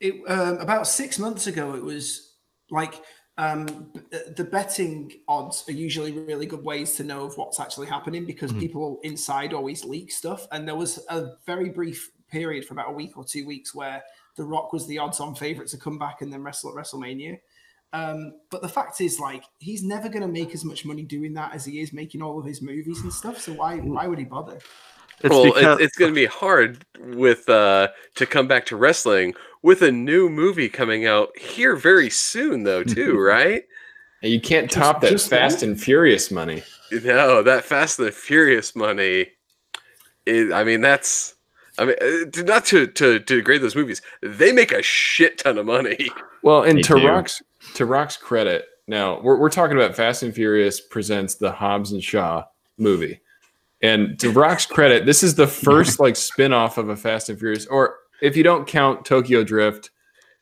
It 0.00 0.14
um, 0.28 0.58
about 0.58 0.86
six 0.86 1.18
months 1.18 1.46
ago. 1.46 1.74
It 1.74 1.82
was 1.82 2.36
like 2.70 2.94
um, 3.36 3.90
the 4.36 4.44
betting 4.44 5.12
odds 5.26 5.64
are 5.68 5.72
usually 5.72 6.12
really 6.12 6.46
good 6.46 6.62
ways 6.64 6.94
to 6.96 7.04
know 7.04 7.24
of 7.24 7.36
what's 7.36 7.58
actually 7.58 7.88
happening 7.88 8.24
because 8.24 8.52
Mhm. 8.52 8.60
people 8.60 9.00
inside 9.02 9.52
always 9.52 9.84
leak 9.84 10.12
stuff. 10.12 10.46
And 10.52 10.68
there 10.68 10.76
was 10.76 11.04
a 11.08 11.32
very 11.44 11.70
brief 11.70 12.12
period 12.30 12.64
for 12.64 12.74
about 12.74 12.90
a 12.90 12.92
week 12.92 13.16
or 13.16 13.24
two 13.24 13.44
weeks 13.46 13.74
where 13.74 14.02
The 14.36 14.44
Rock 14.44 14.72
was 14.72 14.86
the 14.86 14.98
odds-on 14.98 15.34
favorite 15.34 15.68
to 15.68 15.78
come 15.78 15.98
back 15.98 16.20
and 16.22 16.32
then 16.32 16.42
wrestle 16.42 16.70
at 16.70 16.76
WrestleMania. 16.76 17.38
Um, 17.92 18.40
but 18.50 18.62
the 18.62 18.68
fact 18.68 19.00
is, 19.00 19.20
like, 19.20 19.44
he's 19.58 19.84
never 19.84 20.08
going 20.08 20.22
to 20.22 20.28
make 20.28 20.52
as 20.52 20.64
much 20.64 20.84
money 20.84 21.02
doing 21.04 21.34
that 21.34 21.54
as 21.54 21.64
he 21.64 21.80
is 21.80 21.92
making 21.92 22.22
all 22.22 22.38
of 22.40 22.44
his 22.44 22.60
movies 22.60 23.00
and 23.02 23.12
stuff. 23.12 23.40
So 23.40 23.52
why 23.52 23.78
why 23.78 24.08
would 24.08 24.18
he 24.18 24.24
bother? 24.24 24.58
It's 25.24 25.30
well, 25.30 25.44
because 25.44 25.78
it's, 25.80 25.86
it's 25.86 25.96
going 25.96 26.10
to 26.12 26.14
be 26.14 26.26
hard 26.26 26.84
with 27.00 27.48
uh 27.48 27.88
to 28.14 28.26
come 28.26 28.46
back 28.46 28.66
to 28.66 28.76
wrestling 28.76 29.34
with 29.62 29.82
a 29.82 29.90
new 29.90 30.28
movie 30.28 30.68
coming 30.68 31.06
out 31.06 31.36
here 31.38 31.74
very 31.76 32.10
soon, 32.10 32.62
though. 32.64 32.84
Too 32.84 33.18
right? 33.18 33.64
And 34.22 34.32
you 34.32 34.40
can't 34.40 34.70
Just- 34.70 34.78
top 34.78 35.00
that 35.00 35.10
just 35.10 35.28
Fast 35.30 35.60
that? 35.60 35.66
and 35.66 35.80
Furious 35.80 36.30
money. 36.30 36.62
No, 36.92 37.42
that 37.42 37.64
Fast 37.64 37.98
and 37.98 38.08
the 38.08 38.12
Furious 38.12 38.76
money. 38.76 39.28
Is, 40.26 40.52
I 40.52 40.64
mean, 40.64 40.80
that's. 40.80 41.34
I 41.76 41.86
mean, 41.86 41.96
uh, 42.00 42.42
not 42.42 42.64
to, 42.66 42.86
to 42.86 43.18
to 43.18 43.36
degrade 43.36 43.60
those 43.62 43.74
movies. 43.74 44.00
They 44.22 44.52
make 44.52 44.70
a 44.72 44.80
shit 44.82 45.38
ton 45.38 45.58
of 45.58 45.66
money. 45.66 46.10
Well, 46.42 46.62
and 46.62 46.76
They 46.76 46.82
to 46.82 47.00
do. 47.00 47.08
Rock's 47.08 47.42
to 47.74 47.86
Rock's 47.86 48.18
credit, 48.18 48.66
now 48.86 49.18
we're 49.22 49.38
we're 49.38 49.48
talking 49.48 49.78
about 49.78 49.96
Fast 49.96 50.22
and 50.22 50.34
Furious 50.34 50.78
presents 50.78 51.36
the 51.36 51.50
Hobbs 51.50 51.92
and 51.92 52.04
Shaw 52.04 52.44
movie. 52.76 53.22
And 53.84 54.18
to 54.20 54.30
Rock's 54.30 54.66
credit, 54.66 55.04
this 55.06 55.22
is 55.22 55.34
the 55.34 55.46
first 55.46 56.00
like 56.00 56.16
spin-off 56.16 56.78
of 56.78 56.88
a 56.88 56.96
Fast 56.96 57.28
and 57.28 57.38
Furious, 57.38 57.66
or 57.66 57.96
if 58.22 58.36
you 58.36 58.42
don't 58.42 58.66
count 58.66 59.04
Tokyo 59.04 59.44
Drift, 59.44 59.90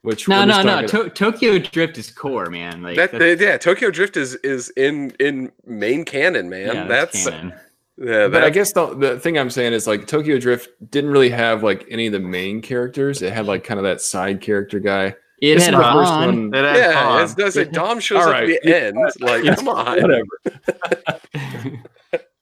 which 0.03 0.29
No, 0.29 0.41
we're 0.41 0.47
no, 0.47 0.63
no. 0.63 0.87
To- 0.87 1.11
Tokyo 1.11 1.59
Drift 1.59 1.99
is 1.99 2.11
core, 2.11 2.47
man. 2.51 2.83
Like 2.83 2.97
That 2.97 3.13
that's- 3.13 3.41
yeah, 3.41 3.57
Tokyo 3.57 3.91
Drift 3.91 4.17
is 4.17 4.35
is 4.37 4.71
in 4.77 5.11
in 5.19 5.51
main 5.67 6.05
canon, 6.05 6.49
man. 6.49 6.75
yeah, 6.75 6.85
that's 6.87 7.29
canon. 7.29 7.53
yeah. 7.97 8.29
but 8.29 8.45
I 8.45 8.51
guess 8.51 8.73
the, 8.73 8.95
the 8.95 9.19
thing 9.21 9.39
I'm 9.39 9.51
saying 9.51 9.73
is 9.73 9.87
like 9.87 10.07
Tokyo 10.07 10.39
Drift 10.39 10.69
didn't 10.91 11.11
really 11.11 11.31
have 11.31 11.63
like 11.63 11.85
any 11.91 12.07
of 12.07 12.13
the 12.13 12.21
main 12.21 12.61
characters. 12.63 13.23
It 13.23 13.33
had 13.33 13.47
like 13.47 13.65
kind 13.65 13.79
of 13.79 13.85
that 13.85 14.01
side 14.01 14.41
character 14.41 14.79
guy. 14.79 15.15
It 15.41 15.55
This 15.57 15.65
had 15.67 15.75
is 15.75 15.81
the 15.81 15.93
first 15.93 16.13
one- 16.13 16.55
it 16.55 16.65
has 16.65 16.79
yeah, 16.79 16.93
Han. 16.93 17.23
it's, 17.25 17.35
does 17.35 17.57
it? 17.57 17.73
Dom 17.73 17.99
shows 17.99 18.19
All 18.23 18.29
up 18.29 18.33
right. 18.35 18.51
at 18.51 18.63
the 18.63 18.81
end. 18.85 18.97
Like, 19.21 19.57
come 19.57 19.69
on. 19.69 20.01
Whatever. 20.01 21.83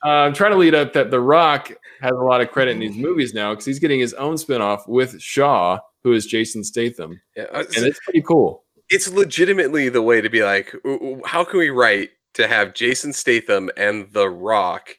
Uh, 0.05 0.09
I'm 0.09 0.33
trying 0.35 0.53
to 0.53 0.57
lead 0.57 0.75
up 0.75 0.93
that 0.95 1.11
The 1.11 1.21
Rock 1.21 1.71
has 2.01 2.13
a 2.13 2.15
lot 2.15 2.41
of 2.41 2.51
credit 2.51 2.73
in 2.73 2.79
these 2.79 2.97
movies 3.07 3.35
now 3.35 3.51
because 3.53 3.67
he's 3.67 3.79
getting 3.79 4.01
his 4.01 4.15
own 4.15 4.37
spinoff 4.37 4.89
with 4.89 5.21
Shaw, 5.21 5.79
who 6.03 6.13
is 6.13 6.27
Jason 6.27 6.65
Statham, 6.65 7.21
Yeah, 7.37 7.45
uh, 7.53 7.65
and 7.77 7.85
it's 7.85 8.01
pretty 8.05 8.23
cool. 8.23 8.65
it's 8.89 9.09
legitimately 9.11 9.89
the 9.91 10.03
way 10.03 10.21
to 10.21 10.31
be 10.31 10.43
like, 10.43 10.75
"Ooh, 10.87 10.89
ooh, 10.91 11.23
how 11.27 11.45
can 11.45 11.59
we 11.59 11.71
write 11.71 12.11
to 12.35 12.49
have 12.49 12.75
Jason 12.75 13.13
Statham 13.13 13.71
and 13.77 14.11
The 14.13 14.29
Rock 14.31 14.97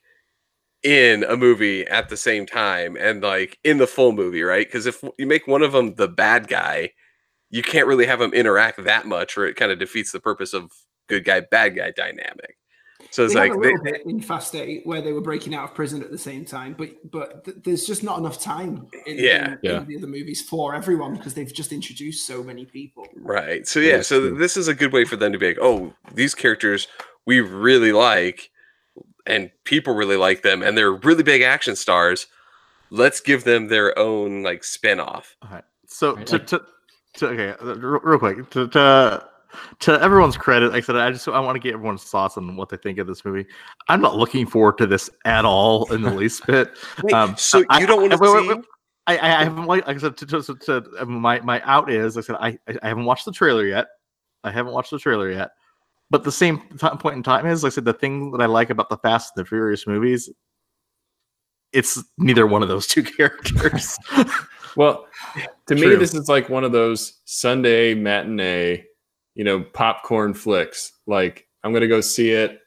in 0.84 1.24
a 1.26 1.38
movie 1.38 1.86
at 1.88 2.10
the 2.10 2.18
same 2.18 2.46
time 2.46 2.98
and 3.00 3.22
like 3.24 3.58
in 3.64 3.78
the 3.78 3.88
full 3.88 4.12
movie, 4.12 4.42
right? 4.44 4.68
Because 4.68 4.86
if 4.88 5.04
you 5.18 5.26
make 5.28 5.48
one 5.48 5.62
of 5.62 5.72
them 5.74 5.96
the 5.96 6.08
bad 6.08 6.48
guy, 6.48 6.92
you 7.50 7.62
can't 7.64 7.88
really 7.88 8.06
have 8.06 8.20
them 8.20 8.34
interact 8.34 8.84
that 8.84 9.06
much, 9.08 9.38
or 9.38 9.46
it 9.46 9.56
kind 9.56 9.72
of 9.72 9.80
defeats 9.80 10.12
the 10.12 10.20
purpose 10.20 10.54
of 10.54 10.72
good 11.10 11.24
guy 11.26 11.40
bad 11.42 11.76
guy 11.76 11.92
dynamic. 11.92 12.58
So 13.12 13.26
it's 13.26 13.34
they 13.34 13.40
like 13.42 13.52
had 13.52 13.58
a 13.60 13.62
they, 13.62 13.68
little 13.70 13.84
bit 13.84 14.06
in 14.06 14.22
Fast 14.22 14.56
Eight 14.56 14.86
where 14.88 15.02
they 15.02 15.12
were 15.12 15.22
breaking 15.22 15.54
out 15.54 15.66
of 15.70 15.76
prison 15.76 16.02
at 16.02 16.12
the 16.12 16.18
same 16.18 16.46
time, 16.46 16.76
but 16.78 17.12
but 17.12 17.44
th- 17.44 17.58
there's 17.64 17.86
just 17.86 18.04
not 18.04 18.18
enough 18.20 18.40
time 18.40 18.88
in, 19.06 19.18
Yeah. 19.20 19.52
in, 19.54 19.60
Yeah. 19.62 19.78
in 19.82 19.88
the 19.88 19.98
other 19.98 20.08
movies 20.08 20.42
for 20.42 20.74
everyone 20.74 21.16
because 21.16 21.34
they've 21.34 21.54
just 21.54 21.74
introduced 21.74 22.26
so 22.26 22.42
many 22.42 22.66
people. 22.66 23.06
Right. 23.18 23.68
So 23.68 23.80
That 23.82 23.86
yeah, 23.86 24.02
so 24.02 24.20
true. 24.30 24.38
this 24.38 24.56
is 24.56 24.68
a 24.70 24.74
good 24.74 24.94
way 24.94 25.04
for 25.06 25.18
them 25.18 25.34
to 25.34 25.38
be 25.38 25.48
like, 25.50 25.58
oh, 25.62 25.94
these 26.14 26.34
characters 26.34 26.88
we 27.26 27.40
really 27.42 27.92
like 27.92 28.50
and 29.28 29.52
people 29.66 29.94
really 29.94 30.16
like 30.18 30.42
them 30.42 30.64
and 30.64 30.78
they're 30.78 30.94
really 30.94 31.24
big 31.24 31.42
action 31.42 31.76
stars. 31.76 32.28
Let's 32.92 33.20
give 33.20 33.44
them 33.44 33.68
their 33.68 33.98
own 34.00 34.42
like 34.42 34.64
spin-off. 34.64 35.36
All 35.42 35.50
right. 35.52 35.64
So 35.86 36.16
Right, 36.16 36.26
to, 36.28 36.34
like- 36.38 36.48
to, 36.48 36.62
to 37.16 37.28
okay, 37.28 37.50
uh, 37.62 37.76
real, 37.76 38.00
real 38.02 38.20
quick 38.20 38.50
to, 38.52 38.68
to 38.70 39.28
to 39.80 40.02
everyone's 40.02 40.38
credit, 40.38 40.72
like 40.72 40.84
I 40.84 40.86
said, 40.86 40.96
I 40.98 41.12
just 41.12 41.28
I 41.28 41.40
want 41.40 41.56
to 41.56 41.60
get 41.60 41.74
everyone's 41.74 42.04
thoughts 42.04 42.38
on 42.38 42.56
what 42.56 42.70
they 42.70 42.78
think 42.78 42.98
of 43.00 43.08
this 43.08 43.24
movie. 43.26 43.46
I'm 43.90 44.02
not 44.02 44.16
looking 44.18 44.46
forward 44.46 44.78
to 44.80 44.88
this 44.88 45.10
at 45.26 45.46
all 45.46 45.92
in 45.94 46.02
the 46.02 46.12
least 46.12 46.46
bit. 46.48 46.72
Wait, 47.04 47.14
Um, 47.14 47.36
so 47.38 47.64
I- 47.70 47.80
you 47.80 47.88
don't 47.88 48.02
want 48.02 48.14
to 48.14 48.18
wait, 48.18 48.34
wait, 48.34 48.42
see 48.44 48.48
wait. 48.56 48.66
I, 49.08 49.18
I 49.18 49.40
I 49.42 49.44
haven't 49.44 49.66
like, 49.66 49.88
like 49.88 49.98
I 49.98 50.00
said 50.00 50.18
to, 50.18 50.26
to, 50.28 50.42
to, 50.44 50.82
to 50.82 51.06
my 51.06 51.40
my 51.42 51.62
out 51.64 51.92
is 51.92 52.16
like 52.16 52.26
I 52.26 52.28
said 52.28 52.36
I 52.40 52.48
I 52.72 52.78
I 52.84 52.88
haven't 52.90 53.06
watched 53.06 53.26
the 53.26 53.32
trailer 53.32 53.66
yet. 53.66 53.88
I 54.44 54.52
haven't 54.52 54.74
watched 54.74 54.92
the 54.92 55.00
trailer 55.00 55.32
yet. 55.32 55.52
But 56.10 56.24
the 56.24 56.32
same 56.32 56.62
ti- 56.78 56.90
point 57.00 57.16
in 57.16 57.24
time 57.24 57.46
is 57.48 57.64
like 57.64 57.72
I 57.72 57.76
said 57.76 57.86
the 57.86 57.94
thing 57.94 58.32
that 58.32 58.42
I 58.42 58.46
like 58.46 58.70
about 58.70 58.90
the 58.90 58.98
Fast 58.98 59.34
and 59.36 59.44
the 59.44 59.48
Furious 59.48 59.88
movies, 59.88 60.30
it's 61.74 62.04
neither 62.18 62.46
one 62.48 62.62
of 62.62 62.68
those 62.70 62.86
two 62.88 63.02
characters. 63.18 63.98
Well, 64.76 65.06
to 65.68 65.76
me, 65.76 65.96
this 65.96 66.14
is 66.14 66.30
like 66.30 66.48
one 66.50 66.64
of 66.64 66.72
those 66.72 67.20
Sunday 67.26 67.94
matinee, 67.94 68.86
you 69.36 69.44
know, 69.44 69.62
popcorn 69.62 70.34
flicks. 70.34 70.92
Like 71.08 71.48
I'm 71.64 71.74
gonna 71.74 71.88
go 71.88 72.02
see 72.02 72.32
it 72.32 72.60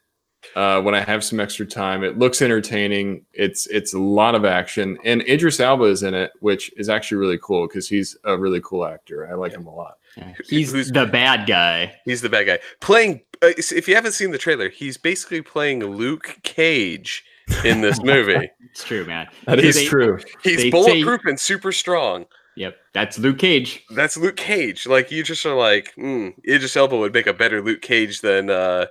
uh, 0.56 0.80
when 0.82 0.94
I 0.94 1.00
have 1.00 1.24
some 1.24 1.40
extra 1.40 1.66
time. 1.66 2.04
It 2.04 2.18
looks 2.18 2.40
entertaining. 2.42 3.24
It's 3.32 3.66
it's 3.68 3.94
a 3.94 3.98
lot 3.98 4.34
of 4.34 4.44
action, 4.44 4.98
and 5.04 5.22
Idris 5.22 5.60
Elba 5.60 5.84
is 5.84 6.02
in 6.02 6.14
it, 6.14 6.32
which 6.40 6.70
is 6.76 6.88
actually 6.88 7.18
really 7.18 7.38
cool 7.42 7.66
because 7.66 7.88
he's 7.88 8.16
a 8.24 8.36
really 8.38 8.60
cool 8.62 8.84
actor. 8.86 9.28
I 9.30 9.34
like 9.34 9.52
him 9.52 9.66
a 9.66 9.74
lot. 9.74 9.94
Yeah, 10.16 10.32
He's 10.48 10.72
Who's- 10.72 10.90
the 10.92 11.06
bad 11.06 11.46
guy. 11.48 11.94
he's 12.04 12.20
the 12.22 12.28
bad 12.28 12.44
guy. 12.46 12.58
Playing 12.80 13.22
uh, 13.42 13.48
if 13.58 13.88
you 13.88 13.94
haven't 13.94 14.12
seen 14.12 14.30
the 14.30 14.38
trailer, 14.38 14.68
he's 14.68 14.96
basically 14.96 15.42
playing 15.42 15.80
Luke 15.84 16.38
Cage 16.44 17.24
in 17.64 17.80
this 17.80 18.00
movie. 18.02 18.48
It's 18.70 18.84
true, 18.84 19.04
man. 19.04 19.26
That 19.46 19.58
So 19.58 19.64
is 19.66 19.74
they- 19.74 19.86
true. 19.86 20.18
He's 20.42 20.56
They 20.56 20.62
say- 20.64 20.70
bulletproof 20.70 21.22
and 21.24 21.38
super 21.40 21.72
strong. 21.72 22.26
Yep, 22.57 22.76
that's 22.92 23.18
Luke 23.18 23.38
Cage. 23.38 23.84
That's 23.90 24.16
Luke 24.16 24.36
Cage. 24.36 24.86
Like 24.86 25.11
you 25.11 25.22
just 25.24 25.44
are 25.44 25.55
like, 25.57 25.92
mm, 25.96 26.32
Idris 26.48 26.76
Elba 26.76 26.96
would 26.96 27.12
make 27.12 27.26
a 27.26 27.32
better 27.34 27.61
Luke 27.62 27.82
Cage 27.82 28.20
than 28.20 28.48
uh, 28.50 28.86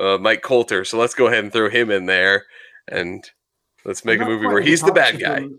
uh, 0.00 0.18
Mike 0.18 0.42
Colter. 0.42 0.84
So 0.84 0.98
let's 0.98 1.14
go 1.14 1.26
ahead 1.28 1.44
and 1.44 1.52
throw 1.52 1.70
him 1.70 1.90
in 1.90 2.06
there, 2.06 2.46
and 2.88 3.22
let's 3.84 4.04
make 4.04 4.20
And 4.20 4.28
a 4.28 4.32
movie 4.32 4.46
where 4.46 4.60
he's 4.62 4.82
the 4.82 4.92
bad 4.92 5.20
guy. 5.20 5.40
from- 5.40 5.58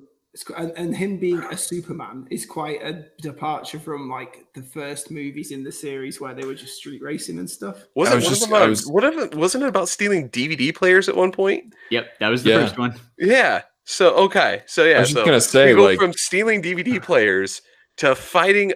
and, 0.55 0.71
and 0.77 0.95
him 0.95 1.17
being 1.17 1.39
a 1.51 1.57
Superman 1.57 2.25
is 2.32 2.45
quite 2.45 2.82
a 2.82 3.05
departure 3.21 3.77
from 3.79 4.09
like 4.09 4.45
the 4.55 4.61
first 4.61 5.11
movies 5.11 5.51
in 5.51 5.61
the 5.61 5.71
series 5.73 6.21
where 6.21 6.34
they 6.34 6.45
were 6.45 6.53
just 6.55 6.77
street 6.77 7.01
racing 7.01 7.38
and 7.38 7.49
stuff. 7.49 7.84
Wasn't 7.95 8.15
was 8.15 8.23
one 8.25 8.32
just- 8.32 8.43
of 8.43 8.49
them 8.49 8.55
I 8.55 8.59
about, 8.59 8.69
was- 8.69 8.88
what 8.88 9.03
of 9.03 9.13
it, 9.17 9.36
wasn't 9.36 9.65
it 9.65 9.67
about 9.67 9.89
stealing 9.89 10.29
DVD 10.29 10.73
players 10.73 11.09
at 11.09 11.17
one 11.17 11.34
point? 11.34 11.73
Yep, 11.89 12.19
that 12.21 12.29
was 12.29 12.43
the 12.43 12.51
Yeah. 12.51 12.61
first 12.61 12.77
one. 12.79 12.97
Yeah. 13.17 13.63
So 13.91 14.15
okay, 14.15 14.63
so 14.67 14.85
yeah, 14.85 14.95
I 14.95 14.99
was 15.01 15.09
just 15.09 15.19
so 15.19 15.25
gonna 15.25 15.41
say, 15.41 15.73
we 15.73 15.81
go 15.81 15.83
like- 15.85 15.99
from 15.99 16.13
stealing 16.13 16.61
DVD 16.61 16.99
players 17.03 17.61
to 17.97 18.15
fighting 18.15 18.71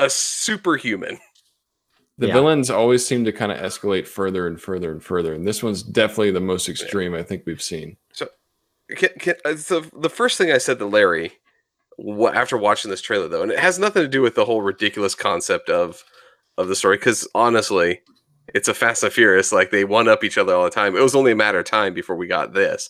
a 0.00 0.10
superhuman. 0.10 1.18
The 2.18 2.26
Yeah. 2.28 2.32
villains 2.32 2.68
always 2.68 3.06
seem 3.06 3.24
to 3.26 3.32
kind 3.32 3.52
of 3.52 3.58
escalate 3.58 4.06
further 4.08 4.46
and 4.48 4.60
further 4.60 4.90
and 4.90 5.02
further, 5.02 5.32
and 5.32 5.46
this 5.46 5.62
one's 5.62 5.82
definitely 5.82 6.32
the 6.32 6.40
most 6.40 6.68
extreme 6.68 7.14
I 7.14 7.22
think 7.22 7.44
we've 7.46 7.62
seen. 7.62 7.98
Can, 8.96 9.10
can, 9.18 9.34
uh, 9.44 9.56
so 9.56 9.80
the 10.00 10.10
first 10.10 10.38
thing 10.38 10.50
I 10.52 10.58
said 10.58 10.78
to 10.78 10.86
Larry 10.86 11.32
wha- 11.98 12.30
after 12.30 12.56
watching 12.56 12.90
this 12.90 13.00
trailer, 13.02 13.26
though, 13.28 13.42
and 13.42 13.50
it 13.52 13.58
has 13.58 13.78
nothing 13.80 14.02
to 14.02 14.08
do 14.08 14.22
with 14.22 14.34
the 14.36 14.44
whole 14.44 14.62
ridiculous 14.62 15.14
concept 15.14 15.68
of 15.70 16.02
of 16.58 16.66
the 16.68 16.74
story, 16.76 16.96
because 16.96 17.28
honestly, 17.34 18.00
it's 18.54 18.68
a 18.68 18.74
Fast 18.74 19.02
and 19.04 19.12
Furious. 19.12 19.52
Like 19.52 19.70
they 19.70 19.84
one 19.84 20.08
up 20.08 20.24
each 20.24 20.38
other 20.38 20.54
all 20.54 20.64
the 20.64 20.70
time. 20.70 20.96
It 20.96 21.02
was 21.02 21.14
only 21.16 21.32
a 21.32 21.36
matter 21.36 21.58
of 21.60 21.64
time 21.66 21.94
before 21.94 22.16
we 22.16 22.26
got 22.28 22.54
this, 22.54 22.88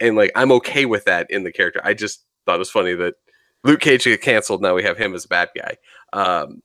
and 0.00 0.16
like 0.16 0.32
I'm 0.34 0.52
okay 0.52 0.84
with 0.86 1.04
that 1.06 1.30
in 1.30 1.44
the 1.44 1.52
character. 1.52 1.80
I 1.84 1.94
just 1.94 2.24
thought 2.44 2.56
it 2.56 2.58
was 2.60 2.70
funny 2.70 2.94
that 2.94 3.14
Luke 3.64 3.80
Cage 3.80 4.04
get 4.04 4.22
canceled. 4.22 4.62
Now 4.62 4.74
we 4.74 4.82
have 4.84 4.98
him 4.98 5.14
as 5.14 5.24
a 5.24 5.28
bad 5.28 5.50
guy. 5.56 5.76
Um, 6.12 6.62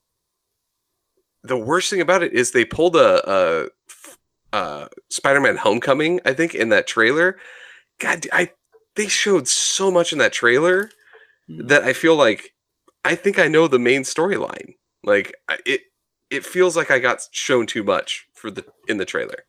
the 1.44 1.58
worst 1.58 1.90
thing 1.90 2.02
about 2.02 2.24
it 2.24 2.34
is 2.34 2.52
they 2.52 2.66
pulled 2.66 2.96
a, 2.96 3.32
a, 3.32 3.68
a 4.54 4.90
Spider-Man 5.10 5.58
Homecoming, 5.58 6.20
I 6.26 6.34
think, 6.34 6.54
in 6.54 6.70
that 6.70 6.88
trailer. 6.88 7.38
God, 8.00 8.28
I 8.32 8.52
they 8.96 9.08
showed 9.08 9.48
so 9.48 9.90
much 9.90 10.12
in 10.14 10.20
that 10.20 10.34
trailer 10.34 10.92
Hmm. 11.48 11.68
that 11.68 11.84
I 11.84 11.94
feel 11.94 12.16
like 12.16 12.54
I 13.04 13.16
think 13.16 13.40
I 13.40 13.48
know 13.48 13.68
the 13.68 13.80
main 13.80 14.04
storyline. 14.04 14.76
Like 15.04 15.34
it, 15.66 15.82
it 16.30 16.46
feels 16.46 16.78
like 16.78 16.92
I 16.92 17.00
got 17.00 17.22
shown 17.32 17.66
too 17.66 17.84
much 17.84 18.28
for 18.34 18.52
the 18.52 18.66
in 18.88 18.98
the 18.98 19.06
trailer. 19.06 19.46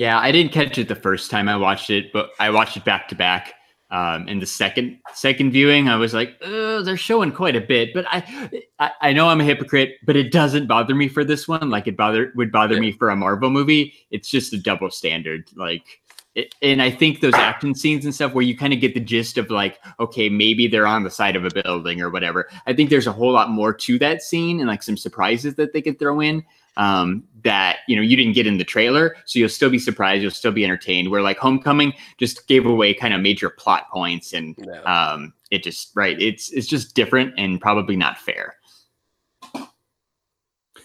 Yeah, 0.00 0.18
I 0.18 0.32
didn't 0.32 0.52
catch 0.52 0.78
it 0.78 0.88
the 0.88 0.94
first 0.94 1.30
time 1.30 1.46
I 1.46 1.58
watched 1.58 1.90
it, 1.90 2.10
but 2.10 2.30
I 2.40 2.48
watched 2.48 2.74
it 2.78 2.86
back 2.86 3.06
to 3.08 3.14
back. 3.14 3.52
Um, 3.90 4.26
in 4.28 4.38
the 4.38 4.46
second 4.46 4.98
second 5.12 5.50
viewing, 5.52 5.90
I 5.90 5.96
was 5.96 6.14
like, 6.14 6.38
"Uh, 6.42 6.80
they're 6.80 6.96
showing 6.96 7.32
quite 7.32 7.54
a 7.54 7.60
bit, 7.60 7.90
but 7.92 8.06
I, 8.08 8.50
I 8.78 8.90
I 9.02 9.12
know 9.12 9.28
I'm 9.28 9.42
a 9.42 9.44
hypocrite, 9.44 9.96
but 10.06 10.16
it 10.16 10.32
doesn't 10.32 10.68
bother 10.68 10.94
me 10.94 11.06
for 11.06 11.22
this 11.22 11.46
one. 11.46 11.68
Like 11.68 11.86
it 11.86 11.98
bother 11.98 12.32
would 12.34 12.50
bother 12.50 12.76
Yeah. 12.76 12.80
me 12.80 12.92
for 12.92 13.10
a 13.10 13.16
Marvel 13.16 13.50
movie. 13.50 13.92
It's 14.10 14.30
just 14.30 14.54
a 14.54 14.58
double 14.58 14.90
standard. 14.90 15.50
Like, 15.54 16.00
it, 16.34 16.54
and 16.62 16.80
I 16.80 16.90
think 16.90 17.20
those 17.20 17.34
action 17.34 17.74
scenes 17.74 18.06
and 18.06 18.14
stuff 18.14 18.32
where 18.32 18.44
you 18.44 18.56
kind 18.56 18.72
of 18.72 18.80
get 18.80 18.94
the 18.94 19.00
gist 19.00 19.36
of 19.36 19.50
like, 19.50 19.80
okay, 19.98 20.30
maybe 20.30 20.66
they're 20.66 20.86
on 20.86 21.02
the 21.04 21.10
side 21.10 21.36
of 21.36 21.44
a 21.44 21.50
building 21.62 22.00
or 22.00 22.08
whatever. 22.08 22.48
I 22.66 22.72
think 22.72 22.88
there's 22.88 23.06
a 23.08 23.12
whole 23.12 23.32
lot 23.32 23.50
more 23.50 23.74
to 23.74 23.98
that 23.98 24.22
scene 24.22 24.60
and 24.60 24.68
like 24.68 24.82
some 24.82 24.96
surprises 24.96 25.56
that 25.56 25.74
they 25.74 25.82
could 25.82 25.98
throw 25.98 26.20
in 26.20 26.42
um, 26.76 27.24
that 27.42 27.78
you 27.88 27.96
know 27.96 28.02
you 28.02 28.16
didn't 28.16 28.34
get 28.34 28.46
in 28.46 28.58
the 28.58 28.64
trailer, 28.64 29.16
so 29.24 29.38
you'll 29.38 29.48
still 29.48 29.70
be 29.70 29.78
surprised, 29.78 30.22
you'll 30.22 30.30
still 30.30 30.52
be 30.52 30.64
entertained. 30.64 31.10
Where 31.10 31.22
like 31.22 31.38
Homecoming 31.38 31.92
just 32.18 32.46
gave 32.48 32.66
away 32.66 32.94
kind 32.94 33.14
of 33.14 33.20
major 33.20 33.50
plot 33.50 33.88
points, 33.90 34.32
and 34.32 34.54
Yeah. 34.58 34.82
um, 34.82 35.32
it 35.50 35.62
just 35.62 35.90
right, 35.94 36.20
it's 36.20 36.50
it's 36.50 36.66
just 36.66 36.94
different 36.94 37.34
and 37.38 37.60
probably 37.60 37.96
not 37.96 38.18
fair. 38.18 38.56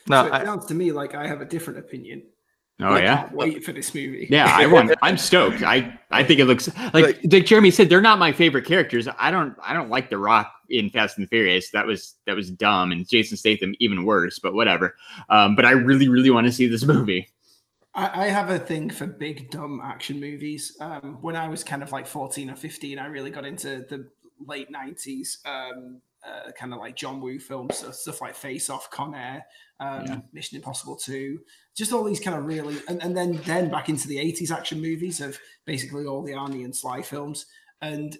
No, 0.08 0.22
so 0.22 0.28
it 0.28 0.34
I, 0.34 0.44
sounds 0.44 0.66
to 0.68 0.74
me 0.76 0.92
like 0.92 1.16
I 1.16 1.28
have 1.28 1.42
a 1.42 1.46
different 1.46 1.80
opinion. 1.80 2.24
Oh 2.82 2.88
I 2.94 3.02
yeah. 3.04 3.18
can't 3.18 3.32
wait 3.34 3.64
for 3.64 3.72
this 3.72 3.96
movie. 3.96 4.28
Yeah, 4.30 4.48
I 4.54 4.66
want. 4.66 4.92
I'm 5.02 5.18
stoked. 5.18 5.62
I 5.64 5.98
I 6.12 6.24
think 6.24 6.40
it 6.42 6.46
looks 6.46 6.68
like, 6.78 6.94
Like- 6.94 7.20
like 7.32 7.46
Jeremy 7.46 7.72
said. 7.72 7.90
They're 7.90 8.02
not 8.02 8.20
my 8.20 8.34
favorite 8.34 8.66
characters. 8.66 9.08
I 9.18 9.32
don't 9.32 9.56
I 9.64 9.74
don't 9.74 9.90
like 9.90 10.10
The 10.10 10.18
Rock 10.18 10.52
in 10.70 10.90
Fast 10.90 11.18
and 11.18 11.30
Furious. 11.30 11.70
That 11.72 11.86
was 11.86 12.16
that 12.26 12.36
was 12.36 12.52
dumb, 12.52 12.92
and 12.92 13.08
Jason 13.08 13.38
Statham 13.38 13.76
even 13.80 14.04
worse. 14.04 14.40
But 14.40 14.56
whatever. 14.56 14.96
Um, 15.30 15.56
but 15.56 15.64
I 15.66 15.72
really 15.72 16.10
really 16.10 16.30
want 16.32 16.48
to 16.48 16.52
see 16.52 16.68
this 16.68 16.84
movie. 16.84 17.30
I, 17.94 18.26
I 18.26 18.28
have 18.28 18.50
a 18.50 18.60
thing 18.60 18.90
for 18.90 19.08
big 19.08 19.52
dumb 19.52 19.80
action 19.82 20.20
movies. 20.20 20.76
Um, 20.82 21.20
when 21.22 21.38
I 21.38 21.48
was 21.48 21.64
kind 21.64 21.82
of 21.82 21.94
like 21.94 22.06
14 22.08 22.50
or 22.50 22.56
15, 22.58 23.00
I 23.00 23.06
really 23.06 23.32
got 23.32 23.46
into 23.46 23.86
the 23.90 24.10
late 24.46 24.68
90s, 24.70 25.38
um, 25.46 26.02
uh, 26.28 26.52
kind 26.60 26.74
of 26.74 26.80
like 26.80 26.98
John 26.98 27.22
Woo 27.22 27.40
films, 27.40 27.78
so 27.78 27.92
stuff 27.92 28.20
like 28.20 28.36
Face 28.36 28.70
Off, 28.70 28.92
Con 28.92 29.16
Air, 29.16 29.46
um, 29.80 30.06
Yeah. 30.08 30.20
Mission 30.34 30.58
Impossible 30.58 30.98
2, 30.98 31.40
just 31.76 31.92
all 31.94 32.04
these 32.04 32.20
kind 32.20 32.38
of 32.38 32.46
really, 32.46 32.78
and, 32.88 33.02
and 33.04 33.16
then 33.16 33.42
then 33.46 33.70
back 33.70 33.90
into 33.90 34.08
the 34.08 34.18
80s 34.18 34.52
action 34.52 34.82
movies 34.82 35.20
of 35.22 35.38
basically 35.66 36.06
all 36.06 36.24
the 36.24 36.32
Arnie 36.32 36.64
and 36.64 36.76
Sly 36.76 37.02
films. 37.02 37.46
And 37.82 38.18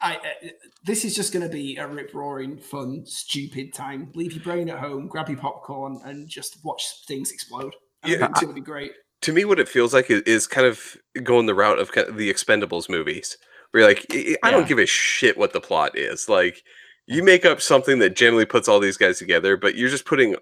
I, 0.00 0.16
uh, 0.16 0.48
this 0.84 1.04
is 1.04 1.14
just 1.14 1.32
going 1.32 1.44
to 1.48 1.52
be 1.52 1.76
a 1.76 1.86
rip 1.86 2.12
roaring, 2.12 2.58
fun, 2.58 3.04
stupid 3.06 3.72
time. 3.72 4.10
Leave 4.14 4.32
your 4.32 4.42
brain 4.42 4.68
at 4.68 4.78
home, 4.78 5.06
grab 5.06 5.28
your 5.28 5.38
popcorn, 5.38 6.00
and 6.04 6.28
just 6.28 6.58
watch 6.64 6.84
things 7.06 7.30
explode. 7.30 7.74
And 8.02 8.12
I 8.12 8.18
Yeah, 8.18 8.28
going 8.28 8.48
to 8.48 8.52
be 8.52 8.60
great. 8.60 8.92
to 9.22 9.32
me, 9.32 9.44
what 9.44 9.60
it 9.60 9.68
feels 9.68 9.94
like 9.94 10.06
is, 10.10 10.46
kind 10.46 10.66
of 10.66 10.96
going 11.22 11.46
the 11.46 11.54
route 11.54 11.78
of 11.78 11.92
kind 11.92 12.08
of 12.08 12.16
the 12.16 12.32
Expendables 12.32 12.90
movies, 12.90 13.38
where 13.70 13.82
you're 13.82 13.88
like, 13.88 14.04
I- 14.10 14.36
I 14.42 14.50
don't 14.50 14.66
give 14.68 14.78
a 14.78 14.86
shit 14.86 15.38
what 15.38 15.52
the 15.52 15.60
plot 15.60 15.96
is. 15.96 16.28
Like, 16.28 16.62
you 17.06 17.22
make 17.22 17.44
up 17.46 17.60
something 17.62 18.00
that 18.00 18.16
generally 18.16 18.44
puts 18.44 18.68
all 18.68 18.80
these 18.80 18.96
guys 18.96 19.18
together, 19.18 19.56
but 19.56 19.76
you're 19.76 19.88
just 19.88 20.04
putting 20.04 20.36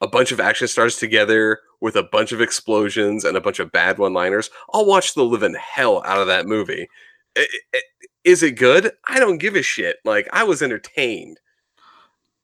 a 0.00 0.06
bunch 0.08 0.32
of 0.32 0.40
action 0.40 0.68
stars 0.68 0.96
together 0.98 1.60
with 1.80 1.96
a 1.96 2.02
bunch 2.02 2.32
of 2.32 2.40
explosions 2.40 3.24
and 3.24 3.36
a 3.36 3.40
bunch 3.40 3.58
of 3.58 3.72
bad 3.72 3.98
one-liners. 3.98 4.50
I'll 4.72 4.86
watch 4.86 5.14
the 5.14 5.24
living 5.24 5.54
hell 5.60 6.02
out 6.04 6.18
of 6.20 6.26
that 6.26 6.46
movie. 6.46 6.88
I- 7.36 7.46
I- 7.74 7.80
Is 8.24 8.42
it 8.42 8.52
good? 8.52 8.92
I 9.08 9.20
don't 9.20 9.38
give 9.38 9.54
a 9.56 9.62
shit. 9.62 9.96
Like, 10.04 10.28
I 10.32 10.44
was 10.44 10.62
entertained. 10.62 11.38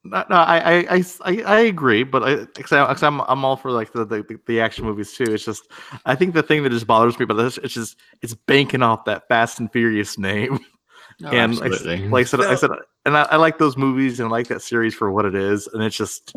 no, 0.05 0.25
no, 0.31 0.37
I, 0.37 0.59
I, 0.59 0.97
I, 0.97 1.05
I- 1.25 1.43
I 1.47 1.61
agree, 1.61 2.03
but 2.05 2.23
I, 2.23 2.47
cause 2.61 2.73
I, 2.73 2.85
cause 2.87 3.03
I'm, 3.03 3.21
I'm 3.23 3.45
all 3.45 3.57
for 3.57 3.71
like 3.71 3.93
the, 3.93 4.05
the, 4.05 4.39
the 4.47 4.61
action 4.61 4.85
movies 4.85 5.13
too. 5.13 5.25
It's 5.25 5.45
just, 5.45 5.71
I 6.07 6.15
think 6.15 6.35
the 6.35 6.43
thing 6.43 6.63
that 6.65 6.71
just 6.71 6.87
bothers 6.87 7.19
me 7.19 7.25
about 7.25 7.35
this, 7.35 7.59
it's 7.59 7.75
just, 7.75 7.99
it's 8.23 8.35
banking 8.35 8.83
off 8.83 9.05
that 9.05 9.29
Fast 9.29 9.61
and 9.61 9.71
Furious 9.73 10.19
name. 10.19 10.59
No, 11.21 11.29
and 11.29 11.59
like, 11.59 11.71
like 12.11 12.23
I 12.23 12.25
said, 12.25 12.41
I 12.41 12.55
said, 12.55 12.71
and 13.05 13.17
I, 13.17 13.23
I 13.31 13.37
like 13.37 13.59
those 13.59 13.77
movies 13.77 14.19
and 14.19 14.29
I 14.29 14.31
like 14.31 14.49
that 14.49 14.63
series 14.63 14.95
for 14.95 15.13
what 15.13 15.25
it 15.27 15.35
is, 15.35 15.67
and 15.69 15.83
it's 15.83 15.97
just, 15.97 16.35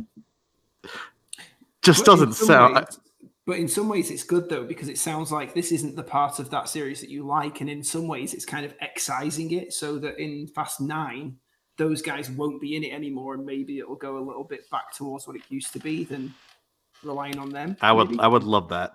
just 1.85 2.05
But 2.05 2.11
doesn't 2.11 2.33
sound. 2.33 2.75
ways- 2.75 2.99
but 3.47 3.59
in 3.59 3.67
some 3.67 3.87
ways, 3.87 4.09
it's 4.09 4.23
good 4.23 4.49
though 4.49 4.63
because 4.65 4.89
it 4.89 4.97
sounds 4.97 5.31
like 5.31 5.53
this 5.53 5.71
isn't 5.71 5.95
the 5.95 6.03
part 6.03 6.39
of 6.39 6.49
that 6.49 6.67
series 6.67 6.99
that 7.01 7.09
you 7.09 7.25
like, 7.25 7.61
and 7.61 7.69
in 7.69 7.83
some 7.83 8.07
ways, 8.07 8.33
it's 8.33 8.45
kind 8.45 8.65
of 8.65 8.73
excising 8.81 9.51
it 9.51 9.71
so 9.71 9.99
that 9.99 10.19
in 10.19 10.47
Fast 10.47 10.81
Nine, 10.81 11.37
those 11.77 12.01
guys 12.01 12.29
won't 12.31 12.59
be 12.59 12.75
in 12.75 12.83
it 12.83 12.91
anymore, 12.93 13.35
and 13.35 13.45
maybe 13.45 13.79
it'll 13.79 13.95
go 13.97 14.17
a 14.17 14.25
little 14.25 14.43
bit 14.45 14.69
back 14.71 14.93
towards 14.95 15.27
what 15.27 15.35
it 15.35 15.43
used 15.49 15.73
to 15.73 15.79
be 15.79 16.03
than 16.05 16.33
relying 17.03 17.37
on 17.37 17.49
them. 17.49 17.77
I 17.81 17.91
would, 17.91 18.09
maybe. 18.11 18.19
I 18.21 18.27
would 18.27 18.43
love 18.43 18.69
that. 18.69 18.93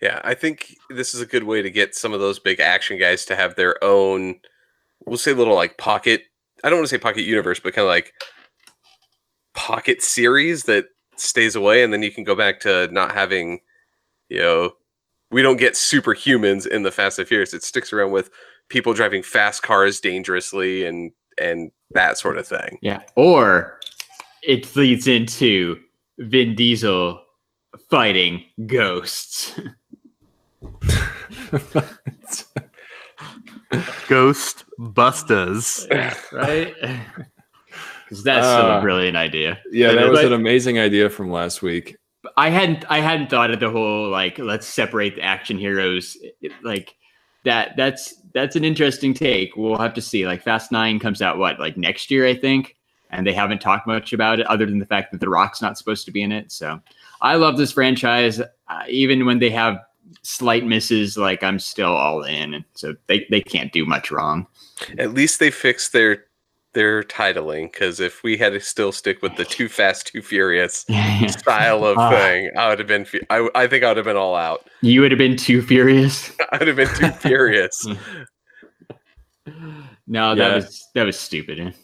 Yeah, 0.00 0.20
I 0.24 0.32
think 0.34 0.74
this 0.88 1.12
is 1.12 1.20
a 1.20 1.26
good 1.26 1.44
way 1.44 1.60
to 1.60 1.70
get 1.70 1.94
some 1.94 2.14
of 2.14 2.20
those 2.20 2.38
big 2.38 2.58
action 2.60 2.98
guys 2.98 3.26
to 3.26 3.36
have 3.36 3.54
their 3.56 3.82
own, 3.84 4.40
we'll 5.04 5.18
say, 5.18 5.34
little 5.34 5.56
like 5.56 5.76
pocket. 5.76 6.22
I 6.64 6.70
don't 6.70 6.78
want 6.78 6.88
to 6.88 6.94
say 6.94 6.98
pocket 7.00 7.22
universe, 7.24 7.60
but 7.60 7.74
kind 7.74 7.84
of 7.84 7.90
like 7.90 8.14
pocket 9.54 10.02
series 10.02 10.62
that 10.64 10.86
stays 11.20 11.56
away, 11.56 11.82
and 11.82 11.92
then 11.92 12.02
you 12.02 12.10
can 12.10 12.24
go 12.24 12.34
back 12.34 12.60
to 12.60 12.88
not 12.92 13.12
having, 13.12 13.60
you 14.28 14.38
know, 14.38 14.72
we 15.30 15.42
don't 15.42 15.58
get 15.58 15.74
superhumans 15.74 16.66
in 16.66 16.82
the 16.82 16.90
Fast 16.90 17.18
and 17.18 17.28
Furious. 17.28 17.54
It 17.54 17.62
sticks 17.62 17.92
around 17.92 18.10
with 18.10 18.30
people 18.68 18.94
driving 18.94 19.22
fast 19.22 19.62
cars 19.62 20.00
dangerously 20.00 20.84
and 20.84 21.12
and 21.38 21.70
that 21.92 22.18
sort 22.18 22.38
of 22.38 22.46
thing. 22.46 22.78
Yeah. 22.82 23.02
Or 23.16 23.78
it 24.42 24.74
leads 24.76 25.06
into 25.06 25.78
Vin 26.18 26.54
Diesel 26.54 27.22
fighting 27.90 28.44
ghosts. 28.66 29.58
Ghost 34.08 34.64
Busters. 34.78 35.86
right? 36.32 36.74
Because 38.10 38.24
that's 38.24 38.44
Uh, 38.46 38.76
a 38.78 38.80
brilliant 38.82 39.16
idea. 39.16 39.60
Yeah, 39.70 39.92
that 39.92 40.00
But- 40.02 40.10
was 40.10 40.24
an 40.24 40.32
amazing 40.32 40.78
idea 40.80 41.08
from 41.08 41.30
last 41.30 41.62
week. 41.62 41.96
I 42.36 42.50
hadn't 42.50 42.84
I 42.90 42.98
hadn't 42.98 43.30
thought 43.30 43.50
of 43.50 43.60
the 43.60 43.70
whole 43.70 44.08
like 44.10 44.36
let's 44.38 44.66
separate 44.66 45.14
the 45.16 45.22
action 45.22 45.56
heroes 45.58 46.18
like 46.62 46.94
that 47.44 47.76
that's 47.76 48.14
that's 48.34 48.56
an 48.56 48.64
interesting 48.64 49.14
take. 49.14 49.56
We'll 49.56 49.78
have 49.78 49.94
to 49.94 50.02
see. 50.02 50.26
Like 50.26 50.42
Fast 50.42 50.70
9 50.70 50.98
comes 50.98 51.22
out 51.22 51.38
what 51.38 51.58
like 51.60 51.76
next 51.78 52.10
year 52.10 52.26
I 52.26 52.34
think 52.34 52.76
and 53.10 53.26
they 53.26 53.32
haven't 53.32 53.60
talked 53.60 53.86
much 53.86 54.12
about 54.12 54.38
it 54.40 54.46
other 54.48 54.66
than 54.66 54.78
the 54.80 54.86
fact 54.86 55.12
that 55.12 55.20
The 55.20 55.28
Rock's 55.30 55.62
not 55.62 55.78
supposed 55.78 56.04
to 56.06 56.10
be 56.12 56.20
in 56.22 56.30
it. 56.32 56.52
So 56.52 56.80
I 57.22 57.36
love 57.36 57.56
this 57.56 57.72
franchise 57.72 58.40
uh, 58.40 58.82
even 58.88 59.24
when 59.24 59.38
they 59.38 59.50
have 59.50 59.78
slight 60.22 60.66
misses 60.66 61.16
like 61.16 61.42
I'm 61.42 61.58
still 61.60 61.92
all 61.94 62.22
in. 62.24 62.54
and 62.54 62.64
So 62.74 62.96
they 63.06 63.26
they 63.30 63.40
can't 63.40 63.72
do 63.72 63.86
much 63.86 64.10
wrong. 64.10 64.46
At 64.98 65.14
least 65.14 65.38
they 65.40 65.50
fixed 65.50 65.92
their 65.94 66.24
their 66.72 67.02
titling 67.02 67.72
because 67.72 68.00
if 68.00 68.22
we 68.22 68.36
had 68.36 68.52
to 68.52 68.60
still 68.60 68.92
stick 68.92 69.22
with 69.22 69.36
the 69.36 69.44
Too 69.44 69.68
Fast, 69.68 70.06
Too 70.08 70.22
Furious 70.22 70.86
style 71.28 71.84
of 71.84 71.98
Ah. 71.98 72.10
thing, 72.10 72.50
I 72.56 72.68
would 72.68 72.78
have 72.78 72.88
been. 72.88 73.06
I, 73.28 73.48
I 73.54 73.66
think 73.66 73.84
I 73.84 73.88
would 73.88 73.96
have 73.96 74.06
been 74.06 74.16
all 74.16 74.36
out. 74.36 74.68
you 74.82 75.00
would 75.00 75.10
have 75.10 75.18
been 75.18 75.36
too 75.36 75.62
furious. 75.62 76.30
I 76.52 76.58
would 76.58 76.68
have 76.68 76.76
been 76.76 76.88
too 76.94 77.10
furious. 77.12 77.86
No, 80.06 80.34
that 80.34 80.48
Yeah. 80.48 80.54
was 80.56 80.88
that 80.94 81.04
was 81.04 81.18
stupid. 81.18 81.74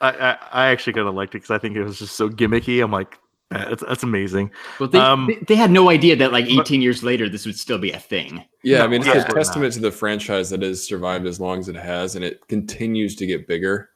I, 0.00 0.10
I, 0.10 0.38
I 0.52 0.66
actually 0.68 0.94
kind 0.94 1.06
of 1.08 1.14
liked 1.14 1.34
it 1.34 1.38
because 1.38 1.50
I 1.50 1.58
think 1.58 1.76
it 1.76 1.82
was 1.84 1.98
just 1.98 2.16
so 2.16 2.28
gimmicky. 2.28 2.82
I'm 2.82 2.90
like, 2.90 3.18
Yeah, 3.52 3.70
it's, 3.70 3.84
that's 3.86 4.02
amazing. 4.02 4.50
Well, 4.80 4.88
they, 4.88 4.98
Um, 4.98 5.26
they, 5.26 5.34
they 5.48 5.54
had 5.54 5.70
no 5.70 5.90
idea 5.90 6.16
that 6.16 6.32
like 6.32 6.46
but- 6.46 6.60
18 6.62 6.82
years 6.82 7.02
later 7.02 7.28
this 7.28 7.46
would 7.46 7.58
still 7.58 7.78
be 7.78 7.92
a 7.92 7.98
thing. 7.98 8.44
Yeah, 8.62 8.78
No, 8.78 8.84
I 8.84 8.88
mean, 8.88 9.00
it's 9.02 9.08
absolutely 9.08 9.32
a 9.32 9.44
testament 9.44 9.74
to 9.74 9.80
the 9.80 9.92
franchise 9.92 10.50
that 10.50 10.62
has 10.62 10.82
survived 10.84 11.26
as 11.26 11.38
long 11.40 11.58
as 11.60 11.68
it 11.68 11.76
has, 11.76 12.16
and 12.16 12.24
it 12.24 12.46
continues 12.48 13.14
to 13.16 13.26
get 13.26 13.46
bigger. 13.46 13.90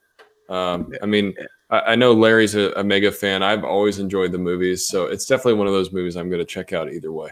Um, 0.49 0.93
I 1.03 1.07
mean, 1.07 1.35
I, 1.71 1.81
I 1.81 1.95
know 1.97 2.13
Larry's 2.13 2.55
a, 2.55 2.73
a 2.73 2.85
mega 2.85 3.11
fan. 3.11 3.43
I've 3.43 3.65
always 3.65 3.99
enjoyed 3.99 4.33
the 4.33 4.39
movies, 4.39 4.87
so 4.87 5.07
it's 5.07 5.27
definitely 5.27 5.55
one 5.55 5.67
of 5.67 5.73
those 5.73 5.93
movies 5.93 6.17
I'm 6.17 6.29
going 6.31 6.41
to 6.41 6.47
check 6.47 6.73
out 6.73 6.93
either 6.93 7.13
way. 7.13 7.31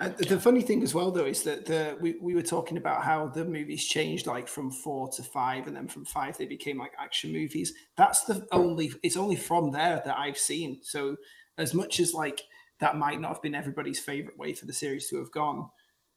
Uh, 0.00 0.10
and 0.18 0.28
the 0.28 0.40
funny 0.40 0.62
thing 0.62 0.82
as 0.82 0.94
well, 0.94 1.10
though, 1.10 1.26
is 1.26 1.42
that 1.42 1.66
the 1.66 1.96
we, 2.00 2.16
we 2.20 2.34
were 2.34 2.42
talking 2.42 2.78
about 2.78 3.02
how 3.02 3.26
the 3.26 3.44
movies 3.44 3.84
changed 3.84 4.26
like 4.26 4.48
from 4.48 4.70
four 4.70 5.08
to 5.08 5.22
five, 5.22 5.66
and 5.66 5.76
then 5.76 5.86
from 5.86 6.04
five 6.04 6.36
they 6.38 6.46
became 6.46 6.78
like 6.78 6.92
action 6.98 7.32
movies. 7.32 7.74
That's 7.96 8.24
the 8.24 8.46
only 8.52 8.92
it's 9.02 9.16
only 9.16 9.36
from 9.36 9.72
there 9.72 10.02
that 10.04 10.18
I've 10.18 10.38
seen. 10.38 10.78
So 10.82 11.16
as 11.58 11.74
much 11.74 12.00
as 12.00 12.14
like 12.14 12.42
that 12.80 12.96
might 12.96 13.20
not 13.20 13.32
have 13.32 13.42
been 13.42 13.54
everybody's 13.54 14.00
favorite 14.00 14.38
way 14.38 14.54
for 14.54 14.66
the 14.66 14.72
series 14.72 15.08
to 15.10 15.18
have 15.18 15.30
gone, 15.30 15.68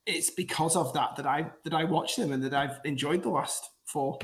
it's 0.06 0.30
because 0.30 0.76
of 0.76 0.94
that 0.94 1.16
that 1.18 1.26
I 1.26 1.52
that 1.64 1.74
I 1.74 1.84
watched 1.84 2.18
them 2.18 2.32
and 2.32 2.44
that 2.44 2.54
I've 2.54 2.80
enjoyed 2.86 3.24
the 3.24 3.30
last 3.30 3.70
four. 3.86 4.20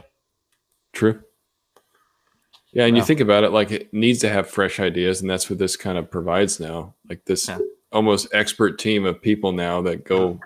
True. 0.94 1.22
Yeah, 2.72 2.86
and 2.86 2.98
you 2.98 3.04
think 3.04 3.22
about 3.22 3.46
it, 3.46 3.52
like 3.52 3.72
it 3.72 3.94
needs 3.94 4.20
to 4.20 4.30
have 4.30 4.50
fresh 4.50 4.82
ideas, 4.82 5.22
and 5.22 5.30
that's 5.30 5.50
what 5.50 5.60
this 5.60 5.78
kind 5.78 5.98
of 5.98 6.12
provides 6.12 6.60
now. 6.60 6.94
Like 7.10 7.24
this 7.26 7.48
Yeah. 7.48 7.60
Almost 7.96 8.28
expert 8.34 8.78
team 8.78 9.06
of 9.06 9.22
people 9.22 9.52
now 9.52 9.82
that 9.82 10.04
go 10.04 10.40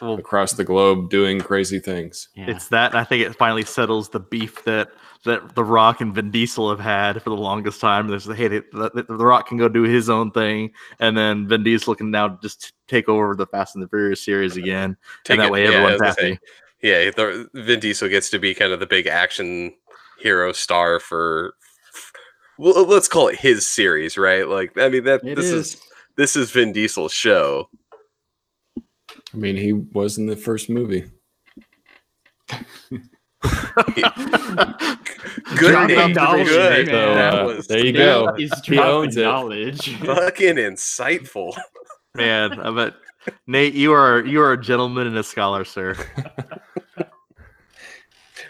Well, 0.00 0.14
across 0.18 0.52
the 0.52 0.64
globe 0.64 1.10
doing 1.10 1.40
crazy 1.40 1.78
things. 1.78 2.28
Yeah. 2.34 2.50
It's 2.50 2.68
that 2.68 2.94
I 2.94 3.02
think 3.04 3.24
it 3.24 3.34
finally 3.36 3.64
settles 3.64 4.08
the 4.10 4.20
beef 4.20 4.62
that 4.64 4.88
that 5.24 5.54
The 5.54 5.62
Rock 5.64 6.00
and 6.00 6.12
Vin 6.14 6.30
Diesel 6.32 6.68
have 6.68 6.80
had 6.80 7.22
for 7.22 7.30
the 7.30 7.36
longest 7.36 7.80
time. 7.80 8.08
There's 8.08 8.26
hey, 8.26 8.48
the, 8.48 8.64
the, 8.72 9.04
the 9.08 9.24
Rock 9.24 9.46
can 9.48 9.56
go 9.56 9.68
do 9.68 9.84
his 9.84 10.10
own 10.10 10.32
thing, 10.32 10.72
and 10.98 11.16
then 11.16 11.46
Vin 11.48 11.62
Diesel 11.62 11.94
can 11.94 12.10
now 12.10 12.38
just 12.42 12.72
take 12.88 13.08
over 13.08 13.34
the 13.36 13.46
Fast 13.46 13.76
and 13.76 13.82
the 13.84 13.88
Furious 13.88 14.24
series 14.24 14.56
again, 14.56 14.96
Take 15.24 15.34
and 15.36 15.40
that 15.42 15.46
it- 15.46 15.52
way 15.52 15.62
yeah, 15.62 15.68
everyone's 15.70 15.92
was 15.92 16.00
gonna 16.00 16.10
happy. 16.10 16.34
say, 16.34 16.38
Yeah, 17.04 17.10
the, 17.12 17.48
Vin 17.54 17.78
Diesel 17.80 18.08
gets 18.08 18.30
to 18.30 18.40
be 18.40 18.52
kind 18.54 18.72
of 18.72 18.80
the 18.80 18.86
big 18.86 19.06
action 19.06 19.72
hero 20.18 20.50
star 20.52 20.98
for. 21.00 21.54
Well, 22.58 22.84
let's 22.84 23.08
call 23.08 23.28
it 23.28 23.36
his 23.38 23.66
series, 23.66 24.18
right? 24.18 24.46
Like, 24.48 24.76
I 24.76 24.88
mean, 24.88 25.04
that 25.04 25.24
It 25.24 25.36
this 25.36 25.46
is. 25.46 25.74
is 25.74 25.80
this 26.16 26.36
is 26.36 26.50
Vin 26.50 26.72
Diesel's 26.72 27.12
show. 27.12 27.68
I 28.78 29.36
mean, 29.36 29.56
he 29.56 29.72
was 29.72 30.18
in 30.18 30.26
the 30.26 30.36
first 30.36 30.68
movie. 30.68 31.04
Good 35.56 35.88
name, 35.88 36.12
knowledge, 36.12 36.46
good. 36.48 36.86
man. 36.88 36.94
So, 36.94 37.42
uh, 37.42 37.44
was 37.56 37.66
there 37.66 37.84
you 37.84 37.92
go. 37.92 38.34
is 38.38 38.52
He 38.64 38.76
dropping 38.76 38.92
owns 38.92 39.16
it. 39.16 39.22
knowledge. 39.24 39.96
fucking 40.04 40.56
insightful. 40.56 41.56
Man, 42.14 42.60
I 42.60 42.70
bet 42.74 42.94
Nate, 43.46 43.74
you 43.74 43.92
are 43.92 44.24
you 44.24 44.40
are 44.42 44.52
a 44.52 44.60
gentleman 44.60 45.06
and 45.06 45.16
a 45.16 45.22
scholar, 45.22 45.64
sir. 45.64 45.96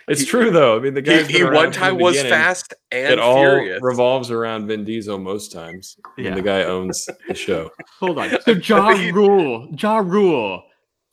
It's 0.09 0.25
true 0.25 0.51
though. 0.51 0.77
I 0.77 0.81
mean, 0.81 0.95
the 0.95 1.03
guy 1.03 1.23
he 1.23 1.45
one 1.45 1.71
time 1.73 1.99
was 1.99 2.21
fast 2.21 2.75
and 2.91 3.13
It 3.13 3.19
all 3.19 3.37
furious. 3.37 3.79
revolves 3.83 4.31
around 4.31 4.67
Vin 4.67 4.85
Diesel 4.85 5.19
most 5.19 5.53
times. 5.53 5.97
Yeah. 6.19 6.31
Yeah. 6.31 6.35
the 6.35 6.43
guy 6.43 6.63
owns 6.65 7.09
the 7.29 7.35
show. 7.35 7.71
Hold 8.01 8.19
on. 8.19 8.31
So 8.43 8.53
Ja 8.69 8.89
Rule, 9.13 9.69
Ja 9.79 9.99
Rule 9.99 10.63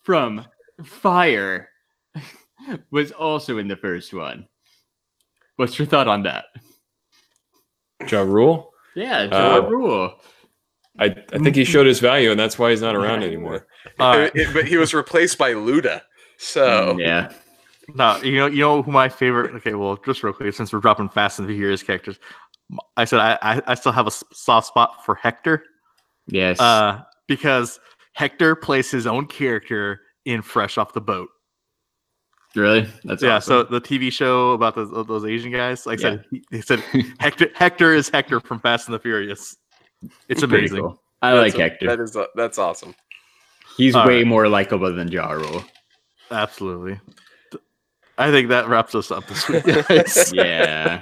from 0.04 0.46
Fire 0.84 1.70
was 2.92 3.12
also 3.12 3.58
in 3.60 3.68
the 3.68 3.76
first 3.76 4.14
one. 4.14 4.48
What's 5.58 5.78
your 5.78 5.86
thought 5.88 6.08
on 6.08 6.24
that? 6.24 6.46
Ja 8.10 8.22
Rule. 8.22 8.72
Yeah, 8.96 9.24
Ja 9.24 9.56
Uh, 9.58 9.62
Rule. 9.70 10.16
I, 10.98 11.16
I 11.32 11.38
think 11.38 11.56
he 11.56 11.64
showed 11.64 11.86
his 11.86 12.00
value, 12.00 12.32
and 12.32 12.40
that's 12.40 12.58
why 12.60 12.72
he's 12.72 12.82
not 12.82 12.96
around 12.96 13.24
anymore. 13.24 13.68
All 14.00 14.18
right. 14.18 14.32
It- 14.36 14.54
but 14.54 14.66
he 14.68 14.76
was 14.78 14.94
replaced 14.94 15.38
by 15.38 15.54
Luda. 15.54 16.02
So 16.38 16.98
Yeah. 17.00 17.32
No, 17.96 18.18
you 18.24 18.38
know, 18.38 18.46
you 18.48 18.60
know 18.60 18.82
who 18.82 18.92
my 18.92 19.10
favorite. 19.10 19.54
Okay, 19.56 19.74
well, 19.74 19.98
just 20.06 20.24
real 20.24 20.34
quick, 20.34 20.54
since 20.54 20.72
we're 20.74 20.80
dropping 20.80 21.10
Fast 21.10 21.40
and 21.40 21.48
Furious 21.48 21.84
characters, 21.84 22.20
I 22.98 23.06
said 23.06 23.20
I, 23.20 23.38
I, 23.42 23.62
I 23.68 23.74
still 23.76 23.92
have 23.92 24.08
a 24.08 24.12
soft 24.12 24.68
spot 24.68 25.04
for 25.06 25.16
Hector, 25.16 25.64
Yes. 26.28 26.60
uh, 26.60 27.02
because 27.28 27.80
Hector 28.14 28.56
plays 28.56 28.92
his 28.92 29.08
own 29.08 29.26
character 29.28 30.02
in 30.26 30.42
Fresh 30.42 30.78
Off 30.78 30.94
the 30.94 31.02
Boat. 31.02 31.30
really? 32.56 32.88
That's 33.04 33.24
yeah, 33.24 33.36
awesome. 33.38 33.50
so 33.50 33.64
the 33.64 33.82
TV 33.82 34.12
show 34.12 34.52
about 34.52 34.76
those, 34.76 34.92
those 35.08 35.26
Asian 35.26 35.52
guys, 35.52 35.86
like 35.86 36.00
I 36.00 36.02
said, 36.02 36.26
he, 36.32 36.44
he 36.52 36.62
said 36.62 36.80
Hector 37.20 37.48
Hector 37.56 37.94
is 37.94 38.10
Hector 38.10 38.40
from 38.40 38.60
Fast 38.60 38.88
and 38.88 38.96
the 38.96 39.00
Furious. 39.00 39.56
It's 40.28 40.44
amazing. 40.44 40.82
cool. 40.82 41.02
I 41.22 41.34
like 41.34 41.54
that's- 41.54 41.72
Hector. 41.72 41.88
That 41.88 42.00
is 42.00 42.16
uh, 42.16 42.26
that's 42.36 42.58
awesome. 42.58 42.94
He's 43.78 43.96
All 43.96 44.06
way 44.06 44.18
right. 44.18 44.28
more 44.28 44.48
likable 44.50 44.94
than 44.94 45.08
Ja 45.10 45.32
Rule. 45.32 45.64
Absolutely. 46.32 47.00
I 48.20 48.32
think 48.32 48.50
that 48.50 48.68
wraps 48.68 48.94
us 48.96 49.12
up 49.12 49.26
this 49.28 49.48
week. 49.48 49.64
Yeah. 50.34 51.02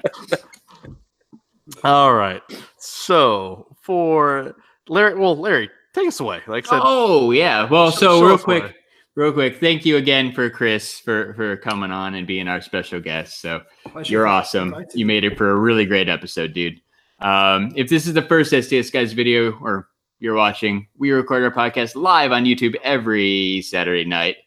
All 1.83 2.13
right. 2.13 2.41
So 2.77 3.75
for 3.81 4.55
Larry, 4.87 5.15
well, 5.15 5.35
Larry, 5.35 5.69
take 5.93 6.07
us 6.07 6.19
away. 6.19 6.41
Like 6.47 6.67
I 6.67 6.69
said, 6.69 6.81
oh 6.83 7.31
yeah. 7.31 7.67
Well, 7.67 7.91
so 7.91 8.23
real 8.23 8.37
quick, 8.37 8.63
why. 8.63 8.73
real 9.15 9.33
quick. 9.33 9.59
Thank 9.59 9.85
you 9.85 9.97
again 9.97 10.31
for 10.31 10.49
Chris 10.49 10.99
for 10.99 11.33
for 11.33 11.57
coming 11.57 11.91
on 11.91 12.13
and 12.13 12.27
being 12.27 12.47
our 12.47 12.61
special 12.61 12.99
guest. 12.99 13.41
So 13.41 13.63
Pleasure. 13.85 14.11
You're 14.11 14.27
awesome. 14.27 14.69
Invited. 14.69 14.93
You 14.93 15.05
made 15.05 15.23
it 15.23 15.37
for 15.37 15.49
a 15.49 15.55
really 15.55 15.85
great 15.85 16.09
episode, 16.09 16.53
dude. 16.53 16.79
Um, 17.19 17.73
if 17.75 17.89
this 17.89 18.05
is 18.05 18.13
the 18.13 18.21
first 18.21 18.51
STS 18.51 18.91
guys 18.91 19.13
video 19.13 19.57
or 19.59 19.89
you're 20.19 20.35
watching, 20.35 20.87
we 20.97 21.11
record 21.11 21.43
our 21.43 21.51
podcast 21.51 21.95
live 21.95 22.31
on 22.31 22.45
YouTube 22.45 22.75
every 22.83 23.63
Saturday 23.63 24.05
night. 24.05 24.37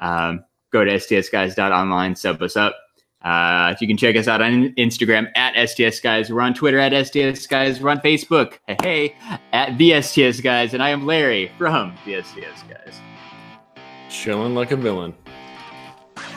Um, 0.00 0.44
go 0.76 0.84
to 0.84 0.96
stsguys.online, 0.96 2.16
sub 2.18 2.42
us 2.42 2.56
up. 2.56 2.76
Uh, 3.22 3.72
if 3.74 3.80
you 3.80 3.88
can 3.88 3.96
check 3.96 4.14
us 4.14 4.28
out 4.28 4.42
on 4.42 4.74
Instagram 4.74 5.26
at 5.34 5.68
STS 5.68 6.00
Guys. 6.00 6.30
We're 6.30 6.42
on 6.42 6.52
Twitter 6.52 6.78
at 6.78 6.92
STS 7.06 7.46
Guys. 7.46 7.80
We're 7.80 7.90
on 7.90 8.00
Facebook, 8.00 8.58
hey, 8.68 8.76
hey, 8.82 9.16
at 9.52 9.76
the 9.78 10.00
STS 10.02 10.40
Guys. 10.40 10.74
And 10.74 10.82
I 10.82 10.90
am 10.90 11.06
Larry 11.06 11.50
from 11.56 11.96
the 12.04 12.22
STS 12.22 12.62
Guys. 12.68 13.00
Chilling 14.10 14.54
like 14.54 14.70
a 14.70 14.76
villain. 14.76 15.14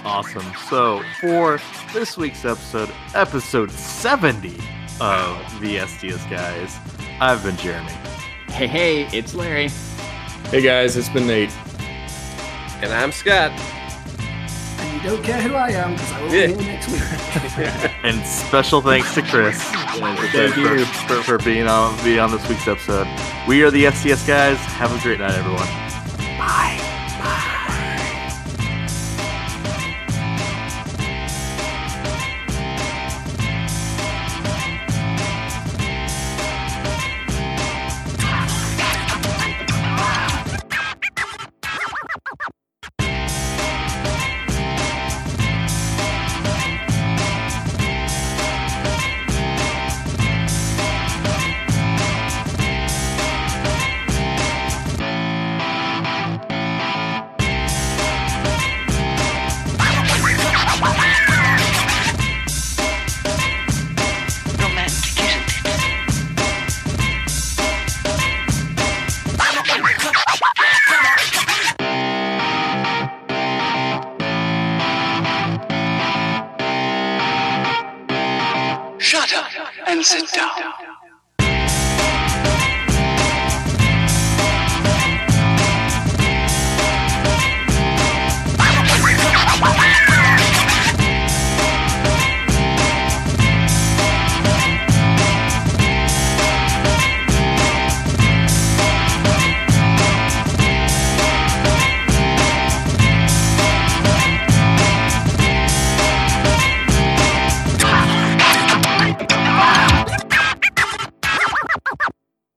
awesome. 0.06 0.46
So 0.70 1.04
for 1.20 1.60
this 1.94 2.18
week's 2.18 2.46
episode, 2.46 2.90
episode 3.14 3.72
70 3.72 4.58
of 5.02 5.62
the 5.62 5.86
STS 5.86 6.26
guys, 6.26 6.78
I've 7.20 7.44
been 7.44 7.58
Jeremy. 7.58 7.92
Hey, 8.48 8.68
hey, 8.68 9.18
it's 9.18 9.36
Larry. 9.36 9.68
Hey 10.48 10.62
guys, 10.62 10.98
it's 10.98 11.10
been 11.10 11.28
Nate. 11.28 11.56
And 12.82 12.94
I'm 12.94 13.12
Scott. 13.12 13.52
And 15.02 15.04
you 15.04 15.10
don't 15.16 15.24
care 15.24 15.42
who 15.42 15.54
I 15.56 15.70
am 15.72 15.94
because 15.94 16.12
I 16.12 16.22
will 16.24 16.34
Yeah. 16.34 16.48
be 16.48 16.64
here 16.64 16.74
next 16.74 16.90
week. 16.90 17.92
And 18.04 18.26
special 18.26 18.82
thanks 18.82 19.14
to 19.16 19.22
Chris 19.22 19.62
Thank 19.62 20.54
for, 20.54 20.60
you. 20.78 20.86
for, 20.86 21.22
for 21.24 21.38
being 21.38 21.68
on 21.68 22.02
being 22.04 22.20
on 22.20 22.32
this 22.32 22.48
week's 22.50 22.68
episode. 22.68 23.08
We 23.48 23.62
are 23.64 23.72
the 23.72 23.90
STS 23.92 24.26
guys. 24.26 24.58
Have 24.58 24.96
a 24.98 25.02
great 25.02 25.20
night, 25.20 25.36
everyone. 25.36 25.68
Bye. 26.38 26.78
Bye. 27.20 27.56